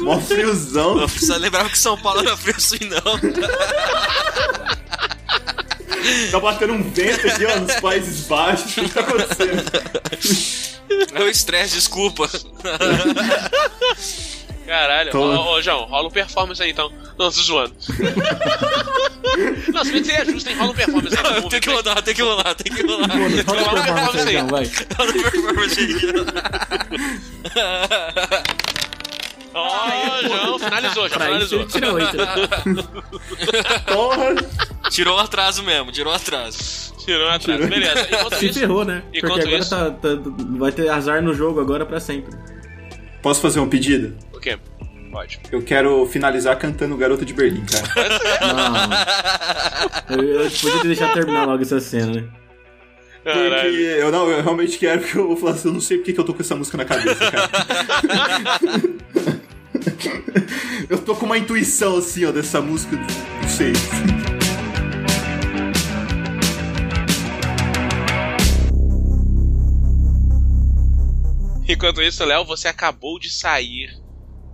Mó 0.00 0.18
friozão. 0.20 1.00
Eu 1.00 1.08
só 1.08 1.36
lembrava 1.36 1.68
que 1.70 1.78
São 1.78 1.96
Paulo 1.96 2.22
era 2.22 2.36
frio 2.36 2.56
assim, 2.56 2.80
não. 2.80 3.20
Tá 6.32 6.40
batendo 6.40 6.72
um 6.72 6.82
vento 6.82 7.24
aqui, 7.28 7.46
ó, 7.46 7.60
nos 7.60 7.76
Países 7.76 8.26
Baixos. 8.26 8.76
O 8.78 8.82
que 8.82 8.88
tá 8.88 9.00
acontecendo? 9.02 9.62
É 11.14 11.22
o 11.22 11.28
estresse, 11.28 11.76
desculpa. 11.76 12.28
Caralho, 14.66 15.16
ô, 15.16 15.54
ô, 15.54 15.62
João, 15.62 15.84
rola 15.84 16.08
um 16.08 16.10
performance 16.10 16.62
aí 16.62 16.70
então. 16.70 16.90
Não, 17.18 17.30
tô 17.30 17.30
zoando. 17.30 17.74
Não, 19.72 19.84
se 19.84 19.92
bem 19.92 20.02
que 20.02 20.08
seria 20.08 20.24
justo, 20.24 20.48
hein? 20.50 20.56
Rola 20.56 20.70
um 20.70 20.74
performance 20.74 21.16
aí. 21.16 21.48
tem 21.48 21.60
que 21.60 21.70
rodar, 21.70 22.02
tem 22.02 22.14
que 22.14 22.22
rolar, 22.22 22.54
tem 22.54 22.72
que 22.74 22.82
rolar. 22.82 23.08
Rola 23.46 23.62
Rola 23.62 23.80
a 23.80 23.82
performance 23.84 24.18
aí, 24.18 24.26
aí. 24.28 24.32
João, 24.34 24.48
vai. 24.48 24.64
Roda 24.98 25.10
a 25.10 25.30
performance 25.30 25.80
aí. 25.80 25.96
Ó, 29.54 30.22
João, 30.22 30.58
finalizou, 30.58 31.08
já 31.08 31.18
finalizou. 31.20 31.66
tirou 31.66 31.94
oito. 31.94 32.16
Porra! 33.86 34.34
Tirou 34.90 35.16
um 35.16 35.20
atraso 35.20 35.62
mesmo, 35.62 35.92
tirou 35.92 36.12
um 36.12 36.16
atraso. 36.16 36.94
Tirou 37.04 37.28
atrás. 37.28 37.66
Beleza. 37.68 38.08
Enquanto 38.10 38.36
Se 38.36 38.46
isso, 38.46 38.58
ferrou, 38.60 38.84
né? 38.84 39.02
Enquanto 39.12 39.32
Porque 39.34 39.48
agora 39.48 39.58
isso- 39.62 39.70
tá, 39.70 39.90
tá- 39.90 40.08
vai 40.58 40.72
ter 40.72 40.88
azar 40.88 41.20
no 41.22 41.34
jogo 41.34 41.60
agora 41.60 41.84
pra 41.84 42.00
sempre. 42.00 42.32
Posso 43.22 43.40
fazer 43.40 43.60
um 43.60 43.68
pedido? 43.68 44.14
o 44.32 44.40
quê? 44.40 44.58
Pode. 45.10 45.40
Eu 45.50 45.62
quero 45.62 46.06
finalizar 46.06 46.58
cantando 46.58 46.96
Garota 46.96 47.24
de 47.24 47.32
Berlim, 47.34 47.64
cara. 47.66 47.86
Não. 50.08 50.22
Eu, 50.22 50.42
eu 50.42 50.50
podia 50.50 50.80
ter 50.80 50.88
deixado 50.88 51.14
terminar 51.14 51.44
logo 51.44 51.62
essa 51.62 51.80
cena, 51.80 52.20
né? 52.20 52.24
Porque 53.22 53.38
eu 53.38 54.10
não, 54.10 54.28
eu 54.28 54.42
realmente 54.42 54.76
quero, 54.78 55.00
porque 55.00 55.16
eu 55.16 55.28
vou 55.28 55.36
falar 55.36 55.52
assim, 55.52 55.68
eu 55.68 55.74
não 55.74 55.80
sei 55.80 55.98
porque 55.98 56.12
que 56.12 56.18
eu 56.18 56.24
tô 56.24 56.34
com 56.34 56.42
essa 56.42 56.56
música 56.56 56.76
na 56.76 56.84
cabeça, 56.84 57.30
cara. 57.30 57.50
eu 60.88 60.98
tô 60.98 61.14
com 61.14 61.26
uma 61.26 61.38
intuição 61.38 61.98
assim, 61.98 62.24
ó, 62.24 62.32
dessa 62.32 62.60
música, 62.60 62.96
não 62.96 63.48
sei. 63.48 63.72
Enquanto 71.68 72.02
isso, 72.02 72.24
Léo, 72.24 72.44
você 72.44 72.66
acabou 72.66 73.20
de 73.20 73.30
sair 73.30 73.88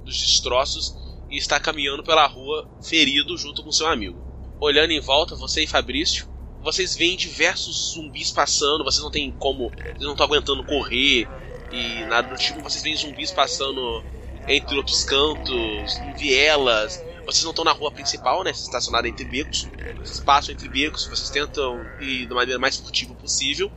dos 0.04 0.18
destroços 0.18 0.92
e 1.30 1.38
está 1.38 1.58
caminhando 1.58 2.04
pela 2.04 2.26
rua 2.26 2.68
ferido 2.82 3.36
junto 3.36 3.62
com 3.62 3.72
seu 3.72 3.86
amigo. 3.86 4.22
Olhando 4.60 4.90
em 4.90 5.00
volta, 5.00 5.34
você 5.34 5.62
e 5.62 5.66
Fabrício, 5.66 6.26
vocês 6.62 6.94
veem 6.96 7.16
diversos 7.16 7.92
zumbis 7.94 8.30
passando, 8.30 8.84
vocês 8.84 9.02
não 9.02 9.10
têm 9.10 9.32
como, 9.38 9.70
vocês 9.70 10.04
não 10.04 10.12
estão 10.12 10.26
aguentando 10.26 10.64
correr 10.64 11.26
e 11.70 12.04
nada 12.06 12.28
do 12.28 12.36
tipo, 12.36 12.60
vocês 12.60 12.82
veem 12.82 12.96
zumbis 12.96 13.30
passando 13.30 14.04
entre 14.46 14.76
outros 14.76 15.04
cantos, 15.04 15.98
em 16.00 16.14
vielas. 16.14 16.98
Vocês 17.24 17.44
não 17.44 17.50
estão 17.50 17.64
na 17.64 17.72
rua 17.72 17.90
principal, 17.90 18.44
né? 18.44 18.52
Vocês 18.52 18.64
estão 18.64 18.78
estacionados 18.78 19.10
entre 19.10 19.24
becos. 19.26 19.66
Vocês 20.02 20.20
passam 20.20 20.52
entre 20.54 20.68
becos, 20.68 21.06
vocês 21.06 21.30
tentam 21.30 21.80
ir 22.00 22.26
da 22.26 22.34
maneira 22.34 22.58
mais 22.58 22.76
furtiva 22.76 23.14
possível. 23.14 23.70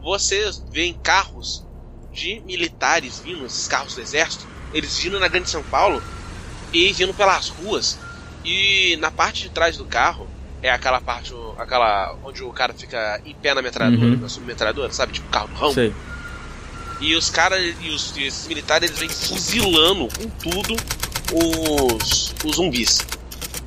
Vocês 0.00 0.62
veem 0.70 0.94
carros 0.94 1.64
de 2.14 2.40
militares 2.46 3.18
vindo, 3.18 3.44
esses 3.44 3.66
carros 3.68 3.94
do 3.94 4.00
exército, 4.00 4.46
eles 4.72 4.96
vindo 4.98 5.18
na 5.20 5.28
Grande 5.28 5.50
São 5.50 5.62
Paulo 5.64 6.02
e 6.72 6.92
vindo 6.92 7.12
pelas 7.12 7.48
ruas. 7.48 7.98
E 8.44 8.96
na 9.00 9.10
parte 9.10 9.42
de 9.42 9.48
trás 9.50 9.76
do 9.76 9.84
carro 9.84 10.26
é 10.62 10.70
aquela 10.70 11.00
parte, 11.00 11.32
aquela 11.58 12.16
onde 12.24 12.42
o 12.42 12.50
cara 12.52 12.72
fica 12.72 13.20
em 13.24 13.34
pé 13.34 13.52
na 13.54 13.60
metralhadora, 13.62 14.12
Uhum. 14.12 14.20
na 14.20 14.28
submetralhadora, 14.28 14.92
sabe? 14.92 15.12
Tipo 15.12 15.28
carro 15.28 15.48
do 15.48 15.54
ramo. 15.54 15.74
Sei. 15.74 15.94
E 17.00 17.14
os 17.16 17.28
caras 17.28 17.74
e 17.80 17.90
os 17.90 18.16
e 18.16 18.24
esses 18.24 18.46
militares 18.46 18.88
eles 18.88 19.00
vêm 19.00 19.08
fuzilando 19.08 20.08
com 20.16 20.28
tudo 20.50 20.76
os, 21.32 22.34
os 22.44 22.56
zumbis. 22.56 23.00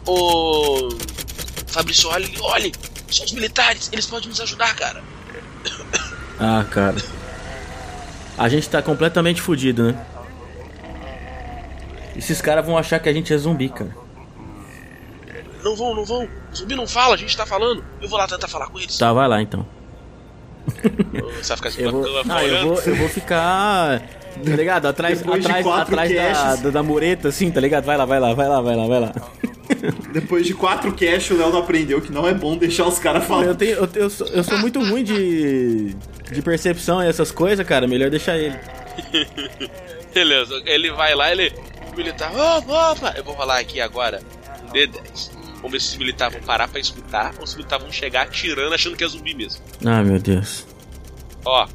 O 0.05 0.89
Fabrício 1.67 2.09
olha, 2.09 2.27
olha, 2.41 2.71
são 3.11 3.25
os 3.25 3.31
militares, 3.33 3.89
eles 3.91 4.05
podem 4.05 4.29
nos 4.29 4.39
ajudar, 4.39 4.73
cara. 4.75 5.03
Ah, 6.39 6.63
cara. 6.69 6.95
A 8.37 8.47
gente 8.47 8.69
tá 8.69 8.81
completamente 8.81 9.41
fudido, 9.41 9.83
né? 9.91 10.05
Esses 12.15 12.41
caras 12.41 12.65
vão 12.65 12.77
achar 12.77 12.99
que 12.99 13.09
a 13.09 13.13
gente 13.13 13.33
é 13.33 13.37
zumbi, 13.37 13.69
cara. 13.69 13.95
Não 15.63 15.75
vão, 15.75 15.95
não 15.95 16.05
vão. 16.05 16.27
Zumbi 16.55 16.75
não 16.75 16.87
fala, 16.87 17.15
a 17.15 17.17
gente 17.17 17.35
tá 17.35 17.45
falando. 17.45 17.83
Eu 18.01 18.07
vou 18.07 18.17
lá 18.17 18.27
tentar 18.27 18.47
falar 18.47 18.67
com 18.67 18.79
eles. 18.79 18.97
Tá, 18.97 19.11
vai 19.11 19.27
lá 19.27 19.41
então. 19.41 19.65
Você 21.41 21.55
vai 21.55 21.71
ficar, 21.71 21.81
Eu 21.81 21.91
vou, 21.91 22.05
ah, 22.29 22.43
eu 22.43 22.67
vou, 22.67 22.81
eu 22.81 22.95
vou 22.95 23.09
ficar. 23.09 24.01
Tá 24.01 24.55
ligado? 24.55 24.85
Atrás, 24.85 25.19
Depois 25.19 25.43
atrás, 25.45 25.65
atrás 25.65 26.13
da, 26.13 26.55
da, 26.55 26.69
da 26.69 26.83
mureta, 26.83 27.29
assim, 27.29 27.49
tá 27.49 27.59
ligado? 27.59 27.85
Vai 27.85 27.97
lá, 27.97 28.05
vai 28.05 28.19
lá, 28.19 28.33
vai 28.33 28.47
lá, 28.47 28.61
vai 28.61 28.75
lá, 28.75 28.87
vai 28.87 28.99
lá. 28.99 29.11
Depois 30.13 30.45
de 30.45 30.53
quatro 30.53 30.93
cash, 30.93 31.31
o 31.31 31.37
Léo 31.37 31.51
não 31.51 31.59
aprendeu 31.59 32.01
que 32.01 32.11
não 32.11 32.27
é 32.27 32.33
bom 32.33 32.57
deixar 32.57 32.87
os 32.87 32.99
caras 32.99 33.23
Eu, 33.23 33.27
falar. 33.27 33.55
tenho, 33.55 33.71
eu, 33.77 33.89
eu, 33.95 34.09
sou, 34.09 34.27
eu 34.27 34.43
sou 34.43 34.57
muito 34.57 34.79
ruim 34.79 35.03
de, 35.03 35.93
de 36.31 36.41
percepção 36.41 37.03
e 37.03 37.07
essas 37.07 37.31
coisas, 37.31 37.65
cara. 37.65 37.87
Melhor 37.87 38.09
deixar 38.09 38.37
ele. 38.37 38.57
Beleza, 40.13 40.61
ele 40.65 40.91
vai 40.91 41.13
lá, 41.15 41.31
ele. 41.31 41.53
O 41.93 41.95
militar, 41.95 42.31
opa, 42.33 42.91
opa. 42.91 43.13
Eu 43.17 43.23
vou 43.23 43.33
rolar 43.35 43.59
aqui 43.59 43.79
agora 43.81 44.21
um 44.63 44.71
D10. 44.71 45.31
Vamos 45.57 45.71
ver 45.71 45.81
se 45.81 45.87
os 45.93 45.97
militares 45.97 46.35
vão 46.37 46.43
parar 46.45 46.67
pra 46.67 46.79
escutar 46.79 47.33
ou 47.39 47.45
se 47.47 47.53
os 47.53 47.55
militares 47.55 47.83
vão 47.83 47.91
chegar 47.91 48.23
atirando 48.23 48.73
achando 48.75 48.95
que 48.95 49.03
é 49.03 49.07
zumbi 49.07 49.33
mesmo. 49.33 49.61
Ah, 49.85 50.03
meu 50.03 50.19
Deus. 50.19 50.65
Ó, 51.43 51.67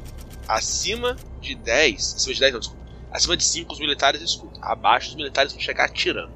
acima 0.47 1.17
de 1.41 1.55
10. 1.55 2.15
Acima 2.15 2.33
de 2.33 2.39
10 2.39 2.53
não, 2.53 2.59
desculpa. 2.59 2.83
Acima 3.11 3.37
de 3.37 3.43
5 3.43 3.73
os 3.73 3.79
militares 3.79 4.21
escutam. 4.21 4.59
Abaixo 4.63 5.09
os 5.09 5.15
militares 5.15 5.51
vão 5.51 5.61
chegar 5.61 5.85
atirando. 5.85 6.31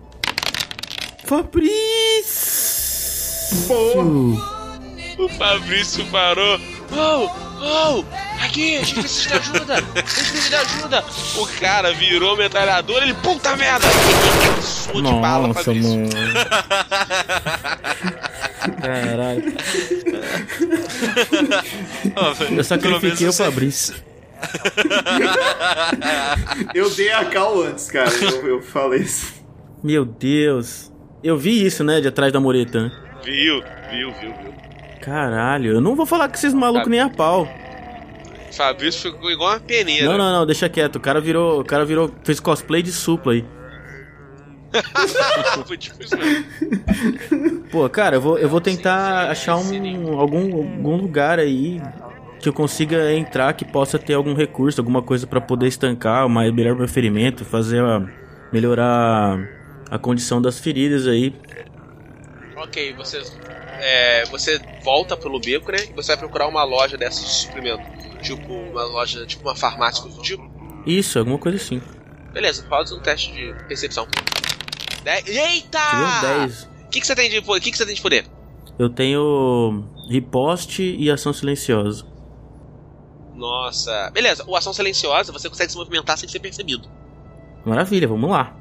Fabrício! 1.27 1.67
O 5.19 5.27
Fabrício 5.37 6.05
parou. 6.05 6.57
Oh, 6.93 7.29
oh, 7.61 8.05
aqui, 8.41 8.77
a 8.77 8.79
gente 8.79 9.01
precisa 9.01 9.27
de 9.27 9.35
ajuda. 9.35 9.73
A 9.73 9.77
gente 9.77 9.91
precisa 9.93 10.49
de 10.49 10.55
ajuda. 10.55 11.03
O 11.37 11.45
cara 11.59 11.93
virou 11.93 12.37
metralhador, 12.37 13.03
ele, 13.03 13.13
puta 13.15 13.57
merda. 13.57 13.85
Sua 14.61 15.01
de 15.01 15.11
bala, 15.19 15.53
Fabrício. 15.53 15.97
mano. 15.97 16.09
Caralho. 18.81 19.53
Eu 22.55 22.63
sacrifiquei 22.63 23.27
o 23.27 23.33
Fabrício. 23.33 23.95
Eu 26.73 26.89
dei 26.91 27.11
a 27.11 27.25
cal 27.25 27.61
antes, 27.63 27.91
cara. 27.91 28.09
Eu, 28.11 28.47
eu 28.47 28.61
falei 28.61 29.01
isso. 29.01 29.33
Meu 29.83 30.05
Deus. 30.05 30.89
Eu 31.23 31.37
vi 31.37 31.65
isso, 31.65 31.83
né? 31.83 31.99
De 31.99 32.07
atrás 32.07 32.31
da 32.31 32.39
mureta, 32.39 32.83
né? 32.83 32.91
Viu, 33.23 33.61
viu, 33.91 34.11
viu, 34.13 34.33
viu. 34.41 34.53
Caralho, 35.01 35.71
eu 35.73 35.81
não 35.81 35.95
vou 35.95 36.05
falar 36.05 36.27
com 36.27 36.35
esses 36.35 36.53
malucos 36.53 36.87
nem 36.87 36.99
a 36.99 37.09
pau. 37.09 37.47
Fabrício 38.51 39.11
ficou 39.11 39.31
igual 39.31 39.51
uma 39.51 39.59
peneira. 39.59 40.05
Não, 40.05 40.17
não, 40.17 40.31
não, 40.31 40.45
deixa 40.45 40.67
quieto. 40.67 40.95
O 40.95 40.99
cara 40.99 41.21
virou. 41.21 41.61
O 41.61 41.63
cara 41.63 41.85
virou. 41.85 42.11
fez 42.23 42.39
cosplay 42.39 42.81
de 42.81 42.91
supla 42.91 43.33
aí. 43.33 43.45
Tipo. 45.77 46.05
Pô, 47.71 47.89
cara, 47.89 48.17
eu 48.17 48.21
vou, 48.21 48.37
eu 48.37 48.49
vou 48.49 48.59
tentar 48.59 49.29
achar 49.29 49.55
um, 49.55 50.19
algum, 50.19 50.57
algum 50.57 50.97
lugar 50.97 51.39
aí 51.39 51.81
que 52.39 52.49
eu 52.49 52.53
consiga 52.53 53.13
entrar 53.13 53.53
que 53.53 53.65
possa 53.65 53.97
ter 53.97 54.13
algum 54.13 54.33
recurso, 54.33 54.79
alguma 54.79 55.01
coisa 55.01 55.25
pra 55.25 55.41
poder 55.41 55.67
estancar, 55.67 56.27
mais 56.29 56.53
melhor 56.53 56.75
meu 56.75 56.87
ferimento, 56.87 57.45
fazer 57.45 57.81
a, 57.81 58.05
melhorar 58.51 59.56
a 59.89 59.97
condição 59.97 60.41
das 60.41 60.59
feridas 60.59 61.07
aí. 61.07 61.33
Ok, 62.55 62.93
você, 62.93 63.21
é, 63.79 64.25
você 64.25 64.59
volta 64.83 65.15
pelo 65.15 65.39
beco, 65.39 65.71
né? 65.71 65.77
E 65.89 65.93
você 65.93 66.07
vai 66.13 66.17
procurar 66.17 66.47
uma 66.47 66.63
loja 66.63 66.97
dessas 66.97 67.23
de 67.23 67.31
suprimento. 67.31 67.83
Tipo, 68.21 68.51
uma 68.51 68.83
loja, 68.83 69.25
tipo 69.25 69.43
uma 69.47 69.55
farmácia, 69.55 70.01
coisa 70.01 70.17
do 70.17 70.23
tipo. 70.23 70.43
Isso, 70.85 71.19
alguma 71.19 71.37
coisa 71.37 71.57
assim. 71.57 71.81
Beleza, 72.33 72.65
faz 72.67 72.91
um 72.91 72.99
teste 72.99 73.31
de 73.31 73.53
percepção. 73.67 74.07
Dez- 75.03 75.27
Eita! 75.27 75.79
Tirou 75.89 76.37
10. 76.39 76.63
O 76.63 76.89
que, 76.89 76.99
que 77.01 77.07
você 77.07 77.15
tem 77.15 77.29
de 77.29 77.41
que, 77.41 77.71
que 77.71 77.77
você 77.77 77.85
tem 77.85 77.95
de 77.95 78.01
poder? 78.01 78.25
Eu 78.79 78.89
tenho 78.89 79.87
riposte 80.09 80.95
e 80.97 81.09
ação 81.11 81.31
silenciosa. 81.33 82.05
Nossa. 83.35 84.09
Beleza, 84.13 84.43
o 84.47 84.55
ação 84.55 84.73
silenciosa 84.73 85.31
você 85.31 85.47
consegue 85.49 85.71
se 85.71 85.77
movimentar 85.77 86.17
sem 86.17 86.27
ser 86.27 86.39
percebido. 86.39 86.87
Maravilha, 87.65 88.07
vamos 88.07 88.29
lá. 88.29 88.55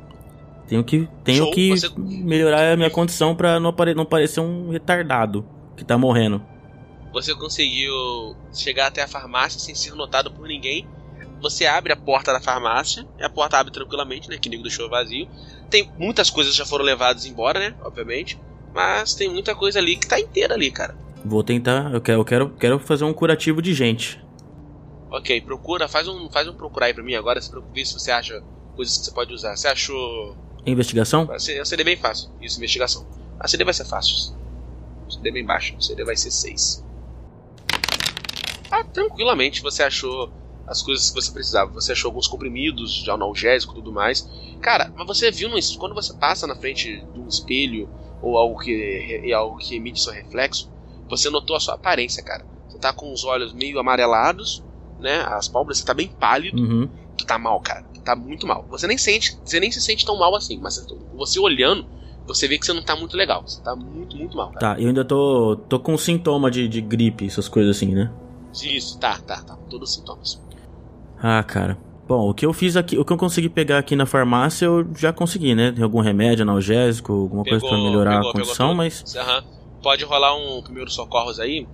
Tenho 0.67 0.83
que, 0.83 1.09
tenho 1.23 1.45
Show, 1.45 1.51
que 1.53 1.71
você- 1.71 1.91
melhorar 1.97 2.73
a 2.73 2.77
minha 2.77 2.91
condição 2.91 3.35
pra 3.35 3.61
não, 3.61 3.71
apare, 3.71 3.95
não 3.95 4.05
parecer 4.05 4.41
um 4.41 4.71
retardado 4.71 5.47
que 5.77 5.85
tá 5.85 5.97
morrendo. 5.97 6.43
Você 7.13 7.35
conseguiu 7.35 8.37
chegar 8.53 8.89
até 8.89 9.03
a 9.03 9.09
farmácia 9.09 9.59
sem 9.61 9.75
ser 9.75 9.95
notado 9.95 10.31
por 10.31 10.47
ninguém. 10.47 10.87
Você 11.41 11.67
abre 11.67 11.93
a 11.93 11.97
porta 11.97 12.33
da 12.33 12.41
farmácia, 12.41 13.07
e 13.19 13.23
a 13.23 13.29
porta 13.29 13.59
abre 13.59 13.73
tranquilamente, 13.73 14.29
né? 14.29 14.39
Que 14.39 14.49
nego 14.49 14.63
deixou 14.63 14.89
vazio. 14.89 15.29
Tem 15.71 15.91
muitas 15.99 16.31
coisas 16.31 16.53
que 16.53 16.59
já 16.59 16.67
foram 16.67 16.85
levadas 16.85 17.27
embora, 17.27 17.59
né? 17.61 17.75
Obviamente. 17.83 18.39
Mas 18.75 19.15
tem 19.15 19.29
muita 19.31 19.55
coisa 19.55 19.79
ali 19.79 19.97
que 19.97 20.07
tá 20.07 20.19
inteira 20.19 20.55
ali, 20.55 20.71
cara. 20.71 20.97
Vou 21.25 21.43
tentar, 21.43 21.93
eu 21.93 22.01
quero, 22.01 22.21
eu 22.21 22.25
quero, 22.25 22.51
quero 22.51 22.79
fazer 22.79 23.05
um 23.05 23.13
curativo 23.13 23.61
de 23.63 23.73
gente. 23.75 24.21
Ok, 25.11 25.41
procura, 25.41 25.89
faz 25.89 26.09
um, 26.09 26.29
faz 26.31 26.47
um 26.49 26.55
procurar 26.55 26.87
aí 26.87 26.95
pra 26.95 27.03
mim 27.03 27.15
agora, 27.15 27.41
se 27.41 27.49
preocupe 27.51 27.85
se 27.87 27.95
você 27.95 28.11
acha 28.11 28.43
coisas 28.75 28.99
que 28.99 29.05
você 29.05 29.11
pode 29.13 29.33
usar. 29.33 29.57
Você 29.57 29.69
achou. 29.69 30.37
Investigação? 30.67 31.31
A 31.31 31.39
CD 31.39 31.61
a 31.61 31.65
CD 31.65 31.83
é 31.83 31.85
bem 31.85 31.97
fácil, 31.97 32.31
isso, 32.41 32.59
investigação. 32.59 33.07
A 33.39 33.47
CD 33.47 33.65
vai 33.65 33.75
ser 33.75 33.85
fácil. 33.85 34.35
A 35.07 35.11
CD 35.11 35.29
é 35.29 35.33
bem 35.33 35.45
baixo, 35.45 35.75
a 35.77 35.81
CD 35.81 36.05
vai 36.05 36.17
ser 36.17 36.31
6. 36.31 36.85
Ah, 38.71 38.85
tranquilamente 38.85 39.63
você 39.63 39.83
achou 39.83 40.33
as 40.67 40.83
coisas 40.83 41.11
que 41.11 41.15
você 41.15 41.31
precisava. 41.33 41.71
Você 41.73 41.93
achou 41.93 42.09
alguns 42.09 42.27
comprimidos 42.27 42.93
de 42.93 43.11
analgésico 43.11 43.73
e 43.73 43.77
tudo 43.77 43.93
mais. 43.93 44.29
Cara, 44.61 44.93
mas 44.97 45.07
você 45.07 45.31
viu 45.31 45.49
no, 45.49 45.57
quando 45.79 45.95
você 45.95 46.13
passa 46.15 46.47
na 46.47 46.57
frente 46.57 47.05
de 47.13 47.21
um 47.21 47.29
espelho 47.29 47.89
ou 48.21 48.37
algo 48.37 48.59
que, 48.59 49.33
algo 49.33 49.59
que 49.59 49.77
emite 49.77 50.01
seu 50.01 50.13
reflexo, 50.13 50.71
você 51.09 51.31
notou 51.31 51.55
a 51.55 51.61
sua 51.61 51.75
aparência, 51.75 52.23
cara. 52.23 52.45
Você 52.69 52.79
tá 52.79 52.93
com 52.93 53.13
os 53.13 53.25
olhos 53.25 53.53
meio 53.53 53.79
amarelados, 53.79 54.65
né? 54.99 55.21
As 55.29 55.47
pálpebras, 55.47 55.79
você 55.79 55.85
tá 55.85 55.95
bem 55.95 56.09
pálido. 56.09 56.61
Uhum. 56.61 56.89
tu 57.17 57.25
tá 57.25 57.39
mal, 57.39 57.61
cara. 57.61 57.87
Tá 58.07 58.15
muito 58.15 58.47
mal. 58.47 58.65
Você 58.71 58.87
nem 58.87 58.97
sente, 58.97 59.37
você 59.45 59.59
nem 59.59 59.73
se 59.73 59.81
sente 59.83 60.07
tão 60.07 60.17
mal 60.17 60.33
assim, 60.37 60.61
mas 60.63 60.81
você 61.13 61.41
olhando, 61.41 61.85
você 62.25 62.47
vê 62.47 62.57
que 62.57 62.65
você 62.65 62.73
não 62.73 62.81
tá 62.81 62.95
muito 62.95 63.17
legal. 63.17 63.43
Você 63.45 63.61
tá 63.61 63.75
muito, 63.75 64.17
muito 64.17 64.37
mal, 64.37 64.53
cara. 64.53 64.77
Tá, 64.77 64.81
eu 64.81 64.87
ainda 64.87 65.05
tô, 65.05 65.57
tô 65.69 65.81
com 65.81 65.99
sintoma 65.99 66.49
de, 66.49 66.69
de 66.69 66.81
gripe, 66.81 67.27
essas 67.27 67.49
coisas 67.49 67.77
assim, 67.77 67.93
né? 67.93 68.09
Isso, 68.63 68.97
tá, 69.01 69.19
tá, 69.19 69.43
tá. 69.43 69.57
Todos 69.69 69.91
os 69.91 69.97
sintomas. 69.97 70.41
Ah, 71.19 71.43
cara. 71.43 71.77
Bom, 72.07 72.31
o 72.31 72.33
que 72.33 72.47
eu 72.47 72.53
fiz 72.53 72.77
aqui, 72.77 72.97
o 72.97 73.05
que 73.05 73.13
eu 73.13 73.17
consegui 73.17 73.49
pegar 73.49 73.79
aqui 73.79 73.97
na 73.97 74.07
farmácia, 74.07 74.67
eu 74.67 74.87
já 74.97 75.13
consegui, 75.13 75.57
né? 75.57 75.73
Tem 75.73 75.83
algum 75.83 76.01
remédio 76.01 76.45
analgésico, 76.45 77.13
alguma 77.13 77.43
coisa 77.43 77.67
pra 77.67 77.77
melhorar 77.77 78.19
pegou, 78.19 78.31
a 78.31 78.33
condição, 78.33 78.67
pegou 78.69 78.77
mas. 78.77 79.17
Aham. 79.17 79.45
Pode 79.83 80.05
rolar 80.05 80.37
um 80.37 80.63
primeiro 80.63 80.91
socorros 80.91 81.41
aí. 81.41 81.67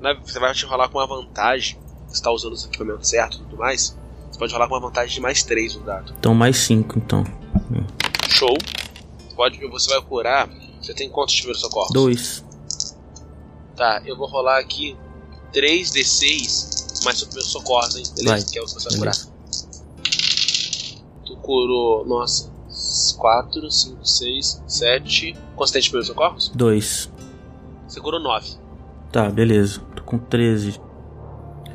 né? 0.00 0.16
Você 0.24 0.38
vai 0.38 0.54
te 0.54 0.64
rolar 0.66 0.88
com 0.88 0.98
uma 0.98 1.06
vantagem. 1.06 1.76
Você 2.06 2.22
tá 2.22 2.30
usando 2.30 2.52
os 2.52 2.64
equipamentos 2.64 3.08
certos 3.08 3.40
e 3.40 3.42
tudo 3.42 3.56
mais. 3.56 3.98
Você 4.34 4.38
pode 4.40 4.52
rolar 4.52 4.66
com 4.66 4.74
uma 4.74 4.80
vantagem 4.80 5.14
de 5.14 5.20
mais 5.20 5.44
3 5.44 5.76
no 5.76 5.82
dado. 5.84 6.12
Então 6.18 6.34
mais 6.34 6.56
cinco, 6.56 6.98
então. 6.98 7.22
Show. 8.28 8.58
Pode, 9.36 9.64
você 9.68 9.90
vai 9.90 10.02
curar. 10.02 10.50
Você 10.82 10.92
tem 10.92 11.08
quantos 11.08 11.36
primeiros 11.36 11.60
socorros? 11.60 11.92
Dois. 11.92 12.44
Tá, 13.76 14.02
eu 14.04 14.16
vou 14.16 14.26
rolar 14.26 14.58
aqui 14.58 14.96
3d6 15.52 17.04
mais 17.04 17.18
seu 17.18 17.28
primeiro 17.28 17.48
socorros, 17.48 17.94
hein? 17.94 18.02
Beleza? 18.16 18.30
Vai. 18.30 18.42
Que 18.42 18.58
é 18.58 18.62
o 18.62 18.64
que 18.64 18.72
você 18.72 18.88
vai 18.88 18.98
curar. 18.98 19.16
Tu 21.24 21.36
curou, 21.36 22.04
nossa, 22.04 22.50
4, 23.16 23.70
5, 23.70 24.04
6, 24.04 24.62
7. 24.66 25.36
Quantos 25.54 25.70
tem 25.70 25.80
de 25.80 25.88
primeiros 25.90 26.08
socorros? 26.08 26.48
Dois. 26.52 27.08
Você 27.86 28.00
curou 28.00 28.18
9. 28.20 28.48
Tá, 29.12 29.30
beleza. 29.30 29.78
Tô 29.94 30.02
com 30.02 30.18
13. 30.18 30.80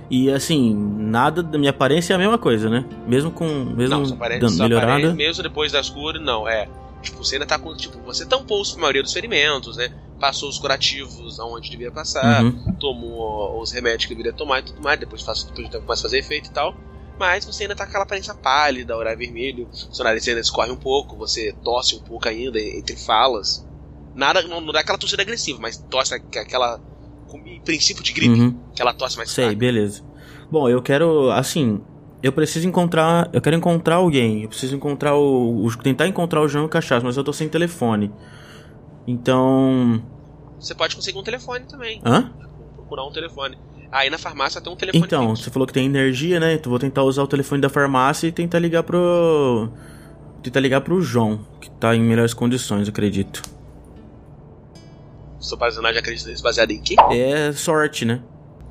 E 0.09 0.29
assim, 0.31 0.73
nada 0.73 1.43
da 1.43 1.57
minha 1.57 1.69
aparência 1.69 2.13
é 2.13 2.15
a 2.15 2.19
mesma 2.19 2.37
coisa, 2.37 2.69
né? 2.69 2.83
Mesmo 3.07 3.31
com. 3.31 3.45
Mesmo 3.65 3.97
Não, 3.99 4.05
sua 4.05 4.15
aparência, 4.15 4.49
sua 4.49 4.63
melhorada. 4.63 4.91
aparência, 4.93 5.13
mesmo 5.15 5.43
depois 5.43 5.71
das 5.71 5.89
curas, 5.89 6.21
não, 6.21 6.47
é. 6.47 6.67
Tipo, 7.01 7.23
você 7.23 7.35
ainda 7.35 7.45
tá 7.45 7.57
com. 7.59 7.75
Tipo, 7.75 7.99
você 8.01 8.25
tampou 8.25 8.61
a 8.61 8.79
maioria 8.79 9.03
dos 9.03 9.13
ferimentos, 9.13 9.77
né? 9.77 9.89
Passou 10.19 10.49
os 10.49 10.57
curativos 10.57 11.39
aonde 11.39 11.69
devia 11.69 11.91
passar, 11.91 12.43
Uhum. 12.43 12.75
tomou 12.79 13.61
os 13.61 13.71
remédios 13.71 14.05
que 14.05 14.13
deveria 14.13 14.33
tomar 14.33 14.59
e 14.59 14.63
tudo 14.63 14.81
mais, 14.81 14.99
depois, 14.99 15.21
faz, 15.21 15.43
depois 15.45 15.69
começa 15.69 16.01
a 16.01 16.09
fazer 16.09 16.17
efeito 16.19 16.49
e 16.49 16.53
tal. 16.53 16.75
Mas 17.17 17.45
você 17.45 17.63
ainda 17.63 17.75
tá 17.75 17.83
com 17.85 17.89
aquela 17.89 18.03
aparência 18.03 18.33
pálida, 18.33 18.95
olhar 18.97 19.15
vermelho, 19.15 19.67
seu 19.71 20.03
nariz 20.03 20.27
ainda 20.27 20.39
escorre 20.41 20.71
um 20.71 20.75
pouco, 20.77 21.15
você 21.17 21.53
tosse 21.63 21.95
um 21.95 21.99
pouco 21.99 22.27
ainda 22.27 22.59
entre 22.59 22.95
falas. 22.97 23.65
Nada, 24.13 24.41
não, 24.43 24.59
não 24.59 24.73
dá 24.73 24.79
aquela 24.79 24.97
tossida 24.97 25.21
agressiva, 25.21 25.59
mas 25.61 25.77
tosse 25.77 26.15
aqu- 26.15 26.39
aquela. 26.39 26.81
Com 27.29 27.39
princípio 27.63 28.03
de 28.03 28.11
gripe, 28.11 28.39
Uhum. 28.39 28.59
aquela 28.73 28.93
tosse 28.93 29.15
mais 29.17 29.29
Sei, 29.31 29.45
fraca. 29.45 29.59
beleza. 29.59 30.03
Bom, 30.51 30.67
eu 30.67 30.81
quero, 30.81 31.29
assim, 31.31 31.79
eu 32.23 32.31
preciso 32.31 32.67
encontrar, 32.67 33.29
eu 33.31 33.39
quero 33.39 33.55
encontrar 33.55 33.95
alguém. 33.97 34.41
Eu 34.43 34.49
preciso 34.49 34.75
encontrar 34.75 35.15
o, 35.15 35.63
o- 35.65 35.77
tentar 35.77 36.07
encontrar 36.07 36.41
o 36.41 36.47
João 36.47 36.63
e 36.63 36.67
o 36.67 36.69
Cachaço, 36.69 37.05
mas 37.05 37.15
eu 37.17 37.23
tô 37.23 37.31
sem 37.31 37.47
telefone. 37.47 38.11
Então, 39.07 40.01
Você 40.59 40.75
pode 40.75 40.95
conseguir 40.95 41.17
um 41.17 41.23
telefone 41.23 41.65
também. 41.65 42.01
hã? 42.05 42.31
Procurar 42.75 43.05
um 43.05 43.11
telefone. 43.11 43.57
Aí 43.91 44.09
na 44.09 44.17
farmácia 44.17 44.61
tem 44.61 44.71
um 44.71 44.75
telefone. 44.75 45.03
Então, 45.05 45.29
fixo. 45.29 45.43
você 45.43 45.49
falou 45.51 45.65
que 45.67 45.73
tem 45.73 45.85
energia, 45.85 46.39
né? 46.39 46.53
Então 46.53 46.69
vou 46.69 46.79
tentar 46.79 47.03
usar 47.03 47.23
o 47.23 47.27
telefone 47.27 47.61
da 47.61 47.69
farmácia 47.69 48.27
e 48.27 48.31
tentar 48.31 48.59
ligar 48.59 48.83
pro 48.83 49.69
tentar 50.43 50.59
ligar 50.59 50.81
pro 50.81 51.01
João, 51.01 51.39
que 51.59 51.69
tá 51.71 51.95
em 51.95 52.01
melhores 52.01 52.33
condições, 52.33 52.87
acredito. 52.87 53.41
Seu 55.39 55.57
personagem 55.57 55.99
acredita 55.99 56.29
nisso 56.29 56.43
baseado 56.43 56.71
em 56.71 56.81
quê? 56.81 56.95
É 57.11 57.51
sorte, 57.53 58.05
né? 58.05 58.21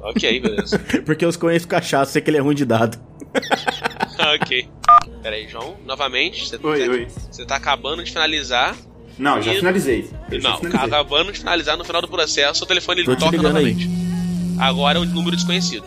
ok, 0.00 0.40
beleza. 0.40 0.78
Porque 1.04 1.24
eu 1.24 1.32
conheço 1.38 1.66
o 1.66 1.68
Cachaço, 1.68 2.12
sei 2.12 2.22
que 2.22 2.30
ele 2.30 2.36
é 2.36 2.40
ruim 2.40 2.54
de 2.54 2.64
dado. 2.64 2.98
ok. 4.40 4.68
Pera 5.22 5.36
aí, 5.36 5.48
João. 5.48 5.76
Novamente, 5.84 6.48
você, 6.48 6.56
Oi, 6.62 6.78
você, 6.78 6.88
oi. 6.88 7.08
você 7.30 7.44
tá 7.44 7.56
acabando 7.56 8.02
de 8.04 8.10
finalizar. 8.10 8.76
Não, 9.18 9.42
já 9.42 9.52
E- 9.52 9.56
finalizei. 9.56 10.08
Eu 10.30 10.40
já 10.40 10.50
Não, 10.50 10.58
finalizei. 10.58 10.86
acabando 10.86 11.32
de 11.32 11.38
finalizar 11.40 11.76
no 11.76 11.84
final 11.84 12.00
do 12.00 12.08
processo, 12.08 12.62
o 12.64 12.66
telefone 12.66 13.02
Tô 13.04 13.10
ele 13.10 13.16
te 13.16 13.20
toca 13.24 13.36
ligando 13.36 13.56
aí. 13.56 13.72
novamente. 13.74 13.90
Agora 14.60 14.98
é 14.98 15.00
o 15.02 15.04
número 15.04 15.34
desconhecido. 15.36 15.84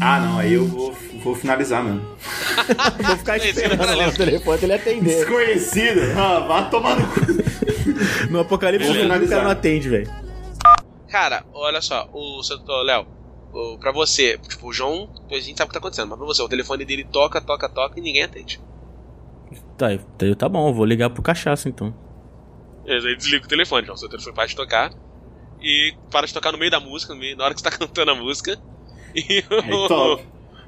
Ah, 0.00 0.20
não, 0.20 0.38
aí 0.38 0.54
eu 0.54 0.66
vou, 0.66 0.94
vou 1.26 1.34
finalizar 1.34 1.82
mesmo. 1.84 2.00
Vou 3.06 3.16
ficar 3.16 3.36
esperando 3.38 3.96
lá 3.96 4.06
no 4.06 4.12
telefone 4.12 4.58
ele 4.62 4.72
atender. 4.72 5.16
Desconhecido? 5.16 6.00
Ah, 6.18 6.40
vá 6.40 6.62
tomar 6.64 6.96
no 6.98 7.06
cu. 7.08 7.20
No 8.30 8.40
apocalipse 8.40 8.86
Vou 8.86 8.96
o 8.96 8.98
cara 8.98 9.14
finalizar. 9.14 9.44
não 9.44 9.50
atende, 9.50 9.88
velho. 9.88 10.10
Cara, 11.08 11.44
olha 11.54 11.80
só, 11.80 12.08
o 12.12 12.40
Léo, 12.84 13.06
o- 13.52 13.78
pra 13.78 13.92
você, 13.92 14.36
tipo, 14.38 14.68
o 14.68 14.72
João, 14.72 15.08
a 15.30 15.34
gente 15.34 15.56
sabe 15.56 15.64
o 15.64 15.68
que 15.68 15.72
tá 15.74 15.78
acontecendo, 15.78 16.08
mas 16.08 16.18
pra 16.18 16.26
você, 16.26 16.42
o 16.42 16.48
telefone 16.48 16.84
dele 16.84 17.04
toca, 17.04 17.40
toca, 17.40 17.68
toca 17.68 17.98
e 17.98 18.02
ninguém 18.02 18.22
atende. 18.24 18.60
Tá, 19.78 19.92
então 19.92 20.34
tá 20.34 20.48
bom, 20.48 20.68
eu 20.68 20.74
vou 20.74 20.84
ligar 20.84 21.10
pro 21.10 21.22
Cachaço 21.22 21.68
então. 21.68 21.94
Beleza, 22.84 23.08
aí 23.08 23.16
desliga 23.16 23.44
o 23.44 23.48
telefone, 23.48 23.86
João. 23.86 23.96
Seu 23.96 24.08
telefone 24.08 24.34
para 24.34 24.46
de 24.46 24.56
tocar. 24.56 24.92
E 25.60 25.94
para 26.10 26.26
de 26.26 26.34
tocar 26.34 26.52
no 26.52 26.58
meio 26.58 26.70
da 26.70 26.80
música, 26.80 27.14
no 27.14 27.20
meio, 27.20 27.36
na 27.36 27.44
hora 27.44 27.54
que 27.54 27.60
você 27.60 27.70
tá 27.70 27.70
cantando 27.76 28.10
a 28.10 28.14
música. 28.14 28.58
E 29.14 29.42
top. 29.88 30.22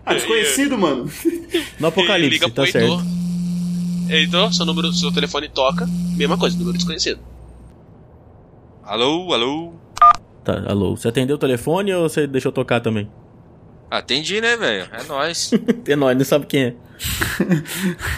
Ah, 0.08 0.14
desconhecido, 0.14 0.78
mano. 0.78 1.10
No 1.78 1.88
apocalipse, 1.88 2.30
liga 2.30 2.50
tá 2.50 2.66
certo. 2.66 2.78
Heitor. 2.78 3.02
Heitor, 4.08 4.54
seu 4.54 4.64
número, 4.64 4.90
seu 4.92 5.12
telefone 5.12 5.50
toca. 5.50 5.86
Mesma 6.16 6.38
coisa, 6.38 6.56
número 6.56 6.78
desconhecido. 6.78 7.20
Alô, 8.82 9.34
alô. 9.34 9.74
Tá, 10.42 10.64
alô. 10.66 10.96
Você 10.96 11.08
atendeu 11.08 11.36
o 11.36 11.38
telefone 11.38 11.92
ou 11.92 12.08
você 12.08 12.26
deixou 12.26 12.50
tocar 12.50 12.80
também? 12.80 13.10
Atendi, 13.90 14.40
né, 14.40 14.56
velho? 14.56 14.88
É 14.92 15.02
nóis. 15.04 15.50
É 15.86 15.94
nóis, 15.96 16.16
não 16.16 16.24
sabe 16.24 16.46
quem 16.46 16.62
é. 16.64 16.74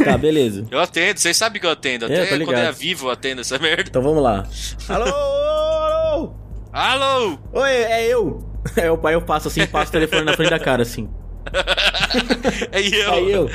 tá, 0.05 0.17
beleza. 0.17 0.67
Eu 0.71 0.79
atendo, 0.79 1.19
vocês 1.19 1.37
sabem 1.37 1.61
que 1.61 1.67
eu 1.67 1.71
atendo. 1.71 2.05
É, 2.05 2.09
tô 2.09 2.23
Até 2.23 2.37
ligado. 2.37 2.55
quando 2.55 2.67
é 2.67 2.73
vivo 2.73 3.07
eu 3.09 3.11
atendo 3.11 3.41
essa 3.41 3.59
merda. 3.59 3.85
Então 3.89 4.03
vamos 4.03 4.23
lá. 4.23 4.47
Alô, 4.89 5.05
alô, 5.07 5.83
alô. 6.13 6.35
Alô! 6.73 7.39
Oi, 7.53 7.69
é 7.71 8.07
eu. 8.07 8.49
É 8.77 8.89
o 8.91 8.97
pai, 8.97 9.15
eu 9.15 9.23
passo 9.23 9.49
assim, 9.49 9.67
passo 9.67 9.89
o 9.89 9.93
telefone 9.93 10.23
na 10.23 10.35
frente 10.35 10.51
da 10.51 10.59
cara, 10.59 10.83
assim. 10.83 11.09
É 12.73 12.81
eu. 12.81 13.13
Aí 13.13 13.31
eu. 13.33 13.51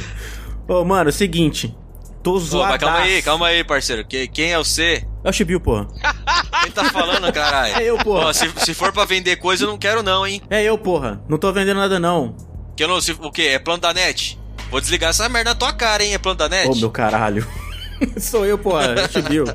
Ô, 0.67 0.83
mano, 0.83 1.09
é 1.09 1.11
o 1.11 1.13
seguinte. 1.13 1.75
Tô 2.23 2.39
zoado. 2.39 2.79
calma 2.79 2.97
aí, 2.99 3.21
calma 3.21 3.47
aí, 3.47 3.63
parceiro. 3.63 4.03
Que- 4.03 4.27
quem 4.27 4.51
é 4.53 4.57
você? 4.57 5.05
É 5.23 5.29
o 5.29 5.33
Chibiu, 5.33 5.59
porra. 5.59 5.87
Quem 6.63 6.71
tá 6.71 6.85
falando, 6.85 7.31
caralho? 7.31 7.75
É 7.75 7.83
eu, 7.83 7.97
porra. 7.99 8.33
Se, 8.33 8.51
se 8.57 8.73
for 8.73 8.91
pra 8.91 9.05
vender 9.05 9.35
coisa, 9.35 9.63
eu 9.65 9.67
não 9.67 9.77
quero 9.77 10.01
não, 10.01 10.25
hein? 10.25 10.41
É 10.49 10.63
eu, 10.63 10.75
porra. 10.77 11.21
Não 11.29 11.37
tô 11.37 11.51
vendendo 11.53 11.77
nada, 11.77 11.99
não. 11.99 12.35
Que 12.75 12.83
eu 12.83 12.87
não, 12.87 12.99
se, 12.99 13.11
o 13.11 13.31
quê? 13.31 13.43
É 13.53 13.59
plano 13.59 13.81
da 13.81 13.93
net? 13.93 14.39
Vou 14.71 14.81
desligar 14.81 15.11
essa 15.11 15.29
merda 15.29 15.51
na 15.51 15.55
tua 15.55 15.71
cara, 15.73 16.03
hein? 16.03 16.15
É 16.15 16.17
plano 16.17 16.37
da 16.39 16.49
net? 16.49 16.67
Ô, 16.69 16.75
meu 16.75 16.89
caralho. 16.89 17.47
Sou 18.17 18.43
eu, 18.45 18.57
porra. 18.57 18.85
É 18.85 19.05
o 19.05 19.11
Chibiu. 19.11 19.45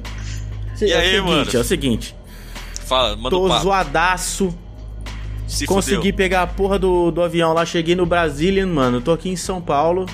E 0.81 0.93
é 0.93 0.97
aí, 0.97 1.09
o 1.09 1.25
seguinte, 1.25 1.29
mano? 1.29 1.51
É 1.53 1.59
o 1.59 1.65
seguinte. 1.65 2.17
Fala, 2.87 3.17
manda 3.17 3.31
Tô 3.31 3.47
o 3.47 3.49
papo. 3.49 3.63
zoadaço. 3.65 4.55
Se 5.51 5.67
Consegui 5.67 5.97
fudeu. 5.97 6.15
pegar 6.15 6.43
a 6.43 6.47
porra 6.47 6.79
do, 6.79 7.11
do 7.11 7.21
avião 7.23 7.53
lá. 7.53 7.67
Cheguei 7.67 7.97
no 7.97 8.07
Brazilian, 8.07 8.69
mano. 8.69 9.01
Tô 9.01 9.11
aqui 9.13 9.29
em 9.29 9.37
São 9.37 9.61
Paulo. 9.61 10.07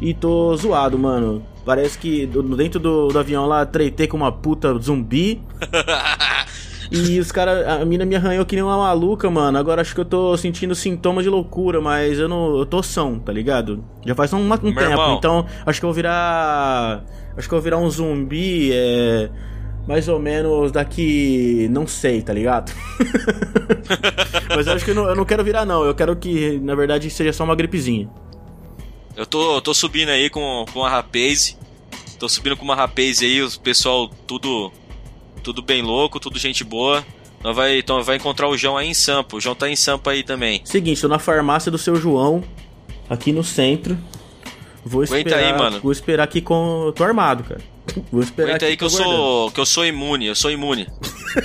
E 0.00 0.12
tô 0.12 0.54
zoado, 0.54 0.98
mano. 0.98 1.42
Parece 1.64 1.98
que 1.98 2.26
dentro 2.26 2.78
do, 2.78 3.08
do 3.08 3.18
avião 3.18 3.46
lá 3.46 3.64
treitei 3.64 4.06
com 4.06 4.18
uma 4.18 4.30
puta 4.30 4.76
zumbi. 4.78 5.40
E 6.90 7.18
os 7.18 7.32
caras, 7.32 7.66
a 7.66 7.84
mina 7.84 8.04
me 8.04 8.14
arranhou 8.14 8.44
que 8.46 8.54
nem 8.54 8.62
uma 8.62 8.76
maluca, 8.76 9.28
mano. 9.28 9.58
Agora 9.58 9.80
acho 9.80 9.94
que 9.94 10.00
eu 10.00 10.04
tô 10.04 10.36
sentindo 10.36 10.72
sintomas 10.74 11.24
de 11.24 11.30
loucura, 11.30 11.80
mas 11.80 12.18
eu 12.18 12.28
não. 12.28 12.56
Eu 12.58 12.66
tô 12.66 12.82
são, 12.82 13.18
tá 13.18 13.32
ligado? 13.32 13.84
Já 14.04 14.14
faz 14.14 14.32
um, 14.32 14.38
um 14.38 14.42
Meu 14.44 14.58
tempo, 14.58 14.80
irmão. 14.80 15.16
então 15.16 15.46
acho 15.64 15.80
que 15.80 15.84
eu 15.84 15.88
vou 15.88 15.94
virar. 15.94 17.04
Acho 17.36 17.48
que 17.48 17.54
eu 17.54 17.58
vou 17.58 17.64
virar 17.64 17.78
um 17.78 17.90
zumbi, 17.90 18.70
é. 18.72 19.30
Mais 19.86 20.08
ou 20.08 20.18
menos 20.18 20.72
daqui. 20.72 21.68
Não 21.70 21.86
sei, 21.86 22.20
tá 22.22 22.32
ligado? 22.32 22.72
mas 24.54 24.66
eu 24.66 24.72
acho 24.72 24.84
que 24.84 24.90
eu 24.90 24.94
não, 24.94 25.08
eu 25.08 25.14
não 25.14 25.24
quero 25.24 25.44
virar, 25.44 25.64
não. 25.64 25.84
Eu 25.84 25.94
quero 25.94 26.16
que, 26.16 26.58
na 26.58 26.74
verdade, 26.74 27.08
seja 27.08 27.32
só 27.32 27.44
uma 27.44 27.54
gripezinha. 27.54 28.08
Eu 29.16 29.24
tô, 29.24 29.60
tô 29.60 29.72
subindo 29.72 30.08
aí 30.08 30.28
com, 30.28 30.64
com 30.72 30.84
a 30.84 30.90
rapaz. 30.90 31.56
Tô 32.18 32.28
subindo 32.28 32.56
com 32.56 32.64
uma 32.64 32.74
rapaz 32.74 33.20
aí, 33.22 33.42
o 33.42 33.60
pessoal 33.60 34.08
tudo 34.26 34.72
tudo 35.42 35.62
bem 35.62 35.82
louco, 35.82 36.18
tudo 36.18 36.38
gente 36.38 36.64
boa. 36.64 37.04
Nós 37.44 37.54
vai, 37.54 37.78
então 37.78 38.02
vai 38.02 38.16
encontrar 38.16 38.48
o 38.48 38.56
João 38.56 38.76
aí 38.76 38.88
em 38.88 38.94
Sampa. 38.94 39.36
O 39.36 39.40
João 39.40 39.54
tá 39.54 39.68
em 39.68 39.76
Sampa 39.76 40.10
aí 40.10 40.24
também. 40.24 40.60
Seguinte, 40.64 41.00
tô 41.00 41.06
na 41.08 41.18
farmácia 41.18 41.70
do 41.70 41.78
seu 41.78 41.94
João, 41.94 42.42
aqui 43.08 43.32
no 43.32 43.44
centro. 43.44 43.96
Vou 44.84 45.02
Aguenta 45.02 45.30
esperar. 45.30 45.52
aí, 45.52 45.58
mano. 45.58 45.80
Vou 45.80 45.92
esperar 45.92 46.24
aqui 46.24 46.40
com. 46.40 46.92
Tô 46.96 47.04
armado, 47.04 47.44
cara. 47.44 47.60
Vou 48.10 48.22
esperar 48.22 48.50
Aguenta 48.50 48.66
aí 48.66 48.76
que 48.76 48.84
eu 48.84 48.88
guardando. 48.88 49.10
sou 49.10 49.50
que 49.50 49.60
eu 49.60 49.66
sou 49.66 49.86
imune, 49.86 50.26
eu 50.26 50.34
sou 50.34 50.50
imune. 50.50 50.86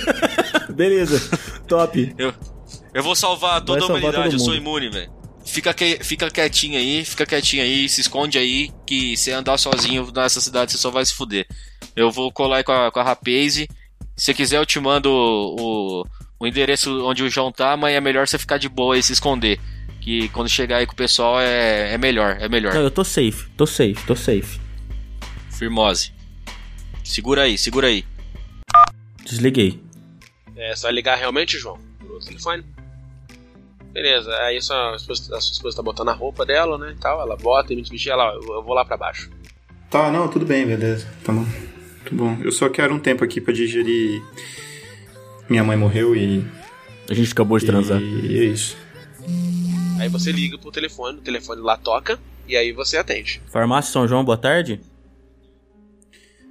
Beleza, 0.74 1.38
top. 1.66 2.14
Eu, 2.18 2.32
eu 2.94 3.02
vou 3.02 3.14
salvar 3.14 3.60
toda 3.60 3.78
a 3.78 3.80
salvar 3.82 3.98
humanidade, 3.98 4.30
todo 4.30 4.40
eu 4.40 4.44
sou 4.44 4.54
imune, 4.54 4.90
velho. 4.90 5.10
Fica, 5.44 5.74
que, 5.74 5.98
fica 6.02 6.30
quietinho 6.30 6.78
aí, 6.78 7.04
fica 7.04 7.26
quietinho 7.26 7.62
aí, 7.62 7.88
se 7.88 8.00
esconde 8.00 8.38
aí, 8.38 8.70
que 8.86 9.16
se 9.16 9.32
andar 9.32 9.58
sozinho 9.58 10.08
nessa 10.14 10.40
cidade 10.40 10.72
você 10.72 10.78
só 10.78 10.90
vai 10.90 11.04
se 11.04 11.14
fuder. 11.14 11.46
Eu 11.96 12.10
vou 12.10 12.30
colar 12.32 12.58
aí 12.58 12.64
com 12.64 12.72
a, 12.72 12.90
com 12.90 13.00
a 13.00 13.02
Rapaze. 13.02 13.68
Se 14.16 14.32
quiser, 14.32 14.58
eu 14.58 14.66
te 14.66 14.78
mando 14.78 15.10
o, 15.10 15.56
o, 15.58 16.04
o 16.40 16.46
endereço 16.46 17.04
onde 17.04 17.24
o 17.24 17.30
João 17.30 17.50
tá, 17.50 17.76
mas 17.76 17.94
é 17.94 18.00
melhor 18.00 18.26
você 18.26 18.38
ficar 18.38 18.56
de 18.56 18.68
boa 18.68 18.96
e 18.96 19.02
se 19.02 19.12
esconder. 19.12 19.58
que 20.00 20.28
quando 20.28 20.48
chegar 20.48 20.78
aí 20.78 20.86
com 20.86 20.92
o 20.92 20.96
pessoal 20.96 21.40
é, 21.40 21.92
é 21.92 21.98
melhor, 21.98 22.36
é 22.40 22.48
melhor. 22.48 22.74
Não, 22.74 22.82
eu 22.82 22.90
tô 22.90 23.02
safe, 23.02 23.48
tô 23.56 23.66
safe, 23.66 23.96
tô 24.06 24.14
safe. 24.14 24.60
Firmose. 25.50 26.12
Segura 27.04 27.42
aí, 27.42 27.58
segura 27.58 27.88
aí. 27.88 28.04
Desliguei. 29.24 29.80
É, 30.56 30.74
você 30.74 30.82
vai 30.82 30.92
ligar 30.92 31.16
realmente, 31.16 31.58
João? 31.58 31.78
No 32.00 32.18
telefone? 32.20 32.64
Beleza, 33.92 34.34
aí 34.38 34.60
sua 34.62 34.96
esposa, 34.96 35.36
a 35.36 35.40
sua 35.40 35.52
esposa 35.52 35.76
tá 35.76 35.82
botando 35.82 36.08
a 36.08 36.14
roupa 36.14 36.46
dela, 36.46 36.78
né, 36.78 36.94
e 36.96 37.00
tal, 37.00 37.20
ela 37.20 37.36
bota 37.36 37.72
e 37.72 37.76
me 37.76 37.82
vestir, 37.82 38.10
ela, 38.10 38.32
eu 38.34 38.54
eu 38.54 38.62
vou 38.62 38.74
lá 38.74 38.84
pra 38.84 38.96
baixo. 38.96 39.30
Tá, 39.90 40.10
não, 40.10 40.26
tudo 40.28 40.46
bem, 40.46 40.66
beleza. 40.66 41.06
Tá 41.22 41.32
bom. 41.32 41.44
Tudo 42.06 42.16
bom. 42.16 42.38
Eu 42.42 42.50
só 42.50 42.68
quero 42.70 42.94
um 42.94 42.98
tempo 42.98 43.22
aqui 43.22 43.42
pra 43.42 43.52
digerir. 43.52 44.22
Minha 45.50 45.62
mãe 45.62 45.76
morreu 45.76 46.16
e. 46.16 46.42
A 47.10 47.14
gente 47.14 47.30
acabou 47.32 47.58
de 47.58 47.66
transar. 47.66 48.00
E 48.00 48.38
é 48.38 48.44
isso. 48.44 48.74
Aí 50.00 50.08
você 50.08 50.32
liga 50.32 50.56
pro 50.56 50.72
telefone, 50.72 51.18
o 51.18 51.20
telefone 51.20 51.60
lá 51.60 51.76
toca, 51.76 52.18
e 52.48 52.56
aí 52.56 52.72
você 52.72 52.96
atende. 52.96 53.42
Farmácia 53.52 53.92
São 53.92 54.08
João, 54.08 54.24
boa 54.24 54.38
tarde. 54.38 54.80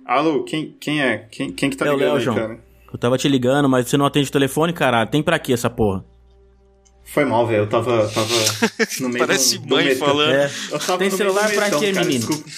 Alô, 0.06 0.44
quem, 0.44 0.76
quem 0.80 1.02
é? 1.02 1.18
Quem, 1.32 1.52
quem 1.52 1.70
que 1.70 1.78
tá 1.78 1.86
É 1.86 1.90
o 1.90 1.94
ligando 1.94 2.08
Léo, 2.10 2.18
aí, 2.18 2.24
João. 2.24 2.36
cara? 2.38 2.60
Eu 2.92 2.98
tava 3.00 3.18
te 3.18 3.28
ligando, 3.30 3.70
mas 3.70 3.88
você 3.88 3.96
não 3.98 4.06
atende 4.06 4.30
o 4.30 4.32
telefone, 4.32 4.74
caralho. 4.74 5.10
Tem 5.10 5.24
pra 5.24 5.40
quê 5.40 5.54
essa 5.54 5.70
porra? 5.70 6.04
Foi 7.06 7.24
mal, 7.26 7.46
velho. 7.48 7.64
Eu 7.64 7.68
tava, 7.70 8.08
tava 8.10 8.28
no 9.00 9.10
meio 9.10 9.26
Parece 9.26 9.58
do, 9.58 9.66
do 9.68 9.76
mãe 9.76 9.96
falando. 9.96 10.32
É. 10.34 10.52
Eu 10.72 10.80
tava 10.80 10.98
Tem 11.00 11.10
no 11.10 11.18
celular 11.18 11.44
meio 11.46 11.56
pra 11.56 11.66
metão, 11.66 11.80
quê, 11.80 11.92
cara, 11.94 12.06
menino? 12.06 12.28
Desculpa, 12.28 12.50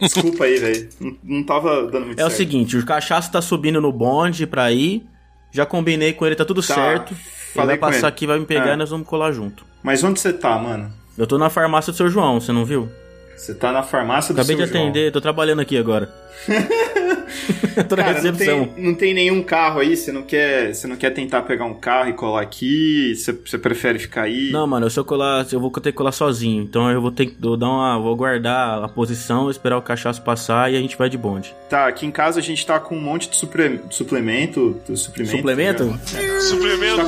desculpa 0.00 0.44
aí, 0.44 0.58
velho. 0.58 0.88
Não, 1.00 1.16
não 1.22 1.42
tava 1.44 1.86
dando 1.86 2.06
muito 2.06 2.18
É 2.20 2.24
o 2.24 2.28
certo. 2.28 2.36
seguinte, 2.38 2.76
o 2.76 2.84
cachaço 2.86 3.30
tá 3.30 3.42
subindo 3.42 3.80
no 3.80 3.92
bonde 3.92 4.46
pra 4.46 4.72
ir. 4.72 5.04
Já 5.50 5.66
combinei 5.66 6.14
com 6.14 6.24
ele, 6.24 6.34
tá 6.34 6.44
tudo 6.46 6.62
Tá, 6.62 6.74
certo. 6.74 7.12
Ele 7.12 7.20
falei 7.52 7.66
vai 7.68 7.78
com 7.78 7.86
passar 7.86 7.98
ele. 7.98 8.06
aqui, 8.06 8.26
vai 8.26 8.38
me 8.38 8.46
pegar 8.46 8.70
É. 8.70 8.72
e 8.72 8.76
nós 8.76 8.88
vamos 8.88 9.06
colar 9.06 9.32
junto. 9.32 9.66
Mas 9.82 10.02
onde 10.02 10.18
você 10.18 10.32
tá, 10.32 10.56
mano? 10.58 10.90
Eu 11.18 11.26
tô 11.26 11.36
na 11.36 11.50
farmácia 11.50 11.92
do 11.92 11.96
seu 11.96 12.08
João, 12.08 12.40
você 12.40 12.52
não 12.52 12.64
viu? 12.64 12.88
Você 13.36 13.54
tá 13.54 13.72
na 13.72 13.82
farmácia 13.82 14.32
do 14.34 14.40
Acabei 14.40 14.56
de 14.56 14.62
seu 14.64 14.72
João. 14.72 14.84
atender, 14.84 15.10
tô 15.12 15.20
trabalhando 15.20 15.60
aqui 15.60 15.76
agora. 15.76 16.08
tô 17.88 17.96
na 17.96 18.04
Cara, 18.04 18.22
não 18.22 18.32
recepção. 18.32 18.64
tem, 18.66 18.84
não 18.84 18.94
tem 18.94 19.14
nenhum 19.14 19.42
carro 19.42 19.80
aí? 19.80 19.96
Você 19.96 20.12
não 20.12 20.22
quer, 20.22 20.74
você 20.74 20.86
não 20.86 20.96
quer 20.96 21.10
tentar 21.10 21.42
pegar 21.42 21.64
um 21.64 21.74
carro 21.74 22.10
e 22.10 22.12
colar 22.12 22.42
aqui? 22.42 23.14
Você, 23.14 23.32
você 23.32 23.58
prefere 23.58 23.98
ficar 23.98 24.22
aí? 24.22 24.50
Não, 24.50 24.66
mano, 24.66 24.88
se 24.90 24.98
eu 24.98 25.04
colar, 25.04 25.46
eu 25.52 25.60
vou 25.60 25.70
ter 25.70 25.92
que 25.92 25.96
colar 25.98 26.12
sozinho. 26.12 26.62
Então 26.62 26.90
eu 26.90 27.00
vou 27.00 27.10
ter 27.10 27.26
que 27.26 27.36
dar 27.56 27.68
uma. 27.68 27.98
Vou 27.98 28.14
guardar 28.16 28.82
a 28.82 28.88
posição, 28.88 29.50
esperar 29.50 29.76
o 29.78 29.82
cachaço 29.82 30.22
passar 30.22 30.72
e 30.72 30.76
a 30.76 30.80
gente 30.80 30.96
vai 30.96 31.08
de 31.08 31.16
bonde. 31.18 31.54
Tá, 31.68 31.86
aqui 31.86 32.06
em 32.06 32.10
casa 32.10 32.38
a 32.38 32.42
gente 32.42 32.64
tá 32.66 32.78
com 32.78 32.96
um 32.96 33.00
monte 33.00 33.28
de 33.30 33.36
supre- 33.36 33.80
suplemento. 33.90 34.76
suplemento 34.94 35.36
Suplemento? 35.36 35.98
tá 36.12 36.20
ligado? 36.20 36.40
Suplemento? 36.42 36.96
Tá 36.96 37.04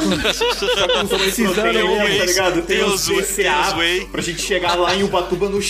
com 1.01 1.09
precisando 1.19 1.55
Tem 1.63 1.73
mesmo, 1.75 1.93
whey, 1.97 2.19
tá 2.19 2.25
ligado? 2.25 2.55
Tem, 2.63 2.77
tem 2.79 2.85
os 2.85 3.09
whey. 3.09 4.07
pra 4.11 4.23
gente 4.23 4.41
chegar 4.43 4.75
lá 4.75 4.95
em 4.95 5.03
Ubatuba 5.03 5.49
no 5.49 5.61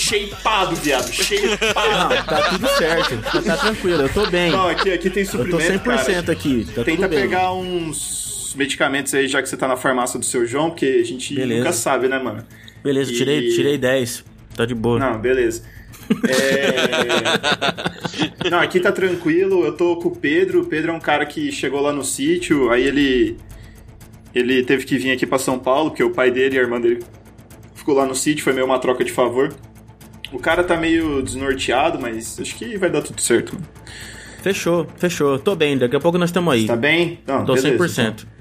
shapeado, 0.45 0.77
viado. 0.77 1.13
Shapeado. 1.13 2.15
Não, 2.15 2.25
tá 2.25 2.51
tudo 2.51 2.69
certo. 2.77 3.17
Tá, 3.23 3.43
tá 3.43 3.57
tranquilo, 3.57 4.03
eu 4.03 4.09
tô 4.13 4.27
bem. 4.27 4.51
Não, 4.53 4.69
aqui, 4.69 4.93
aqui 4.93 5.11
tem 5.11 5.23
Eu 5.25 5.31
tô 5.31 5.39
suplemento, 5.39 5.85
100% 5.91 6.05
cara. 6.15 6.33
aqui. 6.33 6.65
Tá 6.75 6.85
Tenta 6.85 7.03
tudo 7.03 7.09
bem. 7.09 7.21
pegar 7.21 7.53
uns 7.55 8.55
medicamentos 8.57 9.13
aí, 9.15 9.27
já 9.27 9.43
que 9.43 9.49
você 9.49 9.57
tá 9.57 9.67
na 9.67 9.77
farmácia 9.77 10.19
do 10.19 10.25
seu 10.25 10.47
João, 10.47 10.71
porque 10.71 10.87
a 10.87 11.05
gente 11.05 11.35
Beleza. 11.35 11.59
nunca 11.61 11.73
sabe, 11.73 12.09
né, 12.09 12.19
mano? 12.19 12.45
Beleza, 12.83 13.11
E- 13.11 13.17
tirei, 13.17 13.49
tirei 13.51 13.79
10. 13.79 14.25
Tá 14.55 14.65
de 14.65 14.75
boa. 14.75 14.99
Não, 14.99 15.19
beleza. 15.21 15.63
É... 16.29 16.91
Não, 18.51 18.59
aqui 18.61 18.79
tá 18.79 18.93
tranquilo. 18.93 19.65
Eu 19.65 19.73
tô 19.73 19.97
com 19.97 20.09
o 20.09 20.17
Pedro. 20.17 20.61
O 20.61 20.67
Pedro 20.67 20.93
é 20.93 20.95
um 20.95 21.01
cara 21.01 21.25
que 21.27 21.51
chegou 21.51 21.81
lá 21.81 21.93
no 21.93 22.05
sítio. 22.05 22.71
Aí 22.71 22.85
ele. 22.87 23.37
Ele 24.35 24.63
teve 24.65 24.85
que 24.85 24.99
vir 24.99 25.13
aqui 25.13 25.27
pra 25.27 25.39
São 25.39 25.59
Paulo, 25.59 25.91
porque 25.91 26.03
o 26.05 26.11
pai 26.11 26.31
dele 26.31 26.57
e 26.57 26.59
a 26.59 26.63
irmã 26.63 26.81
dele 26.81 27.01
ficou 27.75 27.95
lá 27.95 28.05
no 28.05 28.15
sítio. 28.15 28.45
Foi 28.45 28.53
meio 28.53 28.67
uma 28.67 28.79
troca 28.79 29.03
de 29.05 29.11
favor. 29.13 29.53
O 30.33 30.39
cara 30.39 30.65
tá 30.65 30.77
meio 30.77 31.23
desnorteado, 31.23 31.99
mas 32.01 32.39
acho 32.41 32.57
que 32.57 32.77
vai 32.77 32.91
dar 32.91 33.03
tudo 33.03 33.21
certo. 33.21 33.57
Fechou, 34.43 34.87
fechou. 34.97 35.39
Tô 35.39 35.55
bem, 35.55 35.79
daqui 35.79 35.97
a 35.97 36.01
pouco 36.01 36.19
nós 36.19 36.31
estamos 36.31 36.53
aí. 36.53 36.67
Tá 36.67 36.77
bem? 36.77 37.21
Não, 37.27 37.45
Tô 37.45 37.55
beleza, 37.55 37.85
100%. 37.85 38.13
então. 38.23 38.35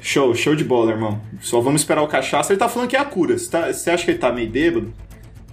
Show, 0.00 0.34
show 0.34 0.54
de 0.54 0.64
bola, 0.64 0.92
irmão. 0.92 1.20
Só 1.40 1.60
vamos 1.60 1.80
esperar 1.82 2.02
o 2.02 2.08
cachaça. 2.08 2.52
Ele 2.52 2.58
tá 2.58 2.68
falando 2.68 2.88
que 2.90 2.96
é 2.96 2.98
a 2.98 3.04
cura. 3.04 3.38
Você, 3.38 3.50
tá- 3.50 3.72
você 3.72 3.90
acha 3.90 4.04
que 4.04 4.10
ele 4.10 4.18
tá 4.18 4.32
meio 4.32 4.50
bêbado? 4.50 4.92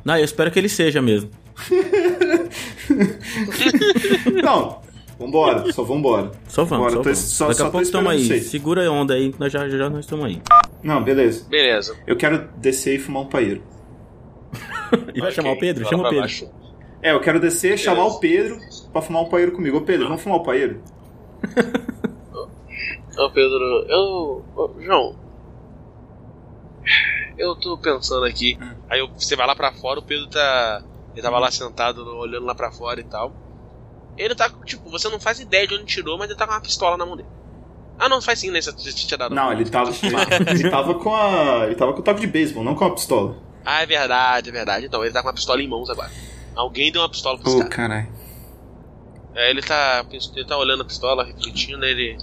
Não, 0.04 0.18
eu 0.18 0.26
espero 0.26 0.52
que 0.52 0.60
ele 0.60 0.70
seja 0.70 1.02
mesmo. 1.02 1.30
Não, 4.44 4.82
vambora, 5.20 5.72
só 5.72 5.84
vambora. 5.84 6.32
Só 6.48 6.64
vamos, 6.66 6.86
Bora, 6.86 6.92
só 6.92 6.98
tô- 6.98 7.04
vamos. 7.04 7.20
só- 7.20 7.48
Daqui 7.48 7.58
só 7.60 7.68
a 7.68 7.72
pouco 7.72 7.84
estamos 7.86 8.12
aí. 8.12 8.28
vocês. 8.28 8.46
Segura 8.48 8.88
a 8.88 8.92
onda 8.92 9.14
aí, 9.14 9.34
nós 9.40 9.52
já, 9.52 9.68
já 9.70 9.90
nós 9.90 10.06
estamos 10.06 10.26
aí. 10.26 10.42
Não, 10.84 11.04
beleza. 11.04 11.46
Beleza. 11.50 11.96
Eu 12.08 12.16
quero 12.16 12.48
descer 12.58 12.96
e 12.96 13.00
fumar 13.00 13.24
um 13.24 13.28
paeiro. 13.28 13.62
E 15.14 15.22
vai 15.22 15.32
chamar 15.32 15.52
o 15.52 15.60
Pedro? 15.60 15.86
Chama 15.88 16.04
o 16.04 16.10
Pedro. 16.10 16.20
baixo. 16.20 16.50
É, 17.02 17.12
eu 17.12 17.20
quero 17.20 17.40
descer, 17.40 17.78
chamar 17.78 18.06
o 18.06 18.20
Pedro 18.20 18.60
pra 18.92 19.02
fumar 19.02 19.24
um 19.24 19.30
paeiro 19.30 19.52
comigo. 19.54 19.78
Ô 19.78 19.82
Pedro, 19.82 20.08
vamos 20.08 20.22
fumar 20.22 20.38
o 20.40 20.44
paeiro? 20.44 20.82
Ô 23.18 23.30
Pedro, 23.32 23.86
eu. 23.90 24.46
ô, 24.56 24.72
João. 24.80 25.16
Eu 27.38 27.56
tô 27.56 27.78
pensando 27.78 28.26
aqui. 28.26 28.58
Aí 28.90 29.00
eu- 29.00 29.10
você 29.18 29.36
vai 29.36 29.48
lá 29.48 29.56
pra 29.56 29.72
fora, 29.74 30.00
o 30.00 30.04
Pedro 30.04 30.28
tá. 30.28 30.84
Ele 31.14 31.22
tava 31.22 31.40
lá 31.40 31.52
sentado, 31.52 32.06
olhando 32.18 32.46
lá 32.46 32.56
pra 32.56 32.72
fora 32.72 33.00
e 33.00 33.04
tal. 33.04 33.34
Ele 34.18 34.36
tá, 34.36 34.50
tipo, 34.66 34.90
você 34.90 35.10
não 35.10 35.20
faz 35.20 35.40
ideia 35.40 35.68
de 35.68 35.74
onde 35.76 35.86
tirou, 35.86 36.18
mas 36.18 36.30
ele 36.30 36.38
tá 36.38 36.46
com 36.46 36.54
uma 36.54 36.62
pistola 36.62 36.96
na 36.98 37.06
mão 37.06 37.16
dele. 37.18 37.28
Ah, 38.00 38.08
não, 38.10 38.22
faz 38.22 38.40
sim, 38.40 38.50
né? 38.52 38.62
Você 38.62 38.72
você 38.72 38.92
tinha 38.94 39.18
dado. 39.18 39.34
Não, 39.36 39.52
ele 39.52 39.66
tava. 39.70 39.92
Ele, 39.92 40.62
ele 40.62 40.70
tava 40.70 40.96
com 40.96 41.14
a. 41.16 41.66
Ele 41.66 41.76
tava 41.76 41.94
com 41.94 42.00
o 42.00 42.04
toque 42.04 42.22
de 42.22 42.28
beisebol, 42.28 42.64
não 42.64 42.76
com 42.76 42.86
a 42.86 42.92
pistola. 42.92 43.36
Ah, 43.66 43.84
é 43.84 43.86
verdade, 43.86 44.50
é 44.50 44.52
verdade. 44.52 44.86
Então, 44.86 45.04
ele 45.04 45.14
tá 45.14 45.22
com 45.22 45.28
uma 45.28 45.34
pistola 45.34 45.62
em 45.62 45.68
mãos 45.68 45.90
agora. 45.90 46.12
Alguém 46.56 46.92
deu 46.92 47.02
uma 47.02 47.10
pistola 47.10 47.38
pro 47.38 47.58
Ô, 47.58 47.66
cara. 47.66 48.08
É, 49.36 49.50
ele 49.50 49.62
tá. 49.62 50.06
Ele 50.12 50.46
tá 50.46 50.58
olhando 50.58 50.82
a 50.82 50.86
pistola, 50.86 51.24
refletindo, 51.24 51.84
ele. 51.86 52.18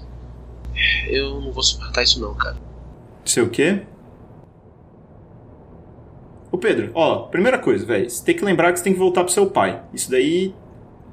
Eu 1.09 1.41
não 1.41 1.53
vou 1.53 1.63
suportar 1.63 2.03
isso 2.03 2.21
não, 2.21 2.35
cara. 2.35 2.57
Sei 3.25 3.43
o 3.43 3.51
quê? 3.51 3.83
Ô 6.51 6.57
Pedro, 6.57 6.91
ó, 6.95 7.27
primeira 7.27 7.59
coisa, 7.59 7.85
velho. 7.85 8.09
Você 8.09 8.25
tem 8.25 8.35
que 8.35 8.45
lembrar 8.45 8.73
que 8.73 8.79
você 8.79 8.85
tem 8.85 8.93
que 8.93 8.99
voltar 8.99 9.25
pro 9.25 9.33
seu 9.33 9.51
pai. 9.51 9.83
Isso 9.93 10.11
daí. 10.11 10.55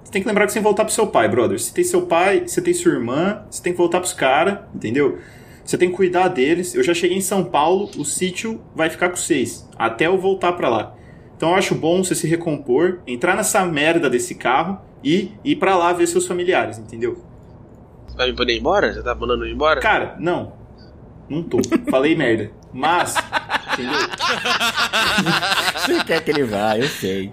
Você 0.04 0.12
tem 0.12 0.22
que 0.22 0.28
lembrar 0.28 0.46
que 0.46 0.52
você 0.52 0.56
tem 0.56 0.64
que 0.64 0.68
voltar 0.68 0.86
pro 0.86 0.94
seu 0.94 1.08
pai, 1.08 1.28
brother. 1.28 1.60
Você 1.60 1.74
tem 1.74 1.84
seu 1.84 2.06
pai, 2.06 2.48
você 2.48 2.62
tem 2.62 2.74
sua 2.74 2.92
irmã, 2.92 3.44
você 3.50 3.62
tem 3.62 3.74
que 3.74 3.78
voltar 3.78 4.00
pros 4.00 4.14
caras, 4.14 4.60
entendeu? 4.74 5.20
Você 5.66 5.80
tem 5.80 5.90
que 5.90 5.96
cuidar 5.96 6.28
deles. 6.28 6.76
Eu 6.76 6.84
já 6.84 6.94
cheguei 6.94 7.18
em 7.18 7.22
São 7.22 7.44
Paulo, 7.44 7.90
o 7.98 8.06
sítio 8.06 8.62
vai 8.76 8.88
ficar 8.90 9.10
com 9.10 9.16
vocês. 9.16 9.68
Até 9.78 10.06
eu 10.06 10.18
voltar 10.18 10.54
pra 10.54 10.70
lá. 10.70 10.96
Então 11.36 11.50
eu 11.50 11.56
acho 11.56 11.74
bom 11.74 12.04
você 12.04 12.14
se 12.14 12.28
recompor, 12.28 13.00
entrar 13.08 13.36
nessa 13.36 13.66
merda 13.66 14.10
desse 14.10 14.36
carro 14.36 14.80
e 15.04 15.32
ir 15.44 15.56
pra 15.56 15.76
lá 15.76 15.92
ver 15.92 16.08
seus 16.08 16.28
familiares, 16.28 16.78
entendeu? 16.78 17.22
Você 18.08 18.16
vai 18.16 18.28
me 18.30 18.36
poder 18.36 18.54
ir 18.54 18.60
embora? 18.60 18.94
Já 18.94 19.02
tá 19.02 19.16
mandando 19.16 19.46
ir 19.46 19.54
embora? 19.54 19.82
Cara, 19.82 20.16
não. 20.20 20.54
Não 21.28 21.42
tô. 21.42 21.60
Falei 21.90 22.14
merda. 22.16 22.52
Mas, 22.72 23.16
entendeu? 23.74 24.00
Você 25.80 26.04
quer 26.04 26.24
que 26.24 26.30
ele 26.30 26.44
vá, 26.44 26.78
eu 26.78 26.88
sei. 26.88 27.32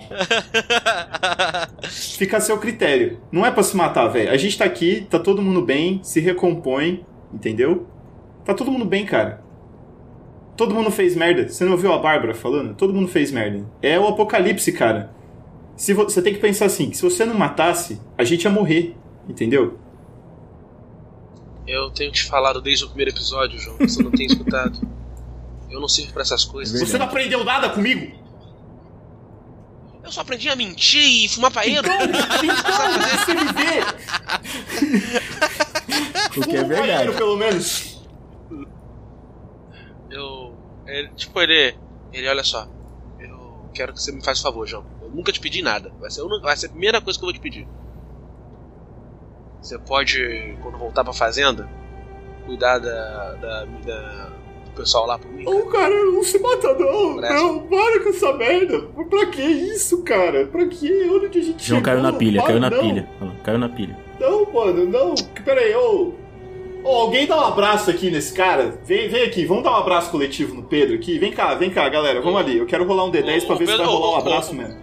Fica 2.16 2.38
a 2.38 2.40
seu 2.40 2.58
critério. 2.58 3.20
Não 3.30 3.44
é 3.44 3.50
pra 3.50 3.62
se 3.62 3.76
matar, 3.76 4.08
velho. 4.08 4.30
A 4.30 4.36
gente 4.36 4.56
tá 4.56 4.64
aqui, 4.64 5.06
tá 5.10 5.18
todo 5.18 5.42
mundo 5.42 5.60
bem, 5.60 6.00
se 6.02 6.20
recompõe, 6.20 7.04
entendeu? 7.32 7.88
Tá 8.44 8.54
todo 8.54 8.70
mundo 8.70 8.84
bem, 8.84 9.04
cara. 9.06 9.42
Todo 10.56 10.74
mundo 10.74 10.90
fez 10.90 11.14
merda. 11.16 11.48
Você 11.48 11.64
não 11.64 11.72
ouviu 11.72 11.92
a 11.92 11.98
Bárbara 11.98 12.34
falando? 12.34 12.74
Todo 12.74 12.92
mundo 12.92 13.08
fez 13.08 13.30
merda. 13.32 13.64
É 13.80 13.98
o 13.98 14.06
apocalipse, 14.08 14.72
cara. 14.72 15.12
Se 15.76 15.94
vo- 15.94 16.04
Você 16.04 16.20
tem 16.20 16.34
que 16.34 16.40
pensar 16.40 16.66
assim, 16.66 16.90
que 16.90 16.96
se 16.96 17.02
você 17.02 17.24
não 17.24 17.34
matasse, 17.34 18.00
a 18.18 18.24
gente 18.24 18.44
ia 18.44 18.50
morrer, 18.50 18.94
entendeu? 19.28 19.78
Eu 21.66 21.90
tenho 21.90 22.10
te 22.12 22.24
falado 22.24 22.60
desde 22.60 22.84
o 22.84 22.88
primeiro 22.88 23.10
episódio, 23.12 23.58
João. 23.58 23.76
Você 23.78 24.02
não 24.02 24.10
tem 24.10 24.26
escutado. 24.26 24.78
Eu 25.70 25.80
não 25.80 25.88
sirvo 25.88 26.12
pra 26.12 26.22
essas 26.22 26.44
coisas. 26.44 26.78
Você 26.80 26.98
não 26.98 27.06
aprendeu 27.06 27.42
nada 27.44 27.70
comigo? 27.70 28.20
Eu 30.04 30.10
só 30.10 30.20
aprendi 30.20 30.48
a 30.48 30.56
mentir 30.56 31.24
e 31.24 31.28
fumar 31.28 31.50
paeiro. 31.52 31.86
Então, 31.86 31.98
você 33.24 33.34
me 33.34 33.44
vê. 33.52 35.22
O 36.36 36.40
que 36.40 36.56
é 36.56 36.60
Um 36.62 36.68
paeiro, 36.68 36.86
verdade. 36.86 37.12
pelo 37.16 37.36
menos. 37.36 37.91
Eu. 40.12 40.54
Ele, 40.86 41.08
tipo, 41.16 41.40
ele. 41.40 41.74
Ele, 42.12 42.28
olha 42.28 42.42
só. 42.44 42.66
Eu 43.18 43.54
quero 43.74 43.92
que 43.92 44.00
você 44.02 44.12
me 44.12 44.22
faça 44.22 44.40
um 44.40 44.42
favor, 44.52 44.66
João. 44.66 44.84
Eu 45.02 45.08
nunca 45.10 45.32
te 45.32 45.40
pedi 45.40 45.62
nada. 45.62 45.90
Vai 46.00 46.10
ser, 46.10 46.22
vai 46.40 46.56
ser 46.56 46.66
a 46.66 46.70
primeira 46.70 47.00
coisa 47.00 47.18
que 47.18 47.24
eu 47.24 47.26
vou 47.28 47.32
te 47.34 47.40
pedir. 47.40 47.66
Você 49.60 49.78
pode, 49.78 50.56
quando 50.62 50.76
voltar 50.78 51.04
pra 51.04 51.12
fazenda, 51.12 51.68
cuidar 52.44 52.78
da. 52.78 53.32
da, 53.34 53.64
da- 53.64 54.32
do 54.64 54.70
pessoal 54.76 55.06
lá 55.06 55.18
por 55.18 55.30
mim? 55.30 55.46
Ô, 55.46 55.66
cara, 55.66 55.94
não 56.06 56.22
se 56.22 56.38
mata 56.38 56.72
não. 56.74 57.16
Parece. 57.16 57.34
Não, 57.44 57.66
para 57.66 58.00
com 58.02 58.08
essa 58.08 58.32
merda. 58.32 58.80
Pra 59.08 59.26
que 59.26 59.42
isso, 59.42 60.02
cara? 60.02 60.46
Pra 60.46 60.66
que? 60.66 61.08
Onde 61.10 61.26
a 61.26 61.42
gente 61.42 61.62
João 61.66 61.80
chegou? 61.80 61.82
caiu 61.82 62.02
na 62.02 62.12
pilha, 62.14 62.40
Para, 62.40 62.48
caiu 62.48 62.60
na 62.60 62.70
não. 62.70 62.80
pilha. 62.80 63.08
Caiu 63.44 63.58
na 63.58 63.68
pilha. 63.68 63.98
Não, 64.18 64.50
mano, 64.52 64.86
não. 64.86 65.14
Pera 65.44 65.60
aí, 65.60 65.74
ô. 65.74 66.14
Ô, 66.84 66.88
alguém 67.02 67.26
dá 67.26 67.36
um 67.36 67.44
abraço 67.46 67.90
aqui 67.90 68.10
nesse 68.10 68.32
cara? 68.32 68.78
Vem, 68.84 69.08
vem 69.08 69.22
aqui, 69.24 69.44
vamos 69.44 69.62
dar 69.62 69.70
um 69.72 69.76
abraço 69.76 70.10
coletivo 70.10 70.54
no 70.54 70.64
Pedro 70.64 70.96
aqui. 70.96 71.18
Vem 71.18 71.32
cá, 71.32 71.54
vem 71.54 71.70
cá, 71.70 71.88
galera, 71.88 72.20
vamos 72.20 72.40
ali. 72.40 72.58
Eu 72.58 72.66
quero 72.66 72.84
rolar 72.84 73.04
um 73.04 73.10
D10 73.12 73.44
Ô, 73.44 73.46
pra 73.46 73.56
ver 73.56 73.66
se 73.66 73.72
Pedro, 73.72 73.76
vai 73.78 73.86
rolar 73.86 74.16
um 74.16 74.18
abraço 74.20 74.50
ô. 74.50 74.54
mesmo. 74.54 74.82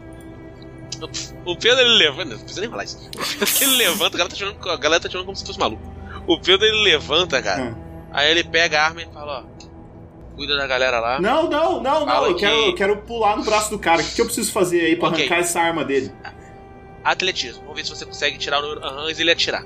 O 1.46 1.56
Pedro 1.58 1.80
ele 1.82 1.98
levanta. 1.98 2.32
Não 2.32 2.40
precisa 2.40 2.62
nem 2.62 2.70
falar 2.70 2.84
isso. 2.84 3.10
Ele 3.62 3.76
levanta, 3.78 4.16
a 4.16 4.20
galera 4.20 4.30
tá 4.30 4.36
tirando, 4.36 4.70
a 4.70 4.78
galera 4.78 5.02
tá 5.02 5.10
tirando 5.10 5.26
como 5.26 5.36
se 5.36 5.46
fosse 5.46 5.60
maluco. 5.60 5.82
O 6.28 6.40
Pedro 6.40 6.66
ele 6.66 6.84
levanta, 6.84 7.42
cara. 7.42 7.64
Hum. 7.64 7.76
Aí 8.12 8.32
ele 8.32 8.44
pega 8.44 8.80
a 8.82 8.86
arma 8.86 9.02
e 9.02 9.06
fala, 9.14 9.46
ó. 9.46 10.36
Cuida 10.36 10.56
da 10.56 10.68
galera 10.68 11.00
lá. 11.02 11.20
Não, 11.20 11.50
não, 11.50 11.82
não, 11.82 12.06
não. 12.06 12.26
Eu 12.28 12.34
que- 12.36 12.40
quero, 12.42 12.56
eu 12.56 12.76
quero 12.76 12.98
pular 12.98 13.36
no 13.38 13.44
braço 13.44 13.70
do 13.72 13.78
cara. 13.80 14.02
O 14.02 14.06
que, 14.06 14.16
que 14.16 14.22
eu 14.22 14.26
preciso 14.26 14.52
fazer 14.54 14.82
aí 14.82 14.96
pra 14.96 15.10
Ok. 15.10 15.20
arrancar 15.20 15.40
essa 15.40 15.60
arma 15.60 15.84
dele? 15.84 16.12
Atletismo. 17.04 17.62
Vamos 17.64 17.76
ver 17.76 17.84
se 17.86 17.90
você 17.90 18.06
consegue 18.06 18.38
tirar 18.38 18.60
o 18.60 18.62
número 18.62 18.86
aham, 18.86 19.10
ele 19.10 19.32
atirar. 19.32 19.66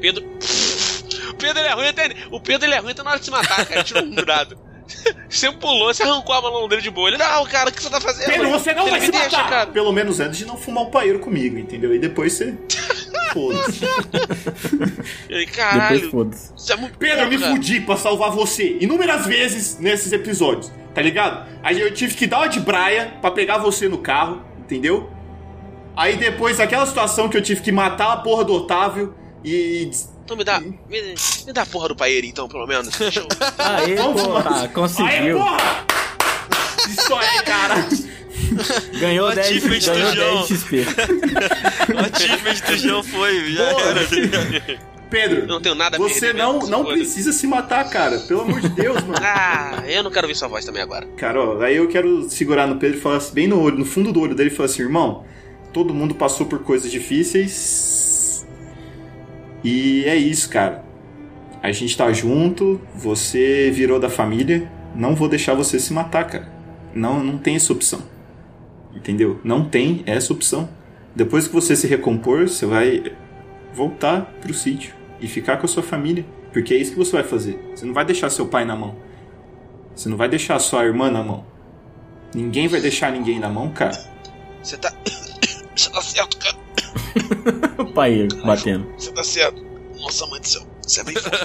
Pedro. 0.00 0.24
O 1.30 1.34
Pedro 1.34 1.58
ele 1.60 1.68
é 1.68 1.72
ruim 1.72 1.88
até. 1.88 2.08
O 2.30 2.40
Pedro 2.40 2.66
ele 2.66 2.74
é 2.74 2.78
ruim 2.78 2.90
até 2.92 3.02
na 3.02 3.10
hora 3.10 3.18
de 3.18 3.24
se 3.24 3.30
matar, 3.30 3.64
cara. 3.66 3.82
Tirou 3.84 4.02
um 4.02 4.10
dado. 4.10 4.58
Você 5.30 5.50
pulou, 5.50 5.92
você 5.92 6.02
arrancou 6.02 6.34
a 6.34 6.42
mão 6.42 6.68
dele 6.68 6.82
de 6.82 6.90
boa. 6.90 7.08
Ele, 7.08 7.16
não, 7.16 7.44
cara, 7.46 7.70
o 7.70 7.72
que 7.72 7.82
você 7.82 7.88
tá 7.88 8.00
fazendo? 8.00 8.26
Pedro, 8.26 8.50
você 8.50 8.74
não 8.74 8.82
Ele 8.82 8.90
vai 8.90 9.00
me 9.00 9.06
se 9.06 9.12
deixa, 9.12 9.36
matar! 9.38 9.48
cara. 9.50 9.66
Pelo 9.68 9.90
menos 9.92 10.20
antes 10.20 10.36
de 10.38 10.44
não 10.44 10.58
fumar 10.58 10.84
o 10.84 10.90
paeiro 10.90 11.18
comigo, 11.20 11.58
entendeu? 11.58 11.94
E 11.94 11.98
depois 11.98 12.34
você. 12.34 12.54
Foda-se. 13.32 13.84
Ele, 15.28 15.46
Depois 15.46 15.56
caralho, 15.56 16.10
foda-se. 16.10 16.72
é 16.72 16.76
Pedro, 16.98 17.24
eu 17.24 17.28
me 17.30 17.38
fudi 17.38 17.80
pra 17.80 17.96
salvar 17.96 18.30
você 18.30 18.76
inúmeras 18.80 19.26
vezes 19.26 19.78
nesses 19.80 20.12
episódios, 20.12 20.70
tá 20.94 21.02
ligado? 21.02 21.48
Aí 21.62 21.80
eu 21.80 21.92
tive 21.92 22.14
que 22.14 22.26
dar 22.26 22.38
uma 22.40 22.48
de 22.48 22.60
braia 22.60 23.14
pra 23.20 23.30
pegar 23.32 23.58
você 23.58 23.88
no 23.88 23.98
carro, 23.98 24.42
entendeu? 24.58 25.10
Aí 25.96 26.16
depois, 26.16 26.60
aquela 26.60 26.86
situação 26.86 27.28
que 27.28 27.36
eu 27.36 27.42
tive 27.42 27.60
que 27.60 27.72
matar 27.72 28.12
a 28.12 28.16
porra 28.18 28.44
do 28.44 28.52
Otávio 28.54 29.14
e. 29.44 29.90
Então 30.24 30.36
me 30.36 30.44
dá. 30.44 30.58
Me, 30.60 30.74
me 31.46 31.52
dá 31.52 31.62
a 31.62 31.66
porra 31.66 31.88
do 31.88 31.96
paeiro, 31.96 32.26
então, 32.26 32.48
pelo 32.48 32.66
menos. 32.66 32.88
Eu- 33.00 33.28
Aê, 33.58 33.94
Vamos 33.96 34.22
pô, 34.22 34.28
lá. 34.32 34.42
tá, 34.42 34.60
Aê, 34.62 34.68
conseguiu. 34.68 35.38
porra! 35.38 35.86
Isso 36.88 37.14
aí, 37.14 37.42
cara! 37.42 37.88
Ganhou 39.00 39.28
O 39.30 39.34
10, 39.34 39.46
achievement 39.46 39.78
do 39.78 39.86
ganhou 39.92 40.14
João. 40.14 40.46
10 40.46 40.48
XP. 40.48 40.76
O 41.94 42.16
achievement 42.16 42.66
do 42.66 42.76
João 42.76 43.02
foi, 43.02 43.52
já 43.52 43.70
Boa. 43.70 43.82
era. 43.82 44.00
Eu 44.02 44.78
Pedro, 45.10 45.46
não 45.46 45.60
tenho 45.60 45.74
nada 45.74 45.96
a 45.96 45.98
você 46.00 46.20
perder 46.20 46.38
não, 46.42 46.58
não 46.60 46.84
precisa 46.84 47.32
se 47.32 47.46
matar, 47.46 47.88
cara. 47.88 48.18
Pelo 48.20 48.40
amor 48.42 48.60
de 48.60 48.68
Deus, 48.70 49.00
mano. 49.02 49.14
Ah, 49.22 49.82
eu 49.86 50.02
não 50.02 50.10
quero 50.10 50.26
ouvir 50.26 50.34
sua 50.36 50.48
voz 50.48 50.64
também 50.64 50.82
agora. 50.82 51.06
Cara, 51.16 51.40
ó, 51.40 51.60
aí 51.62 51.76
eu 51.76 51.86
quero 51.88 52.28
segurar 52.28 52.66
no 52.66 52.76
Pedro 52.76 52.98
e 52.98 53.00
falar 53.00 53.16
assim, 53.18 53.32
bem 53.34 53.46
no 53.46 53.60
olho, 53.60 53.78
no 53.78 53.84
fundo 53.84 54.12
do 54.12 54.20
olho 54.20 54.34
dele 54.34 54.50
e 54.50 54.52
falar 54.52 54.66
assim, 54.68 54.82
irmão, 54.82 55.24
todo 55.72 55.94
mundo 55.94 56.14
passou 56.14 56.46
por 56.46 56.60
coisas 56.60 56.90
difíceis. 56.90 58.13
E 59.64 60.04
é 60.04 60.14
isso, 60.14 60.50
cara. 60.50 60.84
A 61.62 61.72
gente 61.72 61.96
tá 61.96 62.12
junto, 62.12 62.78
você 62.94 63.70
virou 63.70 63.98
da 63.98 64.10
família, 64.10 64.70
não 64.94 65.14
vou 65.14 65.28
deixar 65.28 65.54
você 65.54 65.80
se 65.80 65.92
matar, 65.94 66.26
cara. 66.26 66.52
Não, 66.94 67.24
não 67.24 67.38
tem 67.38 67.56
essa 67.56 67.72
opção. 67.72 68.02
Entendeu? 68.94 69.40
Não 69.42 69.64
tem 69.64 70.02
essa 70.04 70.32
opção. 70.32 70.68
Depois 71.16 71.48
que 71.48 71.54
você 71.54 71.74
se 71.74 71.86
recompor, 71.86 72.48
você 72.48 72.66
vai 72.66 73.16
voltar 73.72 74.32
pro 74.40 74.52
sítio 74.52 74.94
e 75.20 75.26
ficar 75.26 75.56
com 75.56 75.64
a 75.64 75.68
sua 75.68 75.82
família. 75.82 76.26
Porque 76.52 76.74
é 76.74 76.76
isso 76.76 76.92
que 76.92 76.98
você 76.98 77.12
vai 77.12 77.24
fazer. 77.24 77.58
Você 77.74 77.86
não 77.86 77.94
vai 77.94 78.04
deixar 78.04 78.28
seu 78.28 78.46
pai 78.46 78.64
na 78.64 78.76
mão. 78.76 78.94
Você 79.94 80.08
não 80.08 80.16
vai 80.16 80.28
deixar 80.28 80.58
sua 80.58 80.84
irmã 80.84 81.10
na 81.10 81.22
mão. 81.22 81.46
Ninguém 82.34 82.68
vai 82.68 82.80
deixar 82.80 83.10
ninguém 83.10 83.40
na 83.40 83.48
mão, 83.48 83.70
cara. 83.70 83.96
Você 84.62 84.76
tá. 84.76 84.92
Você 85.74 85.90
tá 85.90 86.00
certo, 86.00 86.38
cara. 86.38 86.53
O 87.78 87.86
pai 87.92 88.26
batendo. 88.44 88.86
Você 88.98 89.12
tá 89.12 89.22
certo. 89.24 89.64
Nossa, 89.98 90.26
mãe 90.26 90.40
do 90.40 90.48
céu. 90.48 90.62
Você 90.82 91.00
é 91.00 91.04
bem 91.04 91.14
forte. 91.16 91.36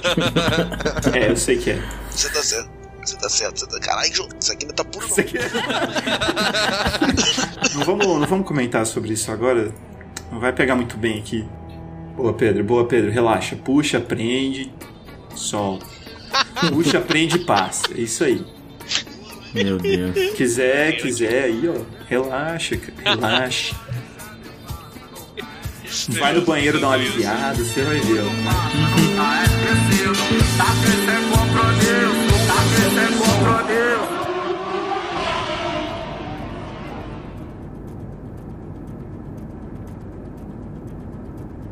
É, 1.18 1.32
eu 1.32 1.38
sei 1.38 1.58
que 1.58 1.72
é. 1.72 1.82
Você 2.10 2.30
tá 2.30 2.42
certo. 2.42 2.70
Você 3.06 3.16
tá 3.18 3.30
certo. 3.30 3.60
Você 3.60 3.68
tá... 3.68 3.80
Caralho, 3.80 4.14
João. 4.14 4.30
Isso 4.40 4.52
aqui 4.52 4.66
ainda 4.66 4.76
tá 4.76 4.84
puro, 4.84 5.08
não. 5.08 5.18
Aqui 5.18 5.38
é- 5.38 5.50
não, 7.76 7.84
vamos, 7.86 8.06
não 8.06 8.28
vamos 8.28 8.48
comentar 8.48 8.86
sobre 8.86 9.14
isso 9.14 9.32
agora. 9.32 9.74
Não 10.32 10.40
vai 10.40 10.54
pegar 10.54 10.76
muito 10.76 10.98
bem 10.98 11.20
aqui. 11.20 11.48
Boa, 12.16 12.34
Pedro. 12.34 12.64
Boa, 12.64 12.86
Pedro. 12.86 13.12
Relaxa. 13.12 13.56
Puxa, 13.56 14.00
prende, 14.00 14.72
solta. 15.36 15.86
Puxa, 16.70 17.00
prende 17.00 17.38
e 17.38 17.46
passa. 17.46 17.84
É 17.96 18.02
isso 18.02 18.24
aí. 18.24 18.46
Meu 19.54 19.78
Deus. 19.78 20.16
Quiser, 20.36 20.98
quiser 20.98 21.46
aí, 21.46 21.68
ó. 21.68 21.82
Relaxa, 22.08 22.78
cara. 22.78 23.16
Relaxa. 23.16 23.76
Vai 26.20 26.34
no 26.34 26.42
banheiro 26.42 26.80
dar 26.80 26.88
uma 26.88 26.96
aliviada, 26.96 27.64
você 27.64 27.82
vai 27.84 28.00
ver. 28.00 28.24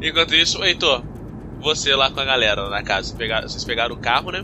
Enquanto 0.01 0.35
isso, 0.35 0.63
Heitor, 0.63 1.03
você 1.59 1.95
lá 1.95 2.09
com 2.09 2.19
a 2.19 2.25
galera 2.25 2.69
na 2.69 2.81
casa. 2.81 3.15
Pegaram, 3.15 3.47
vocês 3.47 3.63
pegaram 3.63 3.93
o 3.95 3.99
carro, 3.99 4.31
né? 4.31 4.43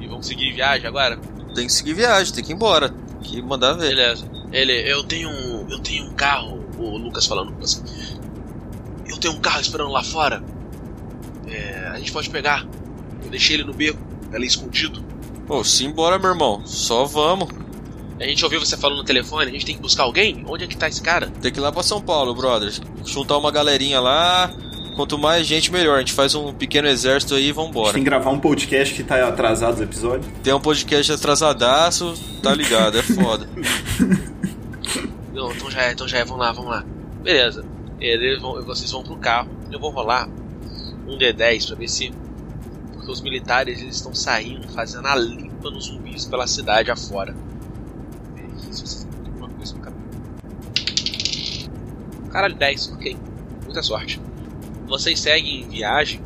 E 0.00 0.06
vão 0.06 0.22
seguir 0.22 0.52
viagem 0.52 0.86
agora? 0.86 1.18
Tem 1.54 1.66
que 1.66 1.72
seguir 1.72 1.94
viagem, 1.94 2.34
tem 2.34 2.44
que 2.44 2.52
ir 2.52 2.54
embora. 2.54 2.88
Tem 2.88 3.20
que 3.22 3.42
mandar 3.42 3.74
ver. 3.74 3.88
Beleza. 3.88 4.26
Ele, 4.52 4.72
eu 4.72 5.04
tenho 5.04 5.28
um. 5.28 5.66
Eu 5.70 5.78
tenho 5.78 6.04
um 6.06 6.14
carro, 6.14 6.64
o 6.78 6.96
Lucas 6.98 7.26
falando 7.26 7.52
com 7.52 7.62
tenho 9.24 9.34
um 9.34 9.40
carro 9.40 9.60
esperando 9.60 9.90
lá 9.90 10.02
fora. 10.02 10.42
É, 11.46 11.88
a 11.92 11.98
gente 11.98 12.12
pode 12.12 12.28
pegar. 12.28 12.66
Eu 13.22 13.30
deixei 13.30 13.56
ele 13.56 13.64
no 13.64 13.72
beco, 13.72 13.98
ali 14.32 14.46
escondido. 14.46 15.02
Pô, 15.46 15.64
simbora, 15.64 16.18
meu 16.18 16.30
irmão. 16.30 16.62
Só 16.66 17.04
vamos. 17.06 17.48
A 18.20 18.24
gente 18.24 18.44
ouviu 18.44 18.60
você 18.60 18.76
falando 18.76 18.98
no 18.98 19.04
telefone, 19.04 19.48
a 19.48 19.52
gente 19.52 19.64
tem 19.66 19.74
que 19.74 19.80
buscar 19.80 20.04
alguém? 20.04 20.44
Onde 20.46 20.64
é 20.64 20.66
que 20.66 20.76
tá 20.76 20.88
esse 20.88 21.00
cara? 21.02 21.28
Tem 21.40 21.50
que 21.50 21.58
ir 21.58 21.62
lá 21.62 21.72
pra 21.72 21.82
São 21.82 22.00
Paulo, 22.00 22.34
brother. 22.34 22.72
Juntar 23.04 23.38
uma 23.38 23.50
galerinha 23.50 23.98
lá. 23.98 24.52
Quanto 24.94 25.18
mais 25.18 25.46
gente, 25.46 25.72
melhor. 25.72 25.96
A 25.96 25.98
gente 26.00 26.12
faz 26.12 26.34
um 26.34 26.52
pequeno 26.52 26.86
exército 26.86 27.34
aí 27.34 27.40
e 27.40 27.44
A 27.44 27.46
gente 27.46 27.56
vambora. 27.56 27.92
tem 27.94 28.02
que 28.04 28.08
gravar 28.08 28.30
um 28.30 28.38
podcast 28.38 28.94
que 28.94 29.02
tá 29.02 29.26
atrasado 29.26 29.74
os 29.74 29.80
episódios. 29.80 30.26
Tem 30.42 30.52
um 30.52 30.60
podcast 30.60 31.10
atrasadaço, 31.12 32.14
tá 32.42 32.54
ligado? 32.54 32.98
É 32.98 33.02
foda. 33.02 33.48
Não, 35.32 35.50
então 35.50 35.70
já 35.70 35.82
é, 35.82 35.92
então 35.92 36.06
já 36.06 36.18
é, 36.18 36.24
vamos 36.24 36.40
lá, 36.40 36.52
vamos 36.52 36.70
lá. 36.70 36.84
Beleza. 37.22 37.73
Eles 38.04 38.40
vão, 38.40 38.60
vocês 38.62 38.90
vão 38.90 39.02
pro 39.02 39.16
carro. 39.16 39.48
Eu 39.72 39.80
vou 39.80 39.90
rolar 39.90 40.28
um 41.08 41.16
D10 41.16 41.68
pra 41.68 41.76
ver 41.76 41.88
se. 41.88 42.12
Porque 42.92 43.10
os 43.10 43.22
militares 43.22 43.80
eles 43.80 43.96
estão 43.96 44.14
saindo, 44.14 44.68
fazendo 44.68 45.06
a 45.06 45.16
limpa 45.16 45.70
nos 45.70 45.86
zumbis 45.86 46.26
pela 46.26 46.46
cidade 46.46 46.90
afora. 46.90 47.34
Se 48.56 48.82
vocês 48.82 49.08
alguma 49.26 49.48
coisa 49.48 49.74
no 49.74 49.80
caminho. 49.80 50.04
Caralho, 52.30 52.54
10, 52.54 52.92
ok. 52.92 53.16
Muita 53.64 53.82
sorte. 53.82 54.20
Vocês 54.86 55.18
seguem 55.18 55.62
em 55.62 55.68
viagem 55.68 56.20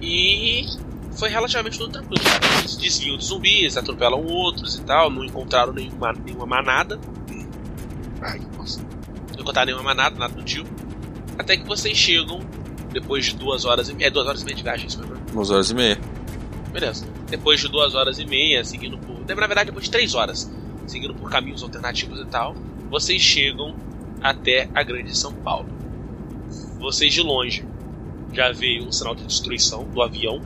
e 0.00 0.66
foi 1.12 1.28
relativamente 1.28 1.78
tudo 1.78 1.92
tranquilo. 1.92 2.22
Eles 2.60 2.76
desviam 2.76 3.18
de 3.18 3.24
zumbis, 3.26 3.76
atropelam 3.76 4.24
outros 4.24 4.78
e 4.78 4.82
tal, 4.82 5.10
não 5.10 5.22
encontraram 5.24 5.72
nenhuma, 5.72 6.12
nenhuma 6.12 6.46
manada. 6.46 6.98
Ai, 8.22 8.40
nossa. 8.56 8.80
Não 9.34 9.40
encontraram 9.40 9.66
nenhuma 9.66 9.84
manada, 9.84 10.16
nada 10.16 10.34
do 10.34 10.42
tipo. 10.42 10.79
Até 11.40 11.56
que 11.56 11.66
vocês 11.66 11.96
chegam, 11.96 12.38
depois 12.92 13.24
de 13.24 13.36
duas 13.36 13.64
horas 13.64 13.88
e 13.88 13.94
meia. 13.94 14.08
É 14.08 14.10
duas 14.10 14.26
horas 14.26 14.42
e 14.42 14.44
meia 14.44 14.56
de 14.56 14.62
viagem, 14.62 14.86
isso 14.88 14.98
mesmo. 14.98 15.14
né? 15.14 15.22
Duas 15.32 15.50
horas 15.50 15.70
e 15.70 15.74
meia. 15.74 15.98
Beleza. 16.70 17.06
Depois 17.30 17.58
de 17.60 17.68
duas 17.68 17.94
horas 17.94 18.18
e 18.18 18.26
meia, 18.26 18.62
seguindo 18.62 18.98
por. 18.98 19.18
Na 19.20 19.46
verdade, 19.46 19.66
depois 19.66 19.86
de 19.86 19.90
três 19.90 20.14
horas, 20.14 20.52
seguindo 20.86 21.14
por 21.14 21.30
caminhos 21.30 21.62
alternativos 21.62 22.20
e 22.20 22.26
tal, 22.26 22.54
vocês 22.90 23.22
chegam 23.22 23.74
até 24.20 24.68
a 24.74 24.82
grande 24.82 25.16
São 25.16 25.32
Paulo. 25.32 25.66
Vocês 26.78 27.10
de 27.14 27.22
longe 27.22 27.64
já 28.34 28.52
veio 28.52 28.86
um 28.86 28.92
sinal 28.92 29.14
de 29.14 29.24
destruição 29.24 29.84
do 29.84 30.02
avião 30.02 30.42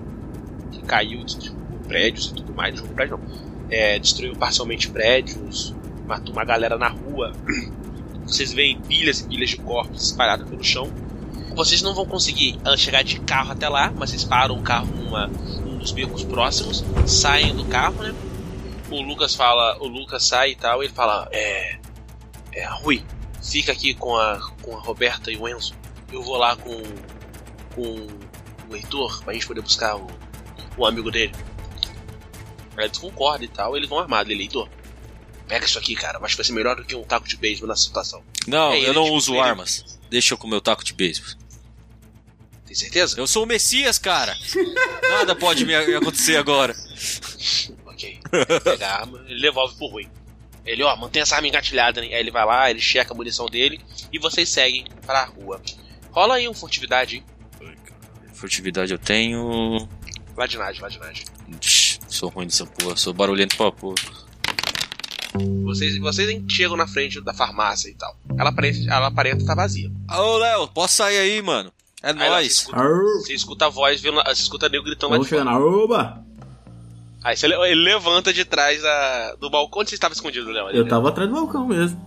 que 0.70 0.80
caiu, 0.82 1.24
destruiu 1.24 1.56
prédios 1.88 2.26
e 2.26 2.34
tudo 2.34 2.54
mais. 2.54 2.74
Destruiu 2.74 2.94
prédio 2.94 3.18
não. 3.18 3.54
É, 3.68 3.98
destruiu 3.98 4.36
parcialmente 4.36 4.88
prédios, 4.90 5.74
matou 6.06 6.32
uma 6.32 6.44
galera 6.44 6.78
na 6.78 6.88
rua. 6.88 7.32
Vocês 8.26 8.52
veem 8.52 8.80
pilhas 8.80 9.20
e 9.20 9.28
pilhas 9.28 9.51
de 9.51 9.56
corpos 9.56 10.05
espalhados 10.05 10.48
pelo 10.48 10.64
chão. 10.64 10.90
Vocês 11.55 11.82
não 11.82 11.94
vão 11.94 12.05
conseguir 12.06 12.59
ah, 12.64 12.76
chegar 12.76 13.05
de 13.05 13.20
carro 13.20 13.52
até 13.52 13.68
lá, 13.68 13.92
mas 13.96 14.10
vocês 14.10 14.24
param 14.24 14.59
o 14.59 14.62
carro 14.62 14.86
numa, 14.86 15.28
num 15.28 15.78
dos 15.78 15.92
becos 15.92 16.24
próximos, 16.24 16.84
saem 17.06 17.55
do 17.55 17.64
carro, 17.66 18.02
né? 18.02 18.14
O 18.90 19.01
Lucas 19.01 19.34
fala, 19.34 19.78
o 19.80 19.86
Lucas 19.86 20.24
sai 20.24 20.51
e 20.51 20.56
tal, 20.56 20.82
e 20.82 20.86
ele 20.86 20.94
fala, 20.94 21.28
é. 21.30 21.78
É, 22.52 22.66
Rui, 22.66 23.05
fica 23.42 23.72
aqui 23.72 23.94
com 23.94 24.16
a, 24.16 24.40
com 24.62 24.76
a 24.76 24.80
Roberta 24.80 25.30
e 25.30 25.36
o 25.36 25.48
Enzo. 25.48 25.74
Eu 26.12 26.22
vou 26.22 26.36
lá 26.36 26.56
com, 26.56 26.82
com 27.74 28.06
o 28.70 28.76
Heitor 28.76 29.22
pra 29.24 29.32
gente 29.32 29.46
poder 29.46 29.60
buscar 29.60 29.96
o, 29.96 30.06
o 30.76 30.86
amigo 30.86 31.10
dele. 31.10 31.34
Aí 32.76 32.84
eles 32.84 32.98
concordam 32.98 33.44
e 33.44 33.48
tal, 33.48 33.76
eles 33.76 33.88
vão 33.88 33.98
armados. 33.98 34.30
Ele, 34.30 34.42
Heitor, 34.42 34.68
pega 35.48 35.64
isso 35.66 35.78
aqui, 35.78 35.94
cara. 35.94 36.18
Acho 36.18 36.34
que 36.34 36.36
vai 36.38 36.44
ser 36.44 36.52
melhor 36.52 36.76
do 36.76 36.84
que 36.84 36.94
um 36.94 37.02
taco 37.04 37.28
de 37.28 37.36
beisebol 37.36 37.68
nessa 37.68 37.82
situação. 37.82 38.22
Não, 38.46 38.72
É, 38.72 38.80
eu 38.80 38.92
não 38.92 39.04
tipo, 39.04 39.16
uso 39.16 39.32
ele- 39.32 39.40
armas. 39.40 39.98
Deixa 40.10 40.34
eu 40.34 40.38
com 40.38 40.46
o 40.46 40.50
meu 40.50 40.60
taco 40.60 40.84
de 40.84 40.92
beisebol. 40.94 41.30
Tem 42.66 42.74
certeza? 42.74 43.18
Eu 43.18 43.26
sou 43.26 43.44
o 43.44 43.46
Messias, 43.46 43.98
cara. 43.98 44.36
Nada 45.10 45.34
pode 45.36 45.64
me 45.66 45.74
acontecer 45.74 46.36
agora. 46.36 46.74
Ok. 47.86 48.18
Pega 48.64 48.86
a 48.88 49.00
arma, 49.00 49.24
ele 49.28 49.40
devolve 49.40 49.76
pro 49.76 49.86
ruim. 49.86 50.08
Ele, 50.66 50.82
ó, 50.82 50.96
mantém 50.96 51.20
essa 51.22 51.36
arma 51.36 51.46
engatilhada, 51.46 52.00
né? 52.00 52.06
Aí 52.08 52.14
ele 52.14 52.30
vai 52.30 52.44
lá, 52.44 52.70
ele 52.70 52.80
checa 52.80 53.12
a 53.12 53.16
munição 53.16 53.46
dele 53.46 53.80
e 54.12 54.18
vocês 54.18 54.48
seguem 54.48 54.86
pra 55.04 55.24
rua. 55.24 55.60
Rola 56.10 56.36
aí 56.36 56.48
um 56.48 56.54
furtividade, 56.54 57.16
hein? 57.16 57.24
Furtividade 58.32 58.92
eu 58.92 58.98
tenho. 58.98 59.86
Ladinagem, 60.36 60.80
ladinagem. 60.82 61.24
Sou 62.08 62.28
ruim 62.30 62.46
dessa 62.46 62.66
porra, 62.66 62.96
sou 62.96 63.12
barulhento 63.12 63.56
pra 63.56 63.70
porra. 63.70 63.94
Vocês, 65.65 65.98
vocês 65.98 66.43
chegam 66.48 66.77
na 66.77 66.86
frente 66.86 67.20
da 67.20 67.35
farmácia 67.35 67.89
e 67.89 67.94
tal. 67.94 68.16
Ela 68.39 68.51
aparenta, 68.51 68.78
ela 68.93 69.06
aparenta 69.09 69.39
estar 69.39 69.55
vazia. 69.55 69.90
Ô, 70.16 70.36
Léo, 70.39 70.69
posso 70.69 70.94
sair 70.97 71.19
aí, 71.19 71.43
mano? 71.43 71.73
É 72.02 72.11
Aí 72.11 72.15
lá, 72.15 72.24
você, 72.24 72.31
nóis. 72.43 72.52
escuta, 72.52 72.82
você 73.23 73.35
escuta 73.35 73.66
a 73.66 73.69
voz, 73.69 74.01
vindo, 74.01 74.15
você 74.23 74.43
escuta 74.43 74.69
nego 74.69 74.85
gritando 74.85 75.11
lá 75.11 75.16
Vamos 75.16 75.28
de 75.28 75.35
fora. 75.36 75.59
oba. 75.59 76.24
Aí 77.24 77.36
você, 77.36 77.47
ele 77.47 77.74
levanta 77.82 78.32
de 78.32 78.44
trás 78.44 78.82
da- 78.82 79.35
do 79.36 79.48
balcão. 79.51 79.81
Onde 79.81 79.89
você 79.90 79.94
estava 79.97 80.12
escondido, 80.15 80.51
Léo? 80.51 80.69
Eu 80.70 80.86
tava 80.86 81.09
atrás 81.09 81.28
do 81.28 81.35
balcão 81.35 81.66
mesmo. 81.66 81.98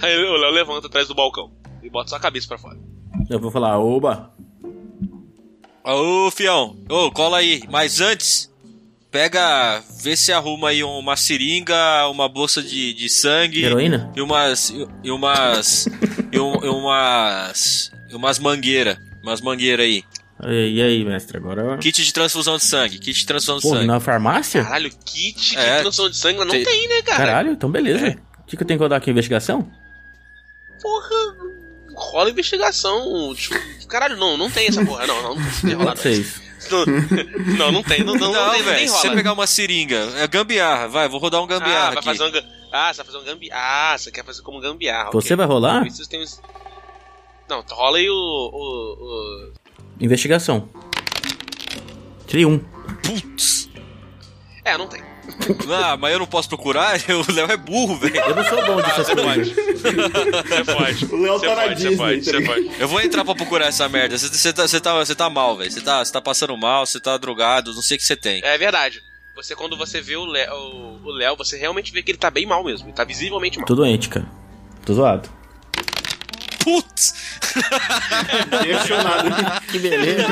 Aí 0.00 0.16
o 0.24 0.36
Léo 0.36 0.52
levanta 0.52 0.86
atrás 0.86 1.08
do 1.08 1.14
balcão 1.14 1.50
e 1.82 1.90
bota 1.90 2.08
sua 2.10 2.20
cabeça 2.20 2.46
pra 2.46 2.56
fora. 2.56 2.78
Eu 3.28 3.40
vou 3.40 3.50
falar, 3.50 3.76
oba. 3.78 4.30
Ô, 5.84 6.30
fião, 6.30 6.76
ô, 6.88 7.10
cola 7.10 7.38
aí. 7.38 7.62
Mas 7.70 8.00
antes, 8.00 8.50
pega, 9.16 9.82
vê 10.02 10.14
se 10.14 10.30
arruma 10.30 10.68
aí 10.68 10.84
uma 10.84 11.16
seringa, 11.16 12.06
uma 12.10 12.28
bolsa 12.28 12.62
de, 12.62 12.92
de 12.92 13.08
sangue. 13.08 13.64
Heroína? 13.64 14.12
E 14.14 14.20
umas. 14.20 14.70
E 15.02 15.10
umas. 15.10 15.88
e, 16.30 16.38
um, 16.38 16.54
e 16.62 16.68
umas. 16.68 17.90
E 18.10 18.14
umas 18.14 18.38
mangueiras. 18.38 18.98
Umas 19.22 19.40
mangueiras 19.40 19.86
aí. 19.86 20.04
E 20.46 20.82
aí, 20.82 21.02
mestre, 21.02 21.38
agora. 21.38 21.78
Kit 21.78 22.04
de 22.04 22.12
transfusão 22.12 22.58
de 22.58 22.64
sangue. 22.64 22.98
Kit 22.98 23.18
de 23.18 23.26
transfusão 23.26 23.56
de 23.56 23.62
Pô, 23.62 23.70
sangue. 23.70 23.86
Na 23.86 23.98
farmácia? 23.98 24.62
Caralho, 24.62 24.90
kit 25.06 25.56
é, 25.56 25.76
de 25.76 25.80
transfusão 25.80 26.10
de 26.10 26.16
sangue 26.18 26.38
não 26.40 26.48
tem, 26.48 26.62
tem 26.62 26.88
né, 26.88 27.00
cara? 27.00 27.16
Caralho, 27.16 27.52
então 27.52 27.70
beleza. 27.70 28.08
É. 28.08 28.10
O 28.10 28.12
é. 28.12 28.16
que, 28.46 28.56
que 28.58 28.62
eu 28.62 28.66
tenho 28.66 28.78
que 28.78 28.84
rodar 28.84 28.98
aqui? 28.98 29.10
Investigação? 29.10 29.66
Porra, 30.82 31.36
rola 31.94 32.28
investigação. 32.28 33.34
Tipo, 33.34 33.56
caralho, 33.88 34.18
não, 34.18 34.36
não 34.36 34.50
tem 34.50 34.68
essa 34.68 34.84
porra, 34.84 35.06
não. 35.06 35.22
Não, 35.22 35.34
não 35.40 35.60
tem 35.62 35.72
rolado. 35.72 36.00
sei. 36.00 36.22
Não, 37.58 37.72
não 37.72 37.82
tem, 37.82 38.02
não, 38.04 38.14
não, 38.14 38.32
Não, 38.32 38.46
não 38.52 38.64
velho, 38.64 38.88
se 38.88 38.88
você 38.88 39.10
pegar 39.10 39.32
uma 39.32 39.46
seringa, 39.46 39.96
é 40.16 40.26
gambiarra, 40.26 40.88
vai, 40.88 41.08
vou 41.08 41.20
rodar 41.20 41.42
um 41.42 41.46
gambiarra 41.46 41.78
ah, 41.78 41.90
vai 41.90 41.98
aqui. 41.98 42.04
fazer 42.04 42.24
um 42.24 42.46
Ah, 42.72 42.92
você 42.92 42.96
vai 43.02 43.06
fazer 43.06 43.18
um 43.18 43.24
gambiarra. 43.24 43.94
Ah, 43.94 43.98
você 43.98 44.10
quer 44.10 44.24
fazer 44.24 44.42
como 44.42 44.60
gambiarra. 44.60 45.10
Você 45.12 45.28
ok. 45.34 45.36
vai 45.36 45.46
rolar? 45.46 45.78
Por 45.80 45.86
isso 45.88 46.04
você 46.04 46.10
tem 46.10 46.22
uns- 46.22 46.40
Não, 47.48 47.64
rola 47.70 47.98
aí 47.98 48.08
o. 48.10 48.14
o, 48.14 48.94
o- 49.04 49.52
Investigação. 50.00 50.68
Tirei 52.26 52.44
um. 52.44 52.58
Putz. 53.02 53.68
É, 54.64 54.76
não 54.76 54.88
tem. 54.88 55.00
Ah, 55.70 55.96
mas 55.96 56.12
eu 56.12 56.18
não 56.18 56.26
posso 56.26 56.48
procurar? 56.48 56.98
O 57.28 57.32
Léo 57.32 57.50
é 57.50 57.56
burro, 57.56 57.96
velho. 57.96 58.16
Eu 58.16 58.34
não 58.34 58.44
sou 58.44 58.64
bom 58.66 58.76
dessas 58.76 59.08
coisas. 59.08 59.48
Você 59.48 60.64
pode. 60.64 61.14
O 61.14 61.16
Léo 61.22 61.38
Você 61.38 61.46
tá 61.46 61.54
na 61.54 61.62
pode, 61.62 61.80
você 61.80 61.88
Disney, 61.88 61.96
pode, 61.96 62.24
você 62.24 62.40
pode. 62.42 62.70
Eu 62.80 62.88
vou 62.88 63.00
entrar 63.00 63.24
pra 63.24 63.34
procurar 63.34 63.66
essa 63.66 63.88
merda. 63.88 64.16
Você 64.18 64.52
tá, 64.52 64.66
você 64.66 64.80
tá, 64.80 65.04
tá 65.04 65.30
mal, 65.30 65.56
velho. 65.56 65.70
Você 65.70 65.80
tá, 65.80 66.04
tá 66.04 66.20
passando 66.20 66.56
mal, 66.56 66.86
você 66.86 67.00
tá 67.00 67.16
drogado, 67.16 67.74
não 67.74 67.82
sei 67.82 67.96
o 67.96 67.98
que 67.98 68.04
você 68.06 68.16
tem. 68.16 68.40
É 68.44 68.56
verdade. 68.58 69.02
Você, 69.34 69.54
quando 69.54 69.76
você 69.76 70.00
vê 70.00 70.16
o 70.16 70.24
Léo, 70.24 70.54
o 71.04 71.10
Léo, 71.10 71.36
você 71.36 71.58
realmente 71.58 71.92
vê 71.92 72.02
que 72.02 72.10
ele 72.10 72.18
tá 72.18 72.30
bem 72.30 72.46
mal 72.46 72.64
mesmo. 72.64 72.88
Ele 72.88 72.94
tá 72.94 73.04
visivelmente 73.04 73.58
mal. 73.58 73.66
Tô 73.66 73.74
doente, 73.74 74.08
cara. 74.08 74.26
Tô 74.84 74.94
zoado. 74.94 75.28
Putz! 76.66 77.14
Que 79.70 79.78
beleza. 79.78 80.26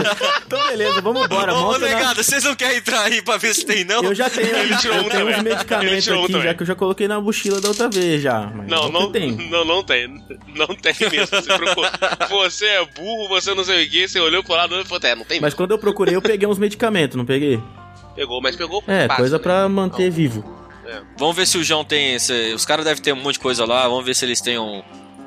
então 0.47 0.67
beleza, 0.69 1.01
vamos 1.01 1.25
embora. 1.25 1.55
Ô, 1.55 1.69
ô, 1.71 1.79
na... 1.79 1.87
negado, 1.87 2.23
vocês 2.23 2.43
não 2.45 2.55
querem 2.57 2.79
entrar 2.79 3.03
aí 3.03 3.23
pra 3.23 3.37
ver 3.37 3.55
se 3.55 3.65
tem, 3.65 3.85
não? 3.85 4.03
Eu 4.03 4.15
já 4.15 4.29
tenho, 4.29 4.55
Ele 4.57 4.77
tirou 4.79 4.97
eu 4.97 5.03
um 5.05 5.09
tenho 5.09 5.21
também. 5.25 5.37
uns 5.39 5.43
medicamentos 5.43 6.05
tirou 6.05 6.21
um 6.21 6.25
aqui, 6.25 6.33
também. 6.33 6.49
já 6.49 6.55
que 6.55 6.63
eu 6.63 6.67
já 6.67 6.75
coloquei 6.75 7.07
na 7.09 7.21
mochila 7.21 7.61
da 7.61 7.69
outra 7.69 7.89
vez 7.89 8.21
já. 8.23 8.51
Mas 8.55 8.67
Não, 8.69 8.91
não, 8.91 9.13
tem. 9.13 9.31
não, 9.49 9.65
não 9.65 9.83
tem. 9.83 10.09
Não 10.57 10.67
tem 10.67 10.95
mesmo. 11.11 11.27
Você, 11.29 11.59
procurou. 11.59 11.91
você 12.29 12.67
é 12.67 12.85
burro, 12.87 13.29
você 13.29 13.55
não 13.55 13.65
sei 13.65 13.87
o 13.87 13.91
que, 13.91 14.09
você 14.09 14.19
olhou 14.21 14.43
pro 14.43 14.55
lado 14.55 14.79
e 14.81 14.85
falou, 14.85 15.01
é, 15.05 15.15
não 15.15 15.25
tem 15.25 15.41
Mas 15.41 15.49
mesmo. 15.53 15.57
quando 15.59 15.71
eu 15.71 15.79
procurei, 15.79 16.15
eu 16.17 16.23
peguei 16.23 16.49
uns 16.49 16.59
medicamentos, 16.59 17.17
não 17.17 17.25
peguei? 17.25 17.61
Pegou, 18.17 18.41
mas 18.43 18.57
pegou 18.57 18.83
É, 18.87 19.07
fácil, 19.07 19.17
coisa 19.23 19.37
né? 19.39 19.43
pra 19.43 19.69
manter 19.69 20.05
Então, 20.05 20.17
vivo. 20.17 20.55
Vamos 21.19 21.35
ver 21.37 21.47
se 21.47 21.57
o 21.59 21.65
João 21.65 21.85
tem. 21.85 22.15
esse- 22.15 22.53
os 22.55 22.65
caras 22.67 22.85
devem 22.85 23.03
ter 23.03 23.13
um 23.13 23.17
monte 23.17 23.35
de 23.35 23.41
coisa 23.41 23.65
lá. 23.65 23.89
Vamos 23.89 24.05
ver 24.05 24.15
se 24.15 24.25
eles 24.25 24.41
têm 24.43 24.59
um, 24.59 24.83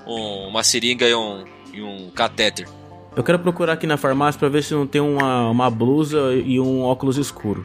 um- 0.07 0.47
uma 0.47 0.63
seringa 0.63 1.07
e 1.07 1.13
um, 1.13 1.45
e 1.73 1.81
um 1.81 2.09
catéter. 2.11 2.67
Eu 3.15 3.23
quero 3.23 3.39
procurar 3.39 3.73
aqui 3.73 3.87
na 3.87 3.97
farmácia 3.97 4.37
pra 4.39 4.47
ver 4.49 4.63
se 4.63 4.73
não 4.73 4.85
tem 4.87 5.01
uma, 5.01 5.49
uma 5.49 5.69
blusa 5.69 6.33
e 6.35 6.59
um 6.59 6.83
óculos 6.83 7.17
escuro. 7.17 7.63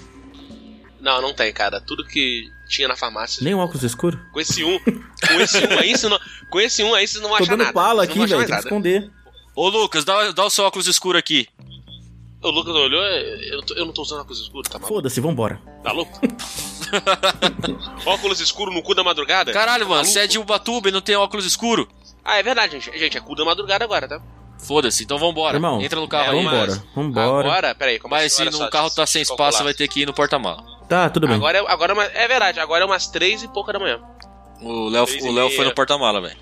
Não, 1.00 1.20
não 1.20 1.34
tem, 1.34 1.52
cara. 1.52 1.80
Tudo 1.80 2.04
que 2.06 2.44
tinha 2.68 2.88
na 2.88 2.96
farmácia. 2.96 3.42
Nem 3.44 3.54
um 3.54 3.58
óculos 3.58 3.82
escuro? 3.82 4.18
Com 4.32 4.40
esse 4.40 4.64
um. 4.64 4.78
Com 4.80 5.40
esse 5.40 5.58
um 5.66 5.78
aí, 5.78 5.96
você 5.96 6.08
não, 6.08 6.18
com 6.48 6.60
esse 6.60 6.82
um 6.82 6.94
aí, 6.94 7.06
você 7.06 7.18
não 7.20 7.28
Tô 7.30 7.34
acha 7.36 7.46
dando 7.50 7.58
nada. 7.60 7.72
pala 7.72 8.04
aqui, 8.04 8.18
velho, 8.26 8.38
tem 8.46 8.46
que 8.56 8.62
esconder. 8.62 9.10
Ô 9.54 9.68
Lucas, 9.68 10.04
dá, 10.04 10.30
dá 10.32 10.44
o 10.44 10.50
seu 10.50 10.64
óculos 10.64 10.86
escuro 10.86 11.18
aqui. 11.18 11.46
O 12.40 12.48
Lucas 12.50 12.74
olhou, 12.74 13.02
eu 13.02 13.56
não 13.58 13.62
tô, 13.64 13.74
eu 13.74 13.84
não 13.86 13.92
tô 13.92 14.02
usando 14.02 14.20
óculos 14.20 14.40
escuros, 14.40 14.68
tá 14.70 14.78
maluco? 14.78 14.94
Foda-se, 14.94 15.20
vambora. 15.20 15.60
Tá 15.84 15.92
louco? 15.92 16.18
óculos 18.06 18.40
escuro 18.40 18.72
no 18.72 18.82
cu 18.82 18.94
da 18.94 19.04
madrugada? 19.04 19.52
Caralho, 19.52 19.84
mano, 19.84 19.96
Maluco? 19.96 20.12
você 20.12 20.20
é 20.20 20.26
de 20.26 20.38
Ubatuba 20.38 20.88
e 20.88 20.92
não 20.92 21.00
tem 21.00 21.14
óculos 21.16 21.44
escuro? 21.44 21.88
Ah, 22.24 22.38
é 22.38 22.42
verdade, 22.42 22.78
gente. 22.78 22.98
Gente, 22.98 23.18
é 23.18 23.20
cu 23.20 23.34
da 23.34 23.44
madrugada 23.44 23.84
agora, 23.84 24.06
tá? 24.08 24.20
Foda-se, 24.58 25.02
então 25.02 25.18
vambora. 25.18 25.56
Irmão, 25.56 25.80
Entra 25.82 25.98
no 26.00 26.06
carro 26.06 26.26
é, 26.34 26.38
aí. 26.38 26.44
vambora. 26.44 26.72
Vambora, 26.94 27.26
vambora. 27.26 27.48
Agora, 27.48 27.74
peraí, 27.74 27.98
como 27.98 28.14
Mas 28.14 28.32
se 28.32 28.44
no 28.44 28.70
carro 28.70 28.90
tá 28.90 29.04
sem 29.06 29.22
espaço, 29.22 29.58
você 29.58 29.64
vai 29.64 29.74
ter 29.74 29.88
que 29.88 30.02
ir 30.02 30.06
no 30.06 30.12
porta-mala. 30.14 30.62
Tá, 30.88 31.10
tudo 31.10 31.26
bem. 31.26 31.36
Agora, 31.36 31.58
é, 31.58 31.60
agora 31.66 31.92
é, 31.92 31.94
uma- 31.94 32.04
é 32.04 32.28
verdade, 32.28 32.60
agora 32.60 32.84
é 32.84 32.86
umas 32.86 33.08
três 33.08 33.42
e 33.42 33.48
pouca 33.48 33.72
da 33.72 33.78
manhã. 33.78 34.00
O 34.60 34.88
Léo, 34.88 35.04
o 35.22 35.32
Léo 35.32 35.50
foi 35.50 35.64
no 35.64 35.74
porta-mala, 35.74 36.20
velho. 36.20 36.36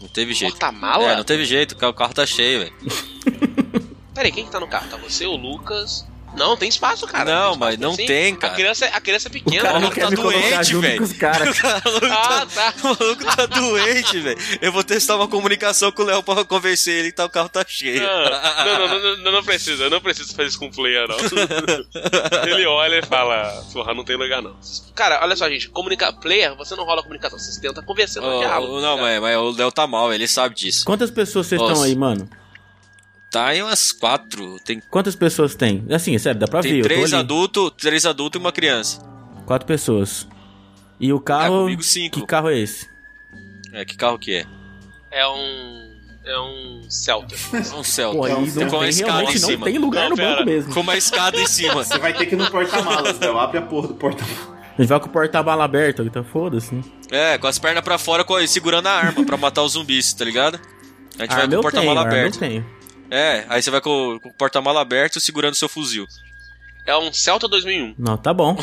Não 0.00 0.08
teve 0.08 0.32
jeito. 0.32 0.52
Porta-mala? 0.52 1.12
É, 1.12 1.16
não 1.16 1.24
teve 1.24 1.44
jeito, 1.44 1.72
o 1.72 1.92
carro 1.94 2.14
tá 2.14 2.24
cheio, 2.24 2.60
velho. 2.60 2.74
Peraí, 4.14 4.32
quem 4.32 4.44
que 4.44 4.50
tá 4.50 4.58
no 4.60 4.66
carro? 4.68 4.88
Tá 4.88 4.96
você, 4.96 5.26
o 5.26 5.36
Lucas? 5.36 6.06
Não, 6.36 6.56
tem 6.56 6.68
espaço, 6.68 7.06
cara. 7.06 7.24
Não, 7.30 7.50
Tem 7.50 7.58
mas 7.60 7.74
espaço, 7.74 7.88
não 7.90 7.94
sim. 7.94 8.06
tem, 8.06 8.34
cara. 8.34 8.52
A 8.52 8.56
criança, 8.56 8.86
a 8.86 9.00
criança 9.00 9.28
é 9.28 9.30
O 9.30 9.32
pequena. 9.32 9.62
cara 9.62 9.78
o 9.78 9.80
maluco 9.82 10.00
tá 10.00 10.10
doente. 10.10 10.74
velho. 10.76 10.98
com 10.98 11.04
os 11.04 11.12
caras. 11.12 11.56
Ah, 12.10 12.46
tá. 12.54 12.74
O 12.82 12.86
maluco 12.88 13.24
tá 13.36 13.46
doente, 13.46 14.20
velho. 14.20 14.38
Eu 14.60 14.72
vou 14.72 14.82
testar 14.82 15.16
uma 15.16 15.28
comunicação 15.28 15.92
com 15.92 16.02
o 16.02 16.06
Léo 16.06 16.22
pra 16.22 16.44
convencer 16.44 16.94
ele 16.94 17.10
que 17.10 17.16
tá, 17.16 17.24
o 17.24 17.30
carro 17.30 17.48
tá 17.48 17.64
cheio. 17.66 18.00
Não, 18.02 18.78
não, 18.78 18.88
não, 19.00 19.16
não, 19.18 19.32
não 19.32 19.42
precisa, 19.44 19.84
eu 19.84 19.90
não 19.90 20.00
preciso 20.00 20.34
fazer 20.34 20.48
isso 20.48 20.58
com 20.58 20.66
o 20.66 20.70
player, 20.72 21.06
não. 21.08 21.16
Ele 22.48 22.66
olha 22.66 22.98
e 22.98 23.02
fala, 23.02 23.64
porra, 23.72 23.94
não 23.94 24.04
tem 24.04 24.16
lugar 24.16 24.40
não. 24.42 24.56
Cara, 24.94 25.20
olha 25.22 25.36
só, 25.36 25.48
gente, 25.48 25.68
comunica... 25.68 26.12
player, 26.12 26.54
você 26.56 26.74
não 26.74 26.84
rola 26.84 27.02
comunicação, 27.02 27.38
você 27.38 27.60
tenta 27.60 27.82
convencer 27.82 28.20
no 28.22 28.38
diálogo. 28.38 28.74
ô, 28.78 28.80
não, 28.80 28.96
mas, 28.98 29.20
mas 29.20 29.36
o 29.36 29.50
Léo 29.50 29.70
tá 29.72 29.86
mal, 29.86 30.12
ele 30.12 30.26
sabe 30.28 30.54
disso. 30.54 30.84
Quantas 30.84 31.10
pessoas 31.10 31.46
vocês 31.46 31.60
estão 31.60 31.82
aí, 31.82 31.94
mano? 31.94 32.28
Tá 33.32 33.56
em 33.56 33.62
umas 33.62 33.92
quatro. 33.92 34.58
Tem, 34.60 34.80
Quantas 34.90 35.16
pessoas 35.16 35.54
tem? 35.54 35.84
Assim, 35.90 36.16
sério, 36.18 36.38
dá 36.38 36.46
pra 36.46 36.60
tem 36.60 36.74
ver. 36.74 36.82
três 36.82 37.12
adultos, 37.14 37.72
três 37.78 38.04
adultos 38.04 38.38
e 38.38 38.42
uma 38.44 38.52
criança. 38.52 39.00
Quatro 39.46 39.66
pessoas. 39.66 40.28
E 41.00 41.12
o 41.12 41.18
carro. 41.18 41.54
Ah, 41.56 41.58
comigo 41.62 41.82
cinco. 41.82 42.20
Que 42.20 42.26
carro 42.26 42.50
é 42.50 42.58
esse? 42.58 42.86
É, 43.72 43.84
que 43.86 43.96
carro 43.96 44.18
que 44.18 44.34
é? 44.34 44.46
É 45.10 45.26
um... 45.26 45.92
é 46.26 46.38
um 46.40 46.82
Celta. 46.90 47.34
É 47.54 47.74
um 47.74 47.82
Celta. 47.82 48.18
Pô, 48.18 48.24
aí 48.24 48.32
não 48.34 48.68
com 48.68 48.76
a 48.76 48.80
tem, 48.80 48.88
escada 48.90 49.22
em 49.22 49.24
não 49.26 49.32
cima. 49.32 49.64
tem 49.64 49.78
lugar 49.78 50.02
Não, 50.04 50.10
no 50.10 50.16
pera. 50.16 50.30
banco 50.36 50.44
mesmo. 50.44 50.74
Com 50.74 50.80
uma 50.80 50.96
escada 50.96 51.40
em 51.40 51.46
cima. 51.46 51.82
Você 51.84 51.98
vai 51.98 52.12
ter 52.12 52.26
que 52.26 52.34
ir 52.34 52.38
no 52.38 52.50
porta-malas, 52.50 53.18
Léo. 53.18 53.38
Abre 53.38 53.58
a 53.58 53.62
porra 53.62 53.88
do 53.88 53.94
porta-malas. 53.94 54.48
A 54.78 54.80
gente 54.82 54.88
vai 54.88 55.00
com 55.00 55.06
o 55.06 55.10
porta-bala 55.10 55.64
aberto, 55.64 56.02
então 56.02 56.22
foda-se, 56.24 56.74
né? 56.74 56.82
É, 57.10 57.38
com 57.38 57.46
as 57.46 57.58
pernas 57.58 57.82
pra 57.82 57.98
fora, 57.98 58.24
com- 58.24 58.46
segurando 58.46 58.86
a 58.86 58.92
arma 58.92 59.24
pra 59.24 59.36
matar 59.36 59.62
os 59.62 59.72
zumbis, 59.72 60.12
tá 60.14 60.24
ligado? 60.24 60.58
A 61.18 61.22
gente 61.22 61.34
vai 61.34 61.48
com 61.48 61.56
o 61.56 61.62
porta-mala 61.62 62.00
arma 62.00 62.12
eu 62.14 62.18
aberto. 62.20 62.38
tenho. 62.38 62.81
É, 63.14 63.44
aí 63.48 63.60
você 63.60 63.70
vai 63.70 63.80
com, 63.82 64.18
com 64.22 64.30
o 64.30 64.32
porta-mala 64.34 64.80
aberto 64.80 65.20
segurando 65.20 65.54
seu 65.54 65.68
fuzil. 65.68 66.06
É 66.86 66.96
um 66.96 67.12
Celta 67.12 67.46
2001. 67.46 67.94
Não, 67.98 68.16
tá 68.16 68.32
bom. 68.34 68.54
tá, 68.56 68.62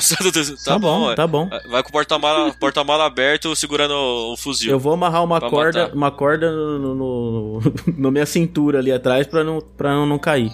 Tá 0.65 0.80
bom, 0.80 1.11
é. 1.11 1.15
tá 1.15 1.27
bom. 1.27 1.47
Vai 1.69 1.84
com 1.84 1.89
o 1.89 1.91
porta-mala 1.91 2.51
porta 2.53 2.81
aberto 3.05 3.55
segurando 3.55 3.93
o, 3.93 4.34
o 4.34 4.38
fuzil. 4.38 4.71
Eu 4.71 4.80
vou 4.80 4.91
amarrar 4.93 5.23
uma 5.23 5.39
corda, 5.39 5.84
matar. 5.84 5.95
uma 5.95 6.11
corda 6.11 6.51
no, 6.51 6.80
no, 6.80 6.95
no- 6.95 7.61
na 7.97 8.11
minha 8.11 8.26
cintura 8.26 8.80
ali 8.80 8.91
atrás 8.91 9.26
pra 9.27 9.43
não, 9.43 9.61
pra 9.61 9.93
não, 9.93 10.05
não 10.05 10.17
cair. 10.19 10.51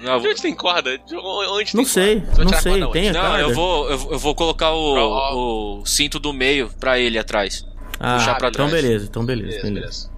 Não, 0.00 0.14
eu 0.14 0.20
vou- 0.20 0.30
Onde 0.30 0.42
tem 0.42 0.54
corda? 0.54 0.98
De 0.98 1.16
Onde 1.16 1.74
Não 1.76 1.84
tem 1.84 1.84
sei, 1.86 2.20
corda? 2.20 2.44
Não 2.44 2.60
sei, 2.60 2.72
tem 2.92 3.08
a 3.08 3.12
não, 3.14 3.20
corda? 3.22 3.40
eu 3.40 3.54
vou, 3.54 3.90
eu, 3.90 4.12
eu 4.12 4.18
vou 4.18 4.34
colocar 4.34 4.72
o, 4.72 5.78
o 5.80 5.86
cinto 5.86 6.18
do 6.18 6.32
meio 6.34 6.68
pra 6.80 6.98
ele 6.98 7.16
atrás. 7.18 7.64
Ah, 7.98 8.16
puxar 8.18 8.34
pra 8.36 8.48
então 8.48 8.68
trás. 8.68 8.82
beleza, 8.82 9.06
então 9.08 9.24
beleza, 9.24 9.62
Beleza, 9.62 9.74
beleza. 9.74 10.11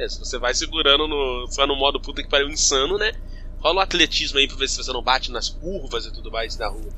Beleza. 0.00 0.18
Beleza, 0.18 0.24
Você 0.24 0.38
vai 0.38 0.54
segurando 0.54 1.06
no. 1.06 1.46
Você 1.46 1.56
vai 1.56 1.66
no 1.66 1.76
modo 1.76 2.00
puta 2.00 2.22
que 2.22 2.28
pariu 2.28 2.48
insano, 2.48 2.96
né? 2.98 3.12
Rola 3.60 3.76
o 3.76 3.80
atletismo 3.80 4.38
aí 4.38 4.48
pra 4.48 4.56
ver 4.56 4.68
se 4.68 4.76
você 4.82 4.92
não 4.92 5.02
bate 5.02 5.30
nas 5.30 5.48
curvas 5.50 6.06
e 6.06 6.12
tudo 6.12 6.30
mais 6.30 6.56
da 6.56 6.68
rua. 6.68 6.88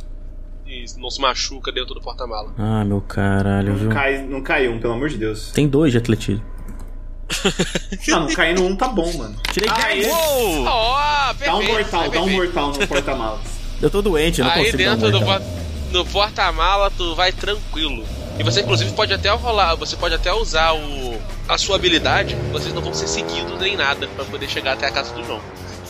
E 0.66 0.85
não 0.97 1.11
se 1.11 1.20
machuca 1.20 1.73
dentro 1.73 1.93
do 1.95 2.01
porta-mala. 2.01 2.55
Ah, 2.57 2.85
meu 2.85 3.01
caralho, 3.01 3.74
viu? 3.74 3.89
Não 3.89 3.95
cai, 3.95 4.23
não 4.23 4.43
cai 4.43 4.69
um, 4.69 4.79
pelo 4.79 4.93
amor 4.95 5.09
de 5.09 5.19
Deus. 5.19 5.51
Tem 5.51 5.66
dois 5.69 5.91
de 5.93 5.99
atletismo. 5.99 6.45
Não, 8.09 8.20
não 8.29 8.35
cair 8.35 8.55
no 8.55 8.66
1 8.66 8.77
tá 8.77 8.89
bom, 8.89 9.11
mano. 9.16 9.35
Tirei 9.53 9.70
Aí, 9.70 10.03
10. 10.03 10.12
Uou! 10.12 10.65
Ó, 10.66 11.33
dá 11.33 11.55
um 11.57 11.59
perfeito, 11.61 11.73
mortal, 11.73 12.03
dá 12.03 12.09
um 12.20 12.24
perfeito. 12.27 12.33
mortal 12.55 12.73
no 12.73 12.87
porta-malas. 12.89 13.41
Eu 13.81 13.91
tô 13.91 14.03
doente, 14.03 14.41
eu 14.41 14.45
não 14.45 14.53
Aí 14.53 14.65
consigo 14.66 14.85
dar 14.85 14.91
um 14.91 14.95
dentro 14.97 15.11
do 15.12 15.20
mortal. 15.24 15.41
porta- 15.49 15.62
no 15.93 16.07
porta-mala 16.07 16.91
tu 16.91 17.15
vai 17.15 17.33
tranquilo. 17.33 18.05
E 18.39 18.43
você 18.43 18.61
inclusive 18.61 18.93
pode 18.93 19.15
até 19.15 19.31
rolar, 19.31 19.74
você 19.77 19.97
pode 19.97 20.15
até 20.15 20.31
usar 20.33 20.73
o 20.74 21.19
a 21.48 21.59
sua 21.59 21.77
habilidade, 21.77 22.35
vocês 22.52 22.73
não 22.73 22.82
vão 22.82 22.94
ser 22.94 23.09
seguidos 23.09 23.59
nem 23.60 23.77
nada 23.77 24.06
pra 24.09 24.24
poder 24.24 24.48
chegar 24.48 24.74
até 24.74 24.86
a 24.86 24.90
casa 24.90 25.12
do 25.14 25.24
João. 25.24 25.40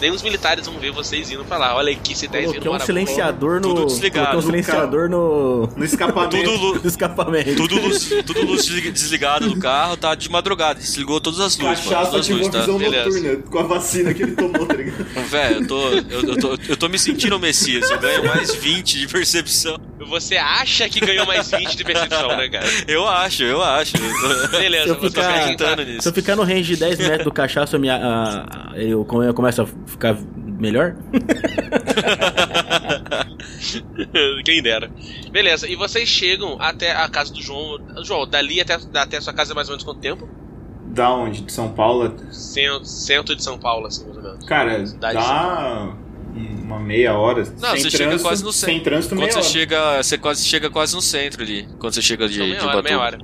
Nem 0.03 0.11
os 0.11 0.21
militares 0.21 0.67
vão 0.67 0.81
ver 0.81 0.91
vocês 0.91 1.31
indo 1.31 1.45
pra 1.45 1.57
lá. 1.57 1.77
Olha 1.77 1.93
aqui, 1.93 2.13
se 2.19 2.27
10 2.27 2.47
Coloquei 2.51 2.71
um 2.73 2.79
silenciador 2.81 3.61
no. 3.61 3.69
Tudo 3.69 3.87
desligado. 3.87 4.37
Um 4.37 4.43
silenciador 4.43 5.09
no. 5.09 5.69
No 5.77 5.85
escapamento. 5.85 6.37
Tudo, 6.43 6.51
lu- 6.57 6.81
no 6.83 6.89
escapamento. 6.89 7.55
tudo 7.57 7.81
luz, 7.81 8.09
tudo 8.27 8.43
luz 8.45 8.65
deslig- 8.67 8.91
desligada 8.91 9.47
do 9.49 9.57
carro, 9.61 9.97
tá 9.97 10.13
de 10.17 10.29
madrugada. 10.29 10.81
Desligou 10.81 11.21
todas 11.21 11.39
as 11.39 11.57
luzes. 11.57 11.85
Cachaça 11.85 12.11
a 12.11 12.17
luzes, 12.17 12.49
tá? 12.49 12.59
visão 12.61 12.79
Beleza. 12.79 13.05
noturna 13.21 13.37
com 13.49 13.59
a 13.61 13.63
vacina 13.63 14.13
que 14.13 14.23
ele 14.25 14.33
tomou, 14.33 14.67
tá 14.67 14.75
ligado? 14.75 15.05
Velho, 15.31 15.55
eu 15.61 15.67
tô, 15.69 15.89
eu, 15.91 16.03
eu 16.31 16.37
tô, 16.37 16.59
eu 16.71 16.77
tô 16.77 16.89
me 16.89 16.99
sentindo 16.99 17.37
o 17.37 17.39
Messias. 17.39 17.89
Eu 17.89 18.01
ganho 18.01 18.27
mais 18.27 18.53
20 18.57 18.99
de 18.99 19.07
percepção. 19.07 19.79
Você 20.09 20.37
acha 20.37 20.89
que 20.89 20.99
ganhou 20.99 21.25
mais 21.25 21.49
20 21.49 21.77
de 21.77 21.85
percepção, 21.85 22.29
né, 22.37 22.49
cara? 22.49 22.67
Eu 22.89 23.07
acho, 23.09 23.45
eu 23.45 23.63
acho. 23.63 23.97
Eu 23.97 24.49
tô- 24.51 24.59
Beleza, 24.59 24.85
Se 24.85 24.91
eu 24.91 24.95
você 25.01 25.09
ficar- 25.09 25.23
vai 25.23 25.39
acreditando 25.39 25.77
tentar. 25.77 25.85
nisso. 25.91 26.03
Se 26.03 26.09
eu 26.09 26.13
ficar 26.13 26.37
no 26.37 26.43
range 26.43 26.75
de 26.75 26.77
10 26.81 26.99
metros 26.99 27.25
do 27.25 27.31
cachaço, 27.33 27.77
eu, 27.77 27.81
me, 27.81 27.89
eu, 28.75 29.05
come- 29.05 29.27
eu 29.29 29.33
começo 29.35 29.63
a 29.63 29.67
ficar 29.93 30.17
melhor? 30.59 30.97
Quem 34.45 34.63
dera. 34.63 34.91
Beleza, 35.31 35.69
e 35.69 35.77
vocês 35.77 36.09
chegam 36.09 36.57
até 36.61 36.93
a 36.93 37.09
casa 37.09 37.33
do 37.33 37.41
João. 37.41 37.79
João, 38.05 38.27
dali 38.29 38.61
até, 38.61 38.77
até 38.95 39.17
a 39.17 39.21
sua 39.21 39.33
casa 39.33 39.53
é 39.53 39.55
mais 39.55 39.69
ou 39.69 39.73
menos 39.73 39.85
quanto 39.85 40.01
tempo? 40.01 40.29
Da 40.87 41.13
onde? 41.15 41.43
De 41.43 41.53
São 41.53 41.73
Paulo? 41.73 42.15
Centro, 42.31 42.85
centro 42.85 43.37
de 43.37 43.43
São 43.43 43.59
Paulo, 43.59 43.87
assim, 43.87 44.05
mais 44.05 44.17
ou 44.17 44.23
menos. 44.23 44.45
Cara, 44.45 44.85
Cidade 44.87 45.15
dá 45.15 45.95
uma 46.35 46.79
meia 46.79 47.15
hora. 47.17 47.45
Não, 47.61 47.71
sem 47.71 47.81
você 47.81 47.91
chega 47.91 48.05
trânsito, 48.05 48.23
quase 48.29 48.45
no 48.45 48.53
centro. 48.53 48.75
Sem 48.75 48.83
trânsito, 48.83 49.15
Quando 49.15 49.21
meia 49.21 49.33
você 49.33 49.39
hora. 49.39 49.49
chega, 49.49 50.03
você 50.03 50.19
quase 50.19 50.45
chega 50.45 50.71
quase 50.71 50.95
no 50.95 51.03
centro 51.03 51.43
ali. 51.43 51.69
Quando 51.79 51.95
você 51.95 52.03
chega 52.03 52.29
de, 52.29 52.35
Então, 52.43 52.47
de 52.47 52.53
meia 52.53 52.63
hora, 52.63 52.73
Ubatuba. 52.79 52.83
meia 52.83 53.01
hora. 53.01 53.19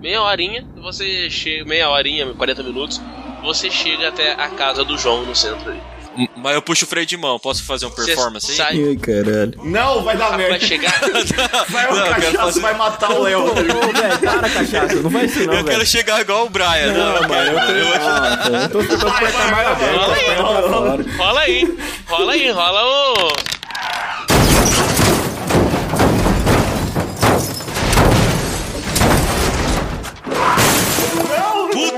Meia 0.00 0.22
horinha, 0.22 0.66
você 0.80 1.28
chega. 1.30 1.64
Meia 1.64 1.88
horinha, 1.90 2.26
40 2.34 2.62
minutos. 2.62 3.00
Você 3.42 3.70
chega 3.70 4.08
até 4.08 4.32
a 4.32 4.48
casa 4.50 4.84
do 4.84 4.96
João 4.98 5.24
no 5.24 5.34
centro 5.34 5.70
ali. 5.70 5.80
M- 6.16 6.28
Mas 6.36 6.54
eu 6.54 6.62
puxo 6.62 6.84
o 6.84 6.88
freio 6.88 7.06
de 7.06 7.16
mão. 7.16 7.38
Posso 7.38 7.62
fazer 7.64 7.86
um 7.86 7.90
performance 7.90 8.50
aí? 8.50 8.56
sai- 8.56 8.84
Ai, 8.88 8.96
caralho. 8.96 9.52
Não, 9.62 10.02
vai 10.02 10.16
dar 10.16 10.30
Vai 10.30 10.38
merda. 10.38 10.66
chegar. 10.66 10.92
Vai 11.70 11.88
o 11.88 11.94
Não, 11.94 12.06
cachaço, 12.08 12.36
fazer- 12.36 12.60
vai 12.60 12.74
matar 12.74 13.12
o 13.12 13.22
Léo. 13.22 13.44
Ô, 13.46 13.50
tá 13.50 14.32
para, 14.32 14.50
cachaça. 14.50 14.94
Não 14.96 15.08
vai 15.10 15.24
isso 15.26 15.38
não, 15.38 15.44
eu 15.44 15.50
velho. 15.52 15.64
quero 15.68 15.86
chegar 15.86 16.20
igual 16.20 16.46
o 16.46 16.50
Brian. 16.50 16.92
Não, 16.92 17.16
eu 17.16 17.28
mano, 17.28 17.50
eu 17.52 17.76
eu- 17.76 17.98
Nossa, 18.00 18.50
eu 18.50 18.68
tô 18.70 18.80
eu 18.80 18.88
tô 18.98 19.06
com 19.06 19.10
Rola 19.10 20.04
tô 20.06 20.12
aí, 20.12 20.24
perna 20.24 20.44
pra 20.44 20.62
fora. 20.62 21.06
rola 21.16 21.40
aí, 21.40 21.78
rola 22.08 22.32
aí, 22.32 22.50
rola 22.50 22.82
o. 22.84 23.59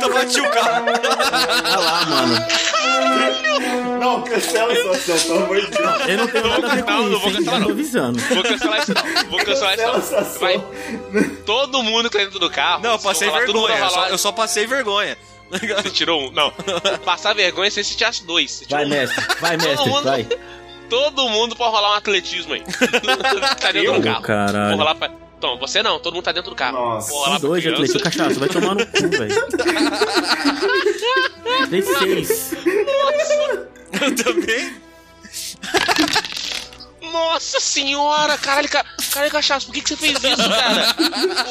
Puta, 0.02 0.14
bati 0.14 0.40
o 0.40 0.50
carro. 0.50 0.84
Olha 0.86 1.76
lá, 1.78 2.06
mano. 2.06 2.34
Não, 4.00 4.22
cancela 4.22 4.72
essa 4.72 4.90
ação, 4.90 5.18
pelo 5.18 5.44
amor 5.44 5.60
de 5.60 5.66
Deus. 5.68 6.08
Eu 6.08 6.16
não 6.18 6.26
tenho 6.26 6.48
nada 6.48 6.66
a 6.66 6.74
ver 6.74 6.84
Não, 6.84 6.86
com 6.86 6.92
não 6.92 7.10
isso, 7.10 7.18
vou 7.20 7.28
hein? 7.30 7.34
cancelar, 7.36 7.44
Já 7.44 7.52
tô 7.52 7.58
não. 7.60 7.70
avisando. 7.70 8.18
Vou 8.20 8.42
cancelar 8.42 8.78
isso 8.80 8.94
não. 8.94 9.30
Vou 9.30 9.38
cancelar 9.44 9.74
isso 9.74 10.12
não. 10.12 10.40
Vai. 10.40 10.64
Todo 11.46 11.82
mundo 11.82 12.10
que 12.10 12.18
tá 12.18 12.24
dentro 12.24 12.38
do 12.38 12.50
carro. 12.50 12.82
Não, 12.82 12.92
eu 12.92 12.98
passei 12.98 13.28
mundo 13.28 13.38
vergonha. 13.38 13.78
Eu 13.78 13.90
só, 13.90 14.08
eu 14.08 14.18
só 14.18 14.32
passei 14.32 14.66
vergonha. 14.66 15.16
Você 15.82 15.90
tirou 15.90 16.28
um. 16.28 16.32
Não. 16.32 16.50
Passar 17.04 17.34
vergonha 17.34 17.70
se 17.70 17.84
você 17.84 17.94
tirasse 17.94 18.24
dois. 18.26 18.64
Vai, 18.68 18.84
um. 18.84 18.88
mestre. 18.88 19.24
Vai, 19.40 19.56
mestre. 19.56 19.88
mundo- 19.88 20.04
Vai. 20.04 20.26
Todo 20.88 21.28
mundo 21.28 21.54
pode 21.56 21.70
rolar 21.74 21.90
um 21.92 21.94
atletismo 21.94 22.54
aí. 22.54 22.62
tá 23.60 23.70
dentro 23.72 23.92
do 23.94 24.02
carro. 24.02 24.22
Caralho. 24.22 24.68
Vou 24.70 24.78
rolar 24.78 24.94
pra... 24.94 25.10
Então, 25.42 25.58
você 25.58 25.82
não, 25.82 25.98
todo 25.98 26.14
mundo 26.14 26.22
tá 26.22 26.30
dentro 26.30 26.50
do 26.50 26.56
carro. 26.56 26.78
Nossa. 26.78 27.10
São 27.10 27.24
pra 27.24 27.38
dois 27.38 27.66
atletismo. 27.66 28.00
Cachaça, 28.00 28.38
vai 28.38 28.48
tomar 28.48 28.76
no 28.76 28.86
cu, 28.86 29.08
velho. 29.08 29.34
Dei 31.68 31.82
seis. 31.82 32.52
Eu 34.00 34.14
também. 34.14 34.72
Nossa 37.12 37.58
senhora, 37.58 38.38
caralho, 38.38 38.68
ca... 38.68 38.84
caralho, 39.12 39.32
cachaço, 39.32 39.66
por 39.66 39.74
que, 39.74 39.80
que 39.80 39.88
você 39.88 39.96
fez 39.96 40.12
isso, 40.12 40.48
cara? 40.48 40.94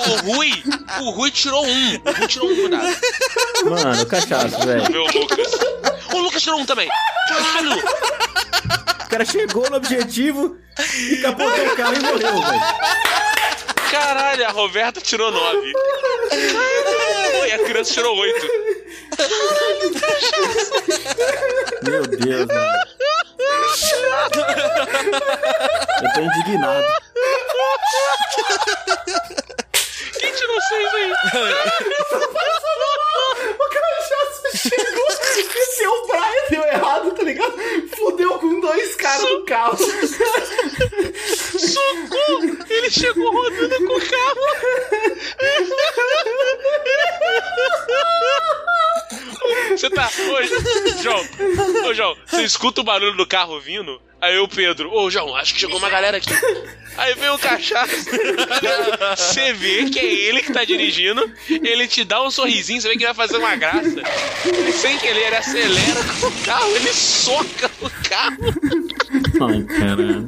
O 0.07 0.21
Rui, 0.31 0.63
o 1.01 1.09
Rui 1.11 1.29
tirou 1.29 1.65
um. 1.65 1.95
O 1.95 2.11
Rui 2.13 2.27
tirou 2.29 2.49
um, 2.49 2.55
cuidado. 2.55 2.95
Mano, 3.65 4.05
cachaça, 4.05 4.57
velho. 4.65 4.89
Meu 4.89 5.03
Lucas. 5.03 5.51
O 6.13 6.19
Lucas 6.19 6.41
tirou 6.41 6.61
um 6.61 6.65
também. 6.65 6.87
Caralho! 7.27 7.77
O 9.05 9.09
cara 9.09 9.25
chegou 9.25 9.69
no 9.69 9.75
objetivo 9.75 10.55
e 10.97 11.17
capotou 11.17 11.65
o 11.65 11.75
carro 11.75 11.93
e 11.93 11.99
morreu, 11.99 12.41
velho. 12.41 12.61
Caralho, 13.91 14.45
a 14.47 14.51
Roberta 14.51 15.01
tirou 15.01 15.29
nove. 15.31 15.73
Caralho, 16.29 17.45
e 17.45 17.51
a 17.51 17.59
criança 17.59 17.93
tirou 17.93 18.15
oito. 18.17 18.47
Meu 21.83 22.03
Deus, 22.07 22.47
mano. 22.47 22.79
Eu 26.01 26.13
tô 26.13 26.21
indignado. 26.21 26.87
Quem 30.19 30.33
tirou 30.33 30.61
seis 30.61 30.93
aí? 30.93 31.11
O 33.59 33.69
cachaço 33.69 34.57
chegou 34.69 35.09
e 35.35 35.65
seu 35.75 36.07
Brian 36.07 36.49
deu 36.49 36.63
errado, 36.63 37.11
tá 37.11 37.23
ligado? 37.23 37.57
Fudeu 37.97 38.30
dois 38.61 38.95
caras 38.95 39.23
no 39.23 39.43
carro. 39.45 39.77
Socorro! 41.57 42.57
Ele 42.69 42.89
chegou 42.89 43.31
rodando 43.31 43.75
com 43.85 43.97
o 43.97 44.01
carro. 44.01 44.41
Você 49.81 49.89
tá. 49.89 50.07
Ô, 50.07 51.01
João, 51.01 51.89
ô, 51.89 51.93
João, 51.95 52.15
você 52.27 52.43
escuta 52.43 52.81
o 52.81 52.83
barulho 52.83 53.17
do 53.17 53.25
carro 53.25 53.59
vindo? 53.59 53.99
Aí 54.21 54.37
o 54.37 54.47
Pedro, 54.47 54.93
ô 54.93 55.09
João, 55.09 55.35
acho 55.35 55.55
que 55.55 55.59
chegou 55.59 55.79
uma 55.79 55.89
galera 55.89 56.17
aqui. 56.17 56.29
Aí 56.95 57.15
vem 57.15 57.29
o 57.29 57.39
cachaço. 57.39 57.95
Você 59.17 59.53
vê 59.53 59.89
que 59.89 59.97
é 59.97 60.05
ele 60.05 60.43
que 60.43 60.53
tá 60.53 60.63
dirigindo, 60.63 61.27
ele 61.49 61.87
te 61.87 62.03
dá 62.03 62.21
um 62.21 62.29
sorrisinho, 62.29 62.79
você 62.79 62.89
vê 62.89 62.95
que 62.95 63.05
vai 63.05 63.15
fazer 63.15 63.37
uma 63.37 63.55
graça. 63.55 64.03
Ele, 64.45 64.71
sem 64.71 64.99
querer, 64.99 65.25
ele 65.25 65.35
acelera 65.37 66.03
com 66.19 66.27
o 66.27 66.41
carro, 66.43 66.75
ele 66.75 66.93
soca 66.93 67.71
o 67.81 67.89
carro 68.07 68.37
Ai, 69.41 69.63
caralho. 69.79 70.25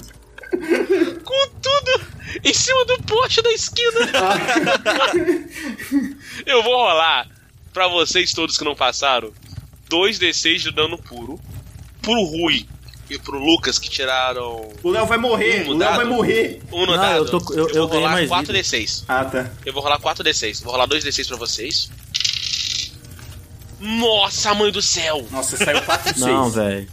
com 1.23 1.47
tudo 1.61 2.01
em 2.43 2.53
cima 2.55 2.85
do 2.85 3.03
poste 3.03 3.43
da 3.43 3.51
esquina. 3.51 4.09
Eu 6.43 6.63
vou 6.63 6.75
rolar 6.75 7.32
pra 7.73 7.87
vocês 7.87 8.31
todos 8.33 8.57
que 8.57 8.63
não 8.63 8.75
passaram 8.75 9.31
2d6 9.89 10.57
de 10.59 10.71
dano 10.71 10.97
puro. 10.97 11.39
Pro 12.01 12.21
Rui 12.23 12.65
e 13.09 13.17
pro 13.19 13.37
Lucas 13.39 13.79
que 13.79 13.89
tiraram 13.89 14.69
O 14.83 14.89
Léo 14.89 15.05
vai 15.05 15.17
morrer, 15.17 15.65
Um 15.67 15.71
o 15.71 15.77
Léo 15.77 15.95
vai 15.95 16.05
morrer. 16.05 16.61
um 16.71 16.81
no 16.85 16.87
Não, 16.87 16.97
dado. 16.97 17.25
eu 17.25 17.39
tô- 17.39 17.53
eu- 17.53 17.69
eu 17.69 17.87
vou 17.87 17.97
rolar 17.97 18.13
ganhei 18.13 18.27
mais 18.27 18.29
4d6. 18.47 19.05
Ah, 19.07 19.23
tá. 19.25 19.51
Eu 19.65 19.71
vou 19.73 19.81
rolar 19.81 19.99
4d6. 19.99 20.61
Vou 20.61 20.71
rolar 20.73 20.87
2d6 20.87 21.27
pra 21.27 21.37
vocês. 21.37 21.89
Nossa, 23.79 24.53
mãe 24.53 24.71
do 24.71 24.81
céu! 24.81 25.25
Nossa, 25.29 25.57
saiu 25.57 25.81
4 25.81 26.11
e 26.11 26.13
6. 26.13 26.25
Não, 26.25 26.49
velho. 26.49 26.87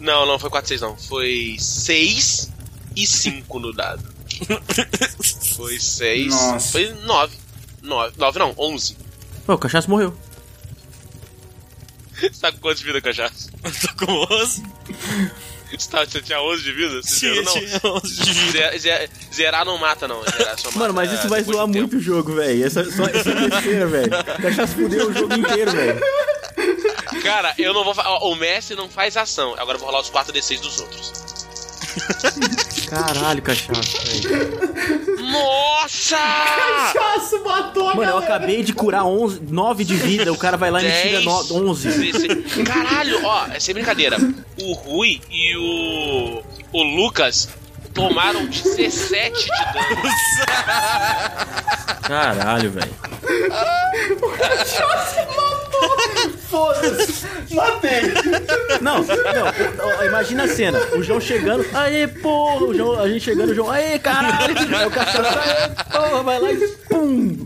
Não, 0.00 0.26
não 0.26 0.38
foi 0.38 0.50
4 0.50 0.68
6 0.68 0.80
não. 0.80 0.96
Foi 0.96 1.56
6 1.58 2.50
e 2.96 3.06
5 3.06 3.58
no 3.60 3.72
dado. 3.72 4.02
Foi 5.56 5.78
6. 5.78 6.28
Nossa. 6.34 6.72
Foi 6.72 6.92
9. 7.04 7.36
9, 7.82 8.14
9 8.16 8.38
não, 8.38 8.54
11. 8.58 8.96
Pô, 9.46 9.54
o 9.54 9.58
cachaço 9.58 9.90
morreu. 9.90 10.14
Você 12.20 12.30
tá 12.40 12.52
com 12.52 12.58
quantos 12.58 12.80
de 12.80 12.86
vida, 12.86 13.00
cachaça? 13.00 13.50
Tô 13.96 14.06
com 14.06 14.12
11. 14.32 14.62
Você, 15.72 15.90
tá, 15.90 16.04
você 16.04 16.20
tinha 16.20 16.40
11 16.40 16.62
de 16.62 16.72
vida? 16.72 17.02
Você 17.02 17.08
Sim, 17.14 17.34
zerou, 17.34 17.44
não? 17.44 17.52
tinha 17.52 17.80
11 17.84 18.14
de 18.22 18.32
vida. 18.32 18.70
Ze- 18.72 18.78
ze- 18.78 19.10
Zerar 19.34 19.64
não 19.64 19.78
mata, 19.78 20.06
não. 20.06 20.22
Zerar 20.22 20.58
só 20.58 20.68
mata 20.68 20.78
Mano, 20.78 20.94
mas 20.94 21.10
isso 21.12 21.28
vai 21.28 21.40
depois 21.40 21.56
zoar 21.56 21.66
muito 21.66 21.96
o 21.96 22.00
jogo, 22.00 22.34
velho. 22.34 22.64
Essa, 22.64 22.84
só 22.92 23.04
essa 23.06 23.34
besteira, 23.34 23.86
velho. 23.86 24.10
Cachaça 24.40 24.74
fudeu 24.74 25.08
o 25.08 25.12
jogo 25.14 25.34
inteiro, 25.34 25.72
velho. 25.72 26.00
Cara, 27.22 27.54
eu 27.58 27.72
não 27.72 27.82
vou. 27.84 27.94
ó, 27.96 28.30
O 28.30 28.36
Messi 28.36 28.74
não 28.74 28.88
faz 28.88 29.16
ação. 29.16 29.54
Agora 29.58 29.76
eu 29.76 29.78
vou 29.80 29.88
rolar 29.88 30.02
os 30.02 30.10
4d6 30.10 30.60
dos 30.60 30.78
outros. 30.80 31.12
Caralho, 32.88 33.42
cachaça, 33.42 33.98
velho. 34.04 35.11
Nossa! 35.32 36.16
Cachaço 36.92 37.42
matou 37.44 37.88
a 37.90 37.94
Mano, 37.94 38.10
eu 38.10 38.14
galera. 38.20 38.34
acabei 38.36 38.62
de 38.62 38.72
curar 38.72 39.04
11, 39.04 39.40
9 39.48 39.84
de 39.84 39.94
vida. 39.96 40.32
O 40.32 40.36
cara 40.36 40.56
vai 40.56 40.70
lá 40.70 40.82
e 40.82 40.86
me 40.86 40.90
tira 40.92 41.20
Dez, 41.20 41.24
no- 41.24 41.70
11. 41.70 41.88
dezesseis. 41.88 42.66
Caralho, 42.66 43.24
ó, 43.24 43.46
é 43.52 43.60
sem 43.60 43.74
brincadeira. 43.74 44.16
O 44.60 44.72
Rui 44.74 45.20
e 45.30 45.56
o. 45.56 46.42
O 46.72 46.82
Lucas 46.82 47.48
tomaram 47.94 48.46
17 48.46 49.42
de 49.42 49.48
dano. 49.48 50.02
Caralho, 52.02 52.70
velho. 52.70 52.94
Foda-se! 56.50 57.26
Matei! 57.54 58.02
Não, 58.80 58.98
não, 59.02 60.04
imagina 60.06 60.44
a 60.44 60.48
cena. 60.48 60.78
O 60.96 61.02
João 61.02 61.20
chegando, 61.20 61.64
aê, 61.74 62.06
porra, 62.06 62.64
o 62.64 62.74
João, 62.74 63.00
a 63.00 63.08
gente 63.08 63.24
chegando, 63.24 63.50
o 63.50 63.54
João, 63.54 63.70
aê, 63.70 63.98
caralho. 63.98 64.54
Aí 64.76 64.86
o 64.86 64.90
cachorro, 64.90 65.26
aê, 65.26 65.68
porra, 65.90 66.22
vai 66.22 66.38
lá 66.40 66.52
e 66.52 66.68
pum, 66.88 67.44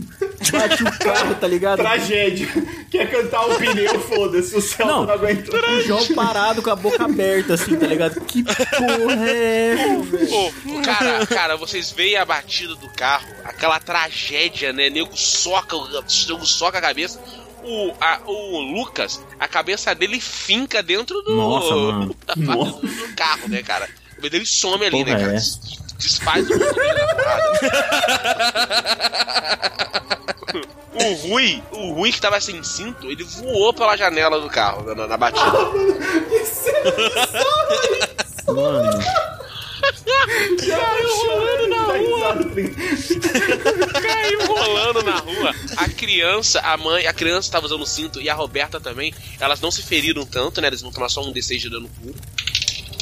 bate 0.51 0.83
o 0.83 0.99
carro, 0.99 1.35
tá 1.35 1.47
ligado? 1.47 1.79
Tragédia. 1.79 2.47
Quer 2.89 3.09
cantar 3.09 3.45
o 3.45 3.55
pneu, 3.55 3.99
foda-se. 4.01 4.55
O 4.55 4.61
Celta 4.61 4.91
não, 4.93 5.05
Não. 5.05 5.13
aguentou. 5.13 5.59
O 5.59 5.81
João 5.81 6.05
parado 6.15 6.61
com 6.61 6.69
a 6.69 6.75
boca 6.75 7.03
aberta, 7.05 7.53
assim, 7.53 7.75
tá 7.75 7.85
ligado? 7.87 8.19
Que 8.21 8.43
porra 8.43 9.29
é 9.29 9.73
essa, 9.73 10.03
velho? 10.03 10.27
Pô, 10.27 10.51
cara, 10.83 11.25
cara, 11.27 11.55
vocês 11.57 11.91
veem 11.91 12.15
a 12.17 12.25
batida 12.25 12.75
do 12.75 12.89
carro, 12.89 13.27
aquela 13.43 13.79
tragédia, 13.79 14.71
né? 14.73 14.89
Nego 14.89 15.15
soca, 15.15 15.75
o 15.75 15.87
nego 15.87 16.45
soca 16.45 16.77
a 16.77 16.81
cabeça. 16.81 17.19
O, 17.69 17.93
a- 17.99 18.19
o 18.25 18.61
Lucas, 18.61 19.21
a 19.39 19.45
cabeça 19.47 19.93
dele 19.93 20.21
finca 20.21 20.81
dentro 20.81 21.21
do, 21.21 21.35
Nossa, 21.35 21.75
mano. 21.75 22.15
do, 22.35 22.87
do 22.87 23.15
carro, 23.15 23.49
né, 23.49 23.61
cara? 23.61 23.89
O 24.13 24.15
cabelo 24.15 24.29
dele 24.31 24.45
some 24.45 24.85
ali, 24.85 25.03
Porra 25.03 25.15
né, 25.17 25.19
cara? 25.21 25.31
é 25.31 25.35
Des- 25.35 25.59
Desfaz 25.97 26.47
o 26.49 26.53
mundo 26.53 26.65
porrada. 26.73 27.43
O 30.99 31.13
Rui, 31.27 31.61
o 31.73 31.91
Rui 31.93 32.11
que 32.11 32.19
tava 32.19 32.41
sem 32.41 32.63
cinto, 32.63 33.05
ele 33.11 33.23
voou 33.23 33.71
pela 33.71 33.95
janela 33.95 34.39
do 34.41 34.49
carro 34.49 34.83
na, 34.95 35.05
na 35.07 35.15
batida. 35.15 35.45
Mano, 38.47 38.99
Caiu 40.59 41.15
rolando 41.27 41.67
na 41.67 41.83
rua. 41.83 42.35
Rolando 44.87 45.03
na 45.03 45.19
rua. 45.19 45.55
A 45.77 45.89
criança, 45.89 46.59
a 46.61 46.77
mãe, 46.77 47.07
a 47.07 47.13
criança 47.13 47.51
tava 47.51 47.65
usando 47.65 47.85
cinto 47.85 48.21
e 48.21 48.29
a 48.29 48.33
Roberta 48.33 48.79
também. 48.79 49.13
Elas 49.39 49.59
não 49.59 49.71
se 49.71 49.83
feriram 49.83 50.25
tanto, 50.25 50.61
né? 50.61 50.67
Eles 50.67 50.81
vão 50.81 50.91
tomar 50.91 51.09
só 51.09 51.21
um 51.21 51.33
D6 51.33 51.57
de 51.59 51.69
dano 51.69 51.89
puro. 51.89 52.15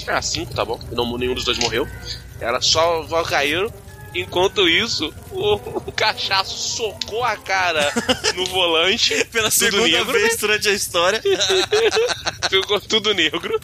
Ah, 0.07 0.22
cinco, 0.22 0.53
tá 0.53 0.64
bom. 0.64 0.80
Não, 0.91 1.18
nenhum 1.18 1.34
dos 1.34 1.45
dois 1.45 1.57
morreu. 1.57 1.88
Elas 2.40 2.66
só, 2.66 3.06
caíram. 3.24 3.72
Enquanto 4.14 4.70
isso, 4.70 5.14
o, 5.32 5.56
o 5.56 5.91
cachaço 5.91 6.56
socou 6.56 7.24
a 7.24 7.36
cara 7.36 7.91
no 8.36 8.45
volante. 8.45 9.14
Pela 9.32 9.52
segunda 9.52 9.84
negro, 9.84 10.14
vez 10.14 10.38
durante 10.38 10.70
a 10.70 10.74
história. 10.74 11.22
Ficou 12.49 12.80
tudo 12.80 13.14
negro. 13.14 13.60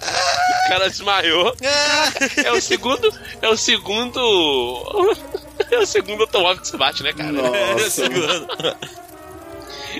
O 0.00 0.68
cara 0.68 0.88
desmaiou. 0.88 1.54
Caraca, 1.56 2.40
é 2.40 2.52
o 2.52 2.60
segundo. 2.62 3.12
É 3.42 3.48
o 3.48 3.56
segundo. 3.58 4.18
É 5.70 5.78
o 5.78 5.86
segundo 5.86 6.22
automóvel 6.22 6.60
que 6.62 6.68
se 6.68 6.76
bate, 6.76 7.02
né, 7.02 7.12
cara? 7.12 7.32
Nossa, 7.32 7.90
Segurando. 7.90 8.48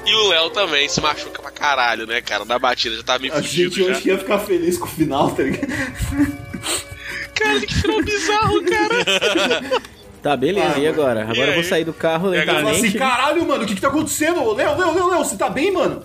E 0.07 0.15
o 0.15 0.29
Léo 0.29 0.51
também 0.51 0.89
se 0.89 1.01
machuca 1.01 1.43
pra 1.43 1.51
caralho, 1.51 2.07
né, 2.07 2.21
cara? 2.21 2.45
Na 2.45 2.59
batida, 2.59 2.97
já 2.97 3.03
tá 3.03 3.19
meio 3.19 3.33
A 3.33 3.37
fudido 3.37 3.75
gente 3.75 3.85
já. 3.87 3.91
hoje 3.99 4.09
ia 4.09 4.19
ficar 4.19 4.39
feliz 4.39 4.79
com 4.79 4.85
o 4.87 4.89
final, 4.89 5.31
tá 5.33 5.43
ligado? 5.43 5.67
Cara, 7.35 7.61
que 7.61 7.75
final 7.75 8.03
bizarro, 8.03 8.63
cara. 8.65 9.83
tá, 10.23 10.37
beleza, 10.37 10.75
Ah, 10.77 10.79
e 10.79 10.87
agora? 10.87 11.21
E 11.21 11.31
Agora 11.31 11.49
eu 11.51 11.55
vou 11.55 11.65
sair 11.65 11.85
do 11.85 11.93
carro 11.93 12.35
E 12.35 12.45
Fala 12.45 12.61
assim, 12.61 12.71
lentamente. 12.83 12.99
caralho, 12.99 13.47
mano, 13.47 13.65
o 13.65 13.67
que 13.67 13.75
que 13.75 13.81
tá 13.81 13.89
acontecendo? 13.89 14.53
Léo, 14.55 14.77
Léo, 14.79 14.95
Léo, 14.95 15.09
Léo, 15.09 15.19
você 15.25 15.37
tá 15.37 15.49
bem, 15.49 15.73
mano? 15.73 16.05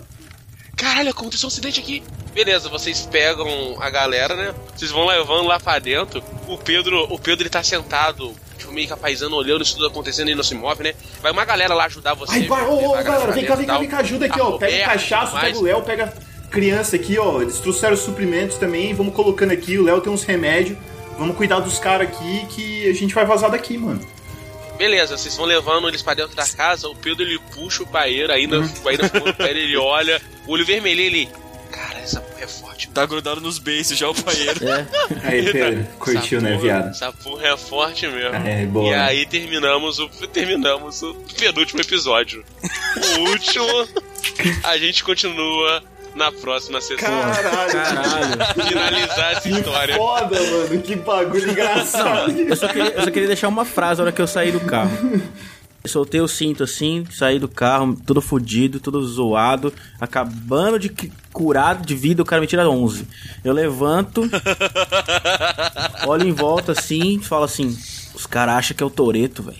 Caralho, 0.76 1.10
aconteceu 1.10 1.46
um 1.46 1.48
acidente 1.48 1.80
aqui. 1.80 2.02
Beleza, 2.34 2.68
vocês 2.68 3.06
pegam 3.10 3.76
a 3.80 3.88
galera, 3.88 4.34
né? 4.36 4.54
Vocês 4.74 4.90
vão 4.90 5.06
levando 5.06 5.46
lá 5.46 5.58
pra 5.60 5.78
dentro. 5.78 6.22
O 6.48 6.58
Pedro, 6.58 7.06
o 7.10 7.18
Pedro 7.18 7.42
ele 7.44 7.50
tá 7.50 7.62
sentado, 7.62 8.34
tipo, 8.66 8.72
meio 8.72 8.86
que 8.86 8.92
apaisando, 8.92 9.36
olhando 9.36 9.62
isso 9.62 9.74
tudo 9.74 9.86
acontecendo 9.86 10.30
e 10.30 10.34
não 10.34 10.42
se 10.42 10.54
move, 10.54 10.82
né? 10.82 10.94
Vai 11.22 11.32
uma 11.32 11.44
galera 11.44 11.74
lá 11.74 11.86
ajudar 11.86 12.14
você. 12.14 12.32
Ai, 12.32 12.42
vai, 12.42 12.64
ô, 12.66 12.90
ô, 12.90 13.02
galera, 13.02 13.32
vem 13.32 13.44
cá, 13.44 13.54
vem 13.54 13.66
cá, 13.66 13.78
vem 13.78 13.88
cá, 13.88 13.98
ajuda 13.98 14.26
aqui, 14.26 14.40
ó. 14.40 14.58
Pega 14.58 14.82
o 14.82 14.84
cachaço, 14.84 15.38
pega 15.38 15.58
o 15.58 15.62
Léo, 15.62 15.82
pega 15.82 16.14
criança 16.50 16.96
aqui, 16.96 17.18
ó. 17.18 17.40
Eles 17.40 17.58
trouxeram 17.60 17.94
os 17.94 18.00
suprimentos 18.00 18.56
também, 18.56 18.92
vamos 18.94 19.14
colocando 19.14 19.52
aqui. 19.52 19.78
O 19.78 19.84
Léo 19.84 20.00
tem 20.00 20.12
uns 20.12 20.24
remédios. 20.24 20.78
Vamos 21.18 21.36
cuidar 21.36 21.60
dos 21.60 21.78
caras 21.78 22.08
aqui 22.08 22.46
que 22.50 22.88
a 22.88 22.92
gente 22.92 23.14
vai 23.14 23.24
vazar 23.24 23.50
daqui, 23.50 23.78
mano. 23.78 24.06
Beleza, 24.76 25.16
vocês 25.16 25.34
vão 25.34 25.46
levando 25.46 25.88
eles 25.88 26.02
pra 26.02 26.12
dentro 26.12 26.36
da 26.36 26.46
casa, 26.46 26.86
o 26.86 26.94
Pedro 26.94 27.24
ele 27.24 27.38
puxa 27.54 27.82
o 27.82 27.86
paeiro, 27.86 28.30
ainda, 28.30 28.56
ainda 28.56 29.06
o 29.06 29.34
paeiro, 29.34 29.58
ele 29.58 29.76
olha, 29.78 30.20
o 30.46 30.52
olho 30.52 30.66
vermelho, 30.66 31.00
ele. 31.00 31.28
Essa 32.06 32.20
porra 32.20 32.44
é 32.44 32.46
forte. 32.46 32.88
Tá 32.90 33.04
grudado 33.04 33.40
nos 33.40 33.58
beiços 33.58 33.98
já 33.98 34.08
o 34.08 34.14
paeiro. 34.14 34.60
É, 34.68 34.86
Aí, 35.28 35.50
Pedro, 35.52 35.84
curtiu, 35.98 36.40
né, 36.40 36.50
porra- 36.52 36.62
viado? 36.62 36.88
Essa 36.90 37.12
porra 37.12 37.48
é 37.48 37.56
forte 37.56 38.06
mesmo. 38.06 38.36
É, 38.46 38.64
boa. 38.66 38.88
E 38.88 38.94
aí 38.94 39.26
terminamos 39.26 39.98
o, 39.98 40.08
terminamos 40.08 41.02
o 41.02 41.14
penúltimo 41.36 41.80
episódio. 41.80 42.44
O 43.18 43.20
último, 43.30 43.66
a 44.62 44.78
gente 44.78 45.02
continua 45.02 45.82
na 46.14 46.30
próxima 46.30 46.80
sessão. 46.80 47.08
Caralho, 47.08 47.72
caralho. 47.74 48.68
Finalizar 48.68 49.32
essa 49.32 49.48
história. 49.48 49.96
foda, 49.96 50.40
mano. 50.40 50.82
Que 50.82 50.94
bagulho 50.94 51.50
engraçado. 51.50 52.30
Eu 52.40 52.54
só, 52.56 52.68
queria, 52.68 52.90
eu 52.92 53.02
só 53.02 53.10
queria 53.10 53.26
deixar 53.28 53.48
uma 53.48 53.64
frase 53.64 53.98
na 53.98 54.04
hora 54.04 54.12
que 54.12 54.22
eu 54.22 54.28
saí 54.28 54.52
do 54.52 54.60
carro. 54.60 55.20
Eu 55.84 55.90
soltei 55.90 56.20
o 56.20 56.26
cinto 56.28 56.62
assim, 56.64 57.04
saí 57.12 57.38
do 57.38 57.48
carro, 57.48 57.96
tudo 58.06 58.20
fudido, 58.20 58.80
tudo 58.80 59.04
zoado, 59.06 59.72
acabando 60.00 60.78
de 60.78 60.88
cu- 61.36 61.44
curar 61.44 61.76
de 61.82 61.94
vida, 61.94 62.22
o 62.22 62.24
cara 62.24 62.40
me 62.40 62.46
tira 62.46 62.68
11. 62.68 63.06
Eu 63.44 63.52
levanto, 63.52 64.22
olho 66.06 66.26
em 66.26 66.32
volta 66.32 66.72
assim, 66.72 67.18
e 67.18 67.22
falo 67.24 67.44
assim: 67.44 67.76
os 68.14 68.26
caras 68.26 68.56
acham 68.56 68.76
que 68.76 68.82
é 68.82 68.86
o 68.86 68.90
Toreto, 68.90 69.42
velho. 69.42 69.58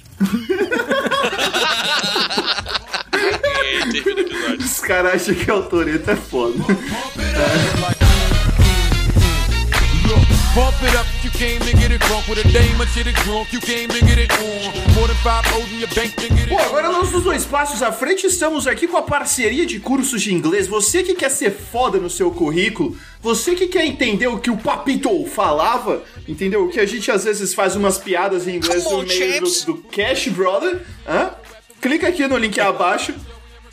E 3.13 3.17
aí 3.17 3.93
termina 3.93 4.21
o 4.21 4.25
episódio. 4.25 4.65
Os 4.65 4.81
caras 4.81 5.15
acham 5.23 5.35
que 5.35 5.51
o 5.51 5.63
Toreto 5.65 6.11
é 6.11 6.17
foda. 6.17 6.55
Pump 10.57 10.83
it 10.85 10.97
up, 10.97 11.05
you 11.23 11.29
came 11.33 11.61
to 11.61 11.77
get 11.77 11.91
it 11.93 12.01
drunk 12.01 12.27
with 12.29 12.39
a 12.39 12.49
dame 12.51 12.81
and 12.81 12.89
shit 12.89 13.07
it 13.07 13.15
drunk, 13.17 13.53
you 13.53 13.61
came 13.61 13.91
to 13.91 14.01
get 14.01 14.17
it 14.17 14.33
on. 14.33 14.95
More 14.95 15.07
than 15.07 15.15
five 15.17 15.45
O's 15.53 15.71
in 15.71 15.81
your 15.81 15.95
bank 15.95 16.17
to 16.17 16.31
get 16.31 16.45
it 16.45 16.49
Pô, 16.49 16.57
agora 16.57 16.89
nós 16.89 17.13
nos 17.13 17.25
dois 17.25 17.45
passos 17.45 17.83
à 17.83 17.93
frente 17.93 18.27
estamos 18.27 18.67
aqui 18.67 18.89
com 18.89 18.97
a 18.97 19.03
parceria 19.03 19.67
de 19.67 19.79
cursos 19.79 20.23
de 20.23 20.33
inglês. 20.33 20.67
Você 20.67 21.03
que 21.03 21.15
quer 21.15 21.29
ser 21.29 21.51
foda 21.51 21.99
no 21.99 22.09
seu 22.09 22.31
currículo, 22.31 22.97
você 23.21 23.55
que 23.55 23.67
quer 23.67 23.85
entender 23.85 24.29
o 24.29 24.39
que 24.39 24.51
o 24.51 24.57
Papito 24.57 25.27
falava, 25.27 26.03
entendeu? 26.27 26.65
O 26.65 26.71
que 26.71 26.81
a 26.81 26.87
gente 26.87 27.11
às 27.11 27.25
vezes 27.25 27.53
faz 27.53 27.77
umas 27.77 27.99
piadas 27.99 28.49
em 28.49 28.57
inglês 28.57 28.83
no 28.85 29.03
meio 29.03 29.43
do, 29.43 29.65
do 29.67 29.75
Cash 29.91 30.29
Brother, 30.29 30.81
hã? 31.07 31.33
Clica 31.83 32.09
aqui 32.09 32.27
no 32.27 32.39
link 32.39 32.59
abaixo. 32.59 33.15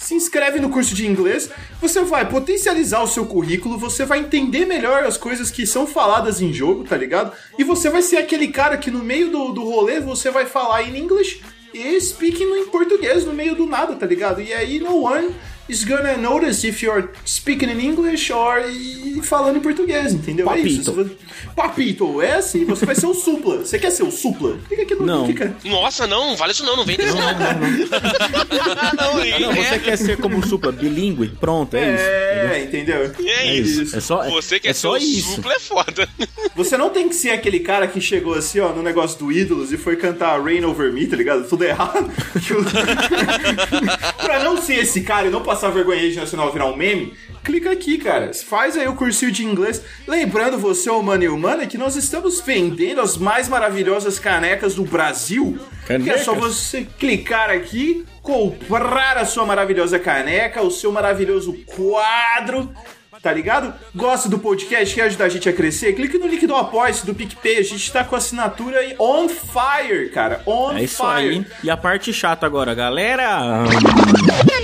Se 0.04 0.14
inscreve 0.14 0.60
no 0.60 0.70
curso 0.70 0.94
de 0.94 1.08
inglês, 1.08 1.50
você 1.80 2.02
vai 2.02 2.30
potencializar 2.30 3.02
o 3.02 3.08
seu 3.08 3.26
currículo, 3.26 3.78
você 3.78 4.04
vai 4.04 4.20
entender 4.20 4.66
melhor 4.66 5.06
as 5.06 5.16
coisas 5.16 5.50
que 5.50 5.66
são 5.66 5.88
faladas 5.88 6.42
em 6.42 6.52
jogo, 6.52 6.84
tá 6.84 6.98
ligado? 6.98 7.32
E 7.58 7.64
você 7.64 7.90
vai 7.90 8.02
ser 8.02 8.18
aquele 8.18 8.50
cara 8.50 8.78
que 8.78 8.92
no 8.92 9.00
meio 9.00 9.32
do, 9.32 9.54
do 9.54 9.64
rolê 9.64 10.02
você 10.02 10.30
vai 10.30 10.46
falar 10.46 10.84
em 10.84 10.98
inglês 10.98 11.40
e 11.74 12.00
speaking 12.02 12.44
em 12.44 12.66
português 12.66 13.24
no 13.24 13.32
meio 13.32 13.56
do 13.56 13.66
nada, 13.66 13.96
tá 13.96 14.06
ligado? 14.06 14.42
E 14.42 14.52
aí 14.52 14.78
no 14.78 15.06
one 15.06 15.34
is 15.70 15.84
gonna 15.86 16.18
notice 16.18 16.66
if 16.68 16.82
you're 16.84 17.10
speaking 17.26 17.70
in 17.70 17.80
English 17.80 18.32
or 18.32 18.60
e 18.70 19.22
falando 19.24 19.58
em 19.58 19.62
português, 19.62 20.14
entendeu? 20.14 20.50
É 20.52 20.60
isso. 20.60 20.92
Papito. 20.94 21.18
Papito, 21.56 22.22
é 22.22 22.34
assim, 22.36 22.66
você 22.66 22.86
vai 22.86 22.96
ser 22.96 23.06
o 23.06 23.14
supla. 23.14 23.58
Você 23.60 23.80
quer 23.80 23.92
ser 23.92 24.04
o 24.04 24.12
supla? 24.12 24.58
Clica 24.68 24.84
aqui 24.84 24.96
no 24.96 25.06
Não. 25.06 25.26
clica. 25.26 25.56
Nossa, 25.64 26.06
não, 26.08 26.28
não 26.30 26.36
vale 26.36 26.52
isso 26.52 26.66
não, 26.66 26.76
não 26.76 26.86
vem 26.86 26.98
desse 26.98 27.16
não. 27.16 27.22
não, 27.22 27.28
Ah, 27.30 28.94
Não, 29.40 29.54
você 29.56 29.76
é, 29.76 29.80
quer 29.80 29.98
ser 29.98 30.18
como 30.18 30.38
um 30.38 30.44
supla, 30.44 30.72
bilíngue? 30.72 31.30
Pronto, 31.40 31.76
é, 31.76 31.96
isso. 31.96 32.04
É, 32.52 32.64
entendeu? 32.64 33.12
é 33.20 33.32
É 33.50 33.56
isso. 33.56 33.84
isso. 33.84 33.96
É 33.96 34.00
só, 34.00 34.30
Você 34.30 34.60
quer 34.60 34.70
é 34.70 34.74
ser 34.74 34.80
só 34.82 34.98
isso. 34.98 35.36
supla 35.36 35.54
é 35.54 35.60
foda. 35.60 36.10
Você 36.56 36.78
não 36.78 36.90
tem 36.90 37.10
que 37.10 37.16
ser 37.16 37.32
aquele 37.32 37.60
cara 37.62 37.88
que 37.88 38.00
chegou 38.00 38.34
assim, 38.36 38.60
ó, 38.60 38.70
no 38.72 38.84
negócio 38.84 39.18
do 39.20 39.32
Ídolos 39.32 39.72
e 39.74 39.78
foi 39.78 39.96
cantar 39.96 40.42
Rain 40.44 40.64
Over 40.64 40.92
Me, 40.94 41.08
tá 41.08 41.16
ligado? 41.16 41.48
Tudo 41.48 41.64
errado. 41.64 42.12
pra 44.22 44.44
não 44.44 44.62
ser 44.62 44.80
esse 44.80 45.02
cara 45.02 45.28
e 45.28 45.32
não 45.32 45.42
passar 45.42 45.70
vergonha 45.70 46.00
rede 46.02 46.16
nacional 46.18 46.52
virar 46.52 46.66
um 46.68 46.76
meme, 46.76 47.14
clica 47.44 47.72
aqui, 47.72 47.98
cara. 47.98 48.32
Faz 48.34 48.78
aí 48.78 48.88
o 48.88 48.96
cursinho 48.96 49.32
de 49.32 49.46
inglês. 49.46 49.82
Lembrando 50.08 50.58
você, 50.58 50.90
humano 50.90 51.24
e 51.24 51.30
humana, 51.30 51.68
que 51.68 51.78
nós 51.78 51.96
estamos 51.96 52.42
vendendo 52.42 53.02
as 53.02 53.18
mais 53.18 53.50
maravilhosas 53.50 54.18
canecas 54.18 54.76
do 54.76 54.84
Brasil. 54.84 55.60
Que 55.86 55.94
é 55.94 55.98
Canecas? 55.98 56.22
só 56.22 56.34
você 56.34 56.88
clicar 56.98 57.50
aqui, 57.50 58.06
comprar 58.22 59.18
a 59.18 59.26
sua 59.26 59.46
maravilhosa 59.46 60.00
caneca, 60.00 60.62
o 60.62 60.72
seu 60.72 60.92
maravilhoso 60.92 61.54
quadro. 61.66 62.74
Tá 63.24 63.32
ligado? 63.32 63.74
Gosta 63.96 64.28
do 64.28 64.38
podcast, 64.38 64.94
quer 64.94 65.04
ajudar 65.04 65.24
a 65.26 65.30
gente 65.30 65.48
a 65.48 65.54
crescer? 65.54 65.94
Clique 65.94 66.18
no 66.18 66.28
link 66.28 66.46
do 66.46 66.54
apoia 66.58 66.94
do 67.06 67.16
PicPay. 67.16 67.58
A 67.60 67.64
gente 67.64 67.90
tá 67.90 68.04
com 68.04 68.16
a 68.16 68.18
assinatura 68.18 68.80
aí 68.80 68.96
on 69.00 69.30
fire, 69.30 70.10
cara. 70.10 70.42
On 70.46 70.74
É 70.74 70.84
isso 70.84 70.98
fire. 70.98 71.30
aí. 71.30 71.46
E 71.64 71.70
a 71.70 71.78
parte 71.78 72.12
chata 72.12 72.46
agora, 72.46 72.76
galera. 72.76 73.64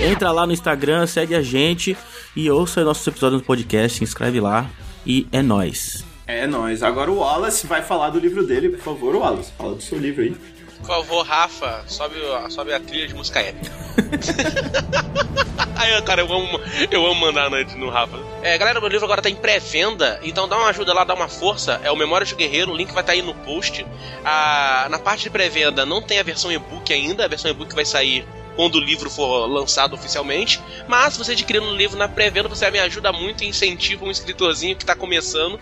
Entra 0.02 0.30
lá 0.30 0.46
no 0.46 0.52
Instagram, 0.52 1.06
segue 1.06 1.34
a 1.34 1.40
gente 1.40 1.96
e 2.36 2.50
ouça 2.50 2.84
nossos 2.84 3.06
episódios 3.06 3.40
no 3.40 3.46
podcast, 3.46 3.96
se 3.96 4.04
inscreve 4.04 4.40
lá 4.40 4.66
e 5.06 5.26
é 5.32 5.40
nóis. 5.40 6.04
É 6.26 6.46
nóis. 6.46 6.82
Agora 6.82 7.10
o 7.10 7.16
Wallace 7.20 7.66
vai 7.66 7.80
falar 7.80 8.10
do 8.10 8.18
livro 8.18 8.46
dele, 8.46 8.68
por 8.68 8.80
favor, 8.80 9.16
Wallace. 9.16 9.52
Fala 9.56 9.74
do 9.74 9.82
seu 9.82 9.98
livro 9.98 10.22
aí. 10.22 10.36
Por 10.80 10.86
favor, 10.86 11.22
Rafa, 11.22 11.84
sobe, 11.86 12.16
sobe 12.48 12.72
a 12.72 12.80
trilha 12.80 13.06
de 13.06 13.14
música 13.14 13.40
épica. 13.40 13.70
Aí, 15.76 16.02
cara, 16.02 16.22
eu 16.22 16.32
amo, 16.32 16.60
eu 16.90 17.06
amo 17.06 17.20
mandar 17.20 17.46
a 17.46 17.50
noite 17.50 17.76
no 17.76 17.88
Rafa. 17.88 18.18
É, 18.42 18.56
galera, 18.58 18.80
meu 18.80 18.88
livro 18.88 19.04
agora 19.04 19.22
tá 19.22 19.30
em 19.30 19.34
pré-venda, 19.34 20.18
então 20.22 20.48
dá 20.48 20.56
uma 20.56 20.68
ajuda 20.68 20.92
lá, 20.92 21.04
dá 21.04 21.14
uma 21.14 21.28
força. 21.28 21.80
É 21.82 21.90
o 21.90 21.96
Memórias 21.96 22.28
de 22.28 22.34
Guerreiro, 22.34 22.72
o 22.72 22.76
link 22.76 22.92
vai 22.92 23.02
estar 23.02 23.12
aí 23.12 23.22
no 23.22 23.34
post. 23.34 23.86
Ah, 24.24 24.88
na 24.90 24.98
parte 24.98 25.22
de 25.22 25.30
pré-venda 25.30 25.86
não 25.86 26.02
tem 26.02 26.18
a 26.18 26.22
versão 26.22 26.50
e-book 26.50 26.92
ainda, 26.92 27.24
a 27.24 27.28
versão 27.28 27.50
e-book 27.50 27.74
vai 27.74 27.84
sair 27.84 28.26
quando 28.56 28.76
o 28.76 28.80
livro 28.80 29.08
for 29.08 29.46
lançado 29.46 29.94
oficialmente. 29.94 30.60
Mas 30.88 31.14
se 31.14 31.18
você 31.18 31.32
adquirir 31.32 31.62
o 31.62 31.74
livro 31.74 31.96
na 31.96 32.08
pré-venda, 32.08 32.48
você 32.48 32.70
me 32.70 32.78
ajuda 32.78 33.12
muito 33.12 33.44
e 33.44 33.48
incentiva 33.48 34.04
um 34.04 34.10
escritorzinho 34.10 34.76
que 34.76 34.84
tá 34.84 34.94
começando. 34.94 35.58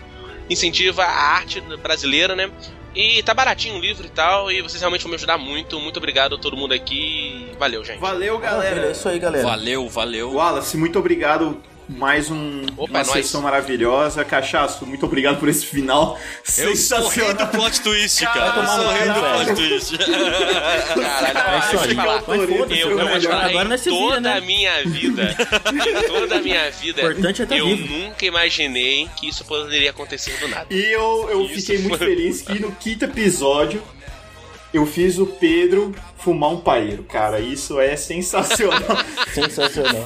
Incentiva 0.49 1.03
a 1.03 1.33
arte 1.33 1.61
brasileira, 1.81 2.35
né? 2.35 2.49
E 2.95 3.21
tá 3.23 3.33
baratinho 3.33 3.75
o 3.75 3.79
livro 3.79 4.05
e 4.05 4.09
tal, 4.09 4.51
e 4.51 4.61
vocês 4.61 4.81
realmente 4.81 5.03
vão 5.03 5.09
me 5.09 5.15
ajudar 5.15 5.37
muito. 5.37 5.79
Muito 5.79 5.97
obrigado 5.97 6.35
a 6.35 6.37
todo 6.37 6.57
mundo 6.57 6.73
aqui. 6.73 7.51
Valeu, 7.59 7.83
gente. 7.83 7.99
Valeu, 7.99 8.39
Maravilha, 8.39 8.67
é 8.67 8.69
galera. 8.71 8.91
isso 8.91 9.07
aí, 9.09 9.19
galera. 9.19 9.47
Valeu, 9.47 9.87
valeu. 9.87 10.33
Wallace, 10.33 10.75
muito 10.75 10.97
obrigado. 10.97 11.61
Mais 11.91 12.29
um, 12.29 12.65
Opa, 12.77 12.91
uma 12.91 12.99
é 12.99 13.03
nóis. 13.03 13.25
sessão 13.25 13.41
maravilhosa. 13.41 14.23
Cachaço, 14.23 14.85
muito 14.85 15.05
obrigado 15.07 15.39
por 15.39 15.49
esse 15.49 15.65
final 15.65 16.19
Eu 16.19 16.51
sorri 16.53 16.71
do 16.71 16.77
sensacional. 16.77 17.47
plot 17.47 17.81
twist, 17.81 18.23
Vai 18.23 18.33
cara. 18.33 18.61
Eu 18.61 18.67
sorri 18.67 18.99
cu, 18.99 19.13
do 19.13 19.19
plot 19.19 19.55
twist. 19.55 19.97
Caralho, 19.97 21.39
É 21.39 21.59
deixa 21.59 21.79
aí. 21.83 22.79
eu 22.81 22.89
Eu 22.91 23.07
vou 23.07 23.19
te 23.19 23.27
falar, 23.27 23.45
Agora 23.45 23.75
em 23.75 23.77
vira, 23.77 23.89
toda 23.95 24.19
né? 24.21 24.37
a 24.37 24.41
minha 24.41 24.83
vida, 24.85 25.35
em 25.73 26.07
toda 26.07 26.35
a 26.37 26.41
minha 26.41 26.69
vida, 26.71 27.01
Importante 27.01 27.41
é 27.41 27.45
tá 27.45 27.57
eu 27.57 27.65
vivo. 27.67 27.87
nunca 27.93 28.25
imaginei 28.25 29.09
que 29.15 29.27
isso 29.27 29.43
poderia 29.45 29.89
acontecer 29.89 30.37
do 30.39 30.47
nada. 30.47 30.67
E 30.69 30.79
eu, 30.93 31.27
eu 31.31 31.45
Isso 31.45 31.55
fiquei 31.55 31.79
muito 31.79 31.97
feliz 31.97 32.41
que 32.45 32.59
no 32.59 32.71
quinto 32.73 33.05
episódio 33.05 33.81
eu 34.73 34.85
fiz 34.85 35.17
o 35.17 35.25
Pedro 35.25 35.93
fumar 36.17 36.51
um 36.51 36.61
paeiro. 36.61 37.03
Cara, 37.03 37.39
isso 37.39 37.79
é 37.79 37.95
sensacional. 37.95 38.81
Sensacional. 39.33 40.05